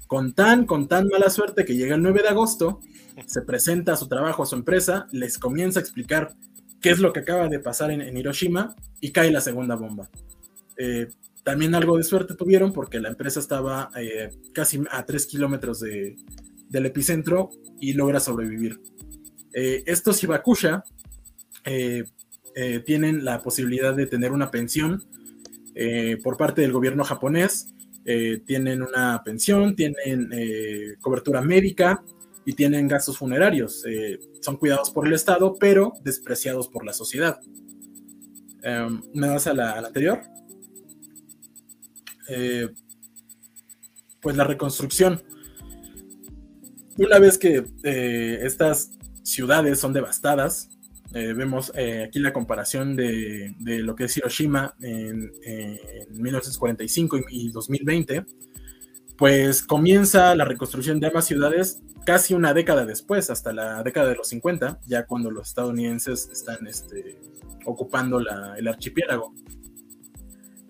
con 0.07 0.33
tan, 0.33 0.67
con 0.67 0.89
tan 0.89 1.09
mala 1.09 1.31
suerte 1.31 1.65
que 1.65 1.77
llega 1.77 1.95
el 1.95 2.03
9 2.03 2.23
de 2.23 2.29
agosto, 2.29 2.81
se 3.27 3.43
presenta 3.43 3.93
a 3.93 3.97
su 3.97 4.09
trabajo, 4.09 4.43
a 4.43 4.47
su 4.47 4.57
empresa, 4.57 5.07
les 5.13 5.39
comienza 5.39 5.79
a 5.79 5.83
explicar 5.83 6.35
qué 6.81 6.91
es 6.91 6.99
lo 6.99 7.13
que 7.13 7.21
acaba 7.21 7.49
de 7.49 7.61
pasar 7.61 7.93
en, 7.93 8.17
Hiroshima 8.17 8.75
y 9.01 9.13
cae 9.13 9.31
la 9.31 9.41
segunda 9.41 9.77
bomba. 9.77 10.11
Eh, 10.77 11.09
también 11.45 11.75
algo 11.75 11.97
de 11.97 12.03
suerte 12.03 12.35
tuvieron 12.35 12.73
porque 12.73 13.01
la 13.01 13.09
empresa 13.09 13.41
estaba 13.41 13.91
casi 14.53 14.83
a 14.91 15.05
3 15.05 15.27
kilómetros 15.27 15.81
del 15.81 16.87
epicentro 16.87 17.51
y 17.81 17.93
logra 17.93 18.21
sobrevivir. 18.21 18.81
Eh, 19.53 19.83
estos 19.87 20.23
Hibakusha 20.23 20.85
eh, 22.55 22.75
eh, 22.75 22.81
tienen 22.81 23.25
la 23.25 23.43
posibilidad 23.43 23.95
de 23.95 24.07
tener 24.07 24.33
una 24.33 24.51
pensión 24.51 25.05
por 26.23 26.37
parte 26.37 26.61
del 26.61 26.73
gobierno 26.73 27.03
japonés. 27.03 27.75
tienen 28.45 28.83
una 28.83 29.23
pensión, 29.25 29.75
tienen 29.75 30.29
cobertura 31.01 31.41
médica 31.41 32.05
y 32.45 32.53
tienen 32.53 32.89
gastos 32.89 33.17
funerarios. 33.17 33.83
son 34.43 34.59
cuidados 34.59 34.91
por 34.91 35.07
el 35.07 35.15
Estado, 35.15 35.55
pero 35.59 35.95
despreciados 36.05 36.69
por 36.69 36.85
la 36.85 36.93
sociedad. 36.93 37.41
Em, 38.63 39.01
¿Me 39.15 39.29
vas 39.29 39.47
a 39.47 39.55
la, 39.55 39.79
anterior? 39.79 40.21
pues 44.21 44.37
la 44.37 44.45
reconstrucción. 44.45 45.23
Una 46.99 47.19
vez 47.19 47.39
que 47.39 47.65
estas 48.43 48.91
ciudades 49.23 49.79
son 49.79 49.93
devastadas. 49.93 50.69
Eh, 51.15 51.35
vemos 51.35 51.71
eh, 51.75 52.05
aquí 52.09 52.19
la 52.19 52.33
comparación 52.33 52.97
de, 52.97 53.55
lo 53.61 53.95
que 53.95 54.05
es 54.05 54.17
Hiroshima 54.17 54.75
en, 54.81 55.31
1945 56.11 57.21
y, 57.31 57.51
2020. 57.51 58.25
Pues 59.17 59.63
comienza 59.63 60.35
la 60.35 60.45
reconstrucción 60.45 60.99
de 61.01 61.09
ambas 61.09 61.27
ciudades 61.27 61.81
casi 62.05 62.35
una 62.35 62.55
década 62.55 62.85
después, 62.87 63.31
hasta 63.31 63.53
la 63.53 63.83
década 63.83 64.09
de 64.09 64.17
los 64.17 64.29
50, 64.29 64.81
ya 64.87 65.07
cuando 65.07 65.31
los 65.31 65.49
estadounidenses 65.49 66.29
están 66.33 66.67
este, 66.67 67.21
ocupando 67.65 68.19
el 68.19 68.69
archipiélago. 68.69 69.33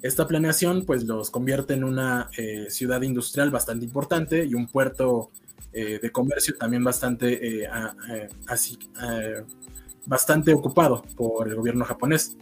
Esta 0.03 0.27
planeación 0.27 0.85
pues 0.85 1.05
los 1.05 1.31
convierte 1.31 1.75
en 1.75 1.85
una 1.85 2.29
eh, 2.37 2.67
ciudad 2.69 3.01
industrial 3.03 3.53
bastante 3.53 3.85
importante 3.85 4.45
y 4.45 4.55
un 4.55 4.67
puerto 4.67 5.31
de 5.73 6.11
comercio 6.13 6.55
también 6.59 6.85
bastante, 6.85 7.63
eh, 7.63 7.69
así, 8.47 8.79
bastante 10.07 10.53
ocupado 10.53 11.03
por 11.17 11.49
el 11.49 11.55
gobierno 11.55 11.85
japonés. 11.85 12.37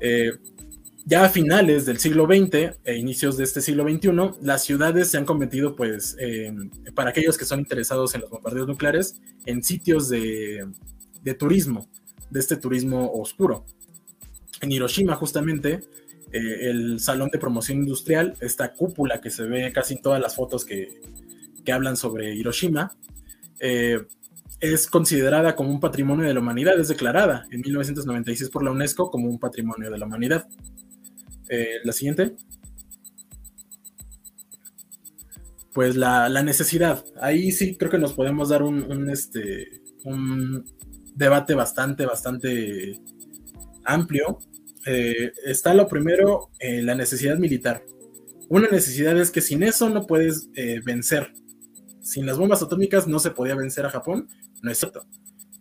Eh, 0.00 0.32
ya 1.06 1.24
a 1.24 1.28
finales 1.28 1.84
del 1.84 1.98
siglo 1.98 2.26
XX 2.26 2.76
e 2.84 2.96
inicios 2.96 3.36
de 3.36 3.44
este 3.44 3.60
siglo 3.60 3.84
XXI, 3.84 4.10
las 4.40 4.64
ciudades 4.64 5.10
se 5.10 5.18
han 5.18 5.26
convertido, 5.26 5.76
pues, 5.76 6.16
para 6.94 7.10
aquellos 7.10 7.36
que 7.36 7.44
son 7.44 7.60
interesados 7.60 8.14
en 8.14 8.22
los 8.22 8.30
bombardeos 8.30 8.66
nucleares, 8.66 9.20
en 9.44 9.62
sitios 9.62 10.08
de, 10.08 10.66
de 11.22 11.34
turismo, 11.34 11.90
de 12.30 12.40
este 12.40 12.56
turismo 12.56 13.12
oscuro. 13.12 13.66
En 14.62 14.72
Hiroshima, 14.72 15.14
justamente, 15.14 15.80
el 16.32 16.98
salón 17.00 17.28
de 17.30 17.38
promoción 17.38 17.78
industrial, 17.78 18.34
esta 18.40 18.72
cúpula 18.72 19.20
que 19.20 19.28
se 19.28 19.44
ve 19.44 19.72
casi 19.72 19.94
en 19.94 20.02
todas 20.02 20.22
las 20.22 20.34
fotos 20.34 20.64
que, 20.64 21.00
que 21.64 21.72
hablan 21.72 21.96
sobre 21.96 22.34
Hiroshima, 22.34 22.96
eh, 23.60 24.04
es 24.72 24.86
considerada 24.86 25.54
como 25.56 25.70
un 25.70 25.80
patrimonio 25.80 26.26
de 26.26 26.34
la 26.34 26.40
humanidad, 26.40 26.78
es 26.78 26.88
declarada 26.88 27.46
en 27.50 27.60
1996 27.60 28.50
por 28.50 28.62
la 28.62 28.70
UNESCO 28.70 29.10
como 29.10 29.28
un 29.28 29.38
patrimonio 29.38 29.90
de 29.90 29.98
la 29.98 30.06
humanidad. 30.06 30.46
Eh, 31.48 31.78
la 31.84 31.92
siguiente. 31.92 32.36
pues 35.74 35.96
la, 35.96 36.28
necesidad. 36.42 37.04
Ahí 37.20 37.50
sí 37.50 37.76
creo 37.76 37.90
que 37.90 37.98
nos 37.98 38.12
podemos 38.12 38.48
dar 38.48 38.62
un, 38.62 39.10
este, 39.10 39.82
un 40.04 40.64
debate 41.16 41.54
bastante, 41.54 42.06
bastante 42.06 43.00
amplio. 43.84 44.38
Eh, 44.86 45.32
está 45.44 45.74
lo 45.74 45.88
primero, 45.88 46.50
eh, 46.60 46.80
la 46.80 46.94
necesidad 46.94 47.38
militar. 47.38 47.84
Una 48.48 48.68
necesidad 48.68 49.18
es 49.18 49.32
que 49.32 49.40
sin 49.40 49.64
eso 49.64 49.90
no 49.90 50.06
puedes 50.06 50.48
eh, 50.54 50.80
vencer. 50.84 51.32
Sin 52.00 52.24
las 52.24 52.38
bombas 52.38 52.62
atómicas 52.62 53.08
no 53.08 53.18
se 53.18 53.32
podía 53.32 53.56
vencer 53.56 53.84
a 53.84 53.90
Japón, 53.90 54.28
no 54.64 54.70
es 54.70 54.78
cierto. 54.78 55.06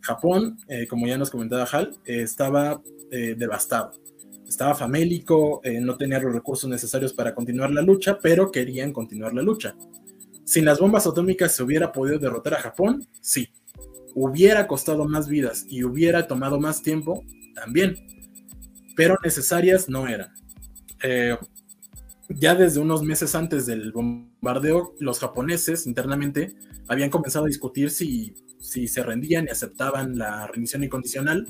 Japón, 0.01 0.57
como 0.89 1.07
ya 1.07 1.17
nos 1.17 1.29
comentaba 1.29 1.63
Hal, 1.71 1.95
estaba 2.05 2.81
devastado. 3.09 3.91
Estaba 4.47 4.75
famélico, 4.75 5.61
no 5.81 5.95
tenía 5.95 6.19
los 6.19 6.33
recursos 6.33 6.69
necesarios 6.69 7.13
para 7.13 7.33
continuar 7.33 7.71
la 7.71 7.81
lucha, 7.81 8.17
pero 8.19 8.51
querían 8.51 8.91
continuar 8.91 9.33
la 9.33 9.41
lucha. 9.41 9.75
Sin 10.45 10.65
las 10.65 10.79
bombas 10.79 11.07
atómicas 11.07 11.55
se 11.55 11.63
hubiera 11.63 11.91
podido 11.91 12.19
derrotar 12.19 12.55
a 12.55 12.61
Japón, 12.61 13.07
sí. 13.21 13.49
Hubiera 14.13 14.67
costado 14.67 15.05
más 15.05 15.27
vidas 15.27 15.65
y 15.69 15.83
hubiera 15.83 16.27
tomado 16.27 16.59
más 16.59 16.81
tiempo, 16.83 17.23
también. 17.55 17.95
Pero 18.95 19.17
necesarias 19.23 19.89
no 19.89 20.07
eran. 20.07 20.33
Eh, 21.01 21.37
ya 22.29 22.55
desde 22.55 22.79
unos 22.79 23.03
meses 23.03 23.35
antes 23.35 23.65
del 23.65 23.91
bombardeo, 23.91 24.95
los 24.99 25.19
japoneses 25.19 25.87
internamente 25.87 26.55
habían 26.87 27.09
comenzado 27.09 27.45
a 27.45 27.47
discutir 27.47 27.89
si, 27.89 28.35
si 28.73 28.87
se 28.87 29.03
rendían 29.03 29.45
y 29.45 29.51
aceptaban 29.51 30.17
la 30.17 30.47
rendición 30.47 30.83
incondicional 30.83 31.45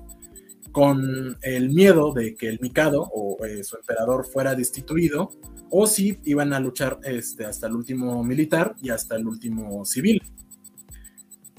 con 0.74 1.38
el 1.41 1.70
miedo 1.70 2.14
de 2.14 2.36
que 2.36 2.50
el 2.50 2.60
Mikado 2.60 3.02
o 3.14 3.45
eh, 3.45 3.64
su 3.64 3.78
emperador 3.78 4.26
fuera 4.26 4.56
destituido 4.56 5.30
o 5.70 5.88
si 5.88 6.20
iban 6.26 6.52
a 6.52 6.60
luchar 6.60 7.00
este, 7.04 7.45
hasta 7.45 7.68
el 7.68 7.74
último 7.74 8.24
militar 8.24 8.76
y 8.82 8.90
hasta 8.90 9.16
el 9.16 9.26
último 9.26 9.86
civil. 9.86 10.22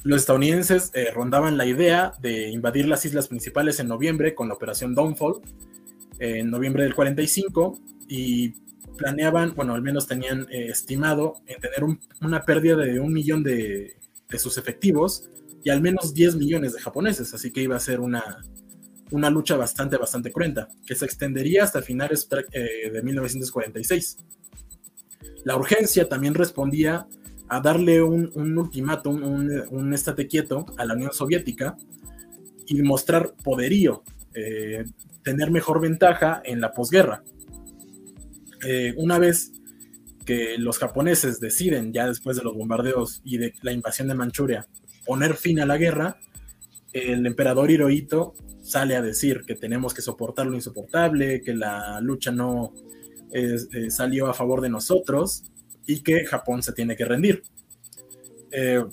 Los 0.03 0.21
estadounidenses 0.21 0.91
eh, 0.95 1.11
rondaban 1.15 1.57
la 1.57 1.65
idea 1.65 2.13
de 2.21 2.51
invadir 2.51 2.87
las 2.87 3.07
islas 3.07 3.29
principales 3.29 3.81
en 3.81 3.89
noviembre 3.89 4.35
con 4.35 4.49
la 4.49 4.55
operación 4.55 4.95
Downfall, 4.95 5.41
en 6.19 6.51
noviembre 6.51 6.83
del 6.83 6.95
45, 6.95 7.79
y 8.07 8.51
planeaban, 8.99 9.55
bueno, 9.55 9.75
al 9.75 9.83
menos 9.83 10.07
tenían 10.07 10.43
eh, 10.51 10.67
estimado 10.69 11.37
en 11.47 11.61
tener 11.61 11.99
una 12.21 12.43
pérdida 12.43 12.77
de 12.77 13.01
un 13.01 13.13
millón 13.13 13.43
de, 13.43 13.97
de 14.29 14.39
sus 14.39 14.59
efectivos 14.59 15.25
y 15.65 15.71
al 15.71 15.81
menos 15.81 16.15
10 16.15 16.37
millones 16.37 16.75
de 16.75 16.81
japoneses, 16.81 17.33
así 17.33 17.51
que 17.51 17.63
iba 17.63 17.75
a 17.75 17.81
ser 17.81 18.01
una, 18.01 18.45
una 19.11 19.31
lucha 19.31 19.57
bastante, 19.57 19.97
bastante 19.97 20.31
cruenta, 20.31 20.69
que 20.87 20.95
se 20.95 21.07
extendería 21.07 21.65
hasta 21.65 21.81
finales 21.81 22.29
eh, 22.53 22.91
de 22.91 23.03
1946. 23.03 24.19
La 25.45 25.57
urgencia 25.57 26.09
también 26.09 26.35
respondía 26.35 27.07
a 27.49 27.61
darle 27.61 28.03
un, 28.03 28.59
ultimátum, 28.59 29.23
un, 29.23 29.95
estate 29.95 30.27
quieto 30.27 30.67
a 30.77 30.85
la 30.85 30.95
Unión 30.95 31.13
Soviética 31.13 31.77
y 32.67 32.83
mostrar 32.83 33.35
poderío, 33.43 34.03
eh, 34.35 34.85
tener 35.23 35.51
mejor 35.51 35.81
ventaja 35.81 36.43
en 36.45 36.61
la 36.61 36.73
posguerra. 36.73 37.23
Eh, 38.67 38.95
una 38.97 39.19
vez 39.19 39.53
que 40.25 40.57
los 40.59 40.79
japoneses 40.79 41.39
deciden, 41.39 41.93
ya 41.93 42.07
después 42.07 42.37
de 42.37 42.43
los 42.43 42.55
bombardeos 42.55 43.21
y 43.25 43.37
de 43.37 43.53
la 43.63 43.73
invasión 43.73 44.09
de 44.09 44.15
Manchuria, 44.15 44.67
poner 45.05 45.35
fin 45.35 45.61
a 45.61 45.67
la 45.67 45.77
guerra, 45.77 46.19
el 46.93 47.27
emperador 47.27 47.71
Hirohito 47.71 48.35
sale 48.63 48.97
a 48.97 49.03
decir 49.03 49.43
que 49.47 49.55
tenemos 49.55 49.93
que 49.93 50.01
soportar 50.01 50.47
lo 50.47 50.55
insoportable, 50.55 51.43
que 51.43 51.55
la 51.55 52.01
lucha 52.01 52.33
no 52.33 52.73
eh, 53.33 53.91
salió 53.91 54.29
a 54.29 54.35
favor 54.35 54.61
de 54.61 54.71
nosotros 54.71 55.43
y 55.87 56.03
que 56.03 56.25
Japón 56.25 56.63
se 56.63 56.73
tiene 56.73 56.97
que 56.97 57.05
rendir. 57.05 57.43
Eh, 58.53 58.85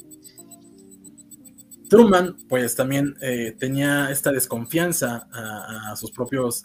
Truman, 1.89 2.35
pues 2.49 2.75
también 2.75 3.15
eh, 3.21 3.55
tenía 3.59 4.09
esta 4.11 4.31
desconfianza 4.31 5.27
a, 5.31 5.95
sus 5.95 6.11
propios 6.11 6.63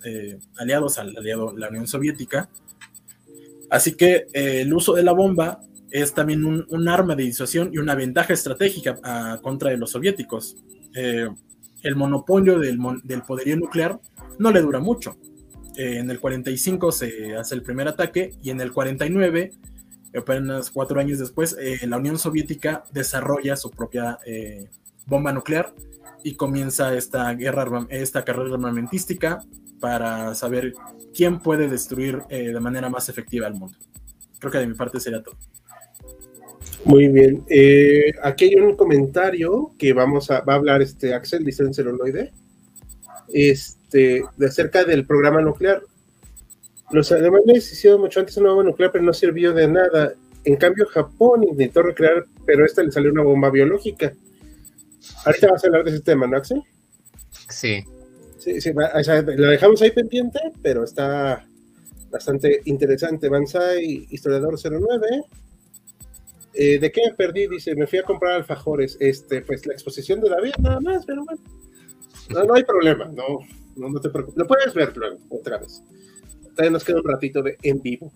aliados, 0.56 0.98
al 0.98 1.16
aliado 1.16 1.56
la 1.56 1.68
Unión 1.68 1.86
Soviética. 1.86 2.48
Así 3.68 3.94
que 3.96 4.26
el 4.32 4.72
uso 4.72 4.94
de 4.94 5.02
la 5.02 5.12
bomba 5.12 5.60
es 5.90 6.14
también 6.14 6.44
un, 6.44 6.88
arma 6.88 7.14
de 7.14 7.24
disuasión 7.24 7.70
y 7.72 7.78
una 7.78 7.94
ventaja 7.94 8.32
estratégica 8.32 8.98
a, 9.02 9.38
contra 9.42 9.70
de 9.70 9.76
los 9.76 9.90
soviéticos 9.90 10.56
el 11.86 11.94
monopolio 11.94 12.58
del, 12.58 12.78
poderío 13.26 13.56
nuclear 13.56 14.00
no 14.38 14.50
le 14.50 14.60
dura 14.60 14.80
mucho. 14.80 15.16
Eh, 15.76 15.98
en 15.98 16.10
el 16.10 16.18
45 16.18 16.90
se 16.90 17.36
hace 17.36 17.54
el 17.54 17.62
primer 17.62 17.86
ataque 17.86 18.32
y 18.42 18.50
en 18.50 18.60
el 18.60 18.72
49, 18.72 19.52
apenas 20.16 20.70
cuatro 20.70 20.98
años 21.00 21.18
después, 21.18 21.56
eh, 21.60 21.86
la 21.86 21.98
Unión 21.98 22.18
Soviética 22.18 22.84
desarrolla 22.92 23.56
su 23.56 23.70
propia 23.70 24.18
eh, 24.26 24.68
bomba 25.06 25.32
nuclear 25.32 25.74
y 26.24 26.34
comienza 26.34 26.92
esta 26.96 27.32
guerra, 27.34 27.86
esta 27.90 28.24
carrera 28.24 28.54
armamentística 28.54 29.38
para 29.78 30.34
saber 30.34 30.72
quién 31.14 31.38
puede 31.38 31.68
destruir 31.68 32.22
de 32.28 32.58
manera 32.58 32.88
más 32.88 33.08
efectiva 33.08 33.46
el 33.46 33.54
mundo. 33.54 33.76
Creo 34.40 34.50
que 34.50 34.58
de 34.58 34.66
mi 34.66 34.74
parte 34.74 34.98
sería 34.98 35.22
todo. 35.22 35.36
Muy 36.86 37.08
bien. 37.08 37.44
Eh, 37.48 38.12
aquí 38.22 38.44
hay 38.44 38.54
un 38.54 38.76
comentario 38.76 39.72
que 39.76 39.92
vamos 39.92 40.30
a, 40.30 40.42
va 40.42 40.52
a 40.52 40.56
hablar 40.56 40.82
este 40.82 41.14
Axel, 41.14 41.44
dice 41.44 41.64
el 41.64 41.74
celuloide, 41.74 42.32
este, 43.32 44.22
de 44.36 44.46
acerca 44.46 44.84
del 44.84 45.04
programa 45.04 45.40
nuclear. 45.40 45.82
Los 46.92 47.10
alemanes 47.10 47.72
hicieron 47.72 48.02
mucho 48.02 48.20
antes 48.20 48.36
una 48.36 48.50
bomba 48.50 48.62
nuclear, 48.62 48.92
pero 48.92 49.02
no 49.02 49.12
sirvió 49.12 49.52
de 49.52 49.66
nada. 49.66 50.14
En 50.44 50.54
cambio, 50.54 50.86
Japón 50.86 51.42
intentó 51.42 51.82
recrear, 51.82 52.24
pero 52.46 52.64
esta 52.64 52.84
le 52.84 52.92
salió 52.92 53.10
una 53.10 53.24
bomba 53.24 53.50
biológica. 53.50 54.12
Ahorita 55.24 55.50
vas 55.50 55.64
a 55.64 55.66
hablar 55.66 55.82
de 55.82 55.90
ese 55.90 56.00
tema, 56.02 56.28
¿no, 56.28 56.36
Axel? 56.36 56.62
Sí. 57.48 57.82
Sí, 58.38 58.60
sí, 58.60 58.72
la 58.72 59.50
dejamos 59.50 59.82
ahí 59.82 59.90
pendiente, 59.90 60.38
pero 60.62 60.84
está 60.84 61.44
bastante 62.12 62.60
interesante. 62.66 63.28
Banzai, 63.28 64.06
historiador 64.08 64.56
09 64.56 65.24
eh, 66.58 66.78
¿De 66.78 66.90
qué 66.90 67.02
me 67.06 67.14
perdí? 67.14 67.46
Dice, 67.46 67.74
me 67.76 67.86
fui 67.86 67.98
a 67.98 68.02
comprar 68.02 68.32
alfajores. 68.32 68.96
Este, 68.98 69.42
pues 69.42 69.66
la 69.66 69.74
exposición 69.74 70.20
de 70.20 70.30
David, 70.30 70.52
nada 70.58 70.80
más, 70.80 71.04
pero 71.04 71.24
bueno. 71.24 71.42
No, 72.30 72.54
hay 72.54 72.64
problema, 72.64 73.04
no, 73.06 73.40
no, 73.76 74.00
te 74.00 74.10
preocupes. 74.10 74.38
Lo 74.38 74.46
puedes 74.46 74.74
ver 74.74 74.96
luego, 74.96 75.18
otra 75.28 75.58
vez. 75.58 75.82
Todavía 76.50 76.70
nos 76.70 76.84
queda 76.84 76.96
un 76.96 77.04
ratito 77.04 77.42
de 77.42 77.56
en 77.62 77.80
vivo. 77.82 78.12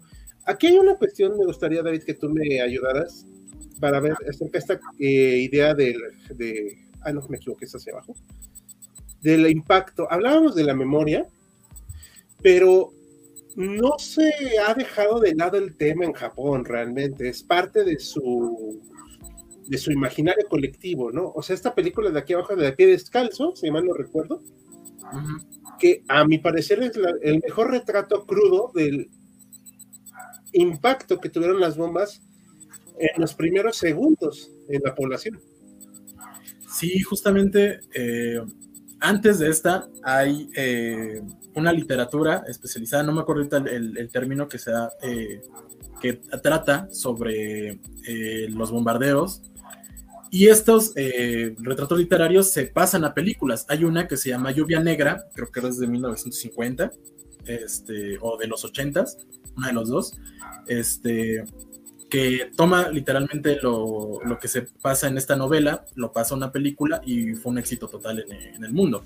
Aquí 0.47 0.67
hay 0.67 0.79
una 0.79 0.97
cuestión, 0.97 1.37
me 1.39 1.45
gustaría, 1.45 1.83
David, 1.83 2.03
que 2.03 2.15
tú 2.15 2.29
me 2.29 2.61
ayudaras 2.61 3.27
para 3.79 4.01
ver 4.01 4.15
esta, 4.53 4.81
eh, 4.99 5.49
idea 5.49 5.75
de, 5.75 5.97
de. 6.35 6.79
Ah, 7.03 7.12
no, 7.12 7.23
me 7.29 7.37
equivoqué, 7.37 7.67
es 7.67 7.75
hacia 7.75 7.93
abajo. 7.93 8.15
Del 9.21 9.49
impacto. 9.49 10.11
Hablábamos 10.11 10.55
de 10.55 10.65
la 10.65 10.75
memoria, 10.75 11.27
pero 12.43 12.93
no 13.56 13.98
se 13.98 14.31
ha 14.66 14.74
dejado 14.74 15.20
de 15.20 15.35
lado 15.35 15.59
el 15.59 15.77
tema 15.77 16.05
en 16.05 16.12
Japón 16.12 16.64
realmente, 16.64 17.28
es 17.28 17.43
parte 17.43 17.85
de 17.85 17.98
su 17.98 18.81
de 19.66 19.78
su 19.78 19.93
imaginario 19.93 20.48
colectivo, 20.48 21.12
¿no? 21.12 21.31
O 21.32 21.43
sea, 21.43 21.55
esta 21.55 21.77
película 21.77 22.10
de 22.10 22.18
aquí 22.18 22.32
abajo 22.32 22.56
de 22.56 22.72
pie 22.72 22.89
descalzo, 22.89 23.55
si 23.55 23.70
mal 23.70 23.85
no 23.86 23.94
recuerdo, 23.94 24.43
que 25.78 26.02
a 26.09 26.24
mi 26.24 26.39
parecer 26.39 26.82
es 26.82 26.93
el 27.22 27.40
mejor 27.40 27.70
retrato 27.70 28.27
crudo 28.27 28.72
del 28.74 29.09
impacto 30.52 31.20
que 31.20 31.28
tuvieron 31.28 31.60
las 31.60 31.77
bombas 31.77 32.20
en 32.98 33.20
los 33.20 33.35
primeros 33.35 33.77
segundos 33.77 34.51
en 34.68 34.82
la 34.85 34.94
población. 34.94 35.40
Sí, 36.68 37.01
justamente 37.02 37.78
eh, 37.94 38.40
antes 38.98 39.39
de 39.39 39.51
esta 39.51 39.89
hay 40.02 40.51
eh, 40.56 41.22
una 41.55 41.72
literatura 41.72 42.44
especializada, 42.47 43.02
no 43.02 43.12
me 43.12 43.20
acuerdo 43.20 43.56
el, 43.66 44.09
término 44.10 44.48
que 44.48 44.59
se 44.59 44.70
eh, 45.02 45.40
que 46.01 46.14
trata 46.14 46.89
sobre 46.93 47.78
eh, 48.06 48.48
los 48.48 48.70
bombardeos. 48.70 49.43
Y 50.32 50.47
estos 50.47 50.93
eh, 50.97 51.55
retratos 51.59 51.98
literarios 51.98 52.52
se 52.52 52.66
pasan 52.66 53.05
a 53.05 53.14
películas. 53.14 53.66
Hay 53.68 53.85
una 53.85 54.06
que 54.06 54.16
se 54.16 54.28
llama 54.28 54.52
Lluvia 54.52 54.81
Negra, 54.81 55.24
creo 55.35 55.51
que 55.51 55.60
es 55.60 55.78
de 55.78 55.89
1950, 55.89 56.93
este, 57.47 58.16
o 58.20 58.36
de 58.36 58.47
los 58.47 58.64
80, 58.64 59.05
una 59.56 59.66
de 59.66 59.72
los 59.72 59.89
dos, 59.89 60.16
este, 60.68 61.44
que 62.09 62.52
toma 62.56 62.89
literalmente 62.90 63.59
lo, 63.60 64.20
que 64.40 64.47
se 64.47 64.62
pasa 64.62 65.09
en 65.09 65.18
esta 65.18 65.35
novela, 65.35 65.85
lo 65.97 66.12
pasa 66.12 66.35
a 66.35 66.36
una 66.36 66.52
película 66.52 67.02
y 67.05 67.35
fue 67.35 67.51
un 67.51 67.59
éxito 67.59 67.89
total 67.89 68.24
en 68.28 68.62
el 68.62 68.72
mundo 68.72 69.05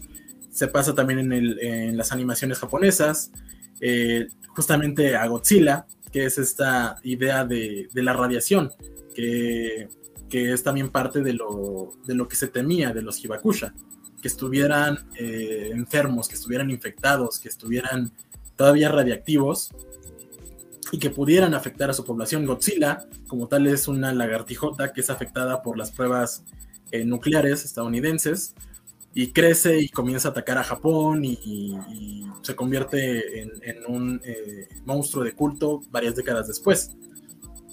se 0.54 0.68
pasa 0.68 0.94
también 0.94 1.32
en, 1.32 1.96
las 1.96 2.12
animaciones 2.12 2.60
japonesas, 2.60 3.32
eh, 3.80 4.28
justamente 4.48 5.16
a 5.16 5.26
Godzilla, 5.26 5.84
que 6.12 6.26
es 6.26 6.38
esta 6.38 6.96
idea 7.02 7.44
de, 7.44 7.88
la 7.94 8.12
radiación, 8.12 8.70
que, 9.14 9.88
es 10.30 10.62
también 10.62 10.90
parte 10.90 11.22
de 11.22 11.32
lo, 11.32 11.90
que 12.28 12.36
se 12.36 12.46
temía 12.46 12.92
de 12.92 13.02
los 13.02 13.22
Hibakusha, 13.24 13.74
que 14.22 14.28
estuvieran 14.28 15.08
eh, 15.18 15.70
enfermos, 15.72 16.28
que 16.28 16.36
estuvieran 16.36 16.70
infectados, 16.70 17.40
que 17.40 17.48
estuvieran 17.48 18.12
todavía 18.54 18.90
radiactivos, 18.90 19.70
y 20.92 20.98
que 21.00 21.10
pudieran 21.10 21.54
afectar 21.54 21.90
a 21.90 21.94
su 21.94 22.04
población. 22.04 22.46
Godzilla, 22.46 23.08
como 23.26 23.48
tal, 23.48 23.66
es 23.66 23.88
una 23.88 24.14
lagartijota 24.14 24.92
que 24.92 25.00
es 25.00 25.10
afectada 25.10 25.62
por 25.62 25.76
las 25.76 25.90
pruebas 25.90 26.44
eh, 26.92 27.04
nucleares 27.04 27.64
estadounidenses 27.64 28.54
y 29.14 29.28
crece 29.28 29.80
y 29.80 29.88
comienza 29.88 30.28
a 30.28 30.30
atacar 30.32 30.58
a 30.58 30.64
Japón 30.64 31.24
y, 31.24 31.78
se 32.42 32.54
convierte 32.54 33.40
en, 33.40 33.50
un 33.88 34.20
eh, 34.22 34.68
monstruo 34.84 35.24
de 35.24 35.32
culto 35.32 35.80
varias 35.90 36.14
décadas 36.14 36.46
después. 36.46 36.90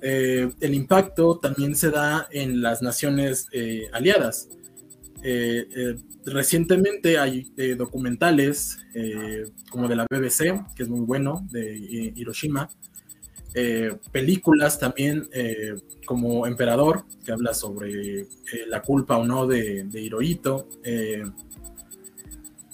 Eh, 0.02 0.50
el 0.62 0.74
impacto 0.74 1.40
también 1.40 1.76
se 1.76 1.92
da 1.92 2.28
en 2.32 2.62
las 2.62 2.82
naciones 2.82 3.48
aliadas. 3.92 4.48
recientemente 6.26 7.18
hay 7.18 7.52
documentales 7.78 8.78
como 9.70 9.90
de 9.90 9.96
la 9.98 10.06
BBC, 10.10 10.64
que 10.74 10.84
es 10.84 10.90
muy 10.90 11.02
bueno, 11.02 11.46
de 11.52 12.14
Hiroshima, 12.16 12.70
eh, 13.54 13.98
películas 14.14 14.80
también 14.80 15.28
eh, 15.34 15.76
como 16.06 16.48
Emperador, 16.48 17.04
que 17.26 17.34
habla 17.34 17.54
sobre 17.54 18.22
eh, 18.22 18.28
la 18.68 18.82
culpa 18.82 19.18
o 19.18 19.26
no 19.26 19.46
de, 19.46 19.88
Hirohito. 19.94 20.70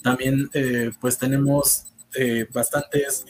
también 0.02 0.48
pues 1.00 1.18
tenemos 1.18 1.84
bastantes 2.52 3.24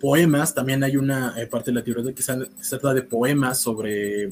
poemas, 0.00 0.54
también 0.54 0.82
hay 0.84 0.96
una 0.96 1.34
parte 1.50 1.70
de 1.70 1.76
la 1.76 1.84
teoría 1.84 2.12
que 2.12 2.22
se, 2.22 2.34
trata 2.70 2.94
de 2.94 3.02
poemas 3.02 3.60
sobre, 3.60 4.30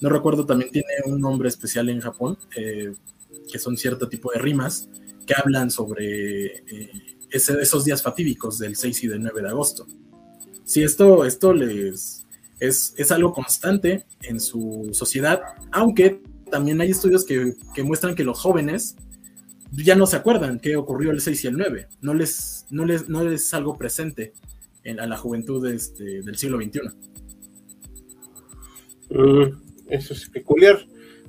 no 0.00 0.08
recuerdo, 0.08 0.44
también 0.46 0.70
tiene 0.72 0.88
un 1.04 1.20
nombre 1.20 1.48
especial 1.48 1.88
en 1.90 2.00
Japón, 2.00 2.38
que 2.50 3.58
son 3.58 3.76
cierto 3.76 4.08
tipo 4.08 4.32
de 4.32 4.38
rimas 4.38 4.88
que 5.26 5.34
hablan 5.36 5.70
sobre 5.70 6.64
esos 7.30 7.84
días 7.84 8.02
fatídicos 8.02 8.58
del 8.58 8.74
6 8.74 9.04
y 9.04 9.06
del 9.08 9.22
9 9.22 9.42
de 9.42 9.48
agosto 9.48 9.86
si 10.64 10.82
esto, 10.82 11.24
esto 11.24 11.52
les 11.52 12.24
es, 12.60 12.94
es, 12.96 13.12
algo 13.12 13.32
constante 13.32 14.04
en 14.22 14.40
su 14.40 14.90
sociedad, 14.92 15.42
aunque 15.70 16.22
también 16.50 16.80
hay 16.80 16.90
estudios 16.90 17.24
que, 17.24 17.54
muestran 17.82 18.14
que 18.14 18.24
los 18.24 18.38
jóvenes 18.38 18.96
ya 19.72 19.96
no 19.96 20.06
se 20.06 20.16
acuerdan 20.16 20.60
qué 20.60 20.76
ocurrió 20.76 21.10
el 21.10 21.20
6 21.20 21.44
y 21.44 21.46
el 21.48 21.56
9, 21.56 21.88
no 22.00 22.14
les, 22.14 22.66
no 22.70 22.84
les, 22.84 23.08
no 23.08 23.28
es 23.28 23.52
algo 23.54 23.76
presente 23.76 24.32
en, 24.84 25.00
a 25.00 25.06
la 25.06 25.16
juventud 25.16 25.66
este, 25.66 26.22
del 26.22 26.36
siglo 26.36 26.58
XXI. 26.58 26.80
Mm, 29.10 29.64
eso 29.88 30.14
es 30.14 30.28
peculiar. 30.30 30.78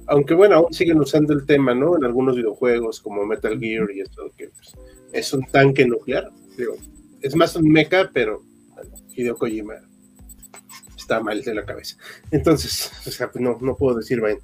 Aunque 0.07 0.35
bueno, 0.35 0.55
aún 0.55 0.73
siguen 0.73 0.99
usando 0.99 1.33
el 1.33 1.45
tema, 1.45 1.73
¿no? 1.73 1.97
En 1.97 2.05
algunos 2.05 2.35
videojuegos 2.35 3.01
como 3.01 3.25
Metal 3.25 3.59
Gear 3.59 3.89
y 3.91 4.01
esto, 4.01 4.31
que 4.37 4.49
pues, 4.49 4.75
es 5.11 5.33
un 5.33 5.43
tanque 5.47 5.85
nuclear. 5.87 6.29
Digo, 6.55 6.75
es 7.21 7.35
más 7.35 7.55
un 7.55 7.67
mecha, 7.67 8.11
pero 8.13 8.43
Hideo 9.15 9.35
Kojima 9.35 9.75
está 10.97 11.19
mal 11.21 11.41
de 11.41 11.53
la 11.53 11.65
cabeza. 11.65 11.97
Entonces, 12.31 12.91
o 13.05 13.11
sea, 13.11 13.31
pues 13.31 13.41
no, 13.43 13.57
no 13.61 13.75
puedo 13.75 13.97
decir 13.97 14.21
bien. 14.21 14.39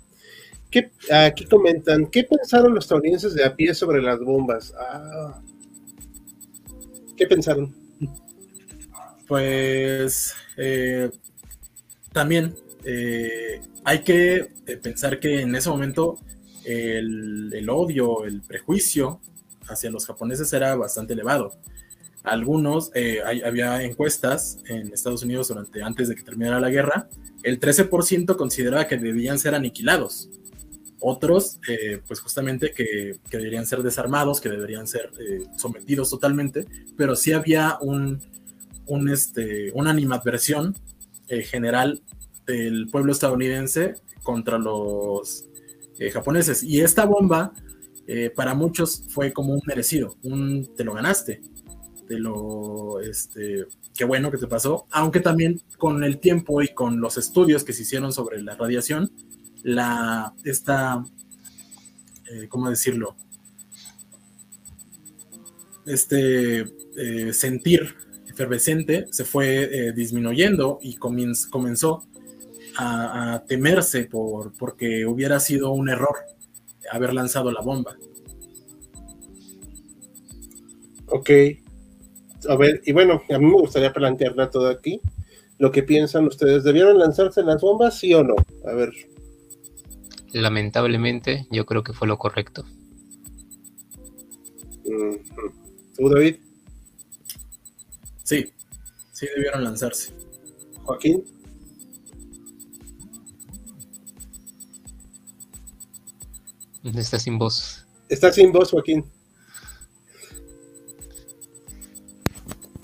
¿Qué, 0.69 0.91
aquí 1.11 1.45
comentan, 1.45 2.06
¿qué 2.07 2.23
pensaron 2.23 2.73
los 2.73 2.85
estadounidenses 2.85 3.34
de 3.34 3.43
a 3.43 3.56
pie 3.56 3.73
sobre 3.73 4.02
las 4.02 4.19
bombas? 4.19 4.73
Ah, 4.80 5.41
¿Qué 7.18 7.27
pensaron? 7.27 7.76
Pues 9.27 10.34
eh, 10.57 11.10
también 12.14 12.56
eh, 12.85 13.61
hay 13.84 13.99
que 13.99 14.52
eh, 14.65 14.77
pensar 14.77 15.19
que 15.19 15.41
en 15.41 15.56
ese 15.56 15.69
momento 15.69 16.19
el, 16.65 17.52
el, 17.53 17.69
odio, 17.69 18.23
el 18.23 18.41
prejuicio 18.41 19.19
hacia 19.68 19.91
los 19.91 20.06
japoneses 20.06 20.52
era 20.53 20.76
bastante 20.76 21.14
elevado. 21.14 21.52
Algunos, 22.23 22.91
eh, 22.93 23.19
había 23.43 23.81
encuestas 23.81 24.60
en 24.68 24.93
Estados 24.93 25.23
Unidos 25.23 25.48
durante 25.48 25.81
antes 25.81 26.07
de 26.07 26.15
que 26.15 26.22
terminara 26.22 26.60
la 26.60 26.69
guerra, 26.69 27.10
el 27.41 27.60
13% 27.60 28.35
consideraba 28.35 28.88
que 28.88 28.98
debían 28.98 29.39
ser 29.39 29.56
aniquilados. 29.56 30.30
Otros, 30.99 31.60
eh, 31.68 31.99
pues 32.07 32.19
justamente 32.19 32.73
que, 32.73 33.18
deberían 33.31 33.65
ser 33.65 33.81
desarmados, 33.81 34.39
que 34.39 34.49
deberían 34.49 34.85
ser 34.85 35.11
eh, 35.19 35.45
sometidos 35.57 36.11
totalmente, 36.11 36.68
pero 36.95 37.15
sí 37.15 37.34
había 37.34 37.80
un, 37.81 38.19
un 38.85 39.10
este, 39.10 39.72
una 39.73 39.89
animadversión 39.89 40.76
general 41.27 42.03
del 42.45 42.88
pueblo 42.91 43.14
estadounidense 43.14 43.95
contra 44.22 44.60
los 44.60 45.45
japoneses. 46.11 46.61
Y 46.61 46.81
esta 46.81 47.06
bomba, 47.06 47.53
para 48.35 48.53
muchos, 48.53 49.06
fue 49.07 49.31
como 49.31 49.53
un 49.53 49.61
merecido, 49.65 50.18
un 50.23 50.76
te 50.76 50.84
lo 50.84 50.93
ganaste 50.93 51.39
de 52.12 52.20
lo, 52.20 53.00
este, 53.00 53.66
qué 53.96 54.04
bueno 54.04 54.32
que 54.32 54.38
te 54.38 54.48
pasó, 54.48 54.86
aunque 54.92 55.22
también 55.22 55.62
con 55.78 56.04
el 56.04 56.20
tiempo 56.20 56.62
y 56.62 56.74
con 56.74 57.00
los 57.00 57.18
estudios 57.18 57.64
que 57.64 57.72
se 57.72 57.84
hicieron 57.84 58.12
sobre 58.12 58.42
la 58.42 58.56
radiación, 58.56 59.12
la, 59.64 60.34
esta, 60.44 61.04
eh, 62.30 62.48
¿cómo 62.50 62.70
decirlo? 62.70 63.16
Este 65.86 66.66
eh, 66.98 67.34
sentir 67.34 67.96
efervescente 68.28 69.08
se 69.10 69.24
fue 69.24 69.64
eh, 69.64 69.94
disminuyendo 69.94 70.80
y 70.82 70.96
comenzó 70.96 72.04
a, 72.76 73.36
a, 73.36 73.46
temerse 73.46 74.04
por, 74.04 74.52
porque 74.54 75.06
hubiera 75.06 75.40
sido 75.40 75.72
un 75.72 75.90
error 75.90 76.18
haber 76.92 77.14
lanzado 77.14 77.52
la 77.52 77.62
bomba. 77.62 77.96
Ok, 81.08 81.30
a 82.47 82.55
ver, 82.55 82.81
y 82.85 82.91
bueno, 82.91 83.22
a 83.30 83.38
mí 83.38 83.45
me 83.45 83.53
gustaría 83.53 83.93
plantearla 83.93 84.49
todo 84.49 84.69
aquí. 84.69 85.01
Lo 85.57 85.72
que 85.72 85.84
piensan 85.84 86.26
ustedes, 86.26 86.63
¿debieron 86.63 86.97
lanzarse 86.97 87.43
las 87.43 87.61
bombas, 87.61 87.99
sí 87.99 88.13
o 88.13 88.23
no? 88.23 88.35
A 88.65 88.73
ver. 88.73 88.89
Lamentablemente, 90.34 91.47
yo 91.51 91.65
creo 91.65 91.84
que 91.84 91.93
fue 91.93 92.07
lo 92.07 92.18
correcto. 92.18 92.65
¿Tú, 95.95 96.09
David? 96.09 96.38
Sí, 98.23 98.51
sí 99.11 99.27
debieron 99.35 99.63
lanzarse. 99.63 100.13
Joaquín. 100.84 101.23
Está 106.84 107.19
sin 107.19 107.38
voz. 107.38 107.85
Está 108.09 108.31
sin 108.31 108.51
voz, 108.51 108.72
Joaquín. 108.72 109.05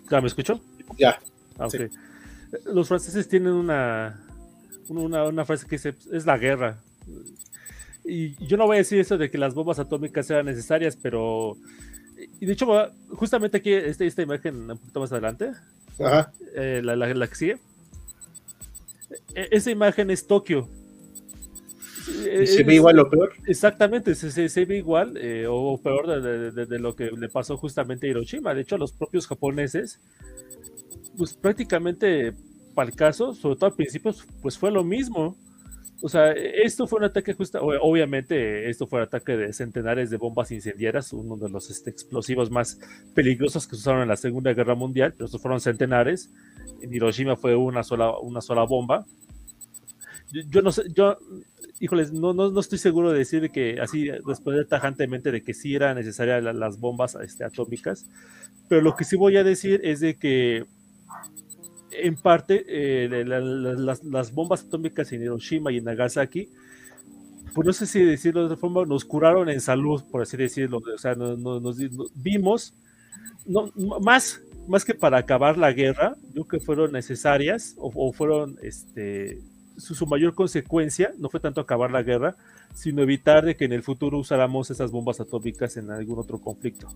¿Ya 0.09 0.21
me 0.21 0.27
escuchó? 0.27 0.59
Ya. 0.97 1.19
Ah, 1.59 1.67
Los 2.65 2.87
franceses 2.87 3.27
tienen 3.27 3.53
una, 3.53 4.19
una, 4.89 5.45
frase 5.45 5.65
que 5.65 5.75
dice, 5.75 5.95
es 6.11 6.25
la 6.25 6.37
guerra. 6.37 6.77
Y 8.03 8.35
yo 8.45 8.57
no 8.57 8.65
voy 8.65 8.77
a 8.77 8.79
decir 8.79 8.99
eso 8.99 9.17
de 9.17 9.29
que 9.29 9.37
las 9.37 9.53
bombas 9.53 9.79
atómicas 9.79 10.25
sean 10.25 10.45
necesarias, 10.45 10.97
pero... 11.01 11.57
Y 12.39 12.45
de 12.45 12.53
hecho, 12.53 12.67
justamente 13.09 13.57
aquí, 13.57 13.73
este, 13.73 14.07
esta 14.07 14.21
imagen 14.21 14.71
un 14.71 14.77
poquito 14.77 14.99
más 15.01 15.11
adelante, 15.11 15.51
eh, 16.55 16.81
la, 16.83 16.95
la, 16.95 17.27
que 17.27 17.35
sigue, 17.35 17.57
e, 19.35 19.49
esa 19.51 19.71
imagen 19.71 20.09
es 20.09 20.25
Tokio. 20.25 20.67
¿Se 22.45 22.63
ve 22.63 22.75
igual 22.75 22.99
o 22.99 23.09
peor? 23.09 23.33
Exactamente, 23.45 24.15
se, 24.15 24.49
se, 24.49 24.65
ve 24.65 24.77
igual 24.77 25.17
eh, 25.17 25.45
o 25.49 25.79
peor 25.81 26.07
de, 26.21 26.79
lo 26.79 26.95
que 26.95 27.11
le 27.11 27.29
pasó 27.29 27.57
justamente 27.57 28.07
a 28.07 28.09
Hiroshima. 28.09 28.53
De 28.53 28.61
hecho, 28.61 28.77
los 28.77 28.93
propios 28.93 29.27
japoneses, 29.27 29.99
pues 31.17 31.33
prácticamente 31.33 32.33
para 32.73 32.89
el 32.89 32.95
caso, 32.95 33.33
sobre 33.33 33.55
todo 33.55 33.67
al 33.67 33.75
principio, 33.75 34.13
pues 34.41 34.57
fue 34.57 34.71
lo 34.71 34.83
mismo. 34.83 35.35
O 36.01 36.09
sea, 36.09 36.31
esto 36.31 36.85
fue 36.85 36.99
un 36.99 37.05
ataque 37.05 37.33
justo, 37.33 37.59
obviamente 37.59 38.69
esto 38.69 38.85
fue 38.85 38.99
un 38.99 39.05
ataque 39.05 39.35
de 39.35 39.51
centenares 39.51 40.11
de 40.11 40.17
bombas 40.17 40.51
incendiarias, 40.51 41.11
uno 41.11 41.37
de 41.37 41.49
los 41.49 41.71
este, 41.71 41.89
explosivos 41.89 42.51
más 42.51 42.79
peligrosos 43.15 43.65
que 43.65 43.75
se 43.75 43.81
usaron 43.81 44.03
en 44.03 44.07
la 44.07 44.15
Segunda 44.15 44.53
Guerra 44.53 44.75
Mundial, 44.75 45.13
pero 45.13 45.25
estos 45.25 45.41
fueron 45.41 45.59
centenares. 45.59 46.29
En 46.81 46.93
Hiroshima 46.93 47.35
fue 47.35 47.55
una 47.55 47.81
sola, 47.81 48.15
una 48.19 48.41
sola 48.41 48.63
bomba. 48.63 49.05
yo 50.31 50.61
no 50.61 50.71
sé, 50.71 50.83
yo 50.93 51.17
híjoles, 51.79 52.11
no, 52.11 52.33
no, 52.33 52.49
no, 52.49 52.59
estoy 52.59 52.79
seguro 52.79 53.11
de 53.11 53.19
decir 53.19 53.49
que 53.51 53.79
así 53.79 54.09
responder 54.25 54.67
tajantemente 54.67 55.31
de 55.31 55.41
que 55.41 55.53
sí 55.53 55.75
eran 55.75 55.97
necesarias 55.97 56.43
las 56.43 56.79
bombas 56.79 57.15
este, 57.15 57.43
atómicas, 57.43 58.05
pero 58.67 58.81
lo 58.81 58.95
que 58.95 59.03
sí 59.03 59.15
voy 59.15 59.37
a 59.37 59.43
decir 59.43 59.81
es 59.83 59.99
de 59.99 60.15
que 60.15 60.65
en 61.91 62.15
parte 62.15 62.65
eh, 62.67 63.25
las, 63.25 64.33
bombas 64.33 64.63
atómicas 64.63 65.11
en 65.11 65.23
Hiroshima 65.23 65.71
y 65.71 65.77
en 65.77 65.85
Nagasaki, 65.85 66.49
pues 67.53 67.65
no 67.65 67.73
sé 67.73 67.85
si 67.85 68.03
decirlo 68.03 68.41
de 68.41 68.45
otra 68.47 68.57
forma, 68.57 68.85
nos 68.85 69.05
curaron 69.05 69.49
en 69.49 69.61
salud, 69.61 70.03
por 70.11 70.21
así 70.21 70.37
decirlo, 70.37 70.79
o 70.79 70.97
sea, 70.97 71.15
nos, 71.15 71.77
vimos, 72.15 72.73
más, 74.01 74.41
más 74.67 74.85
que 74.85 74.93
para 74.93 75.17
acabar 75.17 75.57
la 75.57 75.71
guerra, 75.71 76.15
yo 76.33 76.45
creo 76.45 76.59
que 76.59 76.65
fueron 76.65 76.91
necesarias 76.91 77.75
o, 77.77 77.91
o 77.95 78.13
fueron 78.13 78.57
este, 78.61 79.39
su, 79.77 80.05
mayor 80.07 80.33
consecuencia 80.33 81.11
no 81.17 81.29
fue 81.29 81.39
tanto 81.39 81.61
acabar 81.61 81.91
la 81.91 82.03
guerra, 82.03 82.35
sino 82.73 83.01
evitar 83.01 83.45
de 83.45 83.55
que 83.55 83.65
en 83.65 83.73
el 83.73 83.83
futuro 83.83 84.17
usáramos 84.17 84.69
esas 84.69 84.91
bombas 84.91 85.19
atómicas 85.19 85.77
en 85.77 85.91
algún 85.91 86.19
otro 86.19 86.39
conflicto. 86.39 86.87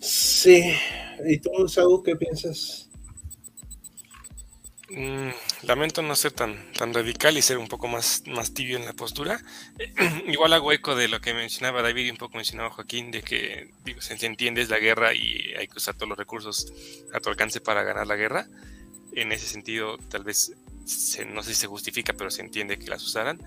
Sí, 0.00 0.62
¿Y 1.26 1.38
tú, 1.38 1.68
Saúl, 1.68 2.02
qué 2.04 2.16
piensas? 2.16 2.88
Mm, 4.90 5.30
lamento 5.64 6.00
no 6.00 6.16
ser 6.16 6.32
tan, 6.32 6.72
tan 6.72 6.94
radical 6.94 7.36
y 7.36 7.42
ser 7.42 7.58
un 7.58 7.68
poco 7.68 7.88
más, 7.88 8.22
más 8.26 8.54
tibio 8.54 8.78
en 8.78 8.86
la 8.86 8.94
postura. 8.94 9.40
Igual 10.26 10.52
hago 10.52 10.72
eco 10.72 10.94
de 10.94 11.08
lo 11.08 11.20
que 11.20 11.34
mencionaba 11.34 11.82
David 11.82 12.06
y 12.06 12.10
un 12.10 12.16
poco 12.16 12.36
mencionaba 12.36 12.70
Joaquín, 12.70 13.10
de 13.10 13.22
que 13.22 13.70
digo, 13.84 14.00
se 14.00 14.14
entiende 14.24 14.62
es 14.62 14.70
la 14.70 14.78
guerra 14.78 15.14
y 15.14 15.52
hay 15.58 15.68
que 15.68 15.76
usar 15.76 15.94
todos 15.94 16.08
los 16.08 16.18
recursos 16.18 16.72
a 17.12 17.20
tu 17.20 17.28
alcance 17.28 17.60
para 17.60 17.82
ganar 17.82 18.06
la 18.06 18.16
guerra. 18.16 18.46
En 19.12 19.32
ese 19.32 19.46
sentido, 19.46 19.98
tal 20.08 20.24
vez, 20.24 20.52
no 21.32 21.42
sé 21.42 21.54
si 21.54 21.60
se 21.60 21.66
justifica, 21.66 22.12
pero 22.12 22.30
se 22.30 22.42
entiende 22.42 22.78
que 22.78 22.88
las 22.88 23.02
usaran. 23.02 23.40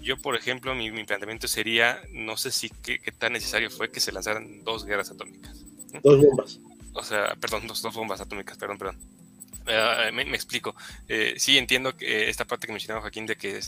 Yo, 0.00 0.16
por 0.16 0.36
ejemplo, 0.36 0.74
mi, 0.74 0.90
planteamiento 1.04 1.48
sería, 1.48 2.00
no 2.12 2.36
sé 2.36 2.50
si 2.50 2.70
qué, 2.70 3.00
tan 3.18 3.32
necesario 3.32 3.70
fue 3.70 3.90
que 3.90 4.00
se 4.00 4.12
lanzaran 4.12 4.62
dos 4.64 4.84
guerras 4.84 5.10
atómicas. 5.10 5.64
Dos 6.02 6.22
bombas. 6.22 6.60
O 6.92 7.02
sea, 7.02 7.34
perdón, 7.40 7.66
dos, 7.66 7.82
dos 7.82 7.94
bombas 7.94 8.20
atómicas, 8.20 8.58
perdón, 8.58 8.78
perdón. 8.78 8.98
Eh, 9.68 10.10
me, 10.12 10.22
explico. 10.34 10.74
Eh, 11.08 11.34
sí, 11.36 11.58
entiendo 11.58 11.94
que 11.94 12.30
esta 12.30 12.46
parte 12.46 12.66
que 12.66 12.72
mencionaba 12.72 13.02
Joaquín 13.02 13.26
de 13.26 13.36
que 13.36 13.60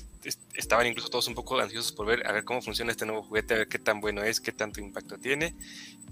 estaban 0.54 0.86
incluso 0.86 1.10
todos 1.10 1.28
un 1.28 1.34
poco 1.34 1.58
ansiosos 1.58 1.92
por 1.92 2.06
ver 2.06 2.26
a 2.26 2.32
ver 2.32 2.44
cómo 2.44 2.62
funciona 2.62 2.90
este 2.90 3.04
nuevo 3.04 3.22
juguete, 3.22 3.54
a 3.54 3.58
ver 3.58 3.68
qué 3.68 3.78
tan 3.78 4.00
bueno 4.00 4.22
es, 4.22 4.40
qué 4.40 4.52
tanto 4.52 4.80
impacto 4.80 5.18
tiene, 5.18 5.54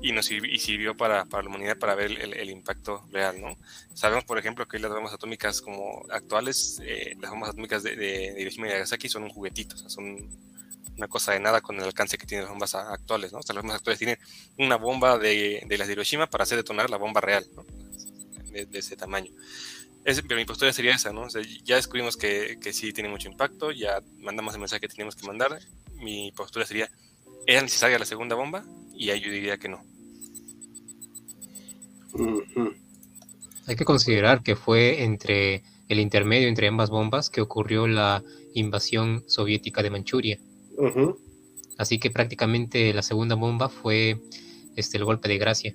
y 0.03 0.13
nos 0.13 0.27
sirvió, 0.27 0.95
para, 0.95 1.25
para, 1.25 1.43
la 1.43 1.49
humanidad 1.49 1.79
para 1.79 1.95
ver 1.95 2.11
el, 2.11 2.51
impacto 2.51 3.03
real, 3.11 3.41
¿no? 3.41 3.57
Sabemos, 3.95 4.25
por 4.25 4.39
ejemplo, 4.39 4.69
que 4.69 4.79
las 4.79 4.91
bombas 4.93 5.15
atómicas 5.15 5.63
como 5.63 6.05
actuales, 6.11 6.81
eh, 6.85 7.17
las 7.21 7.31
bombas 7.31 7.51
atómicas 7.51 7.83
de, 7.83 7.97
de, 7.97 8.35
Hiroshima 8.39 8.67
y 8.67 8.71
Nagasaki 8.71 9.09
son 9.09 9.25
un 9.25 9.31
juguetito, 9.31 9.75
o 9.75 9.79
sea, 9.79 9.89
son 9.89 10.29
una 10.97 11.09
cosa 11.09 11.33
de 11.33 11.41
nada 11.41 11.61
con 11.63 11.77
el 11.77 11.85
alcance 11.85 12.19
que 12.19 12.27
tienen 12.27 12.45
las 12.45 12.51
bombas 12.51 12.75
actuales, 12.75 13.33
¿no? 13.33 13.39
O 13.39 13.43
sea, 13.43 13.55
las 13.55 13.63
bombas 13.63 13.79
actuales 13.79 13.99
tienen 13.99 14.19
una 14.59 14.77
bomba 14.77 15.17
de, 15.19 15.63
de 15.67 15.79
las 15.79 15.87
de 15.87 15.95
Hiroshima 15.95 16.27
para 16.27 16.45
hacer 16.45 16.59
detonar 16.59 16.91
la 16.91 16.99
bomba 16.99 17.21
real, 17.23 17.47
¿no? 17.55 17.65
de 18.49 18.79
ese 18.79 18.97
tamaño 18.97 19.31
pero 20.05 20.37
mi 20.37 20.45
postura 20.45 20.73
sería 20.73 20.95
esa, 20.95 21.13
¿no? 21.13 21.27
ya 21.65 21.77
descubrimos 21.77 22.17
que, 22.17 22.59
que, 22.61 22.73
sí 22.73 22.93
tiene 22.93 23.09
mucho 23.09 23.29
impacto, 23.29 23.71
ya 23.73 24.01
mandamos 24.19 24.55
el 24.55 24.61
mensaje 24.61 24.81
que 24.81 24.89
teníamos 24.89 25.17
que 25.17 25.27
mandar. 25.27 25.59
Mi 25.95 26.33
postura 26.33 26.65
sería, 26.65 26.89
¿era 27.47 27.61
necesaria 27.61 27.99
la 27.99 28.05
segunda 28.05 28.35
bomba? 28.35 28.65
Y 28.95 29.11
ahí 29.11 29.21
yo 29.21 29.31
diría 29.31 29.59
que 29.59 29.69
no. 29.69 29.83
Hay 33.67 33.77
que 33.77 33.85
considerar 33.85 34.43
que 34.43 34.57
fue 34.57 35.03
entre 35.03 35.63
el 35.89 36.01
intermedio 36.01 36.49
entre 36.49 36.69
ambas 36.69 36.91
bombas 36.91 37.31
que 37.31 37.41
ocurrió 37.41 37.87
la 37.87 38.23
invasión 38.55 39.25
soviética 39.27 39.83
de 39.83 39.91
Manchuria. 39.91 40.39
Así 41.77 41.99
que 41.99 42.11
prácticamente 42.11 42.93
la 42.93 43.03
segunda 43.03 43.35
bomba 43.35 43.69
fue 43.69 44.21
este, 44.77 44.97
el 44.97 45.05
golpe 45.05 45.29
de 45.29 45.39
gracia. 45.39 45.75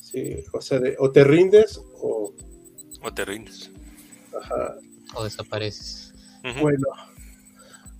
Sí, 0.00 0.36
o 0.52 0.60
sea, 0.60 0.80
o 0.98 1.10
te 1.10 1.24
rindes 1.24 1.80
o 2.00 2.32
o 3.04 3.12
te 3.12 3.24
rindes. 3.24 3.70
Ajá. 4.40 4.76
O 5.14 5.24
desapareces. 5.24 6.12
Bueno, 6.60 6.88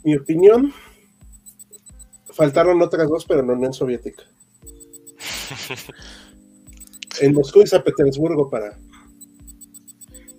mi 0.02 0.16
opinión, 0.16 0.72
faltaron 2.32 2.82
otras 2.82 3.08
dos, 3.08 3.24
pero 3.24 3.42
no 3.42 3.52
en 3.52 3.58
Unión 3.58 3.72
Soviética. 3.72 4.24
en 7.20 7.34
Moscú 7.34 7.62
y 7.62 7.66
San 7.66 7.82
Petersburgo 7.82 8.50
para... 8.50 8.76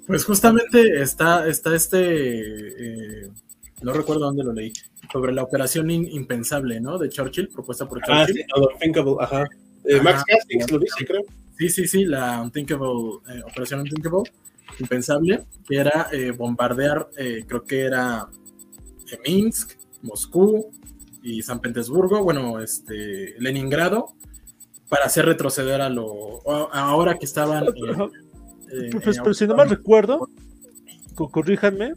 Pues 0.06 0.24
justamente 0.24 1.02
está, 1.02 1.48
está 1.48 1.76
este, 1.76 3.24
eh, 3.24 3.32
no 3.82 3.92
recuerdo 3.92 4.26
dónde 4.26 4.44
lo 4.44 4.54
leí, 4.54 4.72
sobre 5.12 5.34
la 5.34 5.42
operación 5.42 5.90
impensable, 5.90 6.80
¿no? 6.80 7.00
De 7.00 7.10
Churchill, 7.10 7.48
propuesta 7.48 7.88
por 7.88 8.00
ah, 8.04 8.28
Churchill. 8.28 8.44
Ah, 8.44 8.56
sí, 8.56 8.74
Unthinkable, 8.74 9.16
ajá. 9.20 9.46
Eh, 9.86 10.00
Max 10.02 10.24
Hastings 10.32 10.70
lo 10.70 10.78
dice, 10.78 11.06
creo. 11.08 11.24
Sí, 11.58 11.70
sí, 11.70 11.88
sí, 11.88 12.06
la 12.06 12.40
Unthinkable, 12.40 13.20
eh, 13.30 13.42
operación 13.50 13.80
Unthinkable 13.80 14.30
impensable, 14.80 15.46
que 15.68 15.78
era 15.78 16.08
eh, 16.12 16.32
bombardear, 16.32 17.10
eh, 17.18 17.44
creo 17.48 17.64
que 17.64 17.82
era 17.82 18.28
eh, 19.12 19.20
Minsk, 19.26 19.74
Moscú 20.02 20.72
y 21.24 21.42
San 21.42 21.60
Petersburgo, 21.60 22.24
bueno, 22.24 22.60
este, 22.60 23.36
Leningrado, 23.40 24.14
para 24.90 25.06
hacer 25.06 25.26
retroceder 25.26 25.82
a 25.82 25.90
lo. 25.90 26.42
ahora 26.74 27.18
que 27.18 27.26
estaban. 27.26 27.66
Pues, 29.02 29.20
pero 29.20 29.34
si 29.34 29.48
no 29.48 29.56
mal 29.56 29.70
recuerdo, 29.70 30.30
corríjanme, 31.16 31.94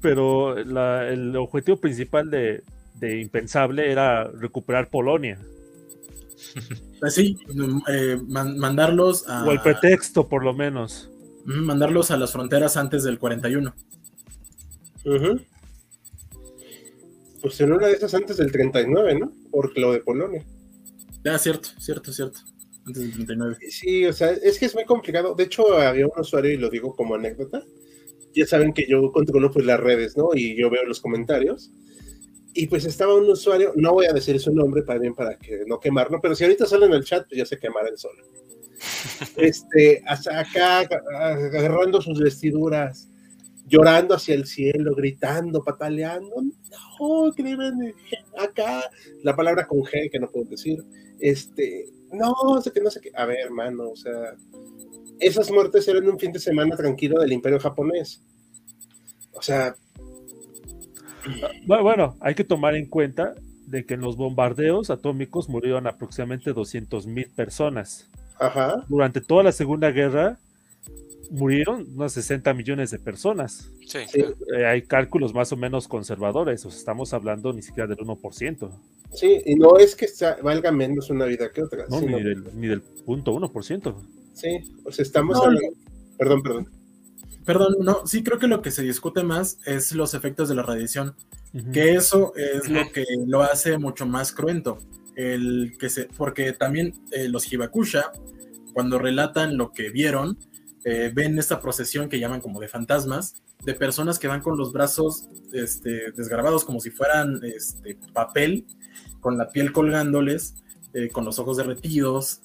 pero 0.00 0.56
el 0.56 1.34
objetivo 1.36 1.78
principal 1.78 2.30
de, 2.30 2.62
Impensable 3.00 3.90
era 3.90 4.24
recuperar 4.24 4.88
Polonia. 4.90 5.38
Pues 7.00 7.14
sí, 7.14 7.38
mandarlos 8.26 9.28
a. 9.28 9.44
O 9.44 9.52
el 9.52 9.60
pretexto, 9.60 10.28
por 10.28 10.42
lo 10.42 10.52
menos 10.52 11.08
mandarlos 11.56 12.10
a 12.10 12.16
las 12.16 12.32
fronteras 12.32 12.76
antes 12.76 13.04
del 13.04 13.18
41. 13.18 13.74
Pues 17.40 17.60
en 17.60 17.72
una 17.72 17.86
de 17.86 17.94
esas 17.94 18.14
antes 18.14 18.36
del 18.36 18.52
39, 18.52 19.18
¿no? 19.18 19.32
Por 19.50 19.76
lo 19.78 19.92
de 19.92 20.00
Polonia. 20.00 20.44
Ah, 21.24 21.38
cierto, 21.38 21.70
cierto, 21.78 22.12
cierto. 22.12 22.40
Antes 22.86 23.02
del 23.02 23.12
39. 23.12 23.56
Sí, 23.70 24.04
o 24.04 24.12
sea, 24.12 24.30
es 24.30 24.58
que 24.58 24.66
es 24.66 24.74
muy 24.74 24.84
complicado. 24.84 25.34
De 25.34 25.44
hecho, 25.44 25.72
había 25.72 26.06
un 26.06 26.12
usuario, 26.18 26.52
y 26.52 26.58
lo 26.58 26.68
digo 26.68 26.94
como 26.94 27.14
anécdota. 27.14 27.64
Ya 28.34 28.46
saben 28.46 28.72
que 28.74 28.86
yo 28.86 29.10
controlo 29.10 29.50
pues 29.50 29.64
las 29.64 29.80
redes, 29.80 30.16
¿no? 30.16 30.30
Y 30.34 30.54
yo 30.54 30.68
veo 30.68 30.84
los 30.84 31.00
comentarios. 31.00 31.70
Y 32.52 32.66
pues 32.66 32.84
estaba 32.84 33.14
un 33.14 33.28
usuario, 33.30 33.72
no 33.76 33.92
voy 33.92 34.06
a 34.06 34.12
decir 34.12 34.38
su 34.40 34.52
nombre 34.52 34.82
para 34.82 34.98
bien 34.98 35.14
para 35.14 35.38
que 35.38 35.62
no 35.66 35.78
quemarlo, 35.78 36.18
pero 36.20 36.34
si 36.34 36.44
ahorita 36.44 36.66
sale 36.66 36.86
en 36.86 36.92
el 36.92 37.04
chat, 37.04 37.26
pues 37.28 37.38
ya 37.38 37.46
se 37.46 37.58
quemará 37.58 37.88
el 37.88 37.98
sol 37.98 38.16
este, 39.36 40.02
acá 40.06 40.80
agarrando 40.80 42.00
sus 42.00 42.20
vestiduras, 42.20 43.08
llorando 43.66 44.14
hacia 44.14 44.34
el 44.34 44.46
cielo, 44.46 44.94
gritando, 44.94 45.62
pataleando. 45.62 46.42
No, 46.42 47.32
creen 47.34 47.94
acá 48.38 48.90
la 49.22 49.36
palabra 49.36 49.66
con 49.66 49.80
G 49.80 50.10
que 50.10 50.18
no 50.18 50.30
puedo 50.30 50.46
decir. 50.46 50.84
Este, 51.20 51.86
no, 52.12 52.60
sé 52.62 52.72
que 52.72 52.80
no 52.80 52.90
sé 52.90 53.00
qué. 53.00 53.10
A 53.14 53.26
ver, 53.26 53.38
hermano, 53.44 53.90
o 53.90 53.96
sea, 53.96 54.34
esas 55.20 55.50
muertes 55.50 55.86
eran 55.88 56.08
un 56.08 56.18
fin 56.18 56.32
de 56.32 56.38
semana 56.38 56.76
tranquilo 56.76 57.20
del 57.20 57.32
imperio 57.32 57.60
japonés. 57.60 58.22
O 59.32 59.42
sea. 59.42 59.74
Bueno, 61.66 62.16
hay 62.20 62.34
que 62.34 62.44
tomar 62.44 62.74
en 62.74 62.86
cuenta 62.86 63.34
de 63.66 63.84
que 63.84 63.94
en 63.94 64.00
los 64.00 64.16
bombardeos 64.16 64.88
atómicos 64.88 65.48
murieron 65.48 65.86
aproximadamente 65.86 66.52
200 66.52 67.06
mil 67.06 67.30
Durante 68.88 69.20
toda 69.20 69.42
la 69.42 69.52
Segunda 69.52 69.90
Guerra 69.90 70.38
murieron 71.30 71.86
unos 71.94 72.12
60 72.12 72.54
millones 72.54 72.90
de 72.90 72.98
personas. 72.98 73.70
Sí. 73.86 73.98
Eh, 74.54 74.66
hay 74.66 74.82
cálculos 74.82 75.34
más 75.34 75.52
o 75.52 75.56
menos 75.56 75.88
conservadores, 75.88 76.64
o 76.64 76.70
sea, 76.70 76.78
estamos 76.78 77.12
hablando 77.12 77.52
ni 77.52 77.62
siquiera 77.62 77.86
del 77.86 77.98
1%. 77.98 78.70
Sí, 79.12 79.42
y 79.46 79.54
no 79.54 79.78
es 79.78 79.96
que 79.96 80.06
valga 80.42 80.70
menos 80.70 81.10
una 81.10 81.24
vida 81.24 81.50
que 81.50 81.62
otra. 81.62 81.86
No, 81.88 82.00
ni, 82.00 82.22
del, 82.22 82.44
ni 82.54 82.68
del 82.68 82.82
punto 82.82 83.32
1%. 83.34 83.94
Sí, 84.34 84.60
o 84.84 84.92
sea, 84.92 85.02
estamos 85.02 85.38
hablando... 85.38 85.68
Perdón, 86.18 86.42
perdón. 86.42 86.68
Perdón, 87.44 87.76
no, 87.80 88.06
sí 88.06 88.22
creo 88.22 88.38
que 88.38 88.46
lo 88.46 88.60
que 88.60 88.70
se 88.70 88.82
discute 88.82 89.22
más 89.22 89.58
es 89.64 89.92
los 89.92 90.12
efectos 90.12 90.50
de 90.50 90.54
la 90.54 90.62
radiación, 90.62 91.14
que 91.72 91.94
eso 91.94 92.34
es 92.36 92.68
lo 92.68 92.92
que 92.92 93.06
lo 93.26 93.42
hace 93.42 93.78
mucho 93.78 94.04
más 94.04 94.32
cruento 94.32 94.78
el 95.18 95.76
que 95.78 95.90
se, 95.90 96.04
porque 96.04 96.52
también 96.52 96.94
eh, 97.10 97.28
los 97.28 97.52
Hibakusha, 97.52 98.12
cuando 98.72 99.00
relatan 99.00 99.56
lo 99.56 99.72
que 99.72 99.90
vieron, 99.90 100.38
eh, 100.84 101.10
ven 101.12 101.36
esta 101.40 101.60
procesión 101.60 102.08
que 102.08 102.20
llaman 102.20 102.40
como 102.40 102.60
de 102.60 102.68
fantasmas, 102.68 103.34
de 103.64 103.74
personas 103.74 104.20
que 104.20 104.28
van 104.28 104.40
con 104.40 104.56
los 104.56 104.72
brazos 104.72 105.28
este, 105.52 106.12
desgrabados 106.12 106.64
como 106.64 106.78
si 106.78 106.90
fueran 106.90 107.40
este, 107.42 107.98
papel, 108.12 108.64
con 109.18 109.36
la 109.36 109.48
piel 109.48 109.72
colgándoles, 109.72 110.54
eh, 110.94 111.08
con 111.08 111.24
los 111.24 111.40
ojos 111.40 111.56
derretidos, 111.56 112.40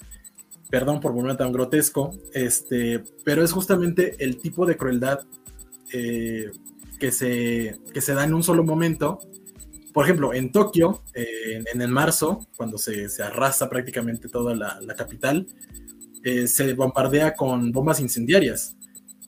perdón 0.71 0.99
por 0.99 1.11
volver 1.13 1.37
tan 1.37 1.51
grotesco, 1.51 2.09
este, 2.33 3.03
pero 3.23 3.43
es 3.43 3.51
justamente 3.51 4.15
el 4.17 4.37
tipo 4.37 4.65
de 4.65 4.77
crueldad 4.77 5.19
que, 5.91 7.11
se, 7.11 7.79
que 7.93 8.01
se 8.01 8.13
da 8.15 8.23
en 8.23 8.33
un 8.33 8.41
solo 8.41 8.63
momento 8.63 9.19
por 9.93 10.05
ejemplo, 10.05 10.33
en 10.33 10.51
Tokio, 10.51 11.03
eh, 11.13 11.63
en, 11.71 11.81
el 11.81 11.89
marzo, 11.89 12.47
cuando 12.57 12.79
se, 12.79 13.09
se 13.09 13.21
arrasa 13.21 13.69
prácticamente 13.69 14.27
toda 14.27 14.55
la, 14.55 14.95
capital, 14.95 15.47
eh, 16.23 16.47
se 16.47 16.73
bombardea 16.73 17.35
con 17.35 17.71
bombas 17.71 17.99
incendiarias. 17.99 18.75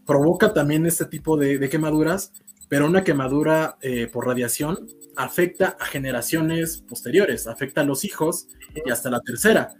Provoca 0.06 0.54
también 0.54 0.86
este 0.88 1.06
tipo 1.06 1.38
de, 1.38 1.70
quemaduras, 1.70 2.34
pero 2.68 2.88
una 2.88 3.04
quemadura 3.04 3.78
eh, 3.82 4.08
por 4.08 4.26
radiación 4.26 4.88
afecta 5.16 5.78
a 5.80 5.86
generaciones 5.86 6.78
posteriores, 6.78 7.46
afecta 7.46 7.82
a 7.82 7.86
los 7.86 8.04
hijos 8.04 8.48
y 8.74 8.90
hasta 8.90 9.12
la 9.12 9.20
tercera. 9.22 9.76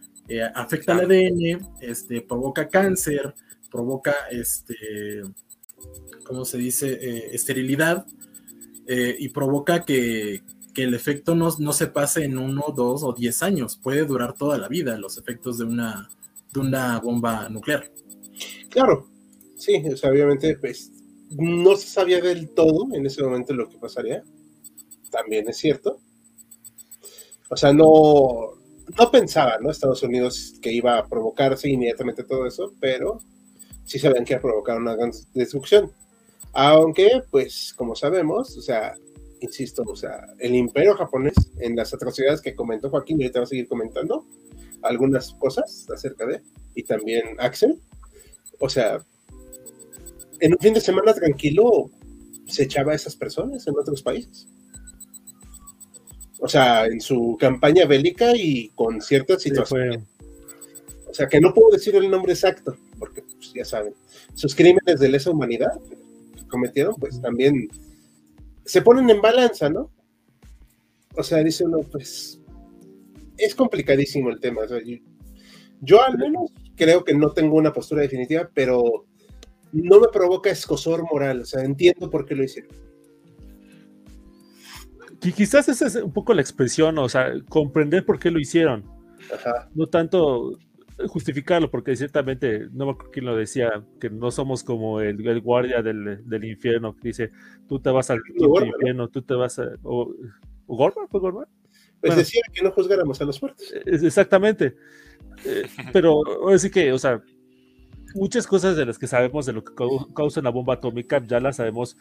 afecta 0.54 0.94
al 0.94 1.02
ADN, 1.02 1.68
este, 1.82 2.22
provoca 2.22 2.70
cáncer, 2.70 3.34
provoca, 3.72 4.14
este, 4.30 5.24
¿cómo 6.26 6.46
se 6.46 6.60
dice?, 6.60 7.36
esterilidad 7.36 8.06
y 8.88 9.30
provoca 9.30 9.84
que, 9.84 10.44
que 10.76 10.84
el 10.84 10.94
efecto 10.94 11.34
no, 11.36 11.50
se 11.52 11.88
pase 11.88 12.26
en 12.26 12.38
uno, 12.38 12.66
dos 12.76 13.02
o 13.04 13.14
diez 13.14 13.42
años, 13.42 13.80
puede 13.82 14.06
durar 14.06 14.34
toda 14.34 14.58
la 14.58 14.68
vida 14.68 14.98
los 14.98 15.18
efectos 15.18 15.58
de 15.58 15.64
una, 15.64 16.10
de 16.54 16.60
una 16.60 17.00
bomba 17.00 17.48
nuclear. 17.48 17.90
Claro, 18.70 19.08
sí, 19.58 19.82
o 19.92 19.96
sea, 19.96 20.12
obviamente, 20.12 20.58
pues 20.58 20.92
no 21.32 21.78
se 21.78 21.88
sabía 21.88 22.20
del 22.20 22.50
todo 22.50 22.94
en 22.94 23.06
ese 23.06 23.24
momento 23.24 23.54
lo 23.54 23.70
que 23.70 23.78
pasaría. 23.78 24.22
También 25.10 25.48
es 25.48 25.58
cierto. 25.58 25.98
O 27.50 27.56
sea, 27.56 27.72
no, 27.72 28.52
no 28.98 29.12
pensaba, 29.12 29.58
¿no? 29.62 29.72
Estados 29.72 30.04
Unidos 30.04 30.56
que 30.62 30.74
iba 30.74 30.98
a 30.98 31.08
provocarse 31.08 31.70
inmediatamente 31.70 32.26
todo 32.26 32.46
eso, 32.46 32.74
pero 32.82 33.20
sí 33.86 33.98
sabían 33.98 34.26
que 34.26 34.34
iba 34.34 34.40
a 34.40 34.44
provocar 34.44 34.78
una 34.78 34.96
gran 34.96 35.12
destrucción. 35.34 35.90
Aunque, 36.52 37.24
pues, 37.32 37.74
como 37.78 37.96
sabemos, 37.96 38.58
o 38.58 38.62
sea, 38.62 38.94
insisto, 39.46 39.84
o 39.88 39.96
sea, 39.96 40.26
el 40.40 40.56
imperio 40.56 40.96
japonés, 40.96 41.36
en 41.60 41.76
las 41.76 41.94
atrocidades 41.94 42.42
que 42.42 42.56
comentó 42.56 42.90
Joaquín, 42.90 43.20
y 43.20 43.24
ahorita 43.24 43.40
va 43.40 43.44
a 43.46 43.48
seguir 43.48 43.68
comentando 43.68 44.26
algunas 44.82 45.34
cosas 45.34 45.88
acerca 45.94 46.26
de, 46.26 46.42
y 46.76 46.84
también 46.84 47.24
Axel, 47.40 47.80
o 48.60 48.70
sea, 48.70 49.00
en 50.40 50.54
un 50.54 50.60
fin 50.60 50.74
de 50.74 50.82
semana 50.82 51.14
tranquilo 51.14 51.90
se 52.48 52.64
echaba 52.64 52.92
a 52.92 52.96
esas 52.96 53.16
personas 53.16 53.66
en 53.68 53.76
otros 53.78 54.02
países. 54.02 54.48
O 56.40 56.48
sea, 56.48 56.86
en 56.86 57.02
su 57.02 57.38
campaña 57.40 57.86
bélica 57.86 58.36
y 58.36 58.70
con 58.76 59.02
ciertas 59.02 59.42
situaciones. 59.42 60.04
o 61.10 61.14
sea, 61.14 61.28
que 61.28 61.40
no 61.40 61.54
puedo 61.54 61.72
decir 61.72 61.96
el 61.96 62.12
nombre 62.12 62.34
exacto, 62.34 62.78
porque 63.00 63.22
pues, 63.22 63.54
ya 63.54 63.66
saben, 63.66 63.94
sus 64.34 64.54
crímenes 64.54 65.00
de 65.00 65.10
lesa 65.10 65.32
humanidad 65.32 65.72
que 65.90 66.48
cometieron, 66.48 66.96
pues 66.96 67.22
también 67.22 67.70
se 68.66 68.82
ponen 68.82 69.10
en 69.10 69.22
balanza, 69.22 69.70
¿no? 69.70 69.92
O 71.16 71.24
sea, 71.24 71.44
dice 71.44 71.64
uno, 71.66 71.80
pues 71.92 72.42
es 73.38 73.56
complicadísimo 73.56 74.30
el 74.30 74.40
tema. 74.40 74.62
yo, 75.82 76.04
al 76.04 76.18
menos 76.18 76.52
creo 76.76 77.04
que 77.04 77.14
no 77.14 77.32
tengo 77.32 77.56
una 77.56 77.72
postura 77.72 78.02
definitiva, 78.02 78.50
pero 78.54 79.06
no 79.72 80.00
me 80.00 80.08
provoca 80.08 80.50
escosor 80.50 81.04
moral. 81.12 81.42
O 81.42 81.46
sea, 81.46 81.64
entiendo 81.64 82.10
por 82.10 82.26
qué 82.26 82.36
lo 82.36 82.44
hicieron. 82.44 82.76
Y 85.22 85.32
quizás 85.32 85.70
esa 85.70 85.88
es 85.88 85.96
un 85.96 86.14
poco 86.14 86.34
la 86.34 86.42
expresión, 86.42 86.98
o 87.00 87.10
sea, 87.10 87.32
comprender 87.50 88.06
por 88.06 88.20
qué 88.20 88.30
lo 88.30 88.40
hicieron. 88.40 88.84
No 89.74 89.88
tanto 89.88 90.58
justificarlo, 91.08 91.70
porque 91.70 91.96
ciertamente, 91.96 92.68
no 92.72 92.86
me 92.86 92.92
acuerdo 92.92 93.12
quién 93.12 93.26
lo 93.26 93.36
decía, 93.36 93.84
que 94.00 94.10
no 94.10 94.32
somos 94.32 94.64
como 94.64 95.02
el, 95.02 95.42
guardia 95.42 95.82
del, 95.82 96.44
infierno 96.44 96.96
que 96.96 97.10
dice, 97.10 97.32
tú 97.68 97.80
te 97.80 97.90
vas 97.90 98.10
al 98.10 98.20
infierno, 98.38 99.10
tú 99.10 99.22
te 99.22 99.34
vas 99.34 99.60
a... 99.60 99.68
O, 99.84 100.14
¿Gorman? 100.68 101.08
¿Fue 101.10 101.20
Gorman? 101.20 101.46
Pues 102.02 102.16
decía 102.16 102.42
que 102.54 102.64
no 102.64 102.72
juzgáramos 102.72 103.20
a 103.22 103.26
los 103.26 103.42
muertos. 103.42 103.74
Exactamente. 103.86 104.76
Eh, 105.46 105.64
pero 105.94 106.22
así 106.50 106.70
que, 106.70 106.92
o 106.92 107.00
sea, 107.00 107.22
muchas 108.16 108.48
cosas 108.48 108.76
de 108.76 108.86
las 108.86 108.98
que 108.98 109.08
sabemos 109.08 109.46
de 109.46 109.54
lo 109.54 109.64
que 109.64 109.74
causa 110.16 110.40
una 110.40 110.50
bomba 110.50 110.76
atómica 110.76 111.22
ya 111.26 111.40
las 111.40 111.58
sabemos, 111.58 111.98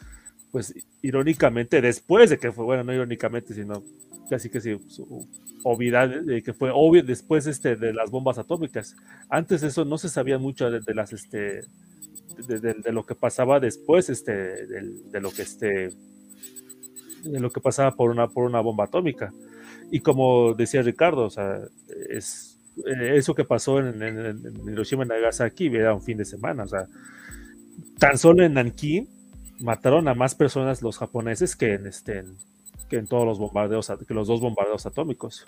pues 0.50 0.74
irónicamente, 1.02 1.80
después 1.80 2.30
de 2.30 2.38
que 2.38 2.52
fue, 2.52 2.64
bueno, 2.64 2.84
no 2.84 2.92
irónicamente, 2.92 3.54
sino 3.54 3.82
casi 4.30 4.48
que 4.48 4.60
sí, 4.60 4.76
su 5.64 5.68
obviedad 5.68 6.08
de 6.08 6.42
que 6.42 6.52
fue 6.52 6.70
obvio 6.72 7.02
después 7.02 7.46
este, 7.46 7.76
de 7.76 7.92
las 7.92 8.10
bombas 8.10 8.38
atómicas. 8.38 8.96
Antes 9.28 9.62
eso 9.62 9.84
no 9.84 9.98
se 9.98 10.08
sabía 10.08 10.38
mucho 10.38 10.70
de, 10.70 10.94
las, 10.94 11.12
este, 11.12 11.62
de, 12.46 12.92
lo 12.92 13.04
que 13.04 13.14
pasaba 13.14 13.60
después, 13.60 14.10
este, 14.10 14.66
de, 14.66 15.20
lo 15.20 15.30
que 15.30 15.42
este, 15.42 15.90
de 17.24 17.40
lo 17.40 17.50
que 17.50 17.60
pasaba 17.60 17.92
por 17.92 18.10
una, 18.10 18.28
por 18.28 18.44
una 18.44 18.60
bomba 18.60 18.84
atómica. 18.84 19.32
Y 19.90 20.00
como 20.00 20.54
decía 20.54 20.82
Ricardo, 20.82 21.24
o 21.24 21.30
sea, 21.30 21.60
es, 22.10 22.58
eh, 22.86 23.16
eso 23.16 23.34
que 23.34 23.44
pasó 23.44 23.78
en, 23.78 24.42
Hiroshima 24.66 25.04
y 25.04 25.08
Nagasaki 25.08 25.66
era 25.66 25.94
un 25.94 26.02
fin 26.02 26.18
de 26.18 26.24
semana, 26.24 26.64
o 26.64 26.68
sea, 26.68 26.86
tan 27.98 28.18
solo 28.18 28.44
en 28.44 28.54
Nankín 28.54 29.08
mataron 29.60 30.08
a 30.08 30.14
más 30.14 30.34
personas 30.34 30.82
los 30.82 30.98
japoneses 30.98 31.56
que 31.56 31.74
en, 31.74 31.86
este, 31.86 32.24
que 32.94 33.00
en 33.00 33.08
todos 33.08 33.26
los 33.26 33.38
bombardeos, 33.40 33.90
que 34.06 34.14
los 34.14 34.28
dos 34.28 34.40
bombardeos 34.40 34.86
atómicos. 34.86 35.44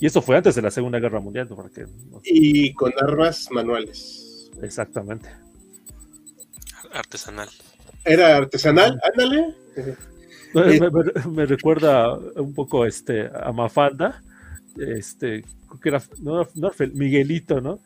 Y 0.00 0.06
eso 0.06 0.20
fue 0.20 0.36
antes 0.36 0.56
de 0.56 0.62
la 0.62 0.72
Segunda 0.72 0.98
Guerra 0.98 1.20
Mundial. 1.20 1.46
Para 1.46 1.68
que, 1.68 1.86
Y 2.24 2.74
con 2.74 2.92
armas 3.00 3.48
manuales. 3.52 4.50
Exactamente. 4.62 5.28
Artesanal. 6.92 7.48
Era 8.04 8.36
artesanal, 8.36 8.98
ándale. 9.12 9.54
Me, 11.30 11.46
recuerda 11.46 12.16
un 12.16 12.52
poco 12.52 12.84
este, 12.84 13.30
a 13.32 13.52
Mafalda, 13.52 14.22
este, 14.78 15.44
que 15.80 15.88
era, 15.88 16.02
no, 16.20 16.48
Miguelito, 16.94 17.60
¿no? 17.60 17.78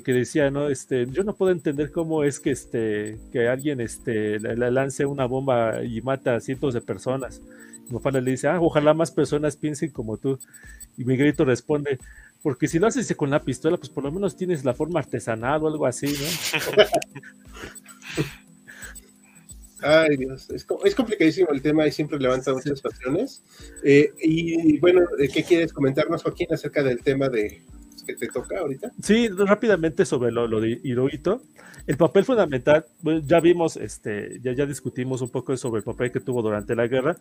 Que, 0.00 0.12
decía, 0.12 0.50
¿no? 0.50 0.68
Este, 0.68 1.06
yo 1.10 1.22
no 1.24 1.34
puedo 1.34 1.52
entender 1.52 1.92
cómo 1.92 2.24
es 2.24 2.40
que, 2.40 2.50
este, 2.50 3.18
que 3.30 3.48
alguien 3.48 3.80
este, 3.80 4.40
le, 4.40 4.70
lance 4.70 5.04
una 5.04 5.26
bomba 5.26 5.84
y 5.84 6.00
mata 6.00 6.36
a 6.36 6.40
cientos 6.40 6.72
de 6.72 6.80
personas. 6.80 7.42
Y 7.88 7.92
Mafalda 7.92 8.20
le 8.20 8.30
dice, 8.30 8.48
ah, 8.48 8.58
ojalá 8.60 8.94
más 8.94 9.10
personas 9.10 9.56
piensen 9.56 9.90
como 9.90 10.16
tú. 10.16 10.38
Y 10.96 11.04
Miguelito 11.04 11.44
responde, 11.44 11.98
porque 12.42 12.68
si 12.68 12.78
lo 12.78 12.86
haces 12.86 13.14
con 13.16 13.30
la 13.30 13.42
pistola, 13.42 13.76
pues 13.76 13.90
por 13.90 14.04
lo 14.04 14.12
menos 14.12 14.36
tienes 14.36 14.64
la 14.64 14.72
forma 14.72 15.00
artesanal 15.00 15.62
o 15.62 15.68
algo 15.68 15.84
así, 15.86 16.06
¿no? 16.06 16.84
Ay, 19.84 20.16
Dios, 20.16 20.48
es, 20.50 20.64
complicadísimo 20.94 21.50
el 21.50 21.60
tema 21.60 21.86
y 21.86 21.92
siempre 21.92 22.18
levanta 22.18 22.54
muchas 22.54 22.80
pasiones. 22.80 23.42
Eh, 23.82 24.12
y 24.22 24.78
bueno, 24.78 25.02
¿qué 25.18 25.42
quieres 25.42 25.72
comentarnos, 25.72 26.22
Joaquín, 26.22 26.46
acerca 26.52 26.82
del 26.84 27.02
tema 27.02 27.28
de 27.28 27.62
que 28.04 28.14
te 28.14 28.28
toca 28.28 28.58
ahorita? 28.58 28.92
Sí, 29.02 29.28
rápidamente 29.28 30.04
sobre 30.04 30.32
lo, 30.32 30.60
de 30.60 30.80
Hirohito. 30.82 31.42
El 31.86 31.96
papel 31.96 32.24
fundamental, 32.24 32.86
ya 33.24 33.40
vimos, 33.40 33.76
este, 33.76 34.38
ya, 34.40 34.52
ya 34.52 34.66
discutimos 34.66 35.20
un 35.20 35.30
poco 35.30 35.56
sobre 35.56 35.78
el 35.78 35.84
papel 35.84 36.12
que 36.12 36.20
tuvo 36.20 36.40
durante 36.40 36.76
la 36.76 36.86
guerra. 36.86 37.16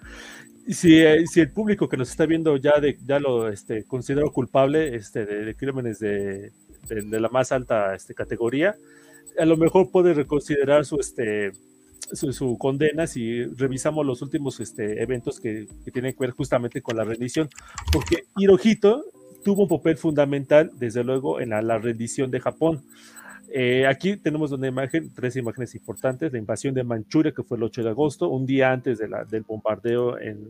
Eh, 0.68 1.24
si 1.26 1.40
el 1.40 1.52
público 1.52 1.90
que 1.90 1.98
nos 1.98 2.12
está 2.12 2.26
viendo 2.26 2.58
ya, 2.58 2.80
de, 2.80 2.98
lo 3.20 3.50
este, 3.50 3.86
culpable 3.86 4.96
este, 4.96 5.26
de, 5.26 5.56
crímenes 5.56 6.00
de, 6.00 6.52
de, 6.88 7.20
la 7.20 7.30
más 7.30 7.52
alta 7.52 7.96
este, 7.96 8.14
categoría, 8.14 8.76
a 9.38 9.46
lo 9.46 9.58
mejor 9.58 9.90
puede 9.92 10.14
reconsiderar 10.14 10.86
su, 10.86 11.00
este, 11.00 11.52
condena 12.58 13.08
si 13.08 13.46
revisamos 13.46 14.06
los 14.06 14.22
últimos 14.22 14.60
eventos 14.78 15.40
que, 15.40 15.68
tienen 15.92 16.14
que 16.14 16.20
ver 16.20 16.32
justamente 16.32 16.82
con 16.82 16.98
la 16.98 17.04
rendición, 17.04 17.50
porque 17.92 18.26
Hirohito 18.38 19.06
tuvo 19.44 19.64
un 19.64 19.70
papel 19.70 19.98
fundamental, 19.98 20.72
desde 20.76 21.04
luego, 21.04 21.40
en 21.40 21.50
la, 21.50 21.78
rendición 21.78 22.32
de 22.32 22.40
Japón. 22.40 22.82
Eh, 23.54 23.86
aquí 23.86 24.16
tenemos 24.18 24.52
una 24.52 24.68
imagen, 24.68 25.12
tres 25.14 25.36
imágenes 25.36 25.76
importantes, 25.76 26.32
la 26.32 26.40
invasión 26.40 26.74
de 26.74 26.84
Manchuria, 26.84 27.34
que 27.34 27.44
fue 27.44 27.58
el 27.58 27.64
8 27.64 27.84
de 27.84 27.90
agosto, 27.90 28.30
un 28.30 28.46
día 28.46 28.72
antes 28.72 28.98
de 29.00 29.10
la, 29.10 29.26
del 29.26 29.44
bombardeo 29.44 30.20
en, 30.20 30.50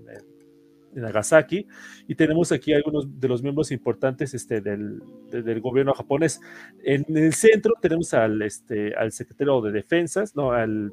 Nagasaki, 0.94 1.66
y 2.06 2.16
tenemos 2.16 2.52
aquí 2.52 2.74
algunos 2.74 3.18
de 3.18 3.28
los 3.30 3.42
miembros 3.42 3.72
importantes 3.72 4.34
este, 4.34 4.60
del, 4.60 5.02
del 5.30 5.62
gobierno 5.62 5.94
japonés. 5.94 6.42
En 6.84 7.06
el 7.16 7.34
centro 7.34 7.76
tenemos 7.82 8.14
al, 8.14 8.42
este, 8.42 8.94
al 8.96 9.14
secretario 9.14 9.62
de 9.62 9.72
Defensas, 9.72 10.36
no, 10.36 10.52
al 10.52 10.92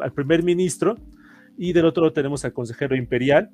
al 0.00 0.12
primer 0.12 0.42
ministro 0.42 0.96
y 1.56 1.72
del 1.72 1.86
otro 1.86 2.12
tenemos 2.12 2.44
al 2.44 2.52
consejero 2.52 2.96
imperial. 2.96 3.50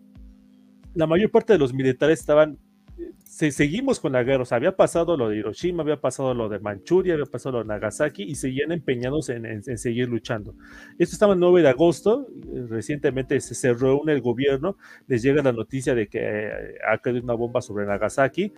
La 0.95 1.07
mayor 1.07 1.31
parte 1.31 1.53
de 1.53 1.59
los 1.59 1.75
militares 1.75 2.21
estaban, 2.21 2.59
se, 3.24 3.51
seguimos 3.51 4.01
con 4.01 4.12
la 4.12 4.23
guerra, 4.23 4.43
o 4.43 4.47
sea, 4.47 4.56
había 4.56 4.77
pasado 4.77 5.16
lo 5.16 5.28
de 5.28 5.36
Hiroshima, 5.36 5.82
había 5.82 6.01
pasado 6.01 6.32
lo 6.32 6.48
de 6.48 6.59
Manchuria, 6.59 7.14
había 7.14 7.27
pasado 7.27 7.59
lo 7.59 7.62
de 7.62 7.68
Nagasaki 7.68 8.23
y 8.23 8.35
seguían 8.35 8.73
empeñados 8.73 9.28
en, 9.28 9.62
seguir 9.77 10.09
luchando. 10.09 10.55
Esto 10.98 11.14
estaba 11.14 11.35
el 11.35 11.40
9 11.40 11.62
de 11.62 11.68
agosto, 11.68 12.28
recientemente 12.68 13.40
se, 13.40 13.55
se 13.55 13.74
reúne 13.74 14.12
el 14.12 14.23
gobierno, 14.23 14.78
les 15.06 15.23
llega 15.23 15.43
la 15.43 15.52
noticia 15.52 15.94
de 15.94 16.09
que 16.09 16.20
eh, 16.23 16.78
ha 16.89 16.98
caído 16.98 17.23
una 17.23 17.35
bomba 17.35 17.60
sobre 17.60 17.85
Nagasaki 17.86 18.52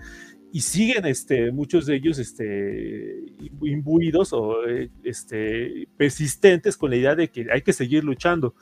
y 0.53 0.61
siguen 0.61 1.07
este, 1.07 1.51
muchos 1.53 1.87
de 1.87 1.97
ellos 1.97 2.19
este, 2.19 3.17
imbuidos 3.61 4.33
o 4.33 4.67
eh, 4.67 4.91
este, 5.03 5.89
persistentes 5.97 6.77
con 6.77 6.91
la 6.91 6.97
idea 6.97 7.15
de 7.15 7.29
que 7.29 7.47
hay 7.53 7.63
que 7.63 7.73
seguir 7.73 8.05
luchando. 8.05 8.55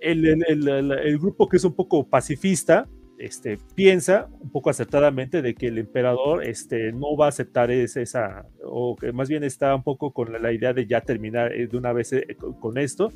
El, 0.00 0.26
el, 0.26 1.18
grupo 1.18 1.48
que 1.48 1.56
es 1.56 1.64
un 1.64 1.74
poco 1.74 2.06
pacifista 2.08 2.88
este, 3.18 3.58
piensa 3.74 4.28
un 4.40 4.50
poco 4.50 4.70
acertadamente 4.70 5.42
de 5.42 5.54
que 5.54 5.68
el 5.68 5.78
emperador 5.78 6.44
este, 6.44 6.92
no 6.92 7.16
va 7.16 7.26
a 7.26 7.28
aceptar 7.30 7.70
esa, 7.70 8.46
o 8.64 8.96
que 8.96 9.12
más 9.12 9.28
bien 9.28 9.44
está 9.44 9.74
un 9.74 9.82
poco 9.82 10.12
con 10.12 10.32
la, 10.40 10.52
idea 10.52 10.72
de 10.72 10.86
ya 10.86 11.00
terminar 11.00 11.52
eh, 11.52 11.66
de 11.66 11.76
una 11.76 11.92
vez 11.92 12.12
eh, 12.12 12.36
con 12.60 12.78
esto, 12.78 13.12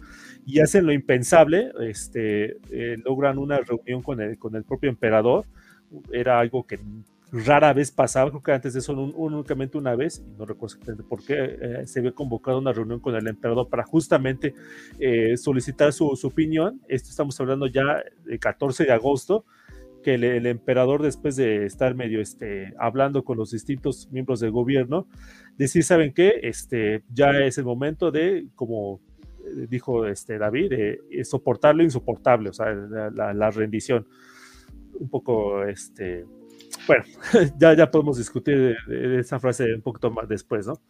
y 0.47 0.61
hacen 0.61 0.87
lo 0.87 0.93
impensable, 0.93 1.73
este, 1.81 2.57
logran 3.05 3.39
una 3.39 3.59
reunión 3.59 4.03
con 4.03 4.21
el, 4.21 4.39
con 4.39 4.57
el 4.57 4.65
propio 4.65 4.91
emperador, 4.91 5.45
era 6.13 6.39
algo 6.39 6.67
que 6.67 6.79
rara 7.33 7.73
vez 7.73 7.91
pasaba, 7.91 8.31
creo 8.31 8.43
que 8.43 8.53
antes 8.53 8.73
de 8.73 8.81
eso 8.81 8.93
únicamente 8.93 9.79
una 9.79 9.95
vez, 9.95 10.23
y 10.27 10.39
no 10.39 10.45
recuerdo 10.45 10.79
por 11.09 11.25
qué, 11.25 11.59
eh, 11.61 11.87
se 11.87 12.01
había 12.01 12.13
convocado 12.13 12.59
una 12.59 12.73
reunión 12.73 13.01
con 13.01 13.15
el 13.15 13.27
emperador 13.27 13.69
para 13.69 13.85
justamente 13.85 14.55
eh, 14.99 15.37
solicitar 15.37 15.93
su, 15.93 16.19
opinión. 16.25 16.81
Esto 16.89 17.11
estamos 17.11 17.39
hablando 17.41 17.67
ya 17.67 18.03
del 18.25 18.39
14 18.39 18.85
de 18.85 18.93
agosto, 18.93 19.45
que 20.03 20.15
el, 20.15 20.47
emperador 20.47 21.03
después 21.03 21.37
de 21.37 21.67
estar 21.67 21.95
medio 21.95 22.21
este, 22.21 22.75
hablando 22.79 23.25
con 23.25 23.37
los 23.39 23.51
distintos 23.51 24.09
miembros 24.11 24.41
del 24.41 24.51
gobierno, 24.51 25.07
decir, 25.57 25.85
¿saben 25.85 26.13
qué? 26.13 26.41
Este, 26.43 27.03
ya 27.13 27.31
es 27.31 27.59
el 27.59 27.65
momento 27.65 28.11
de, 28.11 28.47
como 28.55 29.01
eh, 29.45 29.67
dijo 29.69 30.07
este, 30.07 30.39
David, 30.39 30.71
de 30.71 31.25
soportar 31.25 31.75
lo 31.75 31.83
insoportable, 31.83 32.51
o 32.51 32.53
sea, 32.53 32.73
la, 32.73 33.51
rendición. 33.51 34.07
Un 34.99 35.09
poco, 35.09 35.65
este, 35.65 36.25
bueno, 36.87 37.05
ya, 37.59 37.75
ya 37.75 37.91
podemos 37.91 38.19
discutir 38.19 38.77
de, 38.87 39.21
esa 39.21 39.39
frase 39.39 39.75
un 39.75 39.83
poquito 39.83 40.11
más 40.11 40.29
después, 40.29 40.67
¿no? 40.67 40.81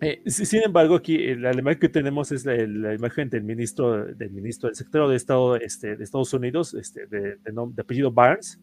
Eh, 0.00 0.22
sin 0.26 0.62
embargo, 0.62 0.94
aquí 0.94 1.34
la 1.34 1.52
imagen 1.52 1.78
que 1.78 1.88
tenemos 1.88 2.32
es 2.32 2.46
la, 2.46 2.94
imagen 2.94 3.28
del 3.28 3.42
ministro, 3.42 4.06
del 4.06 4.30
ministro 4.30 4.68
del 4.68 4.76
secretario 4.76 5.08
de 5.08 5.16
Estado 5.16 5.56
este, 5.56 5.96
de 5.96 6.04
Estados 6.04 6.32
Unidos, 6.32 6.72
este, 6.74 7.06
de, 7.06 7.36
de, 7.36 7.82
apellido 7.82 8.10
Barnes, 8.10 8.58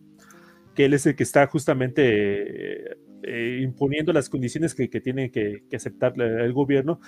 que 0.74 0.86
él 0.86 0.94
es 0.94 1.06
el 1.06 1.16
que 1.16 1.24
está 1.24 1.46
justamente 1.46 2.92
eh, 2.92 2.98
imponiendo 3.24 4.14
las 4.14 4.30
condiciones 4.30 4.76
que, 4.76 4.90
que 4.90 5.02
tiene 5.02 5.32
que, 5.32 5.64
aceptar 5.74 6.20
el 6.20 6.54
gobierno. 6.54 7.00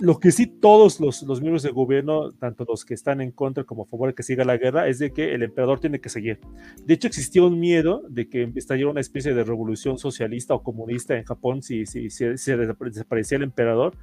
Lo 0.00 0.18
que 0.18 0.30
sí 0.30 0.46
todos 0.46 1.00
los, 1.00 1.22
los, 1.22 1.40
miembros 1.40 1.62
del 1.62 1.72
gobierno, 1.72 2.32
tanto 2.32 2.64
los 2.68 2.84
que 2.84 2.94
están 2.94 3.20
en 3.20 3.32
contra 3.32 3.64
como 3.64 3.82
a 3.82 3.86
favor 3.86 4.08
de 4.08 4.14
que 4.14 4.22
siga 4.22 4.44
la 4.44 4.56
guerra, 4.56 4.88
es 4.88 4.98
de 4.98 5.12
que 5.12 5.34
el 5.34 5.42
emperador 5.42 5.80
tiene 5.80 6.00
que 6.00 6.08
seguir. 6.08 6.38
De 6.84 6.94
hecho, 6.94 7.08
existía 7.08 7.42
un 7.42 7.58
miedo 7.58 8.02
de 8.08 8.28
que 8.28 8.50
estallara 8.54 8.90
una 8.90 9.00
especie 9.00 9.34
de 9.34 9.44
revolución 9.44 9.98
socialista 9.98 10.54
o 10.54 10.62
comunista 10.62 11.16
en 11.16 11.24
Japón 11.24 11.62
si, 11.62 11.86
si, 11.86 12.10
si, 12.10 12.36
si 12.36 12.52
desaparecía 12.52 13.36
el 13.36 13.44
emperador. 13.44 13.96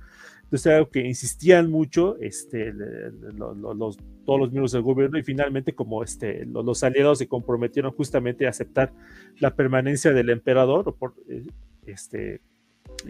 Entonces, 0.52 0.74
algo 0.74 0.90
que 0.90 1.08
insistían 1.08 1.72
mucho 1.72 2.18
este, 2.20 2.74
los, 2.74 3.98
todos 4.26 4.38
los 4.38 4.52
miembros 4.52 4.74
del 4.74 4.82
gobierno 4.82 5.18
y 5.18 5.24
finalmente 5.24 5.72
como 5.74 6.04
este, 6.04 6.46
los, 6.46 6.84
aliados 6.84 7.20
se 7.20 7.28
comprometieron 7.30 7.94
justamente 7.94 8.46
a 8.46 8.50
aceptar 8.50 8.92
la 9.40 9.56
permanencia 9.56 10.12
del 10.12 10.30
emperador, 10.30 10.94
por, 11.00 11.14
eh, 11.30 11.48
este, 11.86 12.42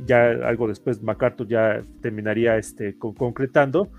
ya 0.05 0.29
algo 0.29 0.67
después 0.67 1.01
MacArthur 1.01 1.47
ya 1.47 1.81
terminaría 2.01 2.57
este, 2.57 2.97
concretando. 2.97 3.89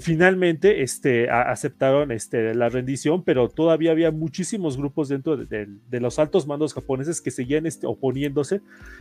Finalmente 0.00 0.82
este, 0.82 1.28
aceptaron 1.30 2.12
este, 2.12 2.54
la 2.54 2.68
rendición, 2.68 3.24
pero 3.24 3.48
todavía 3.48 3.90
había 3.90 4.10
muchísimos 4.10 4.76
grupos 4.76 5.08
dentro 5.08 5.36
de, 5.36 5.68
los 5.90 6.18
altos 6.18 6.46
mandos 6.46 6.74
japoneses 6.74 7.20
que 7.20 7.30
seguían 7.30 7.66
este, 7.66 7.86
oponiéndose. 7.86 8.60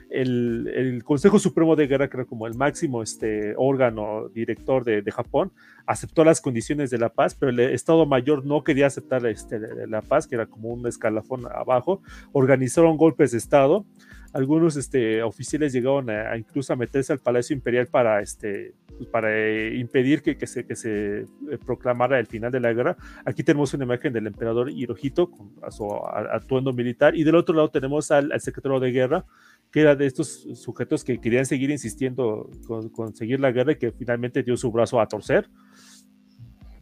El, 0.09 1.01
Consejo 1.05 1.39
Supremo 1.39 1.75
de 1.75 1.87
Guerra, 1.87 2.09
creo 2.09 2.25
como 2.25 2.47
el 2.47 2.55
máximo 2.55 3.03
este, 3.03 3.53
órgano 3.57 4.29
director 4.29 4.83
de, 4.83 5.11
Japón, 5.11 5.51
aceptó 5.85 6.23
las 6.23 6.39
condiciones 6.39 6.89
de 6.89 6.97
la 6.97 7.09
paz, 7.09 7.35
pero 7.35 7.51
el 7.51 7.59
Estado 7.59 8.05
Mayor 8.05 8.45
no 8.45 8.63
quería 8.63 8.87
aceptar 8.87 9.25
este, 9.25 9.59
la 9.87 10.01
paz, 10.01 10.25
que 10.25 10.35
era 10.35 10.45
como 10.45 10.69
un 10.69 10.87
escalafón 10.87 11.45
abajo. 11.47 12.01
Organizaron 12.31 12.97
golpes 12.97 13.31
de 13.31 13.39
Estado 13.39 13.85
algunos 14.33 14.77
este, 14.77 15.21
oficiales 15.23 15.73
llegaron 15.73 16.09
a, 16.09 16.37
incluso 16.37 16.71
a 16.73 16.75
meterse 16.75 17.11
al 17.13 17.19
Palacio 17.19 17.55
Imperial 17.55 17.87
para, 17.87 18.21
este, 18.21 18.73
pues, 18.97 19.09
para 19.09 19.35
eh, 19.35 19.75
impedir 19.75 20.21
que, 20.21 20.37
que, 20.37 20.47
se, 20.47 20.65
que 20.65 20.75
se 20.75 21.19
eh, 21.19 21.25
proclamara 21.65 22.19
el 22.19 22.27
final 22.27 22.51
de 22.51 22.59
la 22.59 22.73
guerra. 22.73 22.95
Aquí 23.25 23.43
tenemos 23.43 23.73
una 23.73 23.83
imagen 23.83 24.13
del 24.13 24.27
emperador 24.27 24.69
Hirohito 24.69 25.29
con 25.29 25.51
su 25.71 25.89
atuendo 26.31 26.71
militar 26.73 27.15
y 27.15 27.23
del 27.23 27.35
otro 27.35 27.55
lado 27.55 27.69
tenemos 27.69 28.11
al, 28.11 28.31
secretario 28.39 28.79
de 28.79 28.91
guerra 28.91 29.25
que 29.71 29.81
era 29.81 29.95
de 29.95 30.05
estos 30.05 30.47
sujetos 30.55 31.03
que 31.03 31.19
querían 31.19 31.45
seguir 31.45 31.69
insistiendo 31.69 32.49
con, 32.67 33.15
seguir 33.15 33.39
la 33.39 33.51
guerra 33.51 33.73
y 33.73 33.75
que 33.77 33.91
finalmente 33.91 34.43
dio 34.43 34.57
su 34.57 34.71
brazo 34.71 34.99
a 34.99 35.07
torcer. 35.07 35.49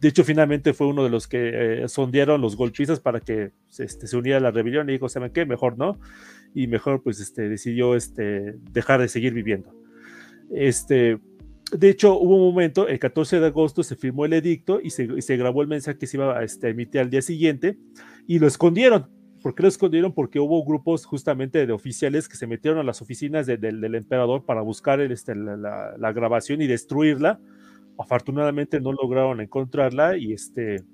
De 0.00 0.08
hecho, 0.08 0.24
finalmente 0.24 0.72
fue 0.72 0.86
uno 0.86 1.04
de 1.04 1.10
los 1.10 1.28
que 1.28 1.82
eh, 1.84 1.88
sondearon 1.88 2.40
los 2.40 2.56
golpistas 2.56 3.00
para 3.00 3.20
que 3.20 3.52
este, 3.78 4.06
se 4.06 4.16
uniera 4.16 4.38
a 4.38 4.40
la 4.40 4.50
rebelión 4.50 4.88
y 4.88 4.92
dijo, 4.92 5.08
¿saben 5.08 5.30
qué? 5.30 5.44
Mejor 5.44 5.76
no. 5.76 6.00
Y 6.54 6.66
mejor 6.66 7.02
pues 7.02 7.20
este, 7.20 7.48
decidió 7.48 7.94
este, 7.94 8.54
dejar 8.72 9.00
de 9.00 9.08
seguir 9.08 9.32
viviendo. 9.32 9.74
Este, 10.50 11.18
de 11.72 11.88
hecho, 11.88 12.18
hubo 12.18 12.36
un 12.36 12.52
momento, 12.52 12.88
el 12.88 12.98
14 12.98 13.40
de 13.40 13.46
agosto 13.46 13.82
se 13.82 13.96
firmó 13.96 14.24
el 14.24 14.32
edicto 14.32 14.80
y 14.82 14.90
se, 14.90 15.20
se 15.22 15.36
grabó 15.36 15.62
el 15.62 15.68
mensaje 15.68 15.98
que 15.98 16.06
se 16.06 16.16
iba 16.16 16.36
a 16.36 16.42
este, 16.42 16.70
emitir 16.70 17.00
al 17.00 17.10
día 17.10 17.22
siguiente 17.22 17.78
y 18.26 18.38
lo 18.38 18.46
escondieron. 18.46 19.08
¿Por 19.42 19.54
qué 19.54 19.62
lo 19.62 19.68
escondieron? 19.68 20.12
Porque 20.12 20.38
hubo 20.38 20.64
grupos 20.64 21.06
justamente 21.06 21.66
de 21.66 21.72
oficiales 21.72 22.28
que 22.28 22.36
se 22.36 22.46
metieron 22.46 22.78
a 22.78 22.82
las 22.82 23.00
oficinas 23.00 23.46
del 23.46 23.94
emperador 23.94 24.44
para 24.44 24.60
buscar 24.60 25.00
este, 25.00 25.34
la, 25.34 25.94
la, 25.96 26.12
grabación 26.12 26.60
y 26.60 26.66
destruirla 26.66 27.40
afortunadamente 28.00 28.80
no 28.80 28.92
lograron 28.92 29.40
encontrarla 29.40 30.16
y 30.16 30.32
este 30.32 30.84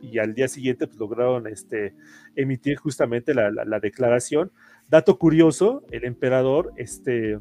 y 0.00 0.18
al 0.18 0.34
día 0.34 0.46
siguiente 0.46 0.86
pues, 0.86 0.98
lograron 0.98 1.46
este, 1.48 1.94
emitir 2.36 2.76
justamente 2.76 3.34
la, 3.34 3.80
declaración. 3.80 4.52
Dato 4.88 5.18
curioso, 5.18 5.84
el 5.90 6.04
emperador 6.04 6.72
este, 6.76 7.38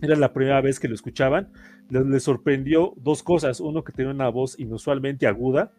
era 0.00 0.16
la 0.16 0.32
primera 0.32 0.60
vez 0.62 0.80
que 0.80 0.88
lo 0.88 0.94
escuchaban, 0.94 1.52
le, 1.90 2.20
sorprendió 2.20 2.94
dos 2.96 3.22
cosas, 3.22 3.60
uno 3.60 3.84
que 3.84 3.92
tenía 3.92 4.12
una 4.12 4.28
voz 4.30 4.58
inusualmente 4.58 5.26
aguda 5.26 5.72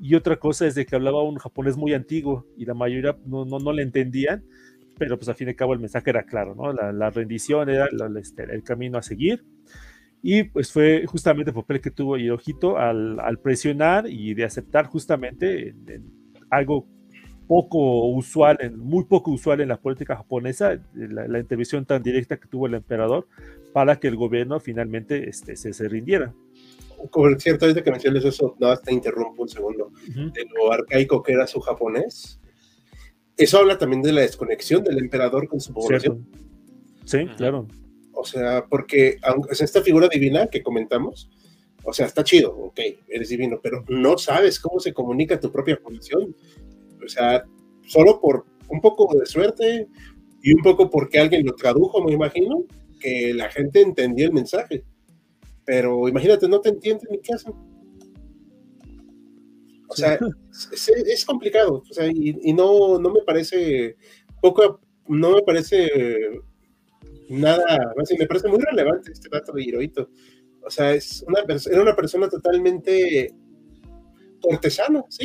y 0.00 0.14
otra 0.14 0.36
cosa 0.38 0.66
es 0.66 0.74
de 0.74 0.86
que 0.86 0.96
hablaba 0.96 1.22
un 1.22 1.36
japonés 1.36 1.76
muy 1.76 1.92
antiguo 1.92 2.46
y 2.56 2.64
la 2.64 2.74
mayoría 2.74 3.16
no, 3.26 3.44
no, 3.44 3.58
no 3.58 3.72
le 3.72 3.82
entendían, 3.82 4.42
pero 4.98 5.18
pues 5.18 5.28
a 5.28 5.34
fin 5.34 5.48
de 5.48 5.56
cabo 5.56 5.74
el 5.74 5.80
mensaje 5.80 6.10
era 6.10 6.22
claro, 6.22 6.54
¿no? 6.54 6.72
La, 6.72 7.10
rendición 7.10 7.68
era 7.68 7.88
este, 8.18 8.44
el 8.44 8.62
camino 8.62 8.98
a 8.98 9.02
seguir. 9.02 9.44
Y 10.22 10.44
pues 10.44 10.72
fue 10.72 11.04
justamente 11.06 11.50
el 11.50 11.56
papel 11.56 11.80
que 11.80 11.90
tuvo 11.90 12.16
Hirohito 12.16 12.78
al, 12.78 13.18
al 13.18 13.38
presionar 13.40 14.06
y 14.08 14.34
de 14.34 14.44
aceptar 14.44 14.86
justamente 14.86 15.74
algo 16.48 16.86
poco 17.46 18.06
usual, 18.06 18.58
en, 18.60 18.78
muy 18.78 19.04
poco 19.04 19.30
usual 19.30 19.60
en 19.60 19.68
la 19.68 19.78
política 19.78 20.16
japonesa, 20.16 20.80
la, 20.94 21.38
intervención 21.38 21.84
tan 21.84 22.02
directa 22.02 22.38
que 22.38 22.48
tuvo 22.48 22.66
el 22.66 22.74
emperador 22.74 23.26
para 23.72 23.96
que 23.96 24.08
el 24.08 24.16
gobierno 24.16 24.60
finalmente 24.60 25.28
este, 25.28 25.56
se, 25.56 25.72
se 25.72 25.88
rindiera. 25.88 26.32
Como 27.10 27.36
cierto, 27.38 27.64
ahorita 27.64 27.82
que 27.82 27.90
mencionas 27.90 28.24
eso, 28.24 28.56
no, 28.60 28.76
te 28.76 28.92
interrumpo 28.92 29.42
un 29.42 29.48
segundo, 29.48 29.90
de 30.06 30.46
lo 30.54 30.72
arcaico 30.72 31.22
que 31.22 31.32
era 31.32 31.46
su 31.46 31.60
japonés. 31.60 32.40
Eso 33.36 33.58
habla 33.58 33.78
también 33.78 34.02
de 34.02 34.12
la 34.12 34.20
desconexión 34.20 34.84
del 34.84 34.98
emperador 34.98 35.48
con 35.48 35.60
su 35.60 35.72
población. 35.72 36.26
Sí, 37.04 37.26
claro. 37.36 37.66
O 38.12 38.24
sea, 38.24 38.66
porque 38.68 39.16
aunque 39.22 39.52
es 39.52 39.60
esta 39.60 39.82
figura 39.82 40.08
divina 40.08 40.46
que 40.46 40.62
comentamos, 40.62 41.28
o 41.84 41.92
sea, 41.92 42.06
está 42.06 42.22
chido, 42.22 42.54
ok, 42.56 42.78
eres 43.08 43.30
divino, 43.30 43.58
pero 43.60 43.84
no 43.88 44.16
sabes 44.18 44.60
cómo 44.60 44.78
se 44.78 44.92
comunica 44.92 45.40
tu 45.40 45.50
propia 45.50 45.76
población. 45.76 46.36
O 47.04 47.08
sea, 47.08 47.44
solo 47.86 48.20
por 48.20 48.46
un 48.68 48.80
poco 48.80 49.16
de 49.18 49.26
suerte 49.26 49.88
y 50.42 50.54
un 50.54 50.62
poco 50.62 50.90
porque 50.90 51.18
alguien 51.18 51.44
lo 51.44 51.54
tradujo, 51.54 52.02
me 52.04 52.12
imagino, 52.12 52.64
que 53.00 53.34
la 53.34 53.50
gente 53.50 53.80
entendía 53.80 54.26
el 54.26 54.32
mensaje. 54.32 54.84
Pero 55.64 56.08
imagínate, 56.08 56.48
no 56.48 56.60
te 56.60 56.70
entienden 56.70 57.08
ni 57.10 57.18
qué 57.20 57.34
hacen. 57.34 57.52
O 59.88 59.94
sea, 59.94 60.18
es, 60.72 61.24
complicado. 61.24 61.82
O 61.88 61.94
sea, 61.94 62.06
y, 62.06 62.38
y, 62.42 62.52
no, 62.54 62.98
no 62.98 63.10
me 63.10 63.20
parece 63.22 63.96
poco, 64.40 64.80
no 65.06 65.32
me 65.32 65.42
parece 65.42 65.88
nada, 67.28 67.92
me 68.18 68.26
parece 68.26 68.48
muy 68.48 68.60
relevante 68.60 69.12
este 69.12 69.28
dato 69.30 69.52
de 69.52 69.62
Hirohito. 69.62 70.08
O 70.64 70.70
sea, 70.70 70.92
es 70.92 71.24
una, 71.26 71.40
era 71.70 71.82
una 71.82 71.96
persona 71.96 72.28
totalmente 72.28 73.34
cortesana, 74.40 75.04
¿sí? 75.08 75.24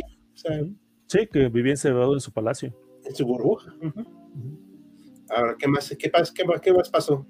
Sí, 1.07 1.27
que 1.31 1.49
vivía 1.49 1.73
encerrado 1.73 2.13
en 2.13 2.19
su 2.19 2.31
palacio. 2.31 2.73
En 3.03 3.15
su 3.15 3.25
burbuja. 3.25 3.73
Ahora, 5.29 5.55
¿qué 5.57 5.67
más, 5.67 5.89
qué, 5.97 6.11
qué, 6.61 6.73
más, 6.73 6.89
pasó? 6.89 7.25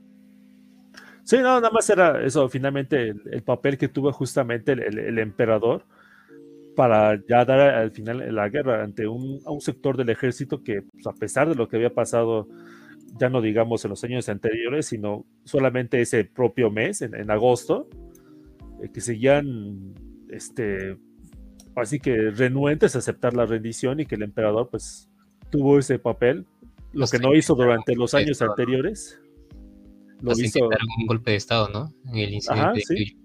Sí, 1.24 1.38
no, 1.38 1.60
nada 1.60 1.72
más 1.72 1.90
era 1.90 2.24
eso, 2.24 2.48
finalmente 2.50 3.10
el, 3.10 3.44
papel 3.44 3.78
que 3.78 3.88
tuvo 3.88 4.12
justamente 4.12 4.74
el, 4.74 5.20
emperador 5.20 5.86
para 6.76 7.20
ya 7.28 7.44
dar 7.44 7.60
al 7.60 7.92
final 7.92 8.34
la 8.34 8.50
guerra 8.50 8.84
ante 8.84 9.08
un, 9.08 9.42
un 9.46 9.62
sector 9.62 9.98
del 9.98 10.10
ejército 10.10 10.64
que, 10.64 10.84
pues, 10.84 11.08
a 11.08 11.14
pesar 11.14 11.50
de 11.50 11.56
lo 11.56 11.68
que 11.68 11.76
había 11.76 11.94
pasado 11.94 12.48
ya 13.20 13.30
no 13.30 13.42
digamos 13.42 13.84
en 13.86 13.90
los 13.90 14.04
años 14.04 14.30
anteriores, 14.30 14.88
sino 14.88 15.26
solamente 15.44 16.02
ese 16.02 16.26
propio 16.26 16.70
mes, 16.70 17.02
en, 17.02 17.32
agosto, 17.32 17.90
eh, 18.82 18.90
que 18.94 19.02
seguían, 19.02 19.94
este, 20.30 20.98
así 21.78 22.00
que 22.00 22.32
renuentes 22.32 22.96
a 22.96 23.00
aceptar 23.00 23.34
la 23.34 23.46
rendición 23.46 24.00
y 24.00 24.06
que 24.06 24.16
el 24.16 24.24
emperador 24.24 24.70
pues 24.70 25.10
tuvo 25.50 25.80
ese 25.80 26.00
papel, 26.00 26.46
lo 26.94 27.08
que 27.08 27.20
no 27.20 27.36
hizo 27.36 27.56
durante 27.56 27.96
los 27.96 28.14
años 28.14 28.42
anteriores. 28.42 29.22
Lo 30.22 30.32
hizo. 30.32 30.60
Intentaron 30.60 30.88
un 31.00 31.08
golpe 31.08 31.32
de 31.32 31.38
Estado, 31.38 31.70
¿no? 31.70 31.94
En 32.12 32.18
el 32.18 32.34
incidente. 32.34 33.16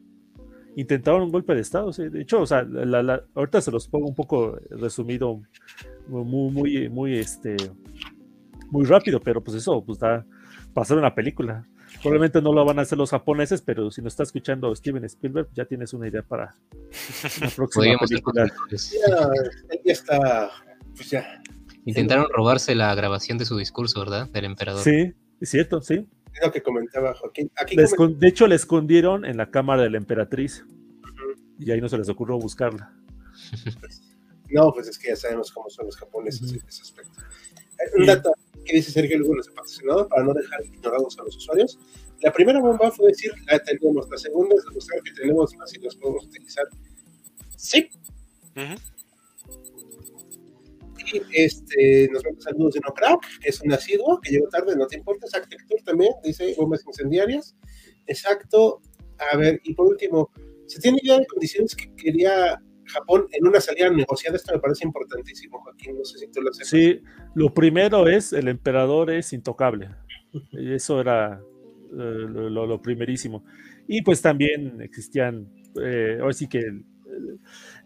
Intentaron 0.77 1.23
un 1.23 1.31
golpe 1.31 1.55
de 1.55 1.61
Estado, 1.61 1.93
sí. 1.93 2.09
De 2.09 2.23
hecho, 2.23 2.43
o 2.43 2.47
sea, 2.47 2.67
ahorita 3.35 3.61
se 3.61 3.71
los 3.71 3.89
pongo 3.89 4.09
un 4.09 4.15
poco 4.15 4.59
resumido, 4.71 5.41
muy, 6.09 6.51
muy, 6.51 6.89
muy, 6.89 7.19
este, 7.19 7.57
muy 8.71 8.85
rápido, 8.85 9.21
pero 9.21 9.43
pues 9.43 9.57
eso, 9.57 9.83
pues 9.85 9.99
da 9.99 10.27
hacer 10.75 10.99
una 10.99 11.15
película. 11.15 11.67
Probablemente 12.01 12.41
no 12.41 12.53
lo 12.53 12.65
van 12.65 12.79
a 12.79 12.83
hacer 12.83 12.99
los 12.99 13.11
japoneses, 13.11 13.63
pero 13.63 13.91
si 13.91 14.03
nos 14.03 14.13
está 14.15 14.23
escuchando 14.23 14.75
Steven 14.75 15.05
Spielberg, 15.05 15.49
ya 15.55 15.65
tienes 15.65 15.93
una 15.93 16.09
idea 16.09 16.23
para 16.23 16.55
la 17.41 17.49
próxima 17.57 17.99
película. 17.99 18.51
Ya, 19.85 19.93
está, 19.93 20.51
pues 20.97 21.11
ya, 21.11 21.43
Intentaron 21.85 22.27
robarse 22.31 22.75
la 22.75 22.95
grabación 22.95 23.39
de 23.39 23.45
su 23.45 23.57
discurso, 23.57 24.01
¿verdad? 24.01 24.29
Del 24.29 24.45
emperador. 24.45 24.83
Sí, 24.83 25.13
es 25.41 25.51
cierto, 25.51 25.81
sí. 25.81 26.07
Es 26.33 26.41
lo 26.45 26.53
que 26.53 26.63
comentaba 26.63 27.15
Joaquín. 27.15 27.51
Aquí 27.57 27.77
de 27.77 28.29
hecho, 28.29 28.47
la 28.47 28.55
escondieron 28.55 29.25
en 29.25 29.37
la 29.37 29.51
cámara 29.51 29.83
de 29.83 29.91
la 29.91 29.99
emperatriz. 29.99 30.65
Y 31.59 31.71
ahí 31.71 31.81
no 31.81 31.89
se 31.89 31.99
les 31.99 32.09
ocurrió 32.09 32.39
buscarla. 32.39 32.93
No, 34.49 34.73
pues 34.73 34.89
es 34.89 34.99
que 34.99 35.09
ya 35.09 35.17
sabemos 35.17 35.51
cómo 35.53 35.69
son 35.71 35.87
los 35.87 35.97
japoneses 35.97 36.53
en 36.53 36.61
ese 36.69 36.83
aspecto. 36.83 37.21
Eh, 37.79 37.99
Un 37.99 38.07
dato 38.07 38.33
que 38.65 38.77
dice 38.77 38.93
Sergio 38.93 39.19
Lugo 39.19 39.37
nos 39.37 39.49
ha 39.49 39.53
patrocinado 39.53 40.09
para 40.09 40.25
no 40.25 40.35
dejar 40.35 40.65
ignorados 40.65 41.19
a 41.19 41.25
los 41.25 41.37
usuarios. 41.37 41.79
La 42.21 42.33
primera 42.33 42.61
bomba 42.61 42.91
fue 42.91 43.09
decir, 43.09 43.33
la 43.51 43.59
tenemos. 43.59 44.09
La 44.09 44.17
segunda 44.17 44.55
es 44.55 44.65
demostrar 44.65 45.03
que 45.03 45.13
tenemos 45.13 45.55
más 45.57 45.75
y 45.75 45.81
las 45.81 45.97
podemos 45.97 46.25
utilizar. 46.25 46.65
Sí. 47.57 47.89
Ujú. 48.57 48.75
Y 51.13 51.21
este, 51.33 52.09
nos 52.13 52.25
manda 52.25 52.41
saludos 52.41 52.75
de 52.75 52.81
No 52.81 52.95
Crack, 52.95 53.41
que 53.41 53.49
es 53.49 53.61
un 53.61 53.73
asiduo, 53.73 54.21
que 54.21 54.31
llegó 54.31 54.49
tarde, 54.49 54.77
no 54.77 54.87
te 54.87 54.97
importa. 54.97 55.27
Exacto, 55.27 55.57
Héctor 55.57 55.81
también 55.85 56.13
dice 56.23 56.55
bombas 56.57 56.85
incendiarias. 56.87 57.57
Exacto. 58.07 58.81
A 59.33 59.37
ver, 59.37 59.61
y 59.65 59.75
por 59.75 59.89
último, 59.89 60.31
¿se 60.67 60.81
tiene 60.81 60.99
idea 61.03 61.19
de 61.19 61.27
condiciones 61.27 61.75
que 61.75 61.93
quería 61.97 62.61
Japón 62.87 63.27
en 63.33 63.47
una 63.47 63.61
salida 63.61 63.91
negociada? 63.91 64.37
Esto 64.37 64.53
me 64.55 64.61
parece 64.61 64.87
importantísimo, 64.87 65.61
Joaquín. 65.61 65.97
No 65.99 66.05
sé 66.05 66.19
si 66.19 66.29
tú 66.31 66.41
lo 66.43 66.53
sepas. 66.53 66.69
Sí, 66.69 67.01
lo 67.35 67.53
primero 67.55 68.09
es, 68.09 68.33
el 68.33 68.49
emperador 68.49 69.11
es 69.11 69.33
intocable. 69.33 69.91
Eso 70.53 71.01
era 71.01 71.41
eh, 71.93 71.95
lo, 71.95 72.49
lo- 72.51 72.67
lo 72.67 72.83
primerísimo. 72.83 73.45
Y 73.87 74.03
pues 74.03 74.23
también 74.23 74.81
existían, 74.81 75.49
eh, 75.83 76.19
ahora 76.21 76.33
sí 76.33 76.49
que 76.49 76.61
eh, 76.61 76.73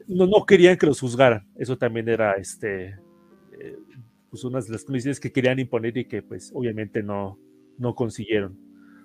no, 0.08 0.26
no 0.26 0.44
querían 0.46 0.76
que 0.76 0.86
los 0.86 1.00
juzgaran. 1.00 1.46
Eso 1.56 1.76
también 1.76 2.08
era 2.08 2.34
este, 2.34 2.96
eh, 3.60 3.76
pues 4.30 4.44
unas 4.44 4.66
de 4.66 4.72
las 4.72 4.84
condiciones 4.84 5.20
que 5.20 5.32
querían 5.32 5.58
imponer 5.58 5.96
y 5.96 6.04
que 6.06 6.22
pues 6.22 6.50
obviamente 6.54 7.02
no, 7.02 7.38
no 7.78 7.94
consiguieron. 7.94 8.58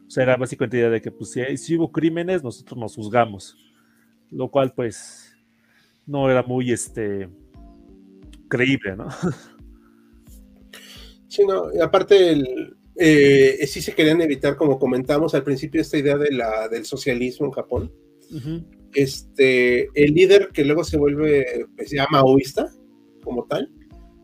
O 0.08 0.10
sea, 0.10 0.24
era 0.24 0.36
básicamente 0.38 0.78
idea 0.78 0.90
de 0.90 1.02
que 1.02 1.12
pues 1.12 1.32
si, 1.32 1.58
si 1.58 1.78
hubo 1.78 1.92
crímenes, 1.92 2.44
nosotros 2.44 2.78
nos 2.80 2.96
juzgamos. 2.96 3.56
Lo 4.32 4.50
cual 4.50 4.74
pues 4.76 5.31
no 6.06 6.30
era 6.30 6.44
muy 6.44 6.72
este, 6.72 7.30
creíble, 8.48 8.96
¿no? 8.96 9.08
Sí, 11.28 11.46
no, 11.46 11.68
aparte, 11.82 12.30
el, 12.30 12.76
eh, 12.98 13.66
sí 13.66 13.82
se 13.82 13.94
querían 13.94 14.20
evitar, 14.20 14.58
como 14.58 14.78
comentamos 14.78 15.34
al 15.34 15.46
principio, 15.46 15.80
esta 15.80 15.98
idea 15.98 16.18
de 16.18 16.30
la, 16.30 16.68
del 16.68 16.84
socialismo 16.84 17.46
en 17.46 17.52
Japón. 17.54 17.94
Este, 18.94 19.88
el 19.94 20.14
líder 20.14 20.50
que 20.54 20.66
luego 20.66 20.84
se 20.84 20.98
vuelve, 20.98 21.68
pues 21.78 21.90
ya 21.92 22.06
maoísta, 22.12 22.70
como 23.24 23.46
tal, 23.46 23.72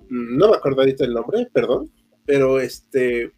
no 0.09 0.49
me 0.49 0.57
acuerdo 0.57 0.81
ahorita 0.81 1.05
el 1.05 1.13
nombre, 1.13 1.47
perdón, 1.53 1.91
pero 2.25 2.59
este, 2.59 3.31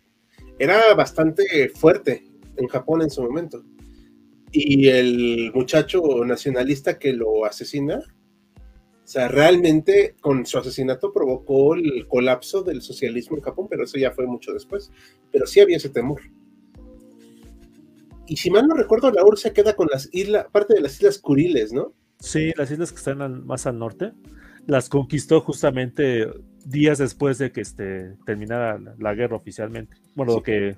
era 0.57 0.93
bastante 0.95 1.69
fuerte 1.69 2.23
en 2.57 2.67
Japón 2.67 3.01
en 3.01 3.09
su 3.09 3.21
momento. 3.21 3.63
Y 4.51 4.87
el 4.87 5.51
muchacho 5.53 6.01
nacionalista 6.25 6.97
que 6.97 7.13
lo 7.13 7.45
asesina, 7.45 8.01
o 9.09 9.11
sea, 9.11 9.27
realmente 9.27 10.13
con 10.21 10.45
su 10.45 10.59
asesinato 10.59 11.11
provocó 11.11 11.73
el 11.73 12.05
colapso 12.07 12.61
del 12.61 12.83
socialismo 12.83 13.37
en 13.37 13.41
Japón, 13.41 13.65
pero 13.67 13.83
eso 13.85 13.97
ya 13.97 14.11
fue 14.11 14.27
mucho 14.27 14.53
después. 14.53 14.91
Pero 15.31 15.47
sí 15.47 15.59
había 15.59 15.77
ese 15.77 15.89
temor. 15.89 16.21
Y 18.27 18.37
si 18.37 18.51
mal 18.51 18.67
no 18.67 18.75
recuerdo, 18.75 19.09
la 19.11 19.23
URSS 19.25 19.51
queda 19.51 19.73
con 19.75 19.87
las 19.91 20.09
islas, 20.11 20.45
parte 20.51 20.75
de 20.75 20.81
las 20.81 20.93
islas 20.93 21.17
Kuriles, 21.17 21.73
¿no? 21.73 21.91
Sí, 22.19 22.51
las 22.55 22.69
islas 22.69 22.91
que 22.91 22.97
están 22.99 23.23
al- 23.23 23.43
más 23.43 23.65
al 23.65 23.79
norte, 23.79 24.11
las 24.67 24.89
conquistó 24.89 25.41
justamente 25.41 26.27
días 26.63 26.99
después 26.99 27.39
de 27.39 27.51
que 27.51 27.61
este, 27.61 28.13
terminara 28.27 28.77
la, 28.77 28.93
la 28.99 29.15
guerra 29.15 29.37
oficialmente. 29.37 29.97
Bueno, 30.13 30.33
Sí. 30.35 30.41
que 30.43 30.75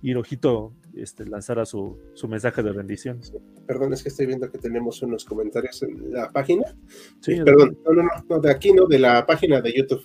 Hirohito 0.00 0.72
este, 0.96 1.26
lanzara 1.26 1.64
su, 1.66 1.98
su 2.14 2.28
mensaje 2.28 2.62
de 2.62 2.72
rendición. 2.72 3.20
Perdón, 3.66 3.92
es 3.92 4.02
que 4.02 4.08
estoy 4.08 4.26
viendo 4.26 4.50
que 4.50 4.58
tenemos 4.58 5.02
unos 5.02 5.24
comentarios 5.24 5.82
en 5.82 6.12
la 6.12 6.30
página. 6.30 6.64
Sí, 7.20 7.32
Eh, 7.32 7.42
perdón, 7.44 7.78
no, 7.84 7.92
no, 7.92 8.02
no, 8.02 8.08
no, 8.28 8.40
de 8.40 8.50
aquí, 8.50 8.72
no, 8.72 8.86
de 8.86 8.98
la 8.98 9.26
página 9.26 9.60
de 9.60 9.72
YouTube. 9.72 10.02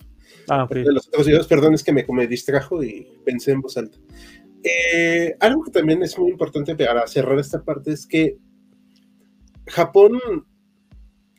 Ah, 0.48 0.64
ok. 0.64 0.72
De 0.72 0.92
los 0.92 1.08
otros 1.08 1.26
videos, 1.26 1.46
perdón, 1.46 1.74
es 1.74 1.84
que 1.84 1.92
me, 1.92 2.04
me 2.08 2.26
distrajo 2.26 2.82
y 2.82 3.06
pensé 3.24 3.52
en 3.52 3.60
voz 3.60 3.76
alta. 3.76 3.98
Eh, 4.62 5.34
algo 5.40 5.64
que 5.64 5.70
también 5.70 6.02
es 6.02 6.18
muy 6.18 6.30
importante 6.30 6.74
para 6.74 7.06
cerrar 7.06 7.38
esta 7.38 7.62
parte 7.62 7.92
es 7.92 8.06
que 8.06 8.36
Japón 9.66 10.18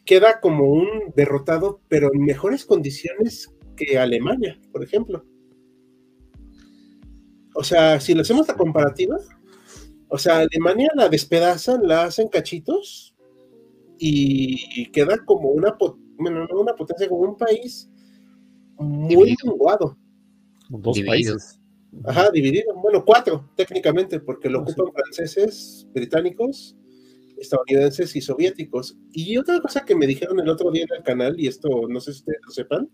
queda 0.05 0.39
como 0.39 0.69
un 0.69 0.87
derrotado, 1.15 1.81
pero 1.87 2.09
en 2.13 2.23
mejores 2.23 2.65
condiciones 2.65 3.53
que 3.75 3.97
Alemania, 3.99 4.59
por 4.71 4.83
ejemplo. 4.83 5.25
O 7.53 7.63
sea, 7.63 7.99
si 7.99 8.13
le 8.13 8.21
hacemos 8.21 8.47
la 8.47 8.55
comparativa, 8.55 9.17
o 10.11 10.17
sea, 10.19 10.39
Alemania 10.39 10.89
la 10.95 11.09
despedazan, 11.09 11.87
la 11.87 12.03
hacen 12.05 12.27
cachitos 12.29 13.15
y 13.97 14.91
queda 14.91 15.23
como 15.25 15.49
una, 15.51 15.77
pot- 15.77 15.97
bueno, 16.17 16.45
no 16.47 16.59
una 16.61 16.73
potencia, 16.75 17.07
como 17.09 17.21
un 17.23 17.37
país 17.37 17.89
muy 18.77 19.35
menguado. 19.45 19.97
Dos 20.69 20.95
Dividido. 20.95 21.11
países. 21.35 21.59
Ajá, 22.05 22.31
dividido. 22.31 22.73
Bueno, 22.81 23.03
cuatro, 23.05 23.51
técnicamente, 23.55 24.19
porque 24.21 24.49
lo 24.49 24.61
Ah, 24.61 24.65
sí. 24.67 24.73
ocupan 24.73 24.93
franceses, 24.93 25.87
británicos, 25.93 26.75
estadounidenses 27.37 28.15
y 28.15 28.21
soviéticos. 28.21 28.97
Y 29.11 29.37
otra 29.37 29.59
cosa 29.61 29.85
que 29.85 29.95
me 29.95 30.07
dijeron 30.07 30.39
el 30.39 30.49
otro 30.49 30.71
día 30.71 30.85
en 30.89 30.97
el 30.97 31.03
canal, 31.03 31.39
y 31.39 31.47
esto 31.47 31.69
no 31.89 31.99
sé 31.99 32.13
si 32.13 32.19
ustedes 32.19 32.39
lo 32.45 32.51
sepan, 32.51 32.89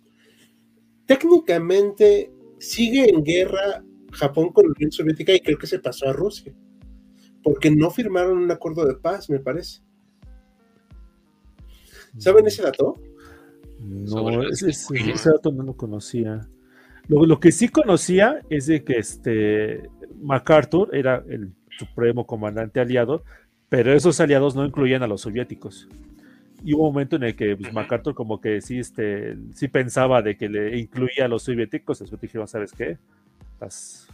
técnicamente 1.05 2.31
sigue 2.59 3.09
en 3.09 3.23
guerra 3.23 3.83
Japón 4.11 4.51
con 4.51 4.65
la 4.65 4.73
Unión 4.75 4.91
Soviética 4.91 5.33
y 5.33 5.39
creo 5.41 5.57
que 5.57 5.67
se 5.67 5.79
pasó 5.79 6.07
a 6.09 6.13
Rusia, 6.13 6.53
porque 7.47 7.71
no 7.71 7.89
firmaron 7.89 8.39
un 8.39 8.51
acuerdo 8.51 8.85
de 8.85 8.95
paz, 8.95 9.29
me 9.29 9.39
parece. 9.39 9.79
¿Saben 12.17 12.45
ese 12.45 12.61
dato? 12.61 12.95
No, 13.79 14.43
ese, 14.49 15.29
dato 15.29 15.53
no 15.53 15.63
lo 15.63 15.73
conocía. 15.77 16.45
Lo, 17.07 17.25
lo 17.25 17.39
que 17.39 17.53
sí 17.53 17.69
conocía 17.69 18.41
es 18.49 18.65
de 18.65 18.83
que 18.83 18.97
este 18.97 19.89
MacArthur 20.21 20.93
era 20.93 21.23
el 21.29 21.53
supremo 21.79 22.27
comandante 22.27 22.81
aliado, 22.81 23.23
pero 23.69 23.93
esos 23.93 24.19
aliados 24.19 24.53
no 24.53 24.65
incluían 24.65 25.03
a 25.03 25.07
los 25.07 25.21
soviéticos. 25.21 25.87
Y 26.65 26.73
hubo 26.73 26.89
un 26.89 26.95
momento 26.95 27.15
en 27.15 27.23
el 27.23 27.35
que 27.37 27.55
pues. 27.55 27.71
MacArthur 27.71 28.13
como 28.13 28.41
que 28.41 28.59
sí, 28.59 28.79
este, 28.79 29.37
sí 29.53 29.69
pensaba 29.69 30.21
de 30.21 30.35
que 30.35 30.49
le 30.49 30.77
incluía 30.77 31.23
a 31.23 31.27
los 31.29 31.43
soviéticos, 31.43 31.99
después 31.99 32.19
dijeron, 32.19 32.49
¿sabes 32.49 32.73
qué? 32.73 32.97
Estás- 33.53 34.06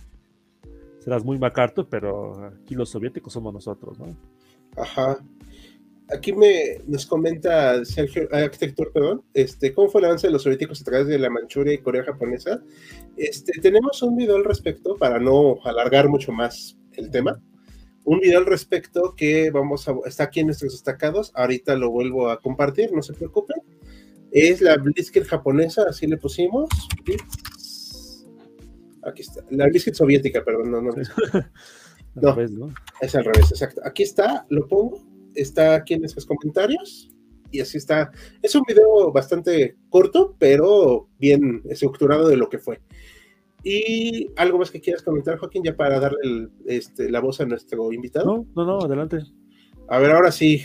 serás 1.04 1.26
muy 1.26 1.38
MacArthur, 1.38 1.88
pero 1.90 2.46
aquí 2.46 2.76
los 2.76 2.90
soviéticos 2.90 3.34
somos 3.34 3.54
nosotros, 3.54 4.00
¿no? 4.00 4.16
Ajá. 4.78 5.18
Aquí 6.10 6.34
me 6.34 6.80
nos 6.88 7.06
comenta 7.06 7.84
Sergio, 7.86 8.28
ah, 8.32 8.40
arquitector, 8.40 8.92
perdón, 8.92 9.24
este, 9.34 9.74
¿cómo 9.74 9.90
fue 9.90 10.02
el 10.02 10.06
avance 10.06 10.28
de 10.28 10.34
los 10.34 10.44
soviéticos 10.44 10.82
a 10.82 10.84
través 10.84 11.08
de 11.08 11.18
la 11.18 11.30
Manchuria 11.30 11.74
y 11.74 11.80
Corea 11.80 12.04
japonesa? 12.04 12.62
Este, 13.18 13.54
tenemos 13.62 14.02
un 14.02 14.16
video 14.16 14.36
al 14.36 14.46
respecto 14.46 14.96
para 14.98 15.20
no 15.20 15.60
alargar 15.64 16.10
mucho 16.10 16.32
más 16.32 16.78
el 16.94 17.10
tema. 17.10 17.42
Un 18.06 18.20
video 18.20 18.40
al 18.40 18.46
respecto 18.46 19.14
que 19.16 19.50
vamos 19.50 19.88
a, 19.88 19.96
está 20.06 20.26
aquí 20.26 20.42
en 20.42 20.48
nuestros 20.48 20.74
destacados. 20.74 21.32
Ahorita 21.36 21.76
lo 21.76 21.90
vuelvo 21.90 22.30
a 22.30 22.42
compartir, 22.42 22.92
no 22.92 23.02
se 23.02 23.14
preocupen. 23.14 23.62
Es 24.32 24.62
la 24.62 24.76
Blitzkrieg 24.78 25.26
japonesa, 25.26 25.84
así 25.88 26.08
le 26.08 26.18
pusimos. 26.18 26.70
Blitz. 27.06 27.53
Aquí 29.06 29.22
está. 29.22 29.42
La 29.50 29.68
Blitzkrieg 29.68 29.96
soviética, 29.96 30.44
perdón, 30.44 30.72
no, 30.72 30.82
no. 30.82 30.92
No. 32.16 32.36
¿no? 32.36 32.74
Es 33.02 33.16
al 33.16 33.26
revés, 33.26 33.50
exacto. 33.52 33.82
Aquí 33.84 34.04
está, 34.04 34.46
lo 34.50 34.68
pongo. 34.68 35.04
Está 35.34 35.74
aquí 35.74 35.96
en 35.96 36.02
nuestros 36.02 36.28
comentarios. 36.28 37.10
Y 37.50 37.60
así 37.60 37.78
está. 37.80 38.12
Es 38.42 38.54
un 38.54 38.62
video 38.68 39.12
bastante 39.12 39.78
corto, 39.90 40.36
pero 40.38 41.10
bien 41.18 41.64
estructurado 41.70 42.28
de 42.28 42.38
lo 42.38 42.50
que 42.50 42.60
fue. 42.60 42.82
Y 43.64 44.30
algo 44.36 44.60
más 44.60 44.70
que 44.70 44.80
quieras 44.80 45.02
comentar, 45.02 45.38
Joaquín, 45.40 45.64
ya 45.64 45.76
para 45.76 46.00
darle 46.00 46.20
el- 46.24 46.52
este, 46.68 47.10
la 47.10 47.20
voz 47.20 47.42
a 47.42 47.46
nuestro 47.46 47.92
invitado. 47.94 48.46
No, 48.56 48.64
no, 48.64 48.66
no, 48.66 48.86
adelante. 48.86 49.20
A 49.88 49.98
ver, 49.98 50.12
ahora 50.12 50.32
sí, 50.32 50.64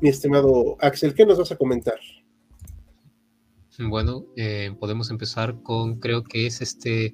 mi 0.00 0.08
estimado 0.08 0.76
Axel, 0.80 1.12
¿qué 1.14 1.26
nos 1.26 1.38
vas 1.38 1.52
a 1.52 1.56
comentar? 1.56 1.98
Bueno, 3.78 4.24
eh, 4.36 4.74
podemos 4.80 5.10
empezar 5.10 5.62
con, 5.62 6.00
creo 6.00 6.24
que 6.24 6.46
es 6.46 6.62
este, 6.62 7.12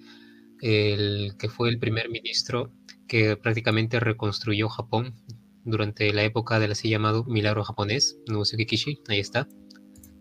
el 0.62 1.34
que 1.38 1.48
fue 1.48 1.68
el 1.68 1.78
primer 1.78 2.08
ministro 2.08 2.72
que 3.08 3.36
prácticamente 3.36 4.00
reconstruyó 4.00 4.68
Japón 4.68 5.14
durante 5.64 6.12
la 6.12 6.22
época 6.22 6.58
del 6.58 6.72
así 6.72 6.88
llamado 6.88 7.24
milagro 7.24 7.64
japonés, 7.64 8.16
Nobusuke 8.26 8.66
Kishi, 8.66 9.00
ahí 9.08 9.20
está, 9.20 9.48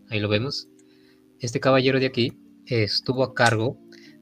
ahí 0.10 0.20
lo 0.20 0.28
vemos. 0.28 0.68
Este 1.40 1.60
caballero 1.60 2.00
de 2.00 2.08
aquí 2.08 2.34
estuvo 2.66 3.24
a 3.24 3.34
cargo 3.34 3.78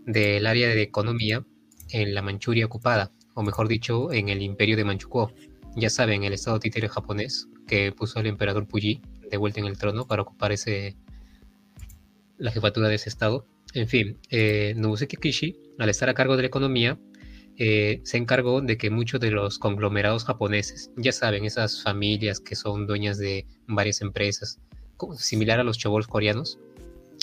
del 0.05 0.45
área 0.45 0.67
de 0.67 0.81
economía 0.81 1.45
en 1.89 2.13
la 2.13 2.21
Manchuria 2.21 2.65
ocupada, 2.65 3.11
o 3.33 3.41
mejor 3.41 3.67
dicho, 3.67 4.11
en 4.11 4.29
el 4.29 4.41
imperio 4.41 4.77
de 4.77 4.83
Manchukuo. 4.83 5.31
Ya 5.75 5.89
saben, 5.89 6.23
el 6.23 6.33
estado 6.33 6.59
títere 6.59 6.89
japonés 6.89 7.47
que 7.67 7.91
puso 7.91 8.19
al 8.19 8.27
emperador 8.27 8.67
Puyi 8.67 9.01
de 9.29 9.37
vuelta 9.37 9.59
en 9.59 9.67
el 9.67 9.77
trono 9.77 10.05
para 10.05 10.23
ocupar 10.23 10.51
ese, 10.51 10.97
la 12.37 12.51
jefatura 12.51 12.87
de 12.89 12.95
ese 12.95 13.09
estado. 13.09 13.45
En 13.73 13.87
fin, 13.87 14.17
eh, 14.29 14.75
Kishi, 15.21 15.55
al 15.77 15.89
estar 15.89 16.09
a 16.09 16.13
cargo 16.13 16.35
de 16.35 16.43
la 16.43 16.47
economía, 16.47 16.99
eh, 17.57 17.99
se 18.03 18.17
encargó 18.17 18.61
de 18.61 18.77
que 18.77 18.89
muchos 18.89 19.19
de 19.19 19.31
los 19.31 19.59
conglomerados 19.59 20.23
japoneses, 20.23 20.91
ya 20.95 21.11
saben, 21.11 21.45
esas 21.45 21.83
familias 21.83 22.39
que 22.39 22.55
son 22.55 22.87
dueñas 22.87 23.17
de 23.17 23.45
varias 23.67 24.01
empresas, 24.01 24.59
similar 25.17 25.59
a 25.59 25.63
los 25.63 25.77
chabols 25.77 26.07
coreanos, 26.07 26.57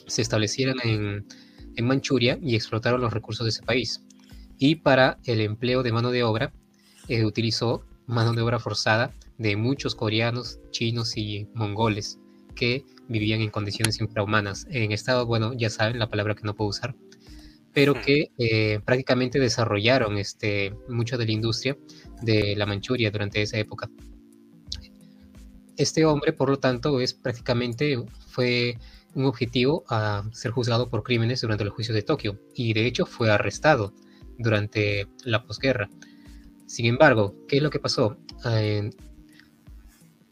se 0.07 0.23
establecieran 0.23 0.77
en, 0.85 1.27
Manchuria 1.83 2.39
y 2.41 2.55
explotaron 2.55 3.03
los 3.03 3.13
recursos 3.13 3.45
de 3.45 3.51
ese 3.51 3.63
país. 3.63 4.01
Y 4.57 4.77
para 4.77 5.19
el 5.25 5.43
empleo 5.43 5.83
de 5.83 5.93
mano 5.93 6.11
de 6.11 6.23
obra, 6.23 6.53
eh, 7.09 7.27
utilizó 7.27 7.85
mano 8.07 8.33
de 8.33 8.41
obra 8.41 8.59
forzada 8.59 9.13
de 9.37 9.57
muchos 9.57 9.95
coreanos, 9.95 10.59
chinos 10.71 11.19
y 11.19 11.47
mongoles 11.53 12.19
que 12.55 12.83
vivían 13.09 13.41
en 13.41 13.51
condiciones 13.51 14.01
infrahumanas. 14.01 14.67
En 14.71 14.93
estado, 14.93 15.27
bueno, 15.27 15.53
ya 15.55 15.71
saben 15.71 15.99
la 15.99 16.09
palabra 16.09 16.35
que 16.35 16.43
no 16.43 16.55
puedo 16.55 16.71
usar, 16.71 16.95
pero 17.73 17.95
que 17.95 18.31
eh, 18.39 18.81
prácticamente 18.85 19.39
desarrollaron 19.39 20.19
este, 20.19 20.75
mucho 20.89 21.19
de 21.19 21.27
la 21.27 21.33
industria 21.33 21.77
de 22.23 22.55
la 22.57 22.67
Manchuria 22.67 23.11
durante 23.11 23.43
esa 23.43 23.59
época. 23.59 23.91
Este 25.77 26.05
hombre, 26.07 26.33
por 26.33 26.49
lo 26.49 26.59
tanto, 26.59 27.01
es 27.01 27.13
prácticamente 27.13 28.03
fue 28.29 28.79
un 29.15 29.25
objetivo 29.25 29.85
a 29.89 30.25
ser 30.33 30.51
juzgado 30.51 30.89
por 30.89 31.03
crímenes 31.03 31.41
durante 31.41 31.65
el 31.65 31.71
juicio 31.71 31.95
de 31.95 32.03
Tokio 32.03 32.39
y 32.55 32.75
de 32.75 32.87
hecho 32.87 33.07
fue 33.07 33.31
arrestado 33.31 33.95
durante 34.39 35.09
la 35.25 35.45
posguerra. 35.45 35.89
Sin 36.67 36.87
embargo, 36.87 37.35
¿qué 37.49 37.57
es 37.57 37.63
lo 37.63 37.71
que 37.71 37.79
pasó? 37.79 38.19
Eh, 38.45 38.91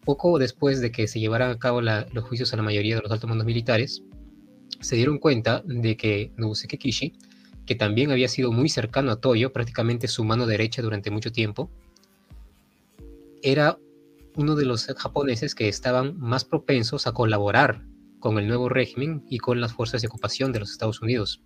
poco 0.04 0.38
después 0.38 0.80
de 0.80 0.92
que 0.92 1.08
se 1.08 1.20
llevaran 1.20 1.50
a 1.50 1.58
cabo 1.58 1.80
los 1.80 2.24
juicios 2.24 2.52
a 2.52 2.56
la 2.56 2.62
mayoría 2.62 2.96
de 2.96 3.02
los 3.02 3.10
altos 3.10 3.28
mandos 3.28 3.46
militares, 3.46 4.02
se 4.80 4.96
dieron 4.96 5.18
cuenta 5.18 5.62
de 5.64 5.96
que 5.96 6.32
Nobuseki 6.36 6.78
Kishi, 6.78 7.14
que 7.66 7.74
también 7.74 8.10
había 8.10 8.28
sido 8.28 8.52
muy 8.52 8.68
cercano 8.68 9.12
a 9.12 9.20
Toyo, 9.20 9.52
prácticamente 9.52 10.08
su 10.08 10.24
mano 10.24 10.46
derecha 10.46 10.82
durante 10.82 11.10
mucho 11.10 11.32
tiempo, 11.32 11.70
era 13.42 13.78
uno 14.36 14.56
de 14.56 14.64
los 14.64 14.86
japoneses 14.86 15.54
que 15.54 15.68
estaban 15.68 16.18
más 16.18 16.44
propensos 16.44 17.06
a 17.06 17.12
colaborar 17.12 17.82
con 18.18 18.38
el 18.38 18.48
nuevo 18.48 18.68
régimen 18.68 19.24
y 19.28 19.38
con 19.38 19.60
las 19.60 19.72
fuerzas 19.72 20.02
de 20.02 20.08
ocupación 20.08 20.52
de 20.52 20.60
los 20.60 20.70
Estados 20.70 21.02
Unidos, 21.02 21.42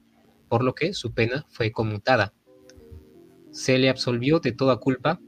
por 0.48 0.64
lo 0.64 0.74
que 0.74 0.94
su 0.94 1.12
pena 1.12 1.44
fue 1.48 1.72
conmutada. 1.72 2.32
Se 3.50 3.78
le 3.78 3.90
absolvió 3.90 4.40
de 4.40 4.52
toda 4.52 4.76
culpa 4.76 5.20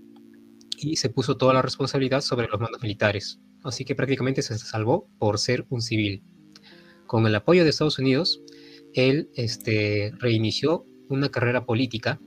y 0.81 0.97
se 0.97 1.11
puso 1.11 1.37
toda 1.37 1.55
la 1.55 1.63
responsabilidad 1.63 2.21
sobre 2.23 2.49
los 2.49 2.61
mandos 2.61 2.83
militares, 2.83 3.41
así 3.63 3.85
que 3.85 3.95
prácticamente 3.95 4.43
se 4.43 4.57
salvó 4.59 5.09
por 5.19 5.39
ser 5.39 5.67
un 5.69 5.83
civil. 5.83 6.23
Con 7.07 7.27
el 7.27 7.35
apoyo 7.35 7.65
de 7.65 7.71
Estados 7.71 7.99
Unidos, 7.99 8.41
él 8.95 9.31
este, 9.35 10.13
reinició 10.19 10.87
una 11.09 11.29
carrera 11.29 11.65
política, 11.65 12.21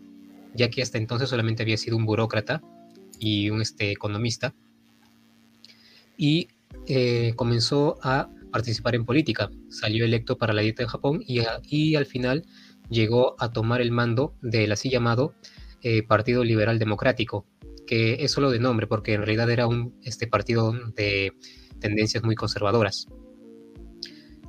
ya 0.54 0.70
que 0.70 0.82
hasta 0.82 0.98
entonces 0.98 1.30
solamente 1.30 1.64
había 1.64 1.78
sido 1.78 1.98
un 1.98 2.06
burócrata 2.06 2.62
y 3.20 3.50
un 3.50 3.62
este, 3.62 3.92
economista, 3.92 4.54
y 6.18 6.48
eh, 6.88 7.34
comenzó 7.36 7.98
a 8.04 8.30
participar 8.52 8.96
en 8.96 9.06
política. 9.06 9.50
Salió 9.70 10.06
electo 10.06 10.38
para 10.38 10.54
la 10.54 10.62
dieta 10.62 10.84
de 10.84 10.90
Japón 10.90 11.24
y, 11.26 11.96
al 11.96 12.06
final 12.06 12.46
llegó 12.90 13.36
a 13.40 13.52
tomar 13.52 13.82
el 13.82 13.92
mando 13.92 14.36
del 14.42 14.72
así 14.72 14.90
llamado 14.90 15.34
eh, 15.82 16.04
Partido 16.04 16.44
Liberal 16.44 16.78
Democrático, 16.78 17.46
que 17.86 18.24
es 18.24 18.32
solo 18.32 18.50
de 18.52 18.60
nombre, 18.60 18.88
porque 18.88 19.14
en 19.14 19.22
realidad 19.22 19.50
era 19.50 19.68
un 19.68 19.96
este, 20.04 20.28
partido 20.28 20.74
de 20.96 21.34
tendencias 21.80 22.24
muy 22.24 22.36
conservadoras. 22.36 23.08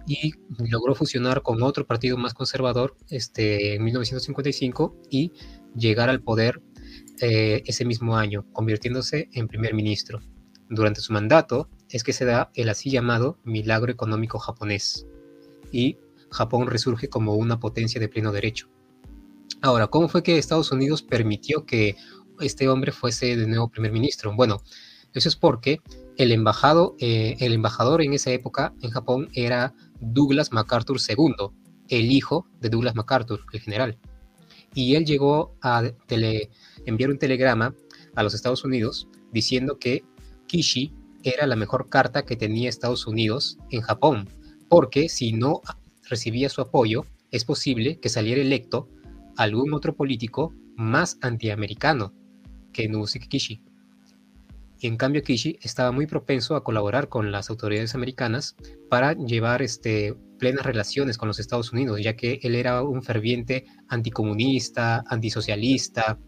Y 0.06 0.32
logró 0.70 0.94
fusionar 0.94 1.42
con 1.42 1.62
otro 1.62 1.86
partido 1.86 2.16
más 2.18 2.34
conservador 2.34 2.96
este, 3.08 3.74
en 3.74 3.84
1955 3.84 4.96
y 5.10 5.32
llegar 5.74 6.10
al 6.10 6.22
poder 6.22 6.60
eh, 7.20 7.62
ese 7.66 7.84
mismo 7.84 8.16
año, 8.16 8.44
convirtiéndose 8.52 9.28
en 9.32 9.48
primer 9.48 9.74
ministro. 9.74 10.20
Durante 10.68 11.00
su 11.00 11.12
mandato 11.12 11.68
es 11.88 12.02
que 12.02 12.12
se 12.12 12.24
da 12.24 12.50
el 12.54 12.68
así 12.68 12.90
llamado 12.90 13.38
milagro 13.44 13.92
económico 13.92 14.38
japonés 14.38 15.06
y 15.72 15.96
Japón 16.30 16.66
resurge 16.66 17.08
como 17.08 17.34
una 17.34 17.60
potencia 17.60 18.00
de 18.00 18.08
pleno 18.08 18.32
derecho. 18.32 18.68
Ahora, 19.62 19.86
¿cómo 19.86 20.08
fue 20.08 20.22
que 20.22 20.36
Estados 20.36 20.72
Unidos 20.72 21.02
permitió 21.02 21.64
que 21.64 21.96
este 22.40 22.68
hombre 22.68 22.92
fuese 22.92 23.36
de 23.36 23.46
nuevo 23.46 23.68
primer 23.68 23.92
ministro. 23.92 24.34
Bueno, 24.34 24.62
eso 25.14 25.28
es 25.28 25.36
porque 25.36 25.80
el, 26.16 26.32
embajado, 26.32 26.96
eh, 26.98 27.36
el 27.40 27.52
embajador 27.52 28.02
en 28.02 28.12
esa 28.12 28.30
época 28.32 28.74
en 28.82 28.90
Japón 28.90 29.28
era 29.32 29.74
Douglas 30.00 30.52
MacArthur 30.52 30.98
II, 31.08 31.34
el 31.88 32.10
hijo 32.10 32.48
de 32.60 32.68
Douglas 32.68 32.96
MacArthur, 32.96 33.44
el 33.52 33.60
general. 33.60 33.98
Y 34.74 34.96
él 34.96 35.04
llegó 35.04 35.56
a 35.62 35.84
enviar 36.84 37.10
un 37.10 37.18
telegrama 37.18 37.74
a 38.16 38.22
los 38.24 38.34
Estados 38.34 38.64
Unidos 38.64 39.08
diciendo 39.32 39.78
que 39.78 40.04
Kishi 40.46 40.92
era 41.22 41.46
la 41.46 41.56
mejor 41.56 41.88
carta 41.88 42.24
que 42.24 42.36
tenía 42.36 42.68
Estados 42.68 43.06
Unidos 43.06 43.58
en 43.70 43.82
Japón, 43.82 44.28
porque 44.68 45.08
si 45.08 45.32
no 45.32 45.60
recibía 46.08 46.48
su 46.48 46.60
apoyo, 46.60 47.06
es 47.30 47.44
posible 47.44 47.98
que 48.00 48.08
saliera 48.08 48.40
electo 48.40 48.88
algún 49.36 49.74
otro 49.74 49.94
político 49.94 50.52
más 50.76 51.18
antiamericano 51.20 52.12
que 52.74 53.28
Kishi. 53.28 53.62
En 54.82 54.98
cambio 54.98 55.22
Kishi 55.22 55.58
estaba 55.62 55.92
muy 55.92 56.06
propenso 56.06 56.56
a 56.56 56.62
colaborar 56.62 57.08
con 57.08 57.32
las 57.32 57.48
autoridades 57.48 57.94
americanas 57.94 58.54
para 58.90 59.14
llevar 59.14 59.62
este, 59.62 60.14
plenas 60.38 60.66
relaciones 60.66 61.16
con 61.16 61.28
los 61.28 61.38
Estados 61.38 61.72
Unidos, 61.72 62.02
ya 62.02 62.16
que 62.16 62.38
él 62.42 62.54
era 62.54 62.82
un 62.82 63.02
ferviente 63.02 63.64
anticomunista, 63.88 65.02
antisocialista. 65.06 66.18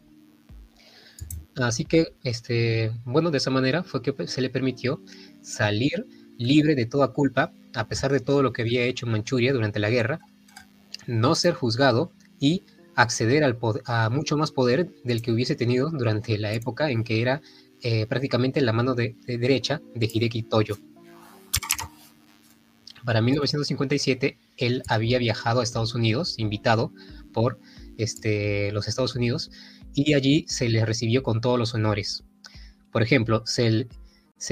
Así 1.56 1.84
que, 1.84 2.14
este, 2.22 2.92
bueno, 3.04 3.30
de 3.30 3.38
esa 3.38 3.50
manera 3.50 3.82
fue 3.82 4.00
que 4.00 4.26
se 4.26 4.40
le 4.40 4.48
permitió 4.48 5.02
salir 5.42 6.06
libre 6.38 6.74
de 6.74 6.86
toda 6.86 7.12
culpa, 7.12 7.52
a 7.74 7.88
pesar 7.88 8.12
de 8.12 8.20
todo 8.20 8.42
lo 8.42 8.52
que 8.52 8.62
había 8.62 8.84
hecho 8.84 9.04
en 9.04 9.12
Manchuria 9.12 9.52
durante 9.52 9.80
la 9.80 9.90
guerra, 9.90 10.20
no 11.06 11.34
ser 11.34 11.54
juzgado 11.54 12.12
y 12.40 12.64
acceder 12.96 13.44
al 13.44 13.58
a 13.84 14.10
mucho 14.10 14.36
más 14.36 14.50
poder 14.50 14.90
del 15.04 15.22
que 15.22 15.30
hubiese 15.30 15.54
tenido 15.54 15.90
durante 15.90 16.38
la 16.38 16.52
época 16.52 16.90
en 16.90 17.04
que 17.04 17.20
era 17.20 17.42
eh, 17.82 18.06
prácticamente 18.06 18.60
la 18.62 18.72
mano 18.72 18.94
de, 18.94 19.14
derecha 19.26 19.80
de 19.94 20.10
Hideki 20.12 20.44
Toyo. 20.44 20.78
Para 23.04 23.20
1957, 23.20 24.38
él 24.56 24.82
había 24.88 25.18
viajado 25.18 25.60
a 25.60 25.62
Estados 25.62 25.94
Unidos, 25.94 26.38
invitado 26.38 26.92
por 27.32 27.60
este, 27.98 28.72
los 28.72 28.88
Estados 28.88 29.14
Unidos, 29.14 29.50
y 29.94 30.14
allí 30.14 30.44
se 30.48 30.68
le 30.68 30.84
recibió 30.84 31.22
con 31.22 31.40
todos 31.40 31.58
los 31.58 31.74
honores. 31.74 32.24
Por 32.90 33.02
ejemplo, 33.02 33.44
se 33.44 33.86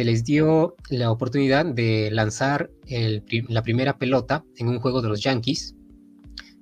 les 0.05 0.25
dio 0.25 0.77
la 0.91 1.11
oportunidad 1.11 1.65
de 1.65 2.11
lanzar 2.13 2.71
la 3.49 3.63
primera 3.63 3.99
pelota 3.99 4.45
en 4.57 4.69
un 4.69 4.79
juego 4.79 5.03
de 5.03 5.09
los 5.09 5.23
Yankees, 5.23 5.75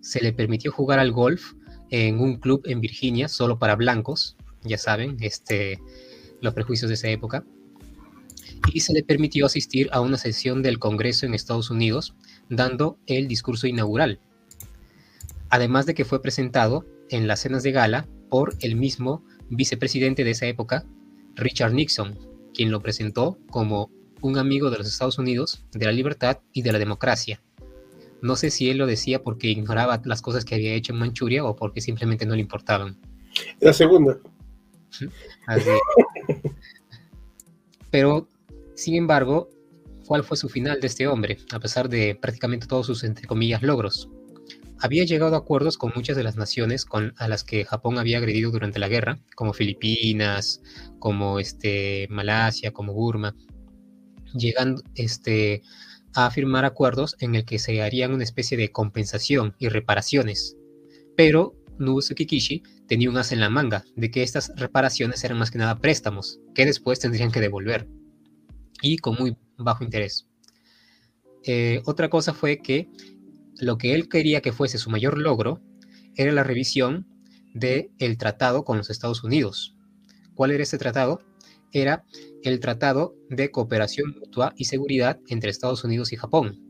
se 0.01 0.21
le 0.21 0.33
permitió 0.33 0.73
jugar 0.73 0.99
al 0.99 1.13
golf 1.13 1.53
en 1.93 2.21
un 2.21 2.37
club 2.37 2.63
en 2.65 2.81
Virginia 2.81 3.29
solo 3.29 3.59
para 3.59 3.77
blancos, 3.77 4.37
ya 4.65 4.79
saben, 4.79 5.19
este, 5.21 5.79
los 6.41 6.55
prejuicios 6.55 6.89
de 6.89 6.95
esa 6.95 7.09
época, 7.09 7.45
y 8.73 8.81
se 8.81 8.95
le 8.95 9.03
permitió 9.03 9.45
asistir 9.45 9.91
a 9.93 10.01
una 10.01 10.17
sesión 10.17 10.63
del 10.63 10.79
Congreso 10.79 11.27
en 11.27 11.35
Estados 11.35 11.71
Unidos, 11.71 12.15
dando 12.49 12.99
el 13.07 13.29
discurso 13.29 13.67
inaugural, 13.67 14.21
además 15.51 15.85
de 15.85 15.95
que 15.95 16.07
fue 16.07 16.23
presentado 16.23 16.87
en 17.11 17.27
las 17.27 17.41
cenas 17.41 17.63
de 17.63 17.73
gala 17.73 18.09
por 18.31 18.57
el 18.61 18.75
mismo 18.75 19.23
vicepresidente 19.51 20.25
de 20.25 20.31
esa 20.31 20.47
época, 20.47 20.87
Richard 21.35 21.75
Nixon, 21.75 22.19
quien 22.55 22.71
lo 22.71 22.81
presentó 22.81 23.39
como 23.51 23.91
un 24.23 24.39
amigo 24.39 24.71
de 24.71 24.79
los 24.79 24.89
Estados 24.89 25.19
Unidos, 25.19 25.67
de 25.73 25.85
la 25.85 25.93
libertad 25.93 26.39
y 26.55 26.63
de 26.63 26.73
la 26.73 26.79
democracia. 26.79 27.43
No 28.23 28.37
sé 28.37 28.51
si 28.51 28.71
él 28.71 28.79
lo 28.79 28.87
decía 28.87 29.23
porque 29.23 29.49
ignoraba 29.49 30.01
las 30.05 30.23
cosas 30.23 30.45
que 30.45 30.55
había 30.55 30.73
hecho 30.73 30.93
en 30.93 31.01
Manchuria 31.01 31.45
o 31.45 31.57
porque 31.57 31.81
simplemente 31.81 32.25
no 32.25 32.35
le 32.35 32.41
importaban. 32.41 32.97
La 33.61 33.73
segunda. 33.73 34.19
Pero, 37.91 38.29
sin 38.75 38.95
embargo, 38.95 39.51
¿cuál 40.07 40.25
fue 40.25 40.37
su 40.37 40.49
final 40.49 40.81
de 40.81 40.87
este 40.87 41.07
hombre, 41.07 41.39
a 41.53 41.61
pesar 41.61 41.89
de 41.89 42.15
prácticamente 42.15 42.67
todos 42.67 42.87
sus, 42.87 43.05
entre 43.05 43.27
comillas, 43.27 43.63
logros? 43.63 44.09
Había 44.79 45.05
llegado 45.05 45.35
a 45.35 45.39
acuerdos 45.39 45.79
con 45.79 45.93
muchas 45.95 46.17
de 46.17 46.25
las 46.25 46.37
naciones 46.37 46.85
con, 46.85 47.15
a 47.17 47.29
las 47.29 47.45
que 47.45 47.65
Japón 47.65 47.99
había 47.99 48.19
agredido 48.19 48.51
durante 48.51 48.79
la 48.79 48.89
guerra, 48.89 49.21
como 49.37 49.53
Filipinas, 49.53 50.61
como 50.99 51.39
este, 51.39 52.09
Malasia, 52.11 52.73
como 52.73 52.93
Burma, 52.93 53.35
llegando 54.35 54.83
este, 54.95 55.63
a 56.15 56.31
firmar 56.31 56.65
acuerdos 56.65 57.17
en 57.21 57.35
el 57.35 57.45
que 57.45 57.59
se 57.59 57.83
harían 57.83 58.13
una 58.13 58.25
especie 58.25 58.57
de 58.57 58.71
compensación 58.71 59.55
y 59.59 59.69
reparaciones. 59.69 60.57
Pero 61.17 61.55
Nobusuke 61.79 62.27
Kishi 62.27 62.63
tenía 62.87 63.11
un 63.11 63.17
as 63.17 63.33
en 63.33 63.41
la 63.41 63.51
manga 63.51 63.85
de 63.97 64.11
que 64.11 64.23
estas 64.23 64.53
reparaciones 64.57 65.25
eran 65.25 65.39
más 65.39 65.51
que 65.51 65.59
nada 65.59 65.79
préstamos 65.79 66.41
que 66.55 66.67
después 66.67 67.01
tendrían 67.01 67.31
que 67.31 67.41
devolver 67.41 67.89
y 68.83 68.99
con 68.99 69.17
muy 69.19 69.37
bajo 69.57 69.85
interés. 69.85 70.29
Eh, 71.45 71.83
otra 71.87 72.09
cosa 72.09 72.35
fue 72.35 72.59
que 72.59 72.89
lo 73.59 73.79
que 73.79 73.95
él 73.95 74.09
quería 74.09 74.41
que 74.41 74.53
fuese 74.53 74.79
su 74.79 74.91
mayor 74.91 75.19
logro 75.19 75.61
era 76.17 76.33
la 76.33 76.45
revisión 76.45 77.07
del 77.55 77.91
el 77.99 78.19
tratado 78.19 78.65
con 78.65 78.79
los 78.79 78.91
Estados 78.91 79.25
Unidos. 79.25 79.77
¿Cuál 80.35 80.51
era 80.51 80.63
ese 80.63 80.79
tratado? 80.79 81.21
Era 81.73 82.05
el 82.43 82.61
Tratado 82.61 83.17
de 83.29 83.51
Cooperación 83.51 84.15
Mutua 84.19 84.53
y 84.57 84.67
Seguridad 84.67 85.21
entre 85.29 85.51
Estados 85.51 85.85
Unidos 85.85 86.13
y 86.13 86.17
Japón, 86.17 86.61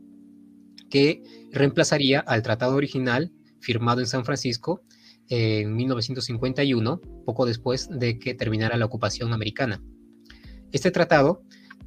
que 0.89 1.21
reemplazaría 1.51 2.19
al 2.19 2.41
tratado 2.41 2.75
original 2.75 3.31
firmado 3.59 4.01
en 4.01 4.07
San 4.07 4.25
Francisco 4.25 4.81
en 5.29 5.75
1951, 5.75 7.01
poco 7.25 7.45
después 7.45 7.89
de 7.89 8.19
que 8.19 8.33
terminara 8.33 8.77
la 8.77 8.85
ocupación 8.85 9.33
americana. 9.33 9.81
Este 10.71 10.91
tratado 10.91 11.43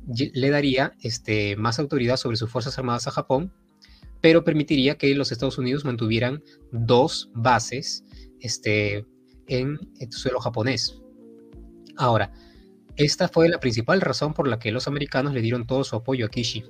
le 0.07 0.51
daría 0.51 0.95
este, 1.01 1.57
más 1.57 1.79
autoridad 1.79 2.17
sobre 2.17 2.37
sus 2.37 2.51
Fuerzas 2.51 2.79
Armadas 2.79 3.07
a 3.07 3.11
Japón, 3.11 3.53
pero 4.21 4.45
permitiría 4.45 4.97
que 4.97 5.15
los 5.15 5.33
Estados 5.33 5.59
Unidos 5.59 5.85
mantuvieran 5.85 6.43
dos 6.73 7.31
bases 7.35 8.05
este, 8.41 9.05
en 9.49 9.79
el 9.99 10.13
suelo 10.13 10.41
japonés. 10.41 11.01
Ahora, 11.97 12.33
esta 12.97 13.29
fue 13.29 13.49
la 13.49 13.61
principal 13.61 14.01
razón 14.01 14.33
por 14.33 14.49
la 14.49 14.59
que 14.59 14.73
los 14.73 14.89
americanos 14.89 15.35
le 15.35 15.43
dieron 15.43 15.67
todo 15.67 15.85
su 15.85 15.97
apoyo 15.97 16.27
a 16.27 16.29
Kishi, 16.31 16.65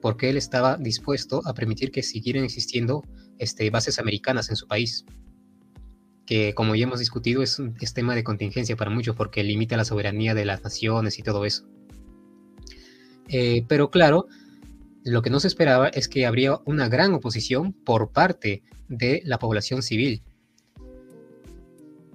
porque 0.00 0.30
él 0.30 0.36
estaba 0.36 0.76
dispuesto 0.76 1.42
a 1.44 1.54
permitir 1.54 1.90
que 1.90 2.02
siguieran 2.02 2.44
existiendo 2.44 3.02
este, 3.38 3.68
bases 3.70 3.98
americanas 3.98 4.48
en 4.50 4.56
su 4.56 4.66
país, 4.66 5.04
que 6.24 6.54
como 6.54 6.74
ya 6.74 6.84
hemos 6.84 7.00
discutido 7.00 7.42
es 7.42 7.58
un 7.58 7.74
tema 7.74 8.14
de 8.14 8.24
contingencia 8.24 8.76
para 8.76 8.90
muchos 8.90 9.16
porque 9.16 9.42
limita 9.42 9.76
la 9.76 9.84
soberanía 9.84 10.34
de 10.34 10.44
las 10.44 10.62
naciones 10.62 11.18
y 11.18 11.22
todo 11.22 11.44
eso. 11.44 11.66
Eh, 13.28 13.64
pero 13.68 13.90
claro, 13.90 14.26
lo 15.04 15.22
que 15.22 15.30
no 15.30 15.40
se 15.40 15.48
esperaba 15.48 15.88
es 15.88 16.08
que 16.08 16.26
habría 16.26 16.58
una 16.64 16.88
gran 16.88 17.14
oposición 17.14 17.72
por 17.72 18.12
parte 18.12 18.62
de 18.88 19.22
la 19.24 19.38
población 19.38 19.82
civil. 19.82 20.22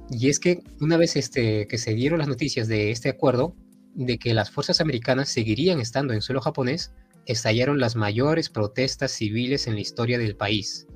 Y 0.10 0.30
es 0.30 0.40
que 0.40 0.62
una 0.80 0.98
vez 0.98 1.16
este, 1.16 1.68
que 1.68 1.78
se 1.78 1.94
dieron 1.94 2.20
las 2.20 2.28
noticias 2.28 2.68
de 2.68 2.92
este 2.92 3.10
acuerdo, 3.10 3.56
de 3.96 4.18
que 4.18 4.34
las 4.34 4.52
fuerzas 4.52 4.82
americanas 4.82 5.30
seguirían 5.30 5.80
estando 5.80 6.14
en 6.14 6.22
suelo 6.22 6.42
japonés, 6.42 6.92
estallaron 7.26 7.80
las 7.80 7.96
mayores 7.96 8.50
protestas 8.50 9.12
civiles 9.12 9.68
en 9.68 9.76
la 9.76 9.82
historia 9.82 10.18
del 10.18 10.36
país, 10.36 10.88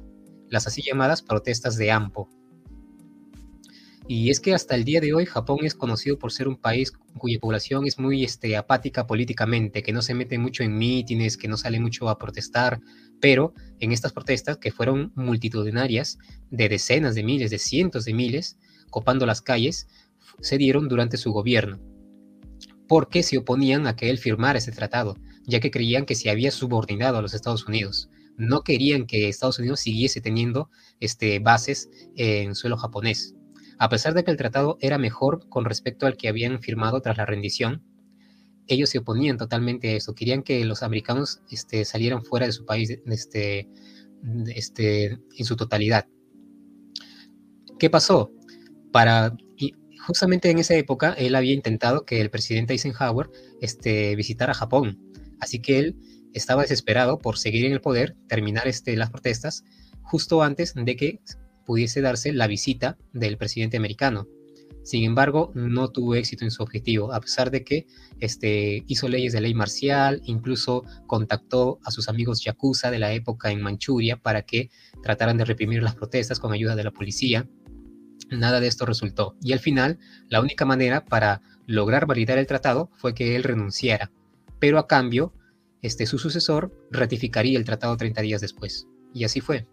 las 0.50 0.68
así 0.68 0.82
llamadas 0.82 1.22
protestas 1.22 1.78
de 1.78 1.92
AMPO. 1.92 2.30
Y 4.08 4.32
es 4.32 4.40
que 4.40 4.56
hasta 4.56 4.74
el 4.74 4.86
día 4.86 5.02
de 5.02 5.14
hoy 5.14 5.28
Japón 5.28 5.60
es 5.62 5.76
conocido 5.76 6.18
por 6.18 6.32
ser 6.32 6.48
un 6.48 6.58
país 6.58 6.92
cuya 7.20 7.40
población 7.40 7.86
es 7.86 8.00
muy 8.00 8.24
este, 8.24 8.58
apática 8.58 9.06
políticamente, 9.06 9.84
que 9.84 9.94
no 9.94 10.02
se 10.02 10.16
mete 10.16 10.40
mucho 10.40 10.64
en 10.64 10.78
mítines, 10.78 11.38
que 11.38 11.48
no 11.48 11.58
sale 11.58 11.80
mucho 11.80 12.10
a 12.10 12.18
protestar, 12.18 12.80
pero 13.22 13.54
en 13.80 13.92
estas 13.92 14.12
protestas, 14.12 14.58
que 14.58 14.72
fueron 14.72 15.12
multitudinarias, 15.16 16.18
de 16.50 16.70
decenas 16.70 17.14
de 17.14 17.24
miles, 17.24 17.52
de 17.52 17.60
cientos 17.60 18.06
de 18.06 18.16
miles, 18.16 18.58
copando 18.90 19.26
las 19.26 19.42
calles, 19.42 19.88
se 20.42 20.58
dieron 20.58 20.88
durante 20.88 21.18
su 21.18 21.32
gobierno, 21.32 21.80
porque 22.88 23.24
se 23.24 23.38
oponían 23.38 23.88
a 23.88 23.96
que 23.96 24.10
él 24.10 24.18
firmara 24.18 24.60
ese 24.60 24.72
tratado, 24.72 25.18
ya 25.46 25.60
que 25.60 25.72
creían 25.72 26.06
que 26.06 26.16
se 26.16 26.30
había 26.30 26.52
subordinado 26.52 27.18
a 27.18 27.22
los 27.22 27.34
Estados 27.34 27.68
Unidos. 27.68 28.10
No 28.38 28.64
querían 28.64 29.06
que 29.06 29.28
Estados 29.28 29.60
Unidos 29.60 29.82
siguiese 29.82 30.22
teniendo 30.22 30.70
este, 31.00 31.40
bases 31.40 31.90
en 32.16 32.56
suelo 32.56 32.78
japonés. 32.78 33.36
A 33.78 33.90
pesar 33.90 34.14
de 34.14 34.24
que 34.24 34.32
el 34.32 34.38
tratado 34.38 34.78
era 34.82 34.98
mejor 34.98 35.48
con 35.50 35.66
respecto 35.66 36.06
al 36.06 36.18
que 36.18 36.28
habían 36.30 36.62
firmado 36.62 37.02
tras 37.02 37.18
la 37.18 37.26
rendición, 37.26 37.84
ellos 38.68 38.90
se 38.90 39.00
oponían 39.00 39.38
totalmente 39.38 39.90
a 39.90 39.96
eso. 39.96 40.14
Querían 40.14 40.44
que 40.44 40.64
los 40.64 40.84
americanos 40.84 41.42
este, 41.50 41.84
salieran 41.86 42.24
fuera 42.24 42.46
de 42.46 42.52
su 42.52 42.66
país 42.66 42.98
este, 43.06 43.68
este, 44.48 45.06
en 45.38 45.46
su 45.46 45.56
totalidad. 45.56 46.08
¿Qué 47.80 47.90
pasó? 47.90 48.32
Para, 48.92 49.36
y 49.58 49.74
justamente 50.06 50.50
en 50.50 50.60
esa 50.60 50.76
época, 50.76 51.14
él 51.14 51.36
había 51.36 51.54
intentado 51.54 52.06
que 52.06 52.22
el 52.22 52.30
presidente 52.30 52.74
Eisenhower 52.74 53.30
este, 53.62 54.16
visitara 54.16 54.54
Japón. 54.54 55.00
Así 55.40 55.60
que 55.60 55.80
él 55.80 55.96
estaba 56.34 56.64
desesperado 56.64 57.20
por 57.20 57.38
seguir 57.38 57.66
en 57.66 57.72
el 57.72 57.82
poder, 57.82 58.16
terminar 58.28 58.68
este, 58.68 58.96
las 58.96 59.10
protestas, 59.10 59.64
justo 60.02 60.42
antes 60.44 60.74
de 60.76 60.96
que 60.96 61.20
pudiese 61.66 62.02
darse 62.02 62.34
la 62.34 62.48
visita 62.48 62.98
del 63.14 63.38
presidente 63.38 63.78
americano. 63.78 64.28
Sin 64.84 65.04
embargo, 65.04 65.52
no 65.54 65.90
tuvo 65.92 66.16
éxito 66.16 66.46
en 66.46 66.52
su 66.52 66.64
objetivo, 66.64 67.14
a 67.14 67.20
pesar 67.20 67.52
de 67.52 67.64
que 67.64 67.86
este, 68.20 68.84
hizo 68.88 69.08
leyes 69.08 69.34
de 69.34 69.42
ley 69.42 69.54
marcial, 69.54 70.22
incluso 70.26 70.84
contactó 71.06 71.80
a 71.84 71.92
sus 71.92 72.10
amigos 72.10 72.44
yakuza 72.44 72.90
de 72.90 72.98
la 72.98 73.14
época 73.14 73.52
en 73.52 73.62
Manchuria 73.62 74.18
para 74.18 74.44
que 74.44 74.72
trataran 75.04 75.38
de 75.38 75.46
reprimir 75.46 75.84
las 75.84 75.96
protestas 75.96 76.40
con 76.40 76.54
ayuda 76.54 76.76
de 76.76 76.86
la 76.86 76.92
policía. 76.92 77.48
Nada 78.32 78.60
de 78.60 78.68
esto 78.68 78.86
resultó. 78.86 79.36
Y 79.42 79.54
al 79.54 79.60
final, 79.60 80.00
la 80.28 80.42
única 80.42 80.66
manera 80.66 81.06
para 81.06 81.42
lograr 81.66 82.06
validar 82.06 82.38
el 82.38 82.48
tratado 82.48 82.90
fue 82.96 83.14
que 83.14 83.36
él 83.36 83.44
renunciara. 83.44 84.12
Pero 84.60 84.78
a 84.78 84.88
cambio, 84.88 85.34
este, 85.82 86.06
su 86.06 86.18
sucesor 86.18 86.74
ratificaría 86.92 87.58
el 87.58 87.66
tratado 87.66 87.98
30 87.98 88.22
días 88.22 88.42
después. 88.42 88.88
Y 89.14 89.24
así 89.24 89.42
fue. 89.42 89.68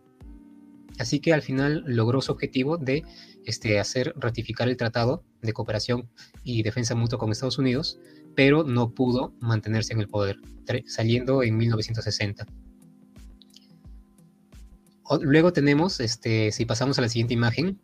Así 0.98 1.20
que 1.20 1.34
al 1.34 1.42
final 1.42 1.84
logró 1.86 2.22
su 2.22 2.32
objetivo 2.32 2.78
de 2.78 3.02
este, 3.44 3.78
hacer 3.78 4.14
ratificar 4.16 4.68
el 4.68 4.76
tratado 4.76 5.24
de 5.42 5.52
cooperación 5.52 6.08
y 6.42 6.62
defensa 6.62 6.94
mutua 6.94 7.18
con 7.18 7.30
Estados 7.30 7.58
Unidos, 7.58 7.98
pero 8.34 8.64
no 8.64 8.94
pudo 8.94 9.34
mantenerse 9.40 9.92
en 9.92 10.00
el 10.00 10.08
poder, 10.08 10.38
saliendo 10.86 11.42
en 11.42 11.56
1960. 11.56 12.46
Luego 15.20 15.52
tenemos, 15.52 16.00
este, 16.00 16.50
si 16.50 16.64
pasamos 16.64 16.98
a 16.98 17.02
la 17.02 17.08
siguiente 17.08 17.34
imagen, 17.34 17.80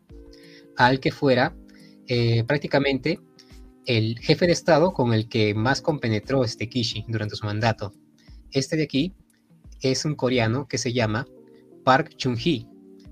al 0.77 1.01
que 1.01 1.13
fuera 1.13 1.57
eh, 2.09 2.45
prácticamente 2.45 3.21
el 3.87 4.19
jefe 4.19 4.47
de 4.47 4.53
Estado 4.53 4.93
con 4.93 5.13
el 5.13 5.29
que 5.29 5.55
más 5.55 5.83
compenetró 5.83 6.45
este 6.45 6.69
Kishi 6.69 7.05
durante 7.09 7.37
su 7.37 7.47
mandato. 7.47 7.93
Este 8.51 8.77
de 8.77 8.85
aquí 8.85 9.15
es 9.81 10.05
un 10.05 10.15
coreano 10.15 10.69
que 10.69 10.79
se 10.79 10.93
llama 10.93 11.27
Park 11.85 12.15
Chung-hee, 12.17 12.69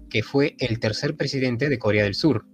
que 0.08 0.22
fue 0.22 0.54
el 0.58 0.78
tercer 0.78 1.16
presidente 1.16 1.68
de 1.68 1.78
Corea 1.78 2.04
del 2.04 2.14
Sur. 2.14 2.46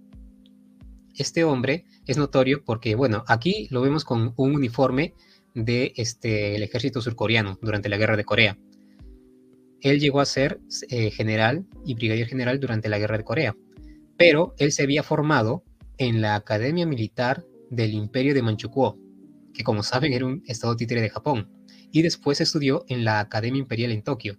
Este 1.15 1.43
hombre 1.43 1.85
es 2.05 2.17
notorio 2.17 2.63
porque, 2.63 2.95
bueno, 2.95 3.23
aquí 3.27 3.67
lo 3.71 3.81
vemos 3.81 4.03
con 4.03 4.33
un 4.37 4.55
uniforme 4.55 5.13
de 5.53 5.93
este, 5.95 6.55
el 6.55 6.63
ejército 6.63 7.01
surcoreano 7.01 7.57
durante 7.61 7.89
la 7.89 7.97
guerra 7.97 8.17
de 8.17 8.25
Corea. 8.25 8.57
Él 9.81 9.99
llegó 9.99 10.21
a 10.21 10.25
ser 10.25 10.59
eh, 10.89 11.11
general 11.11 11.65
y 11.85 11.95
brigadier 11.95 12.27
general 12.27 12.59
durante 12.59 12.89
la 12.89 12.99
guerra 12.99 13.17
de 13.17 13.23
Corea, 13.23 13.55
pero 14.17 14.55
él 14.57 14.71
se 14.71 14.83
había 14.83 15.03
formado 15.03 15.63
en 15.97 16.21
la 16.21 16.35
Academia 16.35 16.85
Militar 16.85 17.45
del 17.69 17.93
Imperio 17.93 18.33
de 18.33 18.41
Manchukuo, 18.41 18.99
que 19.53 19.63
como 19.63 19.83
saben 19.83 20.13
era 20.13 20.25
un 20.25 20.43
estado 20.45 20.75
títere 20.75 21.01
de 21.01 21.09
Japón, 21.09 21.51
y 21.91 22.01
después 22.01 22.41
estudió 22.41 22.83
en 22.87 23.05
la 23.05 23.19
Academia 23.19 23.59
Imperial 23.59 23.91
en 23.91 24.03
Tokio. 24.03 24.37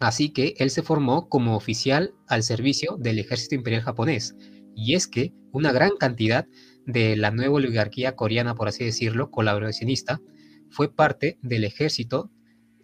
Así 0.00 0.30
que 0.30 0.54
él 0.58 0.70
se 0.70 0.82
formó 0.82 1.28
como 1.28 1.56
oficial 1.56 2.14
al 2.26 2.42
servicio 2.42 2.96
del 2.98 3.18
ejército 3.18 3.54
imperial 3.54 3.82
japonés. 3.82 4.34
Y 4.74 4.94
es 4.94 5.06
que 5.06 5.32
una 5.52 5.72
gran 5.72 5.96
cantidad 5.98 6.46
de 6.84 7.16
la 7.16 7.30
nueva 7.30 7.54
oligarquía 7.54 8.16
coreana, 8.16 8.54
por 8.54 8.68
así 8.68 8.84
decirlo, 8.84 9.30
colaboracionista, 9.30 10.20
fue 10.68 10.92
parte 10.92 11.38
del 11.42 11.64
ejército 11.64 12.30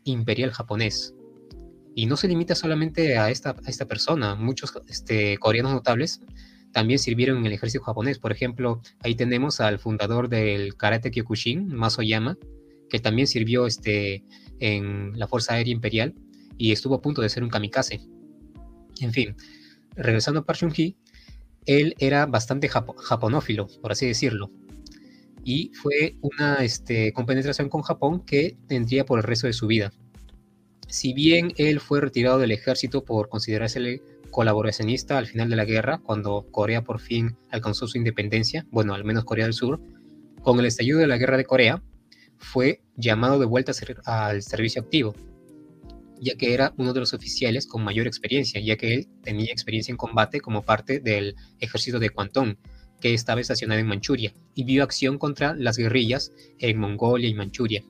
imperial 0.04 0.52
japonés. 0.52 1.14
Y 1.94 2.06
no 2.06 2.16
se 2.16 2.28
limita 2.28 2.54
solamente 2.54 3.18
a 3.18 3.30
esta, 3.30 3.56
esta 3.66 3.86
persona, 3.86 4.34
muchos 4.34 4.72
este, 4.88 5.38
coreanos 5.38 5.72
notables 5.72 6.20
también 6.72 6.98
sirvieron 6.98 7.38
en 7.38 7.46
el 7.46 7.52
ejército 7.52 7.84
japonés. 7.84 8.18
Por 8.18 8.32
ejemplo, 8.32 8.80
ahí 9.00 9.14
tenemos 9.14 9.60
al 9.60 9.78
fundador 9.78 10.28
del 10.28 10.76
Karate 10.76 11.10
Kyokushin, 11.10 11.68
Masoyama, 11.74 12.38
que 12.88 13.00
también 13.00 13.26
sirvió 13.26 13.66
este, 13.66 14.24
en 14.58 15.18
la 15.18 15.26
Fuerza 15.26 15.54
Aérea 15.54 15.72
Imperial 15.72 16.14
y 16.56 16.72
estuvo 16.72 16.94
a 16.94 17.02
punto 17.02 17.22
de 17.22 17.28
ser 17.28 17.42
un 17.42 17.50
kamikaze. 17.50 18.00
En 19.00 19.12
fin, 19.12 19.34
regresando 19.96 20.40
a 20.40 20.44
Park 20.44 20.60
Chung-hee, 20.60 20.96
él 21.66 21.94
era 21.98 22.26
bastante 22.26 22.68
japonófilo, 22.68 23.66
por 23.80 23.92
así 23.92 24.06
decirlo, 24.06 24.50
y 25.44 25.72
fue 25.74 26.16
una 26.20 26.56
este, 26.56 27.12
compenetración 27.12 27.68
con 27.68 27.82
Japón 27.82 28.24
que 28.24 28.56
tendría 28.66 29.04
por 29.04 29.18
el 29.18 29.22
resto 29.22 29.46
de 29.46 29.52
su 29.52 29.66
vida. 29.66 29.92
Si 30.90 31.12
bien 31.12 31.52
él 31.56 31.80
fue 31.80 32.00
retirado 32.00 32.38
del 32.38 32.50
ejército 32.50 33.04
por 33.04 33.28
considerarse 33.28 34.02
colaboracionista 34.30 35.18
al 35.18 35.26
final 35.26 35.48
de 35.48 35.56
la 35.56 35.64
guerra, 35.64 35.98
cuando 35.98 36.46
Corea 36.50 36.82
por 36.82 37.00
fin 37.00 37.36
alcanzó 37.50 37.86
su 37.86 37.98
independencia, 37.98 38.66
bueno, 38.70 38.94
al 38.94 39.04
menos 39.04 39.24
Corea 39.24 39.46
del 39.46 39.54
Sur, 39.54 39.80
con 40.42 40.58
el 40.58 40.66
estallido 40.66 40.98
de 40.98 41.06
la 41.06 41.18
guerra 41.18 41.36
de 41.36 41.44
Corea, 41.44 41.82
fue 42.38 42.82
llamado 42.96 43.38
de 43.38 43.46
vuelta 43.46 43.72
al 44.04 44.42
servicio 44.42 44.82
activo 44.82 45.14
ya 46.20 46.34
que 46.36 46.54
era 46.54 46.74
uno 46.76 46.92
de 46.92 47.00
los 47.00 47.14
oficiales 47.14 47.66
con 47.66 47.82
mayor 47.82 48.06
experiencia, 48.06 48.60
ya 48.60 48.76
que 48.76 48.94
él 48.94 49.08
tenía 49.22 49.50
experiencia 49.50 49.90
en 49.90 49.96
combate 49.96 50.40
como 50.40 50.62
parte 50.62 51.00
del 51.00 51.34
ejército 51.58 51.98
de 51.98 52.10
Kwantung, 52.10 52.56
que 53.00 53.14
estaba 53.14 53.40
estacionado 53.40 53.80
en 53.80 53.86
Manchuria, 53.86 54.32
y 54.54 54.64
vio 54.64 54.84
acción 54.84 55.18
contra 55.18 55.54
las 55.54 55.78
guerrillas 55.78 56.32
en 56.58 56.78
Mongolia 56.78 57.28
y 57.28 57.34
Manchuria. 57.34 57.82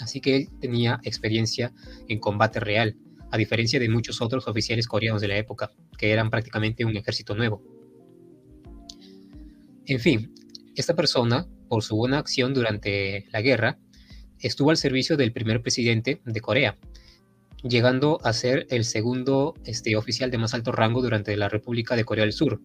Así 0.00 0.20
que 0.20 0.36
él 0.36 0.48
tenía 0.60 1.00
experiencia 1.04 1.72
en 2.08 2.18
combate 2.18 2.60
real. 2.60 2.96
a 3.32 3.38
diferencia 3.38 3.78
de 3.78 3.88
muchos 3.88 4.20
otros 4.20 4.48
oficiales 4.48 4.88
coreanos 4.88 5.22
de 5.22 5.28
la 5.28 5.36
época, 5.36 5.70
que 5.96 6.10
eran 6.10 6.30
prácticamente 6.30 6.84
un 6.84 6.96
ejército 6.96 7.36
nuevo. 7.36 7.62
En 9.86 10.00
fin, 10.00 10.34
esta 10.74 10.96
persona, 10.96 11.46
por 11.68 11.84
su 11.84 11.94
buena 11.94 12.18
acción 12.18 12.54
durante 12.54 13.26
la 13.30 13.40
guerra, 13.40 13.78
estuvo 14.40 14.70
al 14.70 14.76
servicio 14.76 15.16
del 15.16 15.32
primer 15.32 15.62
presidente 15.62 16.20
de 16.24 16.40
Corea, 16.40 16.78
llegando 17.62 18.18
a 18.24 18.32
ser 18.32 18.66
el 18.70 18.84
segundo 18.84 19.54
este, 19.64 19.96
oficial 19.96 20.30
de 20.30 20.38
más 20.38 20.54
alto 20.54 20.72
rango 20.72 21.02
durante 21.02 21.36
la 21.36 21.48
República 21.48 21.96
de 21.96 22.04
Corea 22.04 22.24
del 22.24 22.32
Sur. 22.32 22.60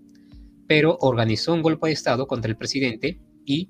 Pero 0.67 0.97
organizó 1.01 1.53
un 1.53 1.61
golpe 1.61 1.87
de 1.87 1.93
Estado 1.93 2.27
contra 2.27 2.49
el 2.49 2.57
presidente 2.57 3.19
y 3.45 3.69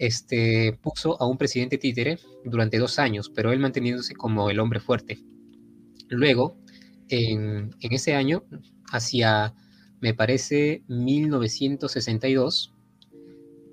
este, 0.00 0.78
puso 0.80 1.20
a 1.20 1.26
un 1.26 1.36
presidente 1.36 1.76
títere 1.76 2.18
durante 2.42 2.78
dos 2.78 2.98
años, 2.98 3.30
pero 3.32 3.52
él 3.52 3.58
manteniéndose 3.60 4.14
como 4.14 4.48
el 4.48 4.58
hombre 4.58 4.80
fuerte. 4.80 5.18
Luego, 6.08 6.56
en, 7.10 7.70
ese 7.82 8.14
año, 8.14 8.42
hacia, 8.90 9.54
me 10.00 10.14
parece, 10.14 10.82
1962, 10.88 12.72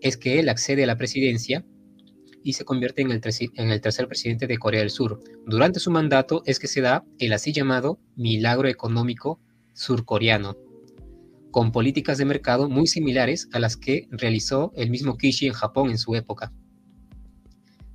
es 0.02 0.18
que 0.18 0.40
él 0.40 0.50
accede 0.50 0.84
a 0.84 0.88
la 0.88 0.98
presidencia 0.98 1.66
y 2.44 2.54
se 2.54 2.66
convierte 2.66 3.04
en 3.04 3.12
el, 3.12 3.82
tercer 3.82 4.08
presidente 4.10 4.48
de 4.48 4.58
Corea 4.58 4.82
del 4.82 4.90
Sur. 4.90 5.22
Durante 5.46 5.80
su 5.80 5.92
mandato 5.92 6.44
es 6.46 6.60
que 6.60 6.68
se 6.68 6.82
da 6.82 7.06
el 7.20 7.32
así 7.32 7.54
llamado 7.54 8.00
milagro 8.18 8.68
económico 8.68 9.40
surcoreano, 9.74 10.58
con 11.58 11.72
políticas 11.72 12.20
de 12.20 12.26
mercado 12.26 12.70
muy 12.70 12.86
similares 12.86 13.50
a 13.52 13.58
las 13.58 13.78
que 13.78 14.08
realizó 14.12 14.72
el 14.76 14.92
mismo 14.92 15.18
Kishi 15.18 15.48
en 15.48 15.54
Japón 15.54 15.90
en 15.90 15.98
su 15.98 16.14
época. 16.14 16.54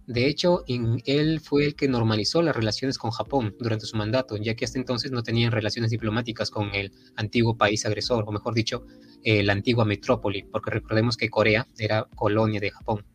De 0.09 0.27
hecho, 0.27 0.65
él 0.67 1.39
fue 1.39 1.67
el 1.67 1.77
que 1.77 1.87
normalizó 1.87 2.43
las 2.43 2.57
relaciones 2.57 2.99
con 2.99 3.13
Japón 3.13 3.55
durante 3.61 3.87
su 3.87 3.97
mandato, 3.97 4.37
ya 4.37 4.57
que 4.57 4.65
hasta 4.65 4.81
entonces 4.81 5.13
no 5.13 5.23
tenían 5.23 5.53
relaciones 5.53 5.93
diplomáticas 5.93 6.51
con 6.51 6.75
el 6.75 6.91
antiguo 7.15 7.57
país 7.57 7.87
agresor, 7.87 8.25
o 8.27 8.33
mejor 8.33 8.53
dicho, 8.53 8.85
la 9.25 9.53
antigua 9.53 9.85
metrópoli, 9.85 10.43
porque 10.43 10.73
recordemos 10.73 11.17
que 11.17 11.31
Corea 11.31 11.69
era 11.79 12.09
colonia 12.17 12.59
de 12.59 12.73
Japón. 12.73 13.07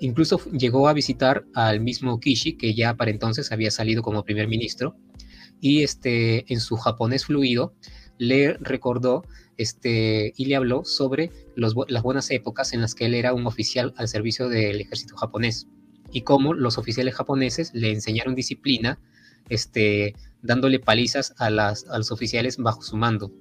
Incluso 0.00 0.40
llegó 0.50 0.88
a 0.88 0.92
visitar 0.92 1.44
al 1.54 1.78
mismo 1.78 2.18
Kishi, 2.18 2.56
que 2.56 2.74
ya 2.74 2.96
para 2.96 3.12
entonces 3.12 3.52
había 3.52 3.70
salido 3.70 4.02
como 4.02 4.24
primer 4.24 4.48
ministro, 4.48 4.96
y 5.60 5.84
este, 5.84 6.52
en 6.52 6.58
su 6.58 6.76
japonés 6.76 7.26
fluido 7.26 7.76
le 8.18 8.54
recordó 8.54 9.24
este, 9.56 10.32
y 10.36 10.46
le 10.46 10.56
habló 10.56 10.84
sobre 10.84 11.30
las 11.56 11.74
buenas 12.02 12.30
épocas 12.30 12.72
en 12.72 12.80
las 12.80 12.94
que 12.94 13.06
él 13.06 13.14
era 13.14 13.34
un 13.34 13.46
oficial 13.46 13.94
al 13.96 14.08
servicio 14.08 14.48
del 14.48 14.80
ejército 14.80 15.16
japonés 15.16 15.66
y 16.12 16.22
cómo 16.22 16.54
los 16.54 16.78
oficiales 16.78 17.14
japoneses 17.14 17.72
le 17.74 17.90
enseñaron 17.90 18.34
disciplina, 18.34 18.98
este, 19.48 20.14
dándole 20.42 20.78
palizas 20.78 21.34
a, 21.38 21.50
las, 21.50 21.86
a 21.88 21.98
los 21.98 22.12
oficiales 22.12 22.56
bajo 22.56 22.82
su 22.82 22.96
mando. 22.96 23.32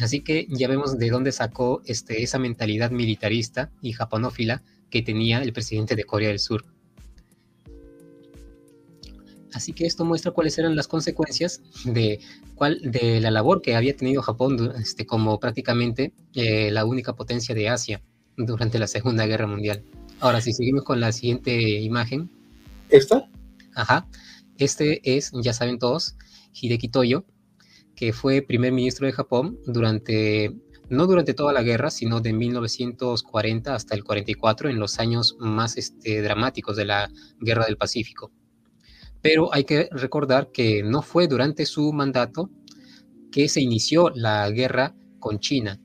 Así 0.00 0.20
que 0.20 0.46
ya 0.50 0.68
vemos 0.68 0.98
de 0.98 1.10
dónde 1.10 1.32
sacó 1.32 1.82
este, 1.84 2.22
esa 2.22 2.38
mentalidad 2.38 2.90
militarista 2.90 3.70
y 3.82 3.92
japonófila 3.92 4.62
que 4.90 5.02
tenía 5.02 5.42
el 5.42 5.52
presidente 5.52 5.96
de 5.96 6.04
Corea 6.04 6.28
del 6.28 6.38
Sur. 6.38 6.64
Así 9.58 9.72
que 9.72 9.86
esto 9.86 10.04
muestra 10.04 10.30
cuáles 10.30 10.56
eran 10.56 10.76
las 10.76 10.86
consecuencias 10.86 11.62
de, 11.84 12.20
cuál, 12.54 12.80
de 12.80 13.20
la 13.20 13.32
labor 13.32 13.60
que 13.60 13.74
había 13.74 13.96
tenido 13.96 14.22
Japón 14.22 14.72
este, 14.80 15.04
como 15.04 15.40
prácticamente 15.40 16.12
eh, 16.34 16.70
la 16.70 16.84
única 16.84 17.16
potencia 17.16 17.56
de 17.56 17.68
Asia 17.68 18.00
durante 18.36 18.78
la 18.78 18.86
Segunda 18.86 19.26
Guerra 19.26 19.48
Mundial. 19.48 19.82
Ahora, 20.20 20.40
si 20.40 20.52
seguimos 20.52 20.84
con 20.84 21.00
la 21.00 21.10
siguiente 21.10 21.80
imagen. 21.80 22.30
¿Esta? 22.88 23.28
Ajá. 23.74 24.06
Este 24.58 25.00
es, 25.16 25.32
ya 25.42 25.52
saben 25.52 25.80
todos, 25.80 26.14
Hideki 26.52 26.88
Toyo, 26.88 27.24
que 27.96 28.12
fue 28.12 28.42
primer 28.42 28.70
ministro 28.70 29.08
de 29.08 29.12
Japón 29.12 29.58
durante 29.66 30.54
no 30.88 31.08
durante 31.08 31.34
toda 31.34 31.52
la 31.52 31.62
guerra, 31.62 31.90
sino 31.90 32.20
de 32.20 32.32
1940 32.32 33.74
hasta 33.74 33.96
el 33.96 34.04
44, 34.04 34.70
en 34.70 34.78
los 34.78 35.00
años 35.00 35.36
más 35.40 35.76
este, 35.76 36.22
dramáticos 36.22 36.76
de 36.76 36.84
la 36.84 37.10
Guerra 37.40 37.66
del 37.66 37.76
Pacífico. 37.76 38.30
Pero 39.30 39.52
hay 39.52 39.64
que 39.64 39.90
recordar 39.92 40.52
que 40.52 40.82
no 40.82 41.02
fue 41.02 41.28
durante 41.28 41.66
su 41.66 41.92
mandato 41.92 42.48
que 43.30 43.46
se 43.50 43.60
inició 43.60 44.08
la 44.14 44.48
guerra 44.48 44.96
con 45.18 45.38
China, 45.38 45.78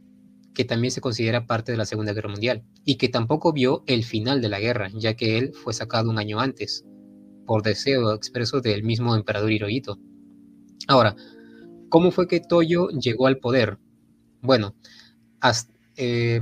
que 0.56 0.64
también 0.64 0.92
se 0.92 1.02
considera 1.02 1.46
parte 1.46 1.74
de 1.74 1.78
la 1.78 1.86
Segunda 1.86 2.14
Guerra 2.14 2.30
Mundial, 2.30 2.64
y 2.86 2.96
que 2.96 3.10
tampoco 3.10 3.52
vio 3.52 3.84
el 3.86 4.06
final 4.06 4.40
de 4.40 4.48
la 4.48 4.62
guerra, 4.62 4.88
ya 4.94 5.16
que 5.16 5.38
él 5.38 5.52
fue 5.54 5.74
sacado 5.74 6.10
un 6.10 6.20
año 6.20 6.40
antes, 6.40 6.86
por 7.46 7.64
deseo 7.64 8.14
expreso 8.14 8.62
del 8.62 8.84
mismo 8.84 9.14
emperador 9.14 9.52
Hirohito. 9.52 10.00
Ahora, 10.88 11.18
¿cómo 11.90 12.12
fue 12.12 12.30
que 12.30 12.40
Toyo 12.40 12.88
llegó 12.92 13.28
al 13.28 13.40
poder? 13.40 13.78
Bueno, 14.42 14.74
eh, 15.98 16.40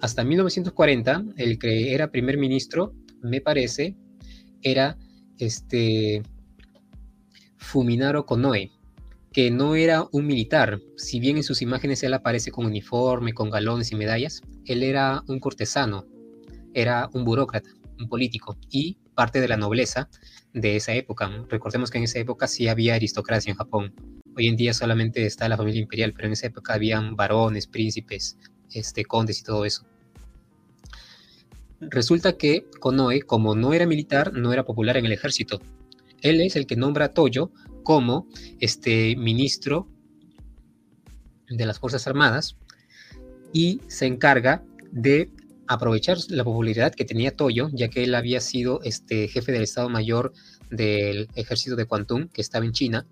hasta, 0.00 0.24
1940, 0.24 1.26
el 1.36 1.60
que 1.60 1.94
era 1.94 2.10
primer 2.10 2.38
ministro, 2.38 2.92
me 3.22 3.40
parece, 3.40 3.94
era 4.62 4.98
este 5.38 6.24
Fuminaro 7.60 8.26
Konoe, 8.26 8.72
que 9.32 9.50
no 9.50 9.76
era 9.76 10.06
un 10.10 10.26
militar, 10.26 10.80
si 10.96 11.20
bien 11.20 11.36
en 11.36 11.44
sus 11.44 11.62
imágenes 11.62 12.02
él 12.02 12.14
aparece 12.14 12.50
con 12.50 12.66
uniforme, 12.66 13.32
con 13.32 13.50
galones 13.50 13.92
y 13.92 13.96
medallas, 13.96 14.42
él 14.66 14.82
era 14.82 15.22
un 15.28 15.38
cortesano, 15.38 16.04
era 16.74 17.08
un 17.12 17.24
burócrata, 17.24 17.70
un 17.98 18.08
político 18.08 18.56
y 18.70 18.96
parte 19.14 19.40
de 19.40 19.46
la 19.46 19.56
nobleza 19.56 20.08
de 20.52 20.74
esa 20.74 20.94
época. 20.94 21.30
Recordemos 21.48 21.90
que 21.90 21.98
en 21.98 22.04
esa 22.04 22.18
época 22.18 22.48
sí 22.48 22.66
había 22.66 22.94
aristocracia 22.94 23.50
en 23.50 23.56
Japón. 23.56 23.94
Hoy 24.36 24.48
en 24.48 24.56
día 24.56 24.74
solamente 24.74 25.26
está 25.26 25.48
la 25.48 25.56
familia 25.56 25.82
imperial, 25.82 26.12
pero 26.12 26.26
en 26.26 26.32
esa 26.32 26.48
época 26.48 26.74
habían 26.74 27.14
varones, 27.14 27.66
príncipes, 27.66 28.36
este, 28.72 29.04
condes 29.04 29.40
y 29.40 29.44
todo 29.44 29.64
eso. 29.64 29.84
Resulta 31.80 32.36
que 32.36 32.66
Konoe, 32.80 33.22
como 33.22 33.54
no 33.54 33.72
era 33.72 33.86
militar, 33.86 34.32
no 34.32 34.52
era 34.52 34.64
popular 34.64 34.96
en 34.96 35.06
el 35.06 35.12
ejército. 35.12 35.60
Él 36.22 36.40
es 36.40 36.56
el 36.56 36.66
que 36.66 36.76
nombra 36.76 37.06
a 37.06 37.12
Toyo 37.12 37.52
como 37.82 38.28
este 38.60 39.16
ministro 39.16 39.88
de 41.48 41.66
las 41.66 41.78
Fuerzas 41.78 42.06
Armadas 42.06 42.56
y 43.52 43.80
se 43.88 44.06
encarga 44.06 44.62
de 44.92 45.30
aprovechar 45.66 46.18
la 46.28 46.44
popularidad 46.44 46.94
que 46.94 47.04
tenía 47.04 47.36
Toyo, 47.36 47.68
ya 47.72 47.88
que 47.88 48.02
él 48.02 48.14
había 48.14 48.40
sido 48.40 48.80
este 48.82 49.28
jefe 49.28 49.52
del 49.52 49.62
Estado 49.62 49.88
Mayor 49.88 50.32
del 50.70 51.28
ejército 51.34 51.76
de 51.76 51.86
Kwantung, 51.86 52.28
que 52.28 52.40
estaba 52.40 52.64
en 52.64 52.72
China, 52.72 53.06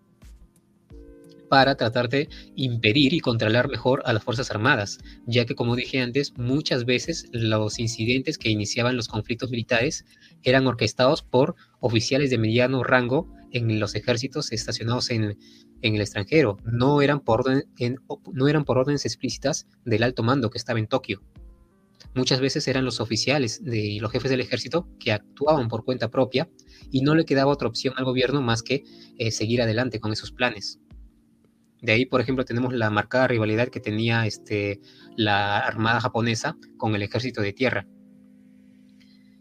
para 1.49 1.77
tratar 1.77 2.09
de 2.09 2.29
impedir 2.57 3.15
y 3.15 3.21
controlar 3.21 3.69
mejor 3.69 4.03
a 4.05 4.13
las 4.13 4.23
Fuerzas 4.23 4.51
Armadas, 4.51 4.99
ya 5.27 5.45
que 5.45 5.55
como 5.55 5.77
dije 5.77 6.01
antes, 6.01 6.37
muchas 6.37 6.85
veces 6.85 7.29
los 7.33 7.79
incidentes 7.79 8.39
que 8.39 8.51
iniciaban 8.51 8.97
los 8.97 9.09
conflictos 9.09 9.51
militares 9.51 10.05
eran 10.43 10.67
orquestados 10.67 11.23
por 11.23 11.57
oficiales 11.81 12.31
de 12.31 12.39
mediano 12.39 12.83
rango 12.85 13.33
en 13.53 13.81
los 13.81 13.95
ejércitos 13.95 14.53
estacionados 14.53 15.11
en, 15.11 15.37
el 15.81 16.01
extranjero, 16.01 16.59
no 16.65 17.03
eran, 17.03 17.21
por 17.21 17.45
no 18.33 18.49
eran 18.49 18.65
por 18.65 18.79
órdenes 18.79 19.05
explícitas 19.05 19.67
del 19.85 20.03
alto 20.03 20.23
mando 20.23 20.51
que 20.51 20.59
estaba 20.59 20.79
en 20.79 20.89
Tokio. 20.89 21.23
Muchas 22.15 22.41
veces 22.41 22.67
eran 22.69 22.85
los 22.85 23.01
oficiales 23.01 23.63
y 23.65 24.01
los 24.01 24.11
jefes 24.11 24.31
del 24.31 24.41
ejército 24.41 24.89
que 24.99 25.13
actuaban 25.13 25.69
por 25.69 25.85
cuenta 25.85 26.11
propia 26.11 26.49
y 26.91 27.03
no 27.03 27.15
le 27.15 27.25
quedaba 27.25 27.53
otra 27.53 27.69
opción 27.69 27.95
al 27.97 28.05
gobierno 28.05 28.43
más 28.43 28.63
que 28.63 28.85
eh, 29.19 29.31
seguir 29.31 29.63
adelante 29.63 30.01
con 30.01 30.13
esos 30.13 30.33
planes. 30.33 30.81
De 31.81 31.93
ahí, 31.93 32.07
por 32.07 32.21
ejemplo, 32.21 32.45
tenemos 32.45 32.75
la 32.75 32.91
marcada 32.91 33.29
rivalidad 33.29 33.69
que 33.69 33.81
tenía 33.81 34.27
este, 34.27 34.81
la 35.17 35.59
Armada 35.59 36.01
japonesa 36.01 36.57
con 36.77 36.95
el 36.95 37.03
ejército 37.03 37.41
de 37.41 37.53
tierra. 37.53 37.87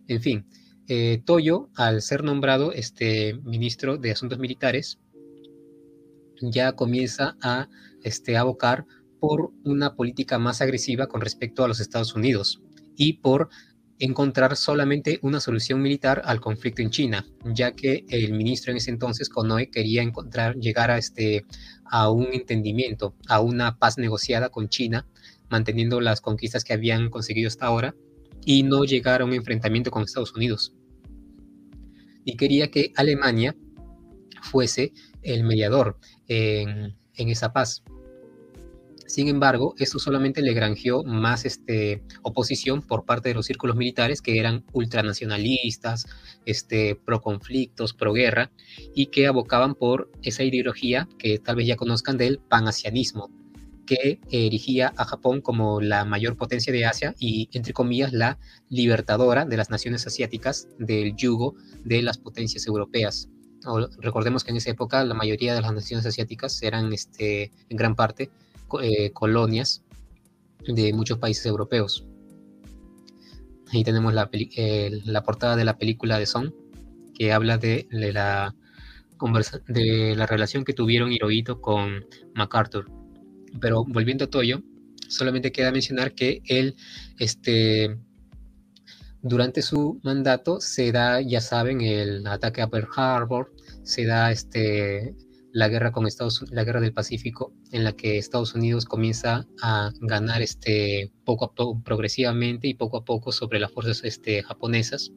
En 0.08 0.22
fin, 0.22 0.46
eh, 0.88 1.22
Toyo, 1.26 1.70
al 1.76 2.02
ser 2.02 2.24
nombrado 2.24 2.72
este, 2.72 3.34
ministro 3.44 3.98
de 3.98 4.12
Asuntos 4.12 4.40
Militares, 4.40 5.00
ya 6.42 6.74
comienza 6.74 7.36
a 7.42 7.68
este, 8.04 8.38
abocar 8.38 8.86
por 9.20 9.52
una 9.64 9.96
política 9.96 10.38
más 10.38 10.62
agresiva 10.62 11.08
con 11.08 11.22
respecto 11.22 11.64
a 11.64 11.68
los 11.68 11.80
Estados 11.80 12.16
Unidos 12.16 12.62
y 12.96 13.14
por 13.14 13.50
encontrar 14.00 14.56
solamente 14.56 15.20
una 15.24 15.40
solución 15.40 15.82
militar 15.82 16.22
al 16.24 16.40
conflicto 16.40 16.84
en 16.84 16.92
China, 16.92 17.26
ya 17.44 17.72
que 17.72 18.06
el 18.10 18.32
ministro 18.34 18.72
en 18.72 18.78
ese 18.78 18.92
entonces, 18.92 19.28
Konoe, 19.28 19.72
quería 19.72 20.04
encontrar, 20.04 20.56
llegar 20.56 20.92
a, 20.92 21.00
este, 21.00 21.46
a 21.84 22.12
un 22.12 22.28
entendimiento, 22.32 23.16
a 23.28 23.42
una 23.42 23.78
paz 23.78 23.98
negociada 23.98 24.50
con 24.50 24.70
China, 24.70 25.08
manteniendo 25.50 26.00
las 26.00 26.22
conquistas 26.22 26.64
que 26.64 26.74
habían 26.74 27.10
conseguido 27.10 27.48
hasta 27.48 27.66
ahora 27.66 27.96
y 28.48 28.64
no 28.64 28.86
llegar 28.86 29.22
a 29.22 29.26
un 29.26 29.34
enfrentamiento 29.34 29.92
con 29.92 30.04
Estados 30.04 30.34
Unidos. 30.34 30.74
Y 32.24 32.38
quería 32.38 32.72
que 32.72 32.94
Alemania 32.96 33.54
fuese 34.42 34.94
el 35.22 35.44
mediador 35.44 36.00
en, 36.30 36.96
esa 37.14 37.52
paz. 37.52 37.84
Sin 39.06 39.28
embargo, 39.28 39.76
esto 39.80 40.00
solamente 40.00 40.42
le 40.42 40.54
granjeó 40.54 41.04
más 41.04 41.44
este, 41.44 42.04
oposición 42.22 42.82
por 42.82 43.04
parte 43.04 43.28
de 43.30 43.36
los 43.36 43.48
círculos 43.48 43.76
militares 43.76 44.22
que 44.22 44.40
eran 44.40 44.64
ultranacionalistas, 44.72 46.06
este, 46.46 46.96
pro 46.96 47.22
conflictos, 47.22 47.94
pro 47.94 48.14
guerra, 48.14 48.52
y 48.96 49.08
que 49.08 49.28
abocaban 49.28 49.76
por 49.76 50.10
esa 50.22 50.44
ideología 50.44 51.10
que 51.20 51.38
tal 51.38 51.58
vez 51.58 51.68
ya 51.68 51.76
conozcan 51.76 52.16
del 52.16 52.40
panasianismo, 52.40 53.30
que 53.88 54.20
erigía 54.30 54.94
a 54.98 55.06
Japón 55.06 55.42
como 55.42 55.82
la 55.82 56.06
mayor 56.06 56.38
potencia 56.38 56.72
de 56.72 56.86
Asia 56.86 57.16
y, 57.18 57.50
entre 57.54 57.74
comillas, 57.74 58.14
la 58.14 58.38
libertadora 58.70 59.46
de 59.46 59.58
las 59.58 59.72
naciones 59.72 60.06
asiáticas 60.06 60.68
del 60.78 61.16
yugo 61.16 61.56
de 61.84 62.04
las 62.04 62.20
potencias 62.20 62.68
europeas. 62.68 63.30
recordemos 64.00 64.44
que 64.44 64.52
en 64.52 64.58
esa 64.58 64.70
época 64.70 65.04
la 65.04 65.16
mayoría 65.16 65.56
de 65.56 65.62
las 65.62 65.74
naciones 65.74 66.06
asiáticas 66.06 66.62
eran 66.62 66.94
este, 66.94 67.52
en 67.70 67.78
gran 67.78 67.96
parte 67.96 68.30
eh, 68.82 69.12
colonias 69.12 69.84
de 70.68 70.94
muchos 70.94 71.18
países 71.18 71.46
europeos. 71.46 72.06
Ahí 73.74 73.84
tenemos 73.84 74.14
la, 74.14 74.30
la, 75.06 75.24
portada 75.24 75.56
de 75.56 75.66
la 75.66 75.78
película 75.78 76.20
de 76.20 76.26
Son, 76.26 76.54
que 77.14 77.34
habla 77.34 77.58
de, 77.58 77.88
la, 77.90 78.56
de 79.68 80.16
la 80.16 80.26
relación 80.26 80.64
que 80.64 80.74
tuvieron 80.74 81.12
Hirohito 81.12 81.60
con 81.60 82.06
MacArthur. 82.34 82.97
Pero 83.60 83.86
volviendo 83.86 84.26
a 84.26 84.30
Toyo, 84.30 84.62
solamente 85.08 85.52
queda 85.52 85.72
mencionar 85.72 86.14
que 86.14 86.42
él, 86.46 86.76
este, 87.20 87.98
durante 89.22 89.62
su 89.62 90.00
mandato, 90.04 90.60
se 90.60 90.92
da, 90.92 91.22
ya 91.22 91.42
saben, 91.42 91.82
el 91.82 92.26
ataque 92.28 92.62
a 92.62 92.70
Pearl 92.70 92.88
Harbor, 92.96 93.54
se 93.84 94.06
da 94.06 94.32
este, 94.32 95.16
la 95.52 95.70
guerra 95.70 95.92
con 95.92 96.06
Estados 96.06 96.44
la 96.52 96.64
guerra 96.64 96.82
del 96.82 96.94
Pacífico, 96.94 97.54
en 97.72 97.84
la 97.84 97.94
que 97.94 98.18
Estados 98.18 98.54
Unidos 98.54 98.86
comienza 98.86 99.48
a 99.62 99.92
ganar 100.02 100.42
este 100.42 101.12
poco 101.26 101.46
a 101.46 101.84
progresivamente 101.84 102.68
y 102.68 102.74
poco 102.74 102.98
a 102.98 103.06
poco 103.06 103.32
sobre 103.32 103.60
las 103.60 103.72
fuerzas 103.72 104.04
este, 104.04 104.44
japonesas. 104.44 105.12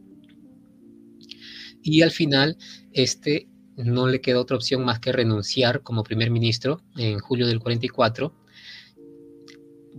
Y 1.83 2.03
al 2.03 2.11
final, 2.11 2.57
este 2.93 3.49
no 3.77 4.07
le 4.07 4.21
queda 4.21 4.41
otra 4.41 4.57
opción 4.57 4.85
más 4.85 5.01
que 5.01 5.13
renunciar 5.13 5.83
como 5.83 6.03
primer 6.03 6.31
ministro 6.31 6.83
en 6.97 7.19
julio 7.19 7.47
del 7.47 7.61
44, 7.61 8.35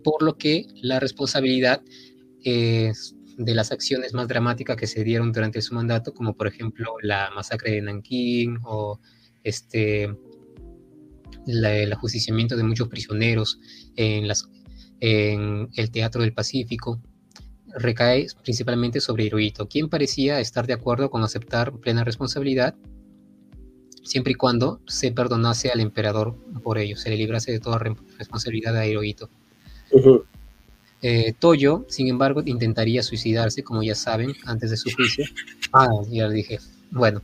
por 0.04 0.24
lo 0.24 0.38
que 0.38 0.68
la 0.82 1.00
responsabilidad 1.00 1.82
de 2.44 3.56
las 3.56 3.72
acciones 3.72 4.14
más 4.14 4.28
dramáticas 4.28 4.76
que 4.78 4.88
se 4.88 5.04
dieron 5.04 5.32
durante 5.32 5.62
su 5.62 5.76
mandato, 5.76 6.14
como 6.14 6.36
por 6.36 6.48
ejemplo 6.48 6.96
la 7.02 7.30
masacre 7.36 7.72
de 7.72 7.82
Nankín 7.82 8.60
o 8.64 9.00
este, 9.44 10.10
el 11.48 11.94
ajusticiamiento 11.94 12.56
de 12.56 12.64
muchos 12.64 12.88
prisioneros 12.88 13.60
en, 13.96 14.28
en 15.00 15.70
el 15.76 15.92
Teatro 15.92 16.22
del 16.22 16.34
Pacífico, 16.34 17.02
recae 17.76 18.28
principalmente 18.44 19.00
sobre 19.00 19.26
Hirohito, 19.26 19.68
quien 19.68 19.90
parecía 19.90 20.40
estar 20.40 20.68
de 20.68 20.74
acuerdo 20.74 21.10
con 21.10 21.24
aceptar 21.24 21.72
plena 21.80 22.04
responsabilidad, 22.04 22.76
siempre 24.04 24.34
y 24.34 24.36
cuando 24.36 24.80
se 24.88 25.12
perdonase 25.12 25.70
al 25.70 25.80
emperador 25.80 26.36
por 26.64 26.78
ello, 26.78 26.98
se 26.98 27.10
le 27.10 27.18
librase 27.18 27.52
de 27.52 27.60
toda 27.60 27.80
responsabilidad 28.18 28.76
a 28.78 28.86
Hirohito. 28.86 29.30
Eh, 31.02 31.34
Toyo, 31.40 31.86
sin 31.90 32.08
embargo, 32.08 32.44
intentaría 32.46 33.02
suicidarse, 33.02 33.64
como 33.64 33.82
ya 33.82 33.96
saben, 33.96 34.34
antes 34.46 34.70
de 34.70 34.78
su 34.78 34.92
juicio. 34.92 35.26
Ah, 35.74 35.88
ya 36.10 36.26
lo 36.26 36.32
dije. 36.32 36.60
Bueno, 36.92 37.22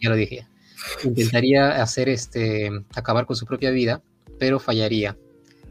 ya 0.00 0.10
lo 0.10 0.16
dije 0.16 0.46
intentaría 1.04 1.82
hacer 1.82 2.08
este, 2.08 2.70
acabar 2.94 3.26
con 3.26 3.36
su 3.36 3.46
propia 3.46 3.70
vida, 3.70 4.02
pero 4.38 4.58
fallaría. 4.58 5.16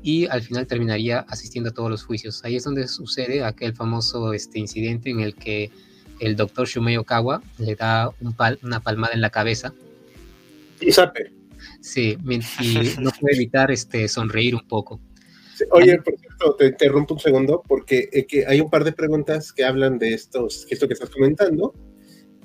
Y 0.02 0.28
al 0.28 0.42
final 0.42 0.68
terminaría 0.68 1.20
asistiendo 1.20 1.72
a 1.72 1.74
todos 1.74 1.90
los 1.90 2.04
juicios. 2.04 2.44
Ahí 2.44 2.56
es 2.56 2.64
donde 2.64 2.88
sucede 2.88 3.44
aquel 3.44 3.74
famoso 3.74 4.34
este, 4.34 4.60
incidente 4.60 5.10
en 5.10 5.20
el 5.20 5.36
que 5.36 5.72
el 6.20 6.36
doctor 6.36 6.68
Shumei 6.68 6.98
Okawa 6.98 7.42
le 7.58 7.76
da 7.76 8.10
un 8.22 8.36
una 8.62 8.80
palmada 8.82 9.14
en 9.14 9.22
la 9.22 9.32
cabeza. 9.32 9.74
Y 10.80 10.92
sape. 10.92 11.32
Sí, 11.82 12.18
y 12.62 13.02
no 13.02 13.12
puede 13.20 13.36
evitar 13.36 13.72
este, 13.72 14.08
sonreír 14.08 14.56
un 14.56 14.68
poco. 14.68 15.00
oye, 15.72 16.02
por 16.02 16.18
cierto, 16.18 16.56
te 16.56 16.68
interrumpo 16.68 17.14
un 17.14 17.20
segundo 17.20 17.64
porque 17.68 18.10
eh, 18.12 18.26
que 18.26 18.46
hay 18.46 18.60
un 18.60 18.70
par 18.70 18.84
de 18.84 18.92
preguntas 18.92 19.54
que 19.54 19.64
hablan 19.64 19.98
de 19.98 20.14
estos, 20.14 20.68
esto 20.70 20.88
que 20.88 20.94
estás 20.94 21.10
comentando 21.10 21.74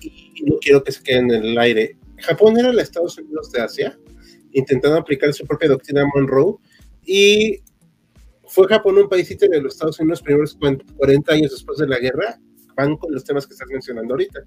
y 0.01 0.43
no 0.45 0.57
quiero 0.61 0.83
que 0.83 0.93
se 0.93 1.03
queden 1.03 1.31
en 1.31 1.45
el 1.45 1.59
aire. 1.59 1.97
Japón 2.19 2.59
era 2.59 2.71
el 2.71 2.79
Estados 2.79 3.19
Unidos 3.19 3.51
de 3.53 3.63
Asia, 3.63 3.99
intentando 4.53 4.99
aplicar 4.99 5.33
su 5.33 5.47
propia 5.47 5.69
doctrina 5.69 6.07
Monroe, 6.15 6.57
y 7.05 7.61
fue 8.47 8.67
Japón 8.69 8.99
un 8.99 9.09
paísito 9.09 9.47
de 9.47 9.61
los 9.61 9.75
Estados 9.75 10.01
Unidos 10.01 10.23
primeros 10.23 10.57
40 10.97 11.33
años 11.33 11.51
después 11.53 11.79
de 11.79 11.87
la 11.87 11.99
guerra, 11.99 12.39
van 12.77 12.97
con 12.97 13.13
los 13.13 13.25
temas 13.25 13.47
que 13.47 13.55
estás 13.55 13.69
mencionando 13.71 14.15
ahorita. 14.15 14.41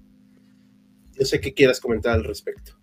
Yo 1.18 1.24
sé 1.24 1.40
que 1.40 1.54
quieras 1.54 1.80
comentar 1.80 2.14
al 2.14 2.24
respecto. 2.24 2.78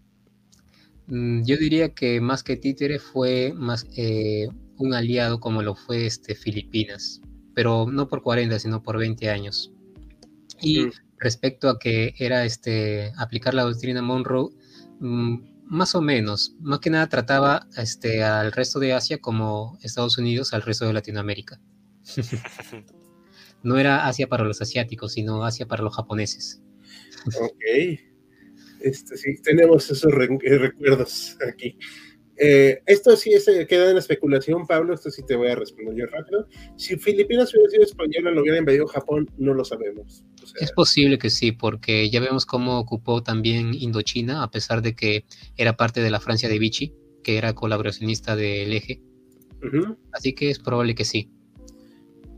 Mm, 1.11 1.43
yo 1.43 1.57
diría 1.57 1.93
que 1.93 2.19
más 2.19 2.41
que 2.41 2.57
títere 2.57 2.97
fue 2.97 3.53
más 3.55 3.85
eh, 3.95 4.47
un 4.77 4.95
aliado 4.95 5.39
como 5.39 5.61
lo 5.61 5.75
fue 5.75 6.07
este 6.07 6.33
Filipinas, 6.33 7.21
pero 7.53 7.85
no 7.85 8.07
por 8.07 8.23
40, 8.23 8.57
sino 8.57 8.81
por 8.81 8.97
20 8.97 9.29
años. 9.29 9.71
Y 10.59 10.89
respecto 11.19 11.69
a 11.69 11.77
que 11.77 12.15
era 12.17 12.45
este 12.45 13.11
aplicar 13.15 13.53
la 13.53 13.63
doctrina 13.63 14.01
Monroe, 14.01 14.49
Mm, 15.01 15.65
más 15.65 15.95
o 15.95 16.01
menos. 16.01 16.55
Más 16.61 16.79
que 16.79 16.91
nada 16.91 17.09
trataba 17.09 17.67
este, 17.75 18.23
al 18.23 18.51
resto 18.51 18.79
de 18.79 18.93
Asia 18.93 19.17
como 19.19 19.77
Estados 19.81 20.17
Unidos 20.17 20.53
al 20.53 20.61
resto 20.61 20.85
de 20.85 20.93
Latinoamérica. 20.93 21.59
no 23.63 23.77
era 23.77 24.07
Asia 24.07 24.27
para 24.27 24.43
los 24.43 24.61
asiáticos, 24.61 25.13
sino 25.13 25.43
Asia 25.43 25.67
para 25.67 25.83
los 25.83 25.95
japoneses. 25.95 26.61
ok. 27.25 28.10
Este, 28.81 29.17
sí, 29.17 29.41
tenemos 29.41 29.89
esos 29.89 30.11
eh, 30.13 30.57
recuerdos 30.57 31.37
aquí. 31.47 31.77
Eh, 32.43 32.81
esto 32.87 33.15
sí 33.15 33.31
se 33.39 33.67
queda 33.67 33.91
en 33.91 33.97
especulación, 33.97 34.65
Pablo. 34.65 34.95
Esto 34.95 35.11
sí 35.11 35.23
te 35.23 35.35
voy 35.35 35.49
a 35.49 35.55
responder 35.55 35.95
yo 35.95 36.07
rápido. 36.07 36.47
Si 36.75 36.97
Filipinas 36.97 37.53
hubiera 37.53 37.69
sido 37.69 37.83
española, 37.83 38.31
lo 38.31 38.41
hubiera 38.41 38.57
invadido 38.57 38.87
Japón, 38.87 39.29
no 39.37 39.53
lo 39.53 39.63
sabemos. 39.63 40.23
es 40.59 40.71
posible 40.71 41.19
que 41.19 41.29
sí, 41.29 41.51
porque 41.51 42.09
ya 42.09 42.19
vemos 42.19 42.47
cómo 42.47 42.79
ocupó 42.79 43.21
también 43.21 43.75
Indochina, 43.75 44.41
a 44.41 44.49
pesar 44.49 44.81
de 44.81 44.95
que 44.95 45.25
era 45.55 45.77
parte 45.77 46.01
de 46.01 46.09
la 46.09 46.19
Francia 46.19 46.49
de 46.49 46.57
Vichy, 46.57 46.95
que 47.23 47.37
era 47.37 47.53
colaboracionista 47.53 48.35
del 48.35 48.73
eje. 48.73 49.03
Así 50.11 50.33
que 50.33 50.49
es 50.49 50.57
probable 50.57 50.95
que 50.95 51.05
sí. 51.05 51.29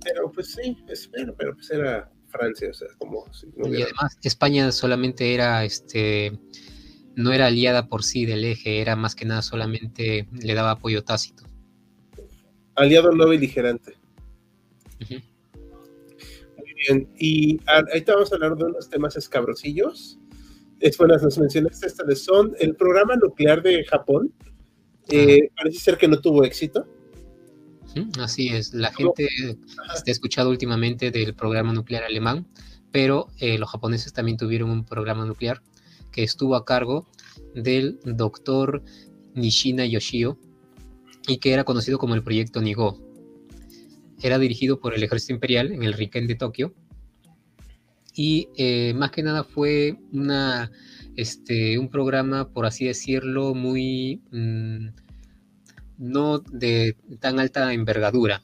Pero 0.04 0.30
pues 0.34 0.52
sí, 0.52 0.76
espero, 0.90 1.34
pero 1.38 1.54
pues 1.54 1.72
era 1.72 2.12
Francia, 2.34 2.70
o 2.70 2.74
sea, 2.74 2.88
como 2.98 3.26
Y 3.56 3.82
además, 3.84 4.18
España 4.24 4.72
solamente 4.72 5.34
era 5.34 5.64
este 5.64 6.38
no 7.16 7.32
era 7.32 7.46
aliada 7.46 7.88
por 7.88 8.04
sí 8.04 8.26
del 8.26 8.44
eje, 8.44 8.82
era 8.82 8.96
más 8.96 9.14
que 9.14 9.26
nada 9.26 9.44
solamente 9.44 10.28
le 10.32 10.54
daba 10.56 10.72
apoyo 10.72 11.04
tácito. 11.04 11.44
Aliado 12.76 13.12
no 13.12 13.30
beligerante. 13.30 13.94
Muy 16.58 16.74
bien, 16.88 17.08
y 17.20 17.60
ahorita 17.68 18.16
vamos 18.16 18.32
a 18.32 18.36
hablar 18.36 18.56
de 18.58 18.64
unos 18.64 18.90
temas 18.90 19.16
escabrosillos. 19.16 20.20
Es 20.80 20.98
buenas, 20.98 21.22
nos 21.22 21.38
mencionaste 21.38 21.86
esta 21.86 22.04
de 22.04 22.16
Son, 22.16 22.56
el 22.60 22.76
programa 22.76 23.16
nuclear 23.16 23.62
de 23.62 23.86
Japón. 23.86 24.34
Eh, 25.10 25.50
parece 25.56 25.80
ser 25.80 25.98
que 25.98 26.08
no 26.08 26.20
tuvo 26.20 26.44
éxito. 26.44 26.88
Así 28.20 28.50
es, 28.50 28.74
la 28.74 28.92
gente 28.92 29.28
ha 29.90 30.10
escuchado 30.10 30.50
últimamente 30.50 31.12
del 31.12 31.36
programa 31.36 31.74
nuclear 31.74 32.04
alemán, 32.04 32.48
pero 32.92 33.28
eh, 33.40 33.58
los 33.58 33.70
japoneses 33.70 34.14
también 34.14 34.38
tuvieron 34.38 34.70
un 34.70 34.84
programa 34.86 35.26
nuclear 35.26 35.62
que 36.12 36.24
estuvo 36.24 36.56
a 36.56 36.66
cargo 36.66 37.08
del 37.56 38.00
doctor 38.04 38.84
Nishina 39.36 39.86
Yoshio 39.86 40.40
y 41.28 41.38
que 41.38 41.54
era 41.54 41.64
conocido 41.64 41.98
como 41.98 42.16
el 42.16 42.24
proyecto 42.24 42.62
Nigo. 42.62 43.00
Era 44.22 44.40
dirigido 44.40 44.80
por 44.80 44.94
el 44.94 45.04
ejército 45.04 45.34
imperial 45.34 45.72
en 45.72 45.84
el 45.84 45.94
Riken 45.94 46.28
de 46.28 46.36
Tokio 46.36 46.74
y 48.16 48.50
eh, 48.58 48.94
más 48.94 49.12
que 49.12 49.24
nada 49.24 49.44
fue 49.44 49.98
una, 50.12 50.72
este, 51.16 51.80
un 51.80 51.90
programa, 51.90 52.50
por 52.50 52.66
así 52.66 52.86
decirlo, 52.86 53.56
muy 53.56 54.22
mm, 54.32 54.90
no 55.98 56.40
de 56.40 56.98
tan 57.20 57.40
alta 57.40 57.74
envergadura 57.74 58.44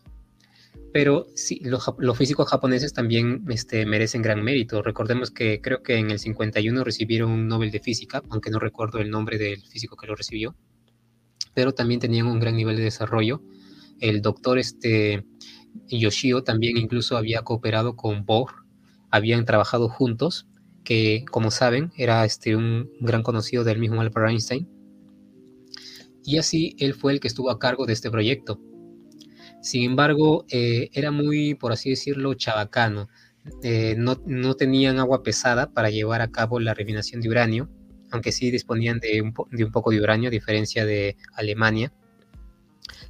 pero 0.92 1.28
sí, 1.36 1.62
los, 1.64 1.92
físicos 2.18 2.50
japoneses 2.50 2.94
también 2.94 3.46
este, 3.50 3.86
merecen 3.86 4.22
gran 4.22 4.44
mérito. 4.44 4.82
Recordemos 4.82 5.30
que 5.30 5.62
creo 5.62 5.84
que 5.84 5.98
en 5.98 6.10
el 6.10 6.20
51 6.20 6.84
recibieron 6.84 7.32
un 7.32 7.48
Nobel 7.48 7.72
de 7.72 7.80
Física, 7.80 8.24
aunque 8.30 8.50
no 8.50 8.60
recuerdo 8.60 9.00
el 9.00 9.12
nombre 9.12 9.38
del 9.38 9.62
físico 9.62 9.96
que 9.96 10.08
lo 10.08 10.16
recibió, 10.16 10.56
pero 11.54 11.74
también 11.74 12.00
tenían 12.00 12.28
un 12.28 12.40
gran 12.40 12.56
nivel 12.56 12.78
de 12.78 12.84
desarrollo. 12.84 13.44
El 14.00 14.22
doctor 14.22 14.58
este, 14.58 15.26
Yoshio 15.88 16.44
también 16.44 16.78
incluso 16.78 17.18
había 17.18 17.44
cooperado 17.44 17.96
con 17.96 18.26
Bohr, 18.26 18.52
habían 19.12 19.46
trabajado 19.46 19.90
juntos, 19.90 20.48
que 20.84 21.24
como 21.30 21.52
saben 21.52 21.92
era 21.98 22.26
este, 22.26 22.56
un 22.56 22.90
gran 23.00 23.22
conocido 23.22 23.64
del 23.64 23.78
mismo 23.78 24.02
Albert 24.02 24.30
Einstein. 24.30 24.68
Y 26.30 26.38
así 26.38 26.76
él 26.78 26.94
fue 26.94 27.14
el 27.14 27.20
que 27.20 27.28
estuvo 27.28 27.50
a 27.50 27.58
cargo 27.58 27.88
de 27.88 27.94
este 27.94 28.12
proyecto 28.12 28.62
Sin 29.64 29.82
embargo, 29.82 30.46
eh, 30.52 30.92
era 30.94 31.10
muy, 31.10 31.56
por 31.56 31.72
así 31.72 31.90
decirlo, 31.90 32.36
chabacano. 32.36 33.10
Eh, 33.64 33.96
no, 33.98 34.22
no, 34.28 34.54
tenían 34.54 35.00
agua 35.00 35.24
pesada 35.24 35.74
para 35.74 35.90
llevar 35.90 36.22
a 36.22 36.30
cabo 36.30 36.60
la 36.60 36.76
refinación 36.76 37.20
de 37.22 37.30
uranio, 37.30 37.68
aunque 38.12 38.32
sí 38.32 38.52
disponían 38.52 39.00
de 39.00 39.24
un, 39.24 39.72
poco 39.72 39.90
de 39.90 40.00
uranio, 40.00 40.28
a 40.28 40.32
diferencia 40.32 40.86
de 40.86 41.18
Alemania. 41.34 41.92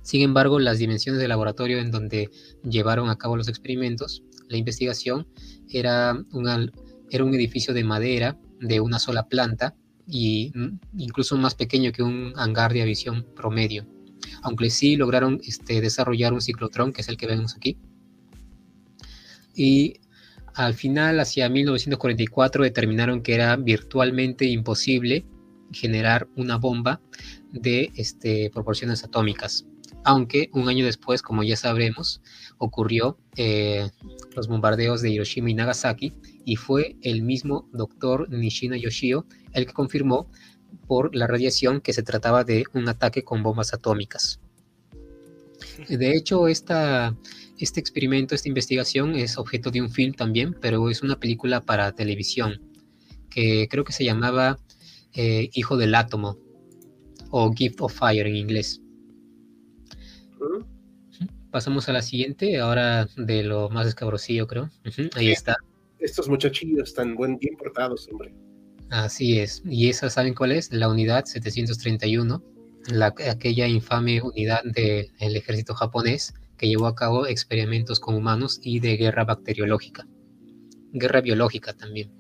Sin 0.02 0.22
embargo, 0.22 0.58
las 0.58 0.80
dimensiones 0.80 1.20
del 1.20 1.28
laboratorio 1.28 1.80
en 1.80 1.92
donde 1.92 2.30
llevaron 2.64 3.10
a 3.10 3.18
cabo 3.18 3.36
los 3.36 3.50
experimentos, 3.50 4.24
la 4.48 4.56
investigación, 4.56 5.28
era 5.68 6.16
un 6.34 7.34
edificio 7.34 7.74
de 7.74 7.84
madera 7.84 8.40
de 8.62 8.80
una 8.80 8.98
sola 8.98 9.28
planta 9.28 9.76
y 10.10 10.52
incluso 10.98 11.38
más 11.38 11.56
pequeño 11.56 11.92
que 11.92 12.04
un 12.04 12.34
hangar 12.36 12.74
de 12.74 12.82
aviación 12.82 13.26
promedio. 13.36 13.86
Aunque 14.42 14.70
sí 14.70 14.96
lograron 14.96 15.40
este, 15.44 15.82
desarrollar 15.82 16.34
un 16.34 16.42
ciclotrón, 16.42 16.92
que 16.92 17.02
es 17.02 17.10
el 17.10 17.18
que 17.18 17.28
vemos 17.28 17.56
aquí. 17.56 17.78
Y 19.56 20.00
al 20.56 20.74
final, 20.74 21.20
hacia 21.20 21.48
1944, 21.50 22.64
determinaron 22.64 23.22
que 23.22 23.36
era 23.36 23.56
virtualmente 23.56 24.46
imposible 24.46 25.26
generar 25.72 26.28
una 26.36 26.58
bomba 26.58 27.02
de 27.52 27.92
este, 27.96 28.50
proporciones 28.50 29.04
atómicas 29.04 29.66
aunque 30.04 30.50
un 30.54 30.68
año 30.70 30.86
después, 30.86 31.22
como 31.22 31.44
ya 31.44 31.56
sabremos, 31.56 32.22
ocurrió 32.58 33.18
eh, 33.36 33.90
los 34.36 34.48
bombardeos 34.48 35.02
de 35.02 35.12
Hiroshima 35.12 35.50
y 35.50 35.54
Nagasaki 35.54 36.14
y 36.50 36.56
fue 36.56 36.96
el 37.04 37.22
mismo 37.22 37.70
doctor 37.74 38.28
Nishina 38.32 38.76
Yoshio 38.76 39.28
el 39.54 39.68
que 39.68 39.74
confirmó 39.74 40.32
por 40.88 41.16
la 41.16 41.28
radiación 41.28 41.80
que 41.80 41.94
se 41.94 42.02
trataba 42.02 42.44
de 42.44 42.64
un 42.74 42.90
ataque 42.90 43.24
con 43.24 43.44
bombas 43.44 43.72
atómicas. 43.72 44.40
De 45.88 46.16
hecho, 46.16 46.48
esta, 46.48 47.16
este 47.60 47.80
experimento, 47.80 48.34
esta 48.34 48.50
investigación 48.50 49.14
es 49.14 49.38
objeto 49.38 49.70
de 49.70 49.82
un 49.82 49.92
film 49.92 50.14
también, 50.14 50.56
pero 50.60 50.90
es 50.90 51.04
una 51.04 51.20
película 51.20 51.62
para 51.62 51.92
televisión 51.92 52.60
que 53.30 53.68
creo 53.70 53.84
que 53.84 53.94
se 53.94 54.04
llamaba 54.04 54.58
eh, 55.14 55.52
Hijo 55.54 55.78
del 55.78 55.94
Átomo 55.94 56.40
o 57.30 57.54
Gift 57.54 57.80
of 57.82 57.94
Fire 57.94 58.26
en 58.26 58.36
inglés. 58.36 58.82
Pasamos 61.52 61.88
a 61.90 61.94
la 61.94 62.02
siguiente, 62.02 62.60
ahora 62.60 63.08
de 63.18 63.44
lo 63.44 63.70
más 63.70 63.86
escabrosillo, 63.86 64.48
creo. 64.48 64.72
ahí 65.16 65.30
está. 65.30 65.58
Estos 66.00 66.30
muchachillos 66.30 66.90
están 66.90 67.16
buen, 67.16 67.38
bien 67.38 67.56
portados, 67.58 68.08
hombre. 68.12 68.34
Así 68.90 69.40
es. 69.40 69.62
¿Y 69.66 69.90
esa 69.90 70.10
saben 70.10 70.34
cuál 70.34 70.52
es? 70.52 70.72
La 70.72 70.90
unidad 70.90 71.26
731, 71.26 72.44
la, 72.92 73.14
aquella 73.30 73.68
infame 73.68 74.22
unidad 74.22 74.64
del 74.64 75.36
ejército 75.36 75.76
japonés 75.76 76.34
que 76.58 76.68
llevó 76.68 76.88
a 76.88 76.96
cabo 76.96 77.28
experimentos 77.28 78.00
con 78.00 78.16
humanos 78.16 78.60
y 78.64 78.80
de 78.80 78.98
guerra 78.98 79.26
bacteriológica. 79.26 80.08
Guerra 80.92 81.22
biológica 81.22 81.74
también. 81.74 82.12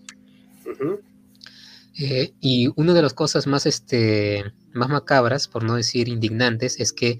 Eh, 1.99 2.33
y 2.39 2.69
una 2.75 2.93
de 2.93 3.01
las 3.01 3.13
cosas 3.13 3.47
más, 3.47 3.65
este, 3.65 4.45
más 4.73 4.89
macabras, 4.89 5.47
por 5.47 5.63
no 5.63 5.75
decir 5.75 6.07
indignantes, 6.07 6.79
es 6.79 6.93
que 6.93 7.19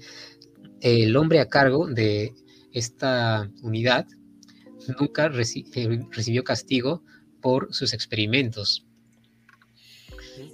el 0.80 1.14
hombre 1.16 1.40
a 1.40 1.48
cargo 1.48 1.86
de 1.88 2.32
esta 2.72 3.50
unidad 3.62 4.06
nunca 4.98 5.26
eh, 5.26 6.00
recibió 6.10 6.44
castigo 6.44 7.02
por 7.40 7.72
sus 7.74 7.92
experimentos. 7.92 8.86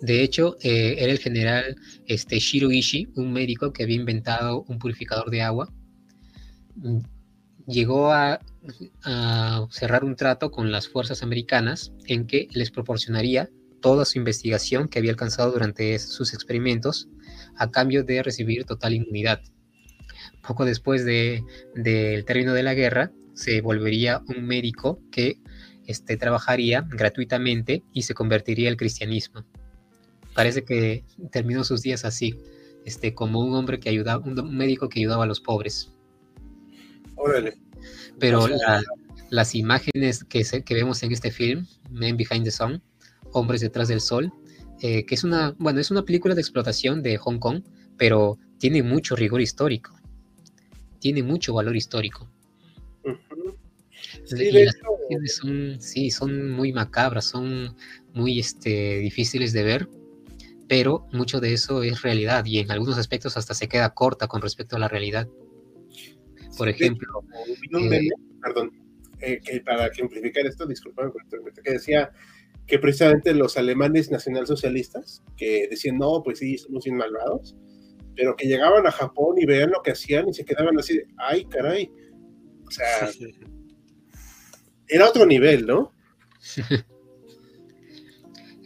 De 0.01 0.23
hecho, 0.23 0.57
eh, 0.63 0.97
era 0.99 1.13
el 1.13 1.19
general 1.19 1.77
este, 2.07 2.39
Shiro 2.39 2.71
Ishii, 2.71 3.13
un 3.15 3.33
médico 3.33 3.73
que 3.73 3.85
había 3.85 3.97
inventado 3.97 4.65
un 4.69 4.79
purificador 4.79 5.31
de 5.31 5.43
agua. 5.43 5.73
Llegó 7.67 8.13
a, 8.13 8.41
a 9.05 9.67
cerrar 9.71 10.05
un 10.05 10.17
trato 10.17 10.51
con 10.51 10.71
las 10.71 10.89
fuerzas 10.89 11.23
americanas 11.23 11.93
en 12.07 12.27
que 12.27 12.49
les 12.53 12.71
proporcionaría 12.71 13.49
toda 13.81 14.05
su 14.05 14.19
investigación 14.19 14.89
que 14.89 14.99
había 14.99 15.13
alcanzado 15.13 15.53
durante 15.53 15.99
sus 15.99 16.35
experimentos 16.35 17.09
a 17.57 17.71
cambio 17.71 18.05
de 18.05 18.23
recibir 18.23 18.65
total 18.65 18.95
inmunidad 18.95 19.41
poco 20.47 20.65
después 20.65 21.05
del 21.05 22.25
término 22.25 22.55
de 22.55 22.63
la 22.63 22.75
guerra, 22.75 23.11
se 23.37 23.61
volvería 23.61 24.23
un 24.27 24.45
médico 24.47 25.01
que 25.13 25.39
este, 25.87 26.17
trabajaría 26.17 26.85
gratuitamente 26.91 27.85
y 27.93 28.03
se 28.03 28.15
convertiría 28.15 28.69
al 28.69 28.77
cristianismo. 28.77 29.45
Parece 30.35 30.65
que 30.65 31.05
terminó 31.31 31.63
sus 31.63 31.83
días 31.83 32.05
así, 32.05 32.35
este, 32.85 33.15
como 33.15 33.41
un 33.41 33.55
hombre 33.55 33.79
que 33.79 33.89
ayudaba, 33.89 34.25
un 34.25 34.57
médico 34.57 34.89
que 34.89 34.99
ayudaba 34.99 35.25
a 35.25 35.27
los 35.27 35.41
pobres. 35.41 35.93
Órale. 37.15 37.59
Pero 38.19 38.49
las 39.31 39.55
imágenes 39.55 40.25
que, 40.25 40.43
que, 40.65 40.75
vemos 40.75 41.03
en 41.03 41.13
este 41.13 41.31
film, 41.31 41.67
Men 41.91 42.17
Behind 42.17 42.45
the 42.45 42.51
Sun, 42.51 42.83
Hombres 43.33 43.61
detrás 43.61 43.89
del 43.89 44.01
Sol, 44.01 44.33
eh, 44.81 45.07
que 45.07 45.15
es 45.15 45.25
una, 45.25 45.55
bueno, 45.59 45.79
es 45.79 45.91
una 45.91 46.05
película 46.05 46.35
de 46.35 46.41
explotación 46.41 47.03
de 47.03 47.17
Hong 47.19 47.39
Kong, 47.39 47.63
pero 47.97 48.39
tiene 48.59 48.83
mucho 48.83 49.15
rigor 49.15 49.41
histórico 49.41 49.97
tiene 50.99 51.23
mucho 51.23 51.55
valor 51.55 51.77
histórico. 51.77 52.29
Sí, 55.79 56.11
son, 56.11 56.51
muy 56.51 56.73
macabras, 56.73 57.27
son 57.27 57.77
muy 58.13 58.41
este, 58.41 58.99
difíciles 58.99 59.53
de 59.53 59.63
ver, 59.63 59.89
pero 60.69 61.07
mucho 61.13 61.41
de 61.41 61.53
eso 61.53 61.83
es 61.83 62.03
realidad 62.03 62.45
y 62.45 62.59
en 62.59 62.71
algunos 62.71 62.99
aspectos 62.99 63.37
hasta 63.37 63.55
se 63.55 63.69
queda 63.69 63.95
corta 63.95 64.27
con 64.27 64.43
respecto 64.43 64.77
a 64.77 64.79
la 64.79 64.89
realidad. 64.89 65.29
Por 66.59 66.69
ejemplo, 66.69 67.23
eh, 67.93 68.09
perdón, 68.43 68.71
eh, 69.21 69.41
que 69.45 69.61
para 69.61 69.87
ejemplificar 69.87 70.47
esto, 70.47 70.67
disculpame, 70.67 71.13
que 71.63 71.73
decía 71.73 72.11
que 72.67 72.79
precisamente 72.79 73.33
los 73.33 73.57
alemanes 73.57 74.11
nacionalsocialistas, 74.11 75.23
que 75.37 75.69
decían, 75.71 75.99
no, 75.99 76.23
pues 76.25 76.41
sí, 76.41 76.59
somos 76.59 76.85
bien 76.85 76.97
malvados, 76.97 77.57
pero 78.17 78.35
que 78.35 78.47
llegaban 78.49 78.87
a 78.87 78.91
Japón 78.91 79.37
y 79.39 79.47
veían 79.47 79.71
lo 79.71 79.83
que 79.83 79.93
hacían 79.93 80.29
y 80.29 80.35
se 80.35 80.45
quedaban 80.45 80.79
así 80.79 80.97
de, 80.97 81.07
ay, 81.19 81.45
caray. 81.45 81.91
O 82.67 82.71
sea, 82.71 83.09
era 84.89 85.09
otro 85.09 85.27
nivel, 85.27 85.67
¿no? 85.67 85.93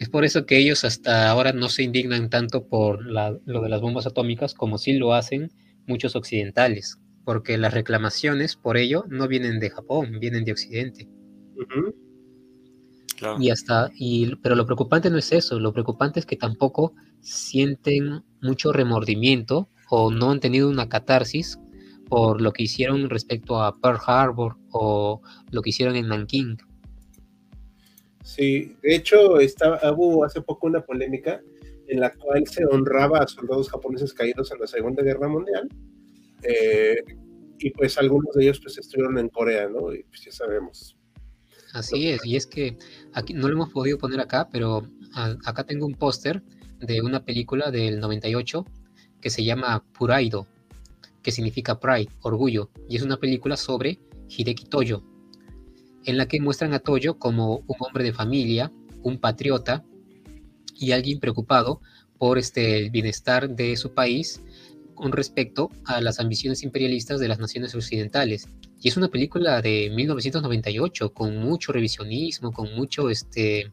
Es 0.01 0.09
por 0.09 0.25
eso 0.25 0.47
que 0.47 0.57
ellos 0.57 0.85
hasta 0.85 1.29
ahora 1.29 1.53
no 1.53 1.69
se 1.69 1.83
indignan 1.83 2.31
tanto 2.31 2.67
por 2.67 3.05
lo 3.05 3.61
de 3.61 3.69
las 3.69 3.83
bombas 3.83 4.07
atómicas 4.07 4.55
como 4.55 4.79
sí 4.79 4.95
lo 4.95 5.13
hacen 5.13 5.53
muchos 5.87 6.17
occidentales, 6.17 6.99
porque 7.27 7.59
las 7.59 7.75
reclamaciones 7.75 8.57
por 8.57 8.79
ello 8.79 9.05
no 9.11 9.29
vienen 9.29 9.61
de 9.61 9.69
Japón, 9.69 10.19
vienen 10.19 10.47
de 10.47 10.53
Occidente. 10.53 11.07
Y 13.39 13.51
hasta, 13.51 13.91
y, 13.95 14.37
pero 14.37 14.55
lo 14.55 14.65
preocupante 14.65 15.11
no 15.11 15.19
es 15.19 15.33
eso, 15.33 15.61
lo 15.61 15.75
preocupante 15.75 16.19
es 16.19 16.25
que 16.25 16.37
tampoco 16.37 16.95
sienten 17.21 18.25
mucho 18.41 18.73
remordimiento 18.73 19.69
o 19.91 20.11
no 20.11 20.31
han 20.31 20.41
tenido 20.41 20.71
una 20.71 20.89
catarsis 20.89 21.59
por 22.09 22.41
lo 22.41 22.55
que 22.55 22.63
hicieron 22.63 23.11
respecto 23.11 23.63
a 23.63 23.79
Pearl 23.79 23.99
Harbor 24.07 24.57
o 24.73 25.21
lo 25.51 25.63
que 25.63 25.71
hicieron 25.71 25.97
en 25.97 26.09
Nanking. 26.09 26.59
Sí, 28.25 28.77
de 28.83 28.95
hecho 28.95 29.41
estaba, 29.41 29.81
hubo 29.93 30.25
hace 30.25 30.41
poco 30.41 30.67
una 30.67 30.81
polémica 30.81 31.41
en 31.89 32.01
la 32.01 32.13
cual 32.13 32.47
se 32.47 32.65
honraba 32.65 33.19
a 33.19 33.27
soldados 33.27 33.71
japoneses 33.71 34.15
caídos 34.15 34.53
en 34.53 34.61
la 34.61 34.67
Segunda 34.67 35.03
Guerra 35.03 35.29
Mundial. 35.29 35.69
Eh, 36.43 37.03
y 37.59 37.71
pues 37.71 37.99
algunos 37.99 38.35
de 38.35 38.45
ellos 38.45 38.61
pues 38.61 38.79
estuvieron 38.79 39.19
en 39.19 39.29
Corea, 39.29 39.69
¿no? 39.69 39.93
Y 39.93 40.03
pues 40.05 40.25
ya 40.25 40.33
sabemos. 40.33 40.97
Así 41.73 42.09
es, 42.09 42.25
y 42.25 42.37
es 42.37 42.47
que 42.47 42.77
aquí 43.13 43.33
no 43.35 43.49
lo 43.49 43.55
hemos 43.55 43.71
podido 43.71 43.99
poner 43.99 44.21
acá, 44.21 44.49
pero 44.51 44.87
acá 45.15 45.65
tengo 45.65 45.87
un 45.87 45.95
póster 45.95 46.43
de 46.79 47.01
una 47.01 47.25
película 47.25 47.71
del 47.71 48.01
98 48.01 48.65
que 49.21 49.31
se 49.31 49.45
llama 49.45 49.85
Puraido, 49.93 50.47
que 51.23 51.31
significa 51.31 51.79
Pride, 51.79 52.09
orgullo, 52.23 52.71
y 52.89 52.97
es 52.97 53.03
una 53.03 53.19
película 53.19 53.57
sobre 53.57 54.01
Hideki 54.31 54.65
Toyo, 54.67 55.03
en 56.05 56.17
la 56.17 56.27
que 56.27 56.41
muestran 56.41 56.73
a 56.73 56.79
Toyo 56.79 57.19
como 57.19 57.59
un 57.67 57.77
hombre 57.81 58.05
de 58.05 58.13
familia, 58.13 58.73
un 59.03 59.19
patriota 59.19 59.85
y 60.79 60.93
alguien 60.93 61.21
preocupado 61.21 61.81
por 62.19 62.39
este, 62.39 62.79
el 62.79 62.91
bienestar 62.91 63.51
de 63.51 63.77
su 63.77 63.93
país 63.93 64.43
con 64.95 65.13
respecto 65.13 65.71
a 65.85 66.01
las 66.01 66.21
ambiciones 66.21 66.63
imperialistas 66.63 67.21
de 67.21 67.29
las 67.29 67.39
naciones 67.39 67.75
occidentales. 67.75 68.49
Y 68.81 68.89
es 68.89 68.97
una 68.97 69.09
película 69.09 69.63
de 69.63 69.91
1998 69.95 71.13
con 71.13 71.39
mucho 71.39 71.73
revisionismo, 71.73 72.53
con 72.53 72.75
mucho, 72.75 73.09
este, 73.09 73.73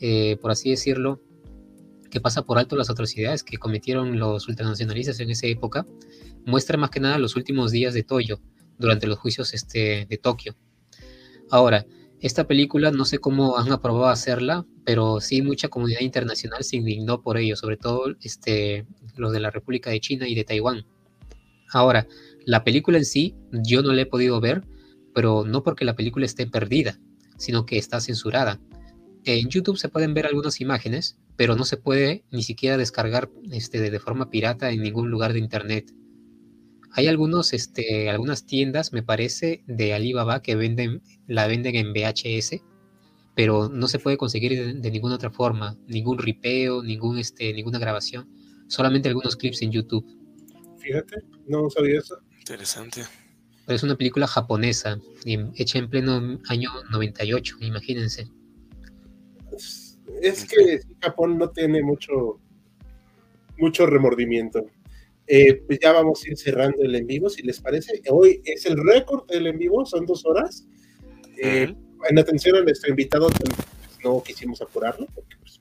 eh, 0.00 0.36
por 0.40 0.50
así 0.50 0.70
decirlo, 0.70 1.20
que 2.10 2.20
pasa 2.20 2.42
por 2.42 2.58
alto 2.58 2.74
las 2.74 2.90
atrocidades 2.90 3.44
que 3.44 3.58
cometieron 3.58 4.18
los 4.18 4.48
ultranacionalistas 4.48 5.20
en 5.20 5.30
esa 5.30 5.46
época, 5.46 5.86
muestra 6.44 6.76
más 6.76 6.90
que 6.90 6.98
nada 6.98 7.18
los 7.18 7.36
últimos 7.36 7.70
días 7.70 7.94
de 7.94 8.02
Toyo 8.02 8.40
durante 8.80 9.06
los 9.06 9.18
juicios 9.18 9.54
este, 9.54 10.06
de 10.08 10.18
Tokio. 10.18 10.56
Ahora, 11.50 11.86
esta 12.20 12.46
película 12.46 12.90
no 12.90 13.04
sé 13.04 13.18
cómo 13.18 13.56
han 13.56 13.70
aprobado 13.72 14.08
hacerla, 14.08 14.66
pero 14.84 15.20
sí 15.20 15.42
mucha 15.42 15.68
comunidad 15.68 16.00
internacional 16.00 16.64
se 16.64 16.76
indignó 16.76 17.22
por 17.22 17.38
ello, 17.38 17.56
sobre 17.56 17.76
todo 17.76 18.14
este, 18.22 18.86
los 19.16 19.32
de 19.32 19.40
la 19.40 19.50
República 19.50 19.90
de 19.90 20.00
China 20.00 20.26
y 20.28 20.34
de 20.34 20.44
Taiwán. 20.44 20.86
Ahora, 21.72 22.06
La 22.46 22.64
película 22.64 22.96
en 22.96 23.04
sí, 23.04 23.36
yo 23.52 23.82
no 23.82 23.92
la 23.92 24.02
he 24.02 24.06
podido 24.06 24.40
ver, 24.40 24.64
pero 25.14 25.44
no 25.44 25.62
porque 25.62 25.84
la 25.84 25.94
película 25.94 26.24
esté 26.24 26.46
perdida, 26.46 26.98
sino 27.36 27.66
que 27.66 27.76
está 27.76 28.00
censurada. 28.00 28.58
En 29.24 29.48
YouTube 29.48 29.76
se 29.76 29.90
pueden 29.90 30.14
ver 30.14 30.26
algunas 30.26 30.60
imágenes, 30.60 31.18
pero 31.36 31.54
no 31.54 31.64
se 31.64 31.76
puede 31.76 32.24
ni 32.30 32.42
siquiera 32.42 32.78
descargar 32.78 33.30
este, 33.52 33.90
de 33.90 34.00
forma 34.00 34.30
pirata 34.30 34.70
en 34.70 34.82
ningún 34.82 35.10
lugar 35.10 35.32
de 35.34 35.38
internet. 35.38 35.92
Hay 36.92 37.06
algunos, 37.06 37.52
este, 37.52 38.10
algunas 38.10 38.46
tiendas, 38.46 38.92
me 38.92 39.02
parece, 39.02 39.62
de 39.66 39.94
Alibaba 39.94 40.42
que 40.42 40.56
venden, 40.56 41.02
la 41.26 41.46
venden 41.46 41.76
en 41.76 41.92
VHS, 41.92 42.62
pero 43.34 43.68
no 43.68 43.86
se 43.88 43.98
puede 43.98 44.16
conseguir 44.16 44.80
de, 44.80 44.90
ninguna 44.90 45.14
otra 45.14 45.30
forma, 45.30 45.78
ningún 45.86 46.18
ripeo, 46.18 46.82
ningún, 46.82 47.18
este, 47.18 47.52
ninguna 47.52 47.78
grabación, 47.78 48.28
solamente 48.66 49.08
algunos 49.08 49.36
clips 49.36 49.62
en 49.62 49.70
YouTube. 49.70 50.04
Fíjate, 50.78 51.22
no 51.46 51.70
sabía 51.70 51.98
eso. 51.98 52.18
Interesante. 52.38 53.02
Pero 53.66 53.76
es 53.76 53.82
una 53.82 53.96
película 53.96 54.26
japonesa, 54.26 54.98
hecha 55.54 55.78
en 55.78 55.88
pleno 55.88 56.40
año 56.48 56.70
98, 56.90 57.58
imagínense. 57.60 58.28
Es, 60.20 60.44
que 60.44 60.80
Japón 61.00 61.38
no 61.38 61.50
tiene 61.50 61.82
mucho, 61.82 62.40
mucho 63.58 63.86
remordimiento. 63.86 64.66
Eh, 65.32 65.62
pues 65.64 65.78
ya 65.78 65.92
vamos 65.92 66.24
a 66.24 66.28
ir 66.28 66.36
cerrando 66.36 66.82
el 66.82 66.92
en 66.92 67.06
vivo, 67.06 67.30
si 67.30 67.42
les 67.42 67.60
parece. 67.60 68.02
Hoy 68.10 68.42
es 68.44 68.66
el 68.66 68.76
récord 68.76 69.28
del 69.28 69.46
en 69.46 69.58
vivo, 69.58 69.86
son 69.86 70.04
dos 70.04 70.26
horas. 70.26 70.66
Eh, 71.38 71.72
en 72.08 72.18
atención 72.18 72.56
a 72.56 72.62
nuestro 72.62 72.90
invitado, 72.90 73.28
pues, 73.28 73.54
no 74.02 74.20
quisimos 74.24 74.60
apurarlo, 74.60 75.06
porque 75.14 75.36
pues, 75.38 75.60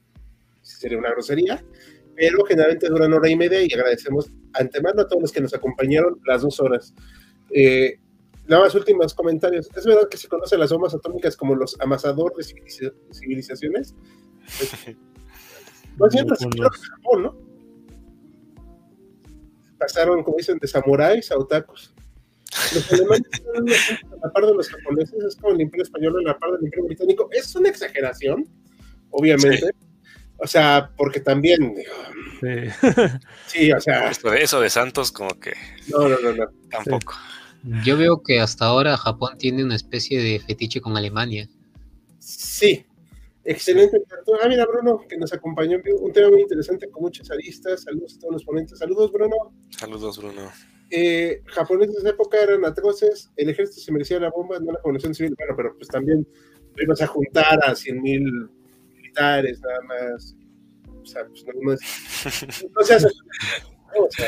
sería 0.64 0.98
una 0.98 1.12
grosería, 1.12 1.64
pero 2.16 2.44
generalmente 2.46 2.90
duran 2.90 3.14
hora 3.14 3.30
y 3.30 3.36
media 3.36 3.62
y 3.62 3.72
agradecemos 3.72 4.32
antemano 4.54 5.04
a 5.04 5.08
todos 5.08 5.22
los 5.22 5.32
que 5.32 5.42
nos 5.42 5.54
acompañaron 5.54 6.20
las 6.26 6.42
dos 6.42 6.60
horas. 6.60 6.96
Eh, 7.52 8.00
nada 8.48 8.64
más 8.64 8.74
últimos 8.74 9.14
comentarios. 9.14 9.70
¿Es 9.76 9.86
verdad 9.86 10.10
que 10.10 10.18
se 10.18 10.28
conocen 10.28 10.62
las 10.62 10.72
bombas 10.72 10.96
atómicas 10.96 11.38
como 11.38 11.54
los 11.54 11.80
amasadores 11.80 12.56
de 12.56 12.92
civilizaciones? 13.14 13.94
Pues, 15.98 16.14
Japón, 16.16 17.24
¿no? 17.24 17.49
Pasaron, 19.80 20.24
como 20.24 20.38
dicen, 20.38 20.58
de 20.60 20.68
samuráis 20.68 21.32
a 21.32 21.38
otakus. 21.38 21.94
Los 22.74 22.92
alemanes 22.92 23.28
a 24.12 24.28
la 24.28 24.34
par 24.34 24.46
de 24.46 24.54
los 24.54 24.70
japoneses, 24.70 25.24
es 25.24 25.36
como 25.36 25.54
el 25.54 25.62
imperio 25.62 25.84
español 25.84 26.16
en 26.20 26.26
la 26.26 26.38
par 26.38 26.52
del 26.52 26.64
imperio 26.64 26.86
británico. 26.86 27.30
Es 27.32 27.56
una 27.56 27.70
exageración, 27.70 28.48
obviamente. 29.12 29.72
O 30.38 30.48
sea, 30.48 30.90
porque 30.96 31.20
también. 31.20 31.76
sí. 33.48 33.72
o 33.72 33.82
sea. 33.82 34.12
Eso 34.38 34.62
de, 34.62 34.70
Santos, 34.70 35.12
como 35.12 35.40
que. 35.40 35.54
No, 35.88 36.08
no, 36.08 36.18
no, 36.20 36.34
no. 36.34 36.46
Tampoco. 36.70 37.16
Yo 37.84 37.98
veo 37.98 38.24
que 38.24 38.40
hasta 38.40 38.66
ahora 38.66 38.96
Japón 38.96 39.38
tiene 39.38 39.64
una 39.64 39.76
especie 39.76 40.22
de 40.22 40.40
fetiche 40.40 40.80
con 40.80 40.96
Alemania. 40.96 41.50
Sí, 42.20 42.86
Excelente. 43.50 44.00
Ah, 44.44 44.48
mira, 44.48 44.64
Bruno, 44.68 45.04
que 45.10 45.18
nos 45.18 45.34
acompañó. 45.34 45.80
Un 46.00 46.14
tema 46.14 46.30
muy 46.30 46.42
interesante 46.42 46.88
con 46.90 47.02
muchas 47.02 47.32
aristas. 47.32 47.82
Saludos 47.82 48.16
a 48.16 48.20
todos 48.20 48.34
los 48.34 48.44
ponentes. 48.44 48.78
Saludos, 48.78 49.12
Bruno. 49.12 49.36
Saludos, 49.72 50.20
Bruno. 50.20 50.52
Eh, 50.92 51.42
japoneses 51.48 51.96
de 51.96 52.00
esa 52.02 52.10
época 52.10 52.40
eran 52.40 52.64
atroces. 52.64 53.32
El 53.36 53.50
ejército 53.50 53.82
se 53.82 53.92
merecía 53.92 54.20
la 54.20 54.30
bomba, 54.30 54.60
no 54.60 54.72
la 54.72 54.82
población 54.82 55.16
civil. 55.16 55.34
Bueno, 55.36 55.56
pero 55.58 55.76
pues 55.76 55.88
también 55.88 56.28
ibas 56.78 57.02
a 57.02 57.08
juntar 57.08 57.60
a 57.66 57.76
100 57.76 58.00
mil 58.00 58.50
militares, 58.96 59.60
nada 59.62 59.82
más. 59.82 60.36
O 61.02 61.06
sea, 61.06 61.26
pues 61.26 61.44
no, 61.48 61.54
no 61.60 61.74
es. 61.74 61.82
No 62.76 62.84
seas. 62.84 63.04
o 63.98 64.08
sea, 64.12 64.28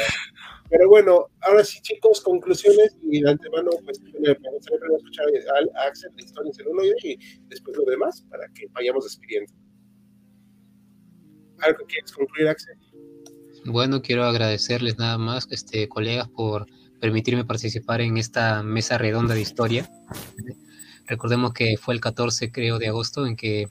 pero 0.72 0.88
bueno, 0.88 1.28
ahora 1.42 1.66
sí, 1.66 1.82
chicos, 1.82 2.22
conclusiones 2.22 2.96
y 3.04 3.22
de 3.22 3.30
antemano, 3.30 3.72
pues 3.84 4.00
me 4.02 4.34
gustaría 4.34 4.96
escuchar 4.98 5.26
a 5.76 5.88
Axel 5.88 6.12
la 6.16 6.24
historia 6.24 6.52
en 6.58 6.68
uno 6.70 6.84
y 7.04 7.20
después 7.50 7.76
lo 7.76 7.84
demás 7.84 8.26
para 8.30 8.48
que 8.54 8.68
vayamos 8.72 9.04
despidiendo. 9.04 9.52
¿Algo 11.60 11.80
que 11.80 11.86
quieres 11.88 12.14
concluir, 12.14 12.48
Axel? 12.48 12.78
Bueno, 13.66 14.02
quiero 14.02 14.24
agradecerles 14.24 14.98
nada 14.98 15.18
más, 15.18 15.46
este, 15.52 15.90
colegas, 15.90 16.30
por 16.30 16.66
permitirme 17.02 17.44
participar 17.44 18.00
en 18.00 18.18
esta 18.18 18.64
mesa 18.64 18.98
redonda 18.98 19.36
de 19.36 19.42
historia. 19.42 19.92
Recordemos 21.06 21.54
que 21.54 21.76
fue 21.78 21.96
el 21.96 22.00
14, 22.00 22.50
creo, 22.50 22.80
de 22.80 22.88
agosto 22.88 23.28
en 23.28 23.36
que 23.36 23.68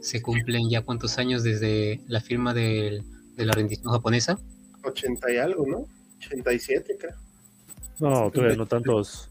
se 0.00 0.22
cumplen 0.22 0.70
ya 0.70 0.82
cuántos 0.82 1.18
años 1.18 1.42
desde 1.42 2.00
la 2.06 2.20
firma 2.20 2.54
de 2.54 3.02
la 3.36 3.52
rendición 3.52 3.92
japonesa. 3.92 4.38
80 4.84 5.32
y 5.32 5.36
algo, 5.38 5.66
¿no? 5.66 5.95
87, 6.26 6.96
creo. 6.98 7.14
No, 7.98 8.30
todavía 8.30 8.56
no 8.56 8.66
tantos. 8.66 9.30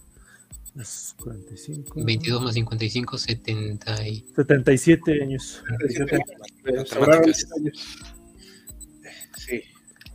Es 0.79 1.15
45. 1.23 2.03
22 2.03 2.41
más 2.41 2.53
55, 2.55 3.17
70 3.17 4.07
y... 4.07 4.25
77 4.35 5.23
años. 5.23 5.63
77 5.87 6.15
años. 7.57 7.97
Sí. 9.37 9.63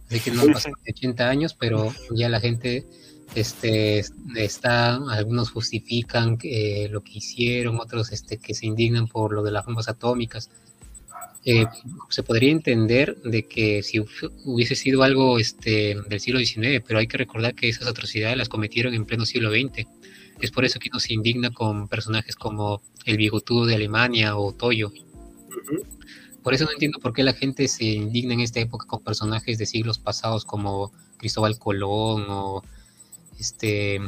Así 0.09 0.20
que 0.20 0.31
no 0.32 0.47
pasan 0.52 0.73
80 0.89 1.28
años, 1.28 1.55
pero 1.55 1.94
ya 2.11 2.28
la 2.28 2.40
gente 2.40 2.86
este 3.35 4.02
está, 4.35 4.97
algunos 4.97 5.51
justifican 5.51 6.36
eh, 6.43 6.89
lo 6.90 7.02
que 7.02 7.19
hicieron, 7.19 7.78
otros 7.78 8.11
este 8.12 8.39
que 8.39 8.55
se 8.55 8.66
indignan 8.66 9.07
por 9.07 9.32
lo 9.32 9.43
de 9.43 9.52
las 9.52 9.65
bombas 9.65 9.89
atómicas. 9.89 10.51
Eh, 11.45 11.65
se 12.11 12.23
podría 12.23 12.53
entender 12.53 13.17
de 13.23 13.45
que 13.45 13.83
si 13.83 13.99
hubiese 14.45 14.75
sido 14.75 15.03
algo 15.03 15.39
este, 15.39 15.97
del 16.09 16.21
siglo 16.21 16.39
XIX, 16.39 16.83
pero 16.87 16.99
hay 16.99 17.07
que 17.07 17.17
recordar 17.17 17.55
que 17.55 17.69
esas 17.69 17.89
atrocidades 17.89 18.37
las 18.37 18.49
cometieron 18.49 18.93
en 18.95 19.07
pleno 19.07 19.25
siglo 19.25 19.51
XX. 19.51 19.87
Es 20.41 20.51
por 20.51 20.65
eso 20.65 20.79
que 20.79 20.91
uno 20.91 21.01
se 21.01 21.15
indigna 21.15 21.51
con 21.51 21.89
personajes 21.89 22.37
como 22.37 22.83
el 23.07 23.17
bigotudo 23.17 23.67
de 23.67 23.75
Alemania 23.75 24.37
o 24.37 24.53
Toyo. 24.53 24.93
Por 26.43 26.55
eso 26.55 26.65
no 26.65 26.73
entiendo 26.73 26.99
por 26.99 27.12
qué 27.12 27.23
la 27.23 27.35
gente 27.35 27.69
se 27.69 27.85
indigna 27.85 28.35
en 28.35 28.41
esta 28.41 28.61
época 28.61 28.87
con 28.87 29.03
personajes 29.03 29.59
de 29.59 29.67
siglos 29.67 29.99
pasados 29.99 30.45
como 30.45 30.93
Cristóbal 31.19 31.59
Colón 31.59 32.27
o 32.29 32.62
este 33.39 34.01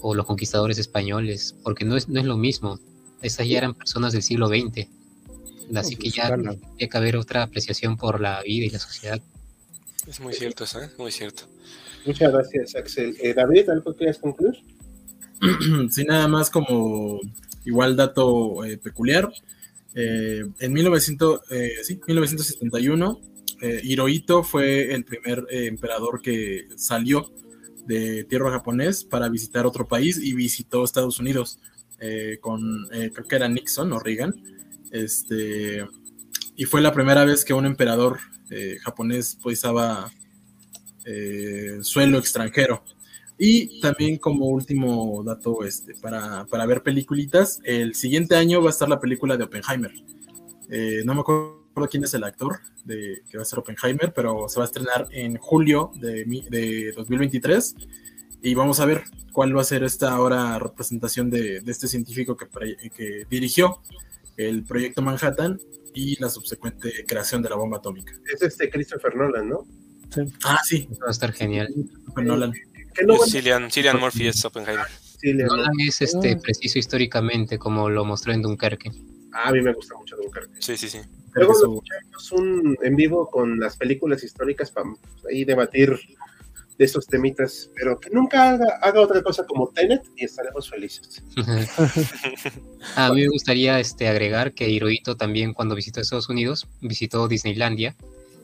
o 0.00 0.14
los 0.14 0.26
conquistadores 0.26 0.78
españoles, 0.78 1.56
porque 1.62 1.84
no 1.84 1.96
es, 1.96 2.08
no 2.08 2.20
es 2.20 2.26
lo 2.26 2.36
mismo. 2.36 2.78
Esas 3.20 3.48
ya 3.48 3.58
eran 3.58 3.74
personas 3.74 4.12
del 4.12 4.22
siglo 4.22 4.48
XX. 4.48 4.88
Así 5.74 5.96
que 5.96 6.10
pues, 6.10 6.14
ya 6.14 6.36
tiene 6.36 6.90
que 6.90 6.96
haber 6.96 7.16
otra 7.16 7.42
apreciación 7.44 7.96
por 7.96 8.20
la 8.20 8.42
vida 8.42 8.66
y 8.66 8.70
la 8.70 8.78
sociedad. 8.78 9.20
Es 10.06 10.20
muy 10.20 10.34
cierto 10.34 10.64
eso, 10.64 10.82
¿eh? 10.82 10.90
muy 10.98 11.12
cierto. 11.12 11.44
Muchas 12.04 12.32
gracias, 12.32 12.74
Axel. 12.74 13.16
Eh, 13.20 13.34
David, 13.34 13.70
¿algo 13.70 13.94
quieres 13.94 14.18
concluir? 14.18 14.54
sí, 15.90 16.04
nada 16.04 16.26
más 16.26 16.50
como 16.50 17.20
igual 17.64 17.96
dato 17.96 18.64
eh, 18.64 18.78
peculiar. 18.78 19.32
Eh, 19.94 20.44
en 20.58 20.72
1900, 20.72 21.42
sí, 21.84 22.00
1971, 22.06 23.20
Hirohito 23.84 24.42
fue 24.42 24.92
el 24.92 25.04
primer 25.04 25.46
emperador 25.50 26.20
que 26.20 26.66
salió 26.74 27.30
de 27.86 28.24
tierra 28.24 28.50
japonés 28.50 29.04
para 29.04 29.28
visitar 29.28 29.66
otro 29.66 29.86
país 29.86 30.18
y 30.18 30.32
visitó 30.32 30.82
Estados 30.82 31.20
Unidos 31.20 31.60
con, 32.40 32.88
creo 32.88 33.28
que 33.28 33.36
era 33.36 33.46
Nixon 33.46 33.92
o 33.92 34.00
Reagan 34.00 34.34
este, 34.92 35.86
y 36.54 36.64
fue 36.66 36.82
la 36.82 36.92
primera 36.92 37.24
vez 37.24 37.44
que 37.44 37.54
un 37.54 37.66
emperador 37.66 38.18
eh, 38.50 38.76
japonés 38.82 39.38
pisaba 39.42 40.12
eh, 41.04 41.78
suelo 41.80 42.18
extranjero. 42.18 42.84
Y 43.38 43.80
también 43.80 44.18
como 44.18 44.46
último 44.46 45.22
dato 45.24 45.64
este, 45.64 45.94
para, 45.94 46.66
ver 46.66 46.82
peliculitas, 46.82 47.60
el 47.64 47.94
siguiente 47.94 48.36
año 48.36 48.62
va 48.62 48.68
a 48.68 48.70
estar 48.70 48.88
la 48.88 49.00
película 49.00 49.36
de 49.36 49.44
Oppenheimer. 49.44 49.92
Eh, 50.68 51.02
no 51.04 51.14
me 51.14 51.20
acuerdo 51.20 51.88
quién 51.90 52.04
es 52.04 52.12
el 52.14 52.24
actor 52.24 52.60
de, 52.84 53.22
que 53.28 53.38
va 53.38 53.42
a 53.42 53.46
ser 53.46 53.58
Oppenheimer, 53.58 54.12
pero 54.14 54.48
se 54.48 54.60
va 54.60 54.64
a 54.64 54.66
estrenar 54.66 55.08
en 55.10 55.38
julio 55.38 55.90
de, 55.94 56.24
de 56.50 56.92
2023 56.92 57.74
y 58.42 58.54
vamos 58.54 58.78
a 58.80 58.84
ver 58.84 59.04
cuál 59.32 59.56
va 59.56 59.62
a 59.62 59.64
ser 59.64 59.82
esta 59.82 60.12
ahora 60.12 60.58
representación 60.58 61.30
de, 61.30 61.62
este 61.66 61.88
científico 61.88 62.36
que, 62.36 62.46
que 62.94 63.26
dirigió 63.30 63.80
el 64.36 64.64
proyecto 64.64 65.02
Manhattan 65.02 65.60
y 65.94 66.20
la 66.20 66.28
subsecuente 66.28 67.04
creación 67.06 67.42
de 67.42 67.50
la 67.50 67.56
bomba 67.56 67.78
atómica. 67.78 68.12
Es 68.32 68.42
este 68.42 68.70
Christopher 68.70 69.14
Nolan, 69.16 69.48
¿no? 69.48 69.66
Sí. 70.10 70.20
Ah, 70.44 70.60
sí. 70.64 70.88
Va 71.02 71.08
a 71.08 71.10
estar 71.10 71.32
genial. 71.32 71.68
Christopher 71.74 72.24
Nolan. 72.24 72.52
Cillian, 73.26 73.98
Murphy 73.98 74.26
es 74.28 74.44
Oppenheimer. 74.44 74.86
Nolan 75.22 75.72
es 75.86 76.02
este, 76.02 76.36
preciso 76.36 76.78
históricamente, 76.78 77.58
como 77.58 77.88
lo 77.88 78.04
mostró 78.04 78.32
en 78.32 78.42
Dunkerque. 78.42 78.90
Ah, 79.32 79.48
a 79.48 79.52
mí 79.52 79.62
me 79.62 79.72
gusta 79.72 79.96
mucho 79.96 80.16
Dunkerque. 80.16 80.60
Sí, 80.60 80.76
sí, 80.76 80.88
sí. 80.88 81.00
Luego 81.34 81.54
su... 81.54 82.36
un 82.36 82.76
en 82.82 82.96
vivo 82.96 83.30
con 83.30 83.58
las 83.58 83.76
películas 83.76 84.22
históricas 84.22 84.70
para 84.70 84.90
ahí 85.30 85.44
debatir 85.44 85.98
de 86.82 86.86
esos 86.86 87.06
temitas, 87.06 87.70
pero 87.76 88.00
que 88.00 88.10
nunca 88.10 88.50
haga, 88.50 89.00
otra 89.00 89.22
cosa 89.22 89.46
como 89.46 89.68
Tenet 89.68 90.02
y 90.16 90.24
estaremos 90.24 90.68
felices. 90.68 91.22
a 92.96 93.12
mí 93.12 93.20
me 93.20 93.28
gustaría 93.28 93.78
este, 93.78 94.08
agregar 94.08 94.52
que 94.52 94.68
Hirohito 94.68 95.16
también 95.16 95.54
cuando 95.54 95.76
visitó 95.76 96.00
Estados 96.00 96.28
Unidos 96.28 96.66
visitó 96.80 97.28
Disneylandia 97.28 97.94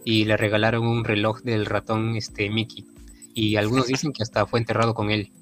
y 0.05 0.24
le 0.24 0.36
regalaron 0.36 0.86
un 0.86 1.02
reloj 1.02 1.40
del 1.40 1.66
ratón 1.66 2.15
este, 2.15 2.48
Mickey 2.48 2.86
y 3.35 3.56
algunos 3.56 3.86
dicen 3.89 4.12
que 4.12 4.23
hasta 4.23 4.47
fue 4.47 4.60
enterrado 4.60 4.94
con 4.94 5.10
él. 5.10 5.32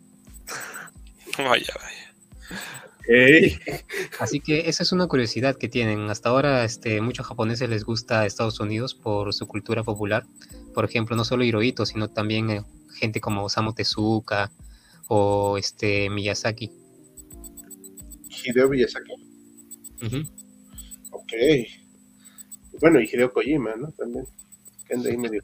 Vaya, 1.37 1.75
vaya. 1.77 2.07
Así 4.19 4.41
que 4.41 4.71
esa 4.71 4.83
es 4.83 4.91
una 4.91 5.07
curiosidad 5.07 5.57
que 5.57 5.69
tienen. 5.69 6.09
Hasta 6.09 6.31
ahora, 6.31 6.65
este, 6.65 7.03
muchos 7.03 7.27
japoneses 7.27 7.69
les 7.69 7.85
gusta 7.85 8.25
Estados 8.25 8.59
Unidos 8.59 8.95
por 8.95 9.35
su 9.35 9.47
cultura 9.47 9.85
popular. 9.85 10.25
Por 10.75 10.87
ejemplo, 10.87 11.15
no 11.15 11.27
solo 11.27 11.45
Hirohito, 11.45 11.85
sino 11.85 12.09
también 12.09 12.51
eh, 12.51 12.63
gente 12.97 13.21
como 13.21 13.45
Osamu 13.45 13.73
Tezuka 13.73 14.51
o 15.09 15.59
este 15.59 16.11
Miyazaki. 16.11 16.71
Hideo 18.45 18.69
Miyazaki. 18.69 19.13
Ok. 21.11 21.33
Bueno, 22.81 23.01
y 23.01 23.05
Hideo 23.05 23.33
Kojima, 23.33 23.75
¿no? 23.77 23.91
También. 23.93 24.27
Que 24.87 24.95
anda 24.95 25.11
ahí 25.11 25.17
medio 25.17 25.43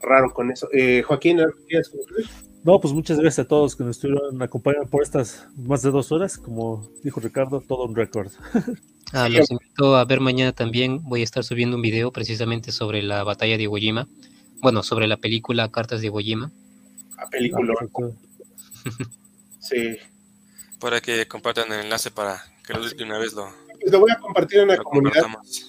raro 0.00 0.32
con 0.32 0.50
eso. 0.50 0.68
Eh, 0.72 1.02
Joaquín, 1.02 1.40
¿quieres 1.68 1.88
concluir? 1.88 2.26
No, 2.64 2.80
pues 2.80 2.92
muchas 2.92 3.18
gracias 3.18 3.46
a 3.46 3.48
todos 3.48 3.76
que 3.76 3.84
nos 3.84 3.96
estuvieron 3.96 4.40
acompañando 4.42 4.88
por 4.88 5.02
estas 5.02 5.46
más 5.56 5.82
de 5.82 5.90
dos 5.90 6.12
horas. 6.12 6.38
Como 6.38 6.88
dijo 7.02 7.20
Ricardo, 7.20 7.60
todo 7.60 7.84
un 7.84 7.96
récord. 7.96 8.30
Ah, 9.14 9.26
los 9.26 9.50
invito 9.50 9.96
a 9.96 10.04
ver 10.04 10.20
mañana 10.20 10.52
también. 10.52 11.02
Voy 11.04 11.22
a 11.22 11.24
estar 11.24 11.42
subiendo 11.42 11.76
un 11.76 11.82
video 11.82 12.12
precisamente 12.12 12.72
sobre 12.72 13.00
la 13.00 13.24
batalla 13.24 13.56
de 13.56 13.62
Iwo 13.62 13.78
Jima. 13.78 14.06
Bueno, 14.60 14.82
sobre 14.82 15.06
la 15.06 15.16
película 15.16 15.70
Cartas 15.70 16.02
de 16.02 16.08
Iwo 16.08 16.18
Jima. 16.18 16.52
La 17.18 17.28
película. 17.28 17.74
sí. 19.60 19.96
Para 20.80 21.00
que 21.00 21.26
compartan 21.26 21.72
el 21.72 21.80
enlace 21.80 22.10
para 22.10 22.42
que 22.64 22.72
lo 22.74 22.88
de 22.88 23.04
una 23.04 23.18
vez 23.18 23.32
lo. 23.32 23.52
Pues 23.80 23.92
lo 23.92 24.00
voy 24.00 24.10
a 24.10 24.18
compartir 24.18 24.60
en 24.60 24.68
la 24.68 24.78
comunidad. 24.78 25.26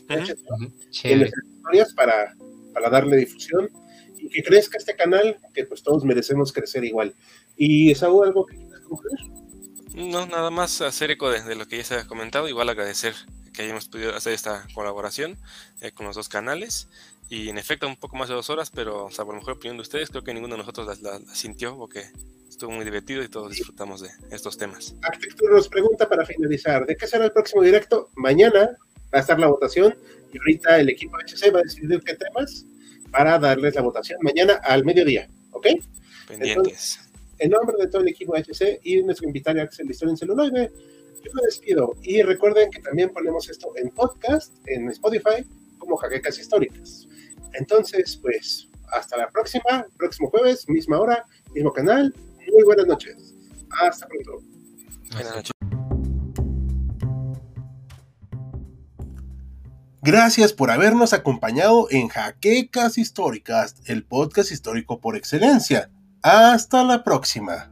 En 0.07 1.19
las 1.19 1.31
historias 1.31 1.93
para, 1.93 2.35
para 2.73 2.89
darle 2.89 3.17
difusión 3.17 3.69
y 4.17 4.29
que 4.29 4.43
crezca 4.43 4.77
este 4.77 4.95
canal, 4.95 5.37
que 5.53 5.65
pues 5.65 5.83
todos 5.83 6.03
merecemos 6.03 6.51
crecer 6.51 6.83
igual. 6.83 7.15
¿Y 7.55 7.91
es 7.91 8.03
algo 8.03 8.45
que 8.45 8.57
quieras 8.57 8.81
concluir? 8.81 9.19
No, 9.93 10.25
nada 10.27 10.49
más 10.49 10.81
hacer 10.81 11.11
eco 11.11 11.29
de, 11.29 11.55
lo 11.55 11.67
que 11.67 11.77
ya 11.77 11.83
se 11.83 11.95
ha 11.95 12.07
comentado, 12.07 12.47
igual 12.47 12.69
agradecer 12.69 13.15
que 13.53 13.63
hayamos 13.63 13.87
podido 13.87 14.15
hacer 14.15 14.33
esta 14.33 14.67
colaboración 14.73 15.37
eh, 15.81 15.91
con 15.91 16.05
los 16.05 16.15
dos 16.15 16.29
canales. 16.29 16.87
Y 17.29 17.49
en 17.49 17.59
efecto, 17.59 17.87
un 17.87 17.95
poco 17.95 18.17
más 18.17 18.27
de 18.27 18.35
dos 18.35 18.49
horas, 18.49 18.71
pero 18.71 19.05
o 19.05 19.11
sea, 19.11 19.23
por 19.23 19.35
la 19.35 19.39
mejor 19.39 19.53
opinión 19.53 19.77
de 19.77 19.81
ustedes, 19.81 20.09
creo 20.09 20.23
que 20.23 20.33
ninguno 20.33 20.55
de 20.55 20.59
nosotros 20.59 20.99
la, 21.01 21.19
sintió 21.33 21.77
porque 21.77 22.05
estuvo 22.47 22.71
muy 22.71 22.83
divertido 22.83 23.23
y 23.23 23.29
todos 23.29 23.51
disfrutamos 23.51 24.01
de 24.01 24.09
estos 24.31 24.57
temas. 24.57 24.95
Arquitectura 25.03 25.53
nos 25.53 25.69
pregunta 25.69 26.09
para 26.09 26.25
finalizar, 26.25 26.87
¿de 26.87 26.95
qué 26.95 27.05
será 27.05 27.25
el 27.25 27.31
próximo 27.31 27.61
directo? 27.61 28.09
Mañana 28.15 28.75
va 29.13 29.19
a 29.19 29.19
estar 29.19 29.39
la 29.39 29.47
votación 29.47 29.95
y 30.33 30.39
ahorita 30.39 30.79
el 30.79 30.89
equipo 30.89 31.17
HC 31.17 31.53
va 31.53 31.59
a 31.59 31.63
decidir 31.63 32.01
qué 32.03 32.15
temas 32.15 32.65
para 33.11 33.37
darles 33.37 33.75
la 33.75 33.81
votación 33.81 34.19
mañana 34.21 34.55
al 34.63 34.83
mediodía, 34.83 35.29
¿ok? 35.51 35.67
Pendientes. 36.27 36.99
en 37.39 37.51
nombre 37.51 37.75
de 37.79 37.87
todo 37.87 38.01
el 38.01 38.07
equipo 38.07 38.35
HC 38.35 38.81
y 38.83 39.01
nuestro 39.03 39.27
invitario 39.27 39.63
Axel 39.63 39.89
Historia 39.89 40.11
en 40.11 40.17
Celuloide, 40.17 40.71
yo 41.23 41.31
me 41.33 41.41
despido. 41.43 41.95
Y 42.01 42.21
recuerden 42.21 42.71
que 42.71 42.81
también 42.81 43.09
ponemos 43.09 43.49
esto 43.49 43.71
en 43.75 43.89
podcast, 43.89 44.53
en 44.67 44.89
Spotify, 44.89 45.45
como 45.77 45.95
Jaquecas 45.97 46.37
Históricas. 46.39 47.07
Entonces, 47.53 48.17
pues, 48.21 48.67
hasta 48.91 49.17
la 49.17 49.29
próxima, 49.29 49.85
próximo 49.97 50.29
jueves, 50.29 50.67
misma 50.67 50.99
hora, 50.99 51.25
mismo 51.53 51.71
canal. 51.71 52.13
Muy 52.51 52.63
buenas 52.63 52.87
noches. 52.87 53.35
Hasta 53.81 54.07
pronto. 54.07 54.43
Buenas 55.11 55.35
noches. 55.35 55.51
Gracias 60.01 60.53
por 60.53 60.71
habernos 60.71 61.11
acompañado 61.13 61.87
en 61.91 62.07
Jaquecas 62.07 62.97
Históricas, 62.97 63.75
el 63.85 64.05
podcast 64.05 64.51
histórico 64.51 65.01
por 65.01 65.15
excelencia. 65.17 65.91
Hasta 66.21 66.83
la 66.83 67.03
próxima. 67.03 67.68